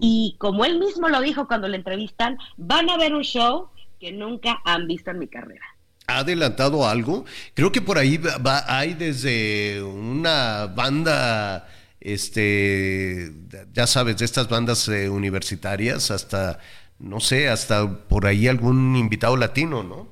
Y 0.00 0.36
como 0.38 0.64
él 0.64 0.78
mismo 0.78 1.10
lo 1.10 1.20
dijo 1.20 1.46
cuando 1.46 1.68
le 1.68 1.76
entrevistan, 1.76 2.38
van 2.56 2.88
a 2.88 2.96
ver 2.96 3.14
un 3.14 3.24
show 3.24 3.68
que 4.00 4.10
nunca 4.10 4.62
han 4.64 4.86
visto 4.86 5.10
en 5.10 5.18
mi 5.18 5.28
carrera. 5.28 5.66
¿Ha 6.06 6.20
adelantado 6.20 6.88
algo? 6.88 7.26
Creo 7.52 7.70
que 7.72 7.82
por 7.82 7.98
ahí 7.98 8.16
va, 8.16 8.64
hay 8.66 8.94
desde 8.94 9.82
una 9.82 10.72
banda 10.74 11.68
este, 12.04 13.32
ya 13.72 13.86
sabes, 13.86 14.18
de 14.18 14.24
estas 14.24 14.48
bandas 14.48 14.88
eh, 14.88 15.08
universitarias 15.08 16.10
hasta, 16.10 16.58
no 16.98 17.20
sé, 17.20 17.48
hasta 17.48 18.06
por 18.08 18.26
ahí 18.26 18.48
algún 18.48 18.96
invitado 18.96 19.36
latino, 19.36 19.82
¿no? 19.82 20.08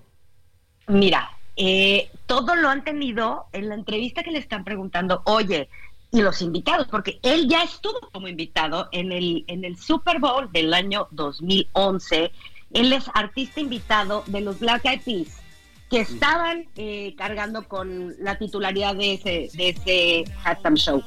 Mira, 0.86 1.30
eh, 1.56 2.10
todo 2.26 2.54
lo 2.54 2.68
han 2.68 2.84
tenido 2.84 3.46
en 3.52 3.68
la 3.68 3.74
entrevista 3.74 4.22
que 4.22 4.30
le 4.30 4.38
están 4.38 4.64
preguntando, 4.64 5.22
oye, 5.24 5.68
y 6.12 6.22
los 6.22 6.42
invitados, 6.42 6.88
porque 6.88 7.20
él 7.22 7.48
ya 7.48 7.62
estuvo 7.62 8.00
como 8.12 8.28
invitado 8.28 8.88
en 8.92 9.12
el, 9.12 9.44
en 9.46 9.64
el 9.64 9.76
Super 9.76 10.18
Bowl 10.18 10.50
del 10.52 10.74
año 10.74 11.06
2011. 11.12 12.32
Él 12.72 12.92
es 12.92 13.04
artista 13.14 13.60
invitado 13.60 14.24
de 14.26 14.40
los 14.40 14.58
Black 14.58 14.84
Eyed 14.86 15.02
Peas, 15.02 15.40
que 15.88 16.00
estaban 16.00 16.66
eh, 16.76 17.14
cargando 17.16 17.68
con 17.68 18.14
la 18.18 18.38
titularidad 18.38 18.96
de 18.96 19.14
ese, 19.14 19.50
de 19.56 19.68
ese 19.68 20.24
halftime 20.42 20.76
show. 20.76 21.02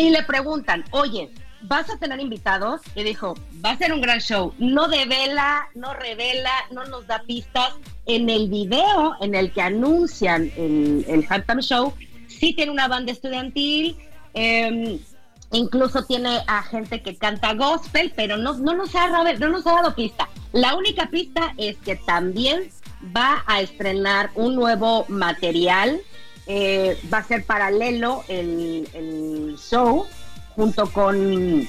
Y 0.00 0.08
le 0.08 0.22
preguntan, 0.22 0.82
oye, 0.92 1.28
¿vas 1.60 1.90
a 1.90 1.98
tener 1.98 2.18
invitados? 2.20 2.80
Y 2.94 3.02
dijo, 3.02 3.34
va 3.62 3.72
a 3.72 3.76
ser 3.76 3.92
un 3.92 4.00
gran 4.00 4.18
show. 4.18 4.54
No 4.58 4.88
devela, 4.88 5.68
no 5.74 5.92
revela, 5.92 6.50
no 6.70 6.86
nos 6.86 7.06
da 7.06 7.22
pistas. 7.24 7.74
En 8.06 8.30
el 8.30 8.48
video 8.48 9.14
en 9.20 9.34
el 9.34 9.52
que 9.52 9.60
anuncian 9.60 10.50
el, 10.56 11.04
el 11.06 11.26
halftime 11.28 11.60
show, 11.60 11.92
sí 12.28 12.54
tiene 12.54 12.72
una 12.72 12.88
banda 12.88 13.12
estudiantil, 13.12 13.98
em, 14.32 14.98
incluso 15.52 16.02
tiene 16.06 16.38
a 16.46 16.62
gente 16.62 17.02
que 17.02 17.18
canta 17.18 17.52
gospel, 17.52 18.10
pero 18.16 18.38
no, 18.38 18.54
no, 18.54 18.72
nos 18.72 18.94
ha, 18.94 19.06
no 19.06 19.48
nos 19.48 19.66
ha 19.66 19.74
dado 19.74 19.94
pista. 19.94 20.30
La 20.52 20.76
única 20.76 21.10
pista 21.10 21.52
es 21.58 21.76
que 21.76 21.96
también 21.96 22.70
va 23.14 23.44
a 23.46 23.60
estrenar 23.60 24.30
un 24.34 24.54
nuevo 24.54 25.04
material 25.08 26.00
eh, 26.46 26.98
va 27.12 27.18
a 27.18 27.24
ser 27.24 27.44
paralelo 27.44 28.24
el, 28.28 29.56
show 29.58 30.06
junto 30.56 30.90
con 30.92 31.68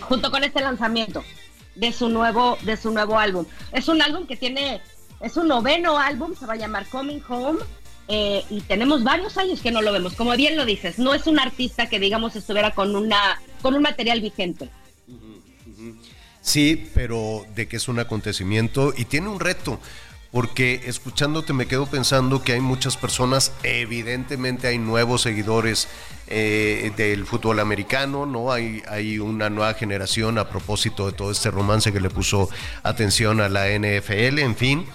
junto 0.00 0.30
con 0.30 0.44
este 0.44 0.60
lanzamiento 0.60 1.22
de 1.74 1.92
su 1.92 2.08
nuevo 2.08 2.56
de 2.62 2.76
su 2.76 2.90
nuevo 2.90 3.18
álbum. 3.18 3.46
Es 3.72 3.88
un 3.88 4.00
álbum 4.02 4.26
que 4.26 4.36
tiene 4.36 4.80
es 5.20 5.36
un 5.36 5.48
noveno 5.48 5.98
álbum, 5.98 6.34
se 6.38 6.46
va 6.46 6.54
a 6.54 6.56
llamar 6.56 6.86
Coming 6.86 7.22
Home. 7.28 7.60
Eh, 8.06 8.44
y 8.50 8.60
tenemos 8.60 9.02
varios 9.02 9.38
años 9.38 9.62
que 9.62 9.70
no 9.70 9.80
lo 9.80 9.90
vemos. 9.90 10.12
Como 10.12 10.36
bien 10.36 10.58
lo 10.58 10.66
dices, 10.66 10.98
no 10.98 11.14
es 11.14 11.26
un 11.26 11.38
artista 11.38 11.88
que 11.88 11.98
digamos 11.98 12.36
estuviera 12.36 12.72
con 12.72 12.94
una 12.94 13.40
con 13.62 13.74
un 13.74 13.82
material 13.82 14.20
vigente. 14.20 14.68
Sí, 16.44 16.90
pero 16.92 17.46
de 17.54 17.66
que 17.66 17.78
es 17.78 17.88
un 17.88 17.98
acontecimiento 17.98 18.92
y 18.94 19.06
tiene 19.06 19.28
un 19.28 19.40
reto 19.40 19.80
porque 20.34 20.80
escuchándote 20.86 21.52
me 21.52 21.66
quedo 21.66 21.86
pensando 21.86 22.42
que 22.42 22.54
hay 22.54 22.60
muchas 22.60 22.96
personas, 22.96 23.52
evidentemente 23.62 24.66
hay 24.66 24.78
nuevos 24.78 25.22
seguidores 25.22 25.86
eh, 26.26 26.90
del 26.96 27.24
fútbol 27.24 27.60
americano, 27.60 28.26
¿no? 28.26 28.50
Hay, 28.50 28.82
hay 28.88 29.20
una 29.20 29.48
nueva 29.48 29.74
generación 29.74 30.38
a 30.38 30.48
propósito 30.48 31.06
de 31.06 31.12
todo 31.12 31.30
este 31.30 31.52
romance 31.52 31.92
que 31.92 32.00
le 32.00 32.10
puso 32.10 32.48
atención 32.82 33.40
a 33.40 33.48
la 33.48 33.66
NFL, 33.68 34.40
en 34.40 34.56
fin. 34.56 34.86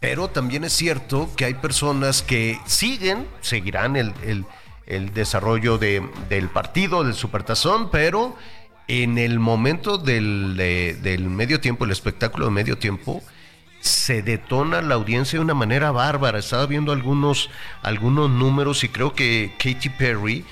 Pero 0.00 0.26
también 0.26 0.64
es 0.64 0.72
cierto 0.72 1.30
que 1.36 1.44
hay 1.44 1.54
personas 1.54 2.22
que 2.22 2.58
siguen, 2.66 3.28
seguirán 3.42 3.94
el, 3.94 4.44
desarrollo 5.14 5.78
del 5.78 6.48
partido, 6.52 7.04
del 7.04 7.14
supertazón, 7.14 7.92
pero 7.92 8.34
en 8.88 9.18
el 9.18 9.38
momento 9.38 9.98
del, 9.98 10.56
del 10.56 11.30
medio 11.30 11.60
tiempo, 11.60 11.84
el 11.84 11.92
espectáculo 11.92 12.46
de 12.46 12.50
medio 12.50 12.76
tiempo, 12.76 13.22
se 13.80 14.22
detona 14.22 14.82
la 14.82 14.94
audiencia 14.94 15.38
de 15.38 15.44
una 15.44 15.54
manera 15.54 15.90
bárbara. 15.90 16.38
Estaba 16.38 16.66
viendo 16.66 16.92
algunos, 16.92 17.50
algunos 17.82 18.30
números 18.30 18.84
y 18.84 18.88
creo 18.88 19.14
que 19.14 19.54
Katy 19.58 19.88
Perry 19.90 20.44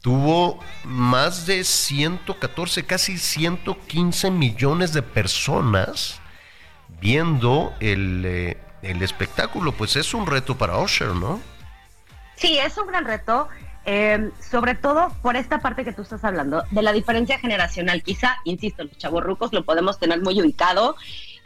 tuvo 0.00 0.58
más 0.84 1.46
de 1.46 1.64
114, 1.64 2.84
casi 2.84 3.16
115 3.16 4.30
millones 4.30 4.92
de 4.92 5.02
personas 5.02 6.20
viendo 7.00 7.72
el, 7.80 8.22
eh, 8.26 8.58
el 8.82 9.02
espectáculo. 9.02 9.72
Pues 9.72 9.96
es 9.96 10.12
un 10.12 10.26
reto 10.26 10.58
para 10.58 10.78
Usher, 10.78 11.14
¿no? 11.14 11.40
Sí, 12.36 12.58
es 12.58 12.76
un 12.76 12.86
gran 12.88 13.04
reto. 13.04 13.48
Eh, 13.86 14.30
sobre 14.40 14.74
todo 14.74 15.12
por 15.20 15.36
esta 15.36 15.60
parte 15.60 15.84
que 15.84 15.92
tú 15.92 16.02
estás 16.02 16.24
hablando, 16.24 16.64
de 16.70 16.82
la 16.82 16.92
diferencia 16.92 17.38
generacional. 17.38 18.02
Quizá, 18.02 18.38
insisto, 18.44 18.84
los 18.84 18.96
chavos 18.96 19.22
rucos 19.22 19.52
lo 19.52 19.64
podemos 19.64 19.98
tener 19.98 20.22
muy 20.22 20.40
ubicado. 20.40 20.96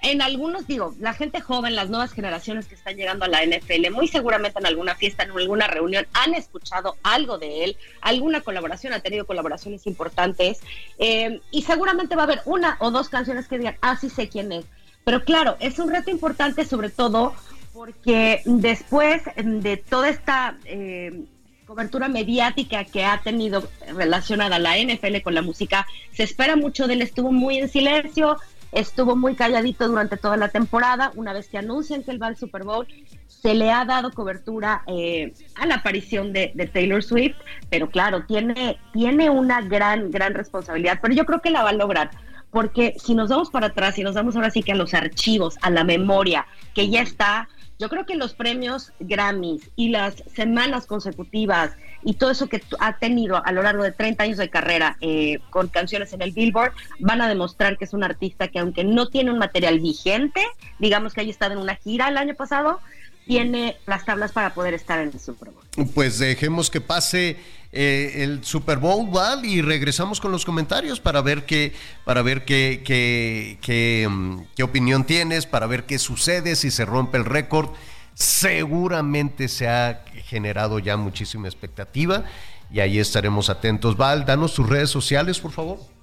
En 0.01 0.23
algunos, 0.23 0.66
digo, 0.66 0.95
la 1.01 1.12
gente 1.12 1.41
joven, 1.41 1.75
las 1.75 1.91
nuevas 1.91 2.12
generaciones 2.12 2.66
que 2.66 2.77
están 2.77 2.97
llegando 2.97 3.25
a 3.25 3.29
la 3.29 3.45
NFL, 3.45 3.91
muy 3.91 4.07
seguramente 4.07 4.61
en 4.61 4.66
alguna 4.66 4.95
fiesta, 4.95 5.25
en 5.25 5.33
alguna 5.33 5.66
reunión, 5.66 6.07
han 6.12 6.35
escuchado 6.35 6.97
algo 7.03 7.39
de 7.39 7.65
él, 7.65 7.77
alguna 8.01 8.41
colaboración, 8.43 8.93
ha 8.93 9.01
tenido 9.01 9.27
colaboraciones 9.27 9.87
importantes, 9.89 10.61
eh, 10.99 11.41
y 11.51 11.62
seguramente 11.62 12.15
va 12.15 12.23
a 12.23 12.25
haber 12.27 12.43
una 12.45 12.77
o 12.79 12.93
dos 12.93 13.09
canciones 13.09 13.49
que 13.49 13.59
digan, 13.59 13.77
ah, 13.81 13.97
sí 14.01 14.09
sé 14.09 14.29
quién 14.29 14.53
es. 14.53 14.66
Pero 15.05 15.25
claro, 15.25 15.57
es 15.59 15.79
un 15.79 15.91
reto 15.91 16.11
importante, 16.11 16.65
sobre 16.65 16.91
todo 16.91 17.35
porque 17.73 18.43
después 18.45 19.23
de 19.37 19.77
toda 19.77 20.09
esta 20.09 20.59
eh, 20.65 21.25
cobertura 21.65 22.09
mediática 22.09 22.85
que 22.85 23.05
ha 23.05 23.20
tenido 23.23 23.69
relacionada 23.95 24.59
la 24.59 24.77
NFL 24.79 25.20
con 25.23 25.35
la 25.35 25.43
música, 25.43 25.87
se 26.12 26.25
espera 26.25 26.57
mucho 26.57 26.87
de 26.87 26.95
él, 26.95 27.03
estuvo 27.03 27.31
muy 27.31 27.59
en 27.59 27.69
silencio, 27.69 28.37
estuvo 28.73 29.16
muy 29.16 29.35
calladito 29.35 29.89
durante 29.89 30.16
toda 30.16 30.36
la 30.36 30.49
temporada, 30.49 31.12
una 31.15 31.32
vez 31.32 31.49
que 31.49 31.59
anuncian 31.59 32.03
que 32.03 32.11
él 32.11 32.23
va 32.23 32.27
al 32.27 32.36
Super 32.36 32.65
Bowl, 32.65 32.86
se 33.27 33.55
le 33.55 33.70
ha 33.70 33.85
dado 33.85 34.11
cobertura 34.12 34.82
eh, 34.86 35.32
a 35.55 35.66
la 35.66 35.77
aparición 35.77 36.32
de, 36.32 36.49
Taylor 36.73 37.03
Swift, 37.03 37.36
pero 37.70 37.89
claro, 37.89 38.24
tiene, 38.27 38.78
tiene 38.93 39.31
una 39.31 39.62
gran, 39.62 40.11
gran 40.11 40.35
responsabilidad, 40.35 40.99
pero 41.01 41.15
yo 41.15 41.24
creo 41.24 41.40
que 41.40 41.51
la 41.51 41.62
va 41.62 41.70
a 41.70 41.74
lograr, 41.74 42.11
porque 42.51 42.95
si 42.99 43.15
nos 43.15 43.31
vamos 43.31 43.51
para 43.51 43.69
atrás 43.69 43.99
y 43.99 44.03
nos 44.03 44.15
vamos 44.15 44.36
ahora 44.36 44.51
sí 44.51 44.62
que 44.62 44.73
a 44.73 44.77
los 44.77 44.95
archivos, 44.95 45.57
a 45.62 45.70
la 45.70 45.85
memoria, 45.85 46.47
que 46.74 46.89
ya 46.89 47.03
está 47.03 47.49
yo 47.78 47.88
creo 47.88 48.06
que 48.06 48.16
los 48.16 48.34
premios 48.34 48.92
Grammys 48.98 49.70
y 49.76 49.90
las 49.90 50.24
semanas 50.34 50.86
consecutivas 50.86 51.76
y 52.02 52.14
todo 52.14 52.30
eso 52.30 52.48
que 52.48 52.62
ha 52.80 52.98
tenido 52.98 53.44
a 53.44 53.52
lo 53.52 53.62
largo 53.62 53.82
de 53.82 53.92
30 53.92 54.24
años 54.24 54.38
de 54.38 54.50
carrera 54.50 54.96
eh, 55.00 55.38
con 55.50 55.68
canciones 55.68 56.12
en 56.12 56.22
el 56.22 56.32
Billboard 56.32 56.72
van 56.98 57.20
a 57.20 57.28
demostrar 57.28 57.78
que 57.78 57.84
es 57.84 57.92
un 57.92 58.05
artista 58.05 58.48
que 58.48 58.59
aunque 58.59 58.84
no 58.84 59.06
tiene 59.09 59.30
un 59.30 59.38
material 59.38 59.80
vigente, 59.80 60.42
digamos 60.78 61.14
que 61.14 61.20
haya 61.20 61.30
estado 61.30 61.52
en 61.52 61.59
una 61.59 61.76
gira 61.76 62.09
el 62.09 62.18
año 62.18 62.34
pasado, 62.34 62.80
tiene 63.28 63.76
las 63.86 64.05
tablas 64.06 64.32
para 64.32 64.55
poder 64.55 64.74
estar 64.74 64.98
en 64.98 65.09
el 65.09 65.20
Super 65.20 65.50
Bowl. 65.50 65.88
Pues 65.94 66.18
dejemos 66.18 66.70
que 66.70 66.80
pase 66.80 67.36
eh, 67.72 68.24
el 68.24 68.42
Super 68.42 68.78
Bowl, 68.78 69.10
Val, 69.10 69.44
y 69.44 69.60
regresamos 69.60 70.18
con 70.18 70.32
los 70.32 70.46
comentarios 70.46 70.98
para 70.98 71.20
ver 71.20 71.44
qué, 71.44 71.74
para 72.06 72.22
ver 72.22 72.46
qué, 72.46 72.82
qué, 72.84 73.59
qué, 73.60 74.09
mm, 74.10 74.40
qué 74.56 74.62
opinión 74.62 75.05
tienes, 75.05 75.44
para 75.44 75.66
ver 75.66 75.84
qué 75.84 75.98
sucede, 75.98 76.56
si 76.56 76.70
se 76.70 76.86
rompe 76.86 77.18
el 77.18 77.26
récord. 77.26 77.68
Seguramente 78.14 79.46
se 79.48 79.68
ha 79.68 80.05
generado 80.24 80.78
ya 80.78 80.96
muchísima 80.96 81.46
expectativa 81.46 82.24
y 82.72 82.80
ahí 82.80 82.98
estaremos 82.98 83.50
atentos. 83.50 83.96
Val, 83.96 84.24
danos 84.24 84.55
tus 84.55 84.68
redes 84.68 84.88
sociales, 84.88 85.38
por 85.38 85.52
favor. 85.52 85.98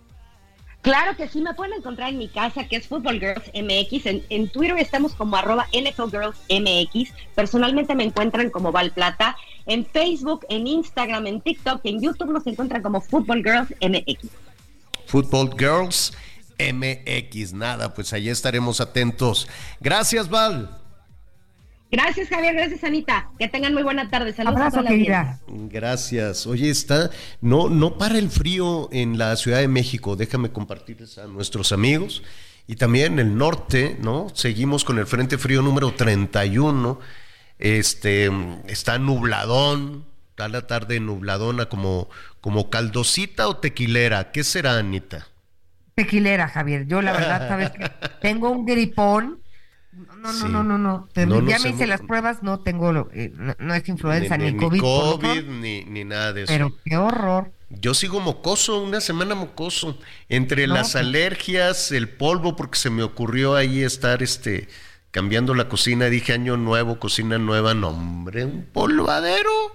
Claro 0.85 1.17
que 1.17 1.27
sí, 1.27 1.41
me 1.41 1.55
pueden 1.55 1.73
encontrar 1.73 2.09
en 2.11 2.19
mi 2.19 2.27
casa, 2.27 2.67
que 2.67 2.75
es 2.75 2.87
Football 2.87 3.19
Girls 3.19 3.49
MX. 3.55 4.05
En, 4.29 4.49
Twitter 4.49 4.77
estamos 4.77 5.15
como 5.15 5.35
arroba 5.35 5.65
NFL 5.73 6.11
Girls. 6.11 6.37
Personalmente 7.33 7.95
me 7.95 8.03
encuentran 8.03 8.51
como 8.51 8.71
Val 8.71 8.91
Plata. 8.91 9.35
En 9.65 9.83
Facebook, 9.83 10.45
en 10.47 10.67
Instagram, 10.67 11.25
en 11.25 11.41
TikTok, 11.41 11.81
en 11.85 12.03
YouTube 12.03 12.29
nos 12.29 12.45
encuentran 12.45 12.83
como 12.83 13.01
Football 13.01 13.41
Girls 13.43 13.73
MX. 13.81 14.29
Football 15.07 15.55
Girls 15.57 16.13
MX. 16.59 17.53
Nada, 17.53 17.91
pues 17.95 18.13
ahí 18.13 18.29
estaremos 18.29 18.79
atentos. 18.79 19.47
Gracias, 19.79 20.29
Val. 20.29 20.84
Gracias, 21.95 22.27
Javier. 22.27 22.53
Gracias, 22.53 22.83
Anita. 22.83 23.29
Que 23.39 23.47
tengan 23.47 23.73
muy 23.73 23.81
buena 23.81 24.09
tarde. 24.09 24.33
Saludos 24.33 24.57
Abrazo, 24.57 24.79
a 24.79 24.81
toda 24.81 24.89
querida. 24.89 25.39
Gracias. 25.47 26.45
Oye, 26.45 26.69
está, 26.69 27.09
no, 27.39 27.69
no 27.69 27.97
para 27.97 28.17
el 28.17 28.29
frío 28.29 28.89
en 28.91 29.17
la 29.17 29.37
Ciudad 29.37 29.59
de 29.59 29.69
México. 29.69 30.17
Déjame 30.17 30.51
compartirles 30.51 31.17
a 31.17 31.27
nuestros 31.27 31.71
amigos. 31.71 32.21
Y 32.67 32.75
también 32.75 33.13
en 33.13 33.19
el 33.19 33.37
norte, 33.37 33.95
¿no? 34.01 34.27
Seguimos 34.33 34.83
con 34.83 34.99
el 34.99 35.07
Frente 35.07 35.37
Frío 35.37 35.61
número 35.61 35.93
31. 35.93 36.99
Este, 37.59 38.29
está 38.67 38.99
nubladón, 38.99 40.03
está 40.31 40.49
la 40.49 40.67
tarde 40.67 40.99
nubladona 40.99 41.67
como, 41.67 42.09
como 42.41 42.69
caldosita 42.69 43.47
o 43.47 43.55
tequilera. 43.55 44.33
¿Qué 44.33 44.43
será, 44.43 44.77
Anita? 44.77 45.27
Tequilera, 45.93 46.49
Javier. 46.49 46.87
Yo 46.87 47.01
la 47.01 47.13
verdad, 47.13 47.47
sabes 47.47 47.69
que 47.69 47.89
tengo 48.21 48.49
un 48.49 48.65
gripón 48.65 49.44
no, 49.95 50.33
no, 50.33 50.33
no, 50.33 50.63
no, 50.63 50.77
no, 50.77 51.07
no. 51.15 51.47
ya 51.47 51.59
me 51.59 51.69
hice 51.69 51.87
las 51.87 52.01
pruebas, 52.01 52.43
no 52.43 52.59
tengo, 52.59 53.09
eh, 53.13 53.31
no, 53.59 53.73
es 53.73 53.87
influenza 53.87 54.37
ni, 54.37 54.51
ni 54.51 54.57
COVID. 54.57 54.79
COVID 54.81 55.43
ni, 55.45 55.85
ni, 55.85 56.03
nada 56.03 56.33
de 56.33 56.43
eso. 56.43 56.53
Pero 56.53 56.77
qué 56.83 56.97
horror. 56.97 57.51
Yo 57.69 57.93
sigo 57.93 58.19
mocoso, 58.19 58.81
una 58.81 59.01
semana 59.01 59.35
mocoso. 59.35 59.97
Entre 60.29 60.67
las 60.67 60.93
pues. 60.93 60.95
alergias, 60.97 61.91
el 61.91 62.09
polvo, 62.09 62.55
porque 62.55 62.77
se 62.77 62.89
me 62.89 63.03
ocurrió 63.03 63.55
ahí 63.55 63.81
estar 63.81 64.21
este 64.21 64.67
cambiando 65.11 65.53
la 65.53 65.69
cocina. 65.69 66.05
Dije 66.07 66.33
año 66.33 66.57
nuevo, 66.57 66.99
cocina 66.99 67.37
nueva. 67.37 67.73
No, 67.73 67.89
hombre, 67.89 68.45
un 68.45 68.65
polvadero. 68.65 69.73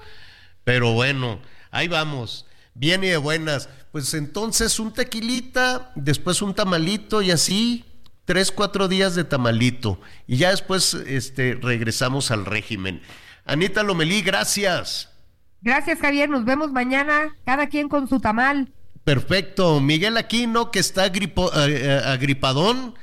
Pero 0.64 0.92
bueno, 0.92 1.40
ahí 1.70 1.88
vamos. 1.88 2.46
Bien 2.74 3.02
y 3.02 3.08
de 3.08 3.16
buenas. 3.16 3.68
Pues 3.90 4.14
entonces 4.14 4.78
un 4.78 4.92
tequilita, 4.92 5.90
después 5.96 6.42
un 6.42 6.54
tamalito 6.54 7.22
y 7.22 7.32
así 7.32 7.89
tres, 8.30 8.52
cuatro 8.52 8.86
días 8.86 9.16
de 9.16 9.24
tamalito 9.24 10.00
y 10.28 10.36
ya 10.36 10.50
después 10.50 10.94
este, 10.94 11.58
regresamos 11.60 12.30
al 12.30 12.46
régimen. 12.46 13.02
Anita 13.44 13.82
Lomelí, 13.82 14.22
gracias. 14.22 15.10
Gracias, 15.62 15.98
Javier. 15.98 16.28
Nos 16.28 16.44
vemos 16.44 16.70
mañana, 16.70 17.36
cada 17.44 17.68
quien 17.68 17.88
con 17.88 18.08
su 18.08 18.20
tamal. 18.20 18.72
Perfecto. 19.02 19.80
Miguel 19.80 20.16
Aquino, 20.16 20.70
que 20.70 20.78
está 20.78 21.02
agripo, 21.02 21.50
eh, 21.56 21.80
eh, 21.82 22.00
agripadón, 22.04 22.94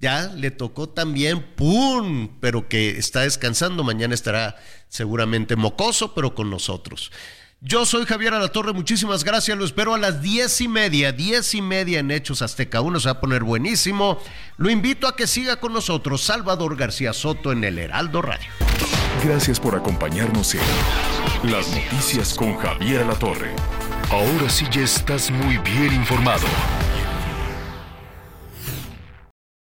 ya 0.00 0.32
le 0.34 0.50
tocó 0.50 0.88
también, 0.88 1.44
¡pum! 1.54 2.36
Pero 2.40 2.68
que 2.68 2.98
está 2.98 3.20
descansando. 3.20 3.84
Mañana 3.84 4.14
estará 4.14 4.56
seguramente 4.88 5.54
mocoso, 5.54 6.12
pero 6.12 6.34
con 6.34 6.50
nosotros. 6.50 7.12
Yo 7.62 7.86
soy 7.86 8.04
Javier 8.04 8.34
Alatorre, 8.34 8.74
muchísimas 8.74 9.24
gracias. 9.24 9.56
Lo 9.56 9.64
espero 9.64 9.94
a 9.94 9.98
las 9.98 10.20
diez 10.20 10.60
y 10.60 10.68
media, 10.68 11.12
diez 11.12 11.54
y 11.54 11.62
media 11.62 12.00
en 12.00 12.10
Hechos 12.10 12.42
Azteca 12.42 12.82
1. 12.82 13.00
Se 13.00 13.08
va 13.08 13.12
a 13.12 13.20
poner 13.20 13.44
buenísimo. 13.44 14.18
Lo 14.58 14.68
invito 14.68 15.08
a 15.08 15.16
que 15.16 15.26
siga 15.26 15.56
con 15.56 15.72
nosotros 15.72 16.22
Salvador 16.22 16.76
García 16.76 17.14
Soto 17.14 17.52
en 17.52 17.64
el 17.64 17.78
Heraldo 17.78 18.20
Radio. 18.20 18.46
Gracias 19.24 19.58
por 19.58 19.74
acompañarnos 19.74 20.54
en 20.54 21.50
Las 21.50 21.68
Noticias 21.68 22.34
con 22.34 22.56
Javier 22.58 23.02
Alatorre. 23.02 23.54
Ahora 24.10 24.50
sí 24.50 24.66
ya 24.70 24.82
estás 24.82 25.30
muy 25.30 25.56
bien 25.58 25.94
informado. 25.94 26.46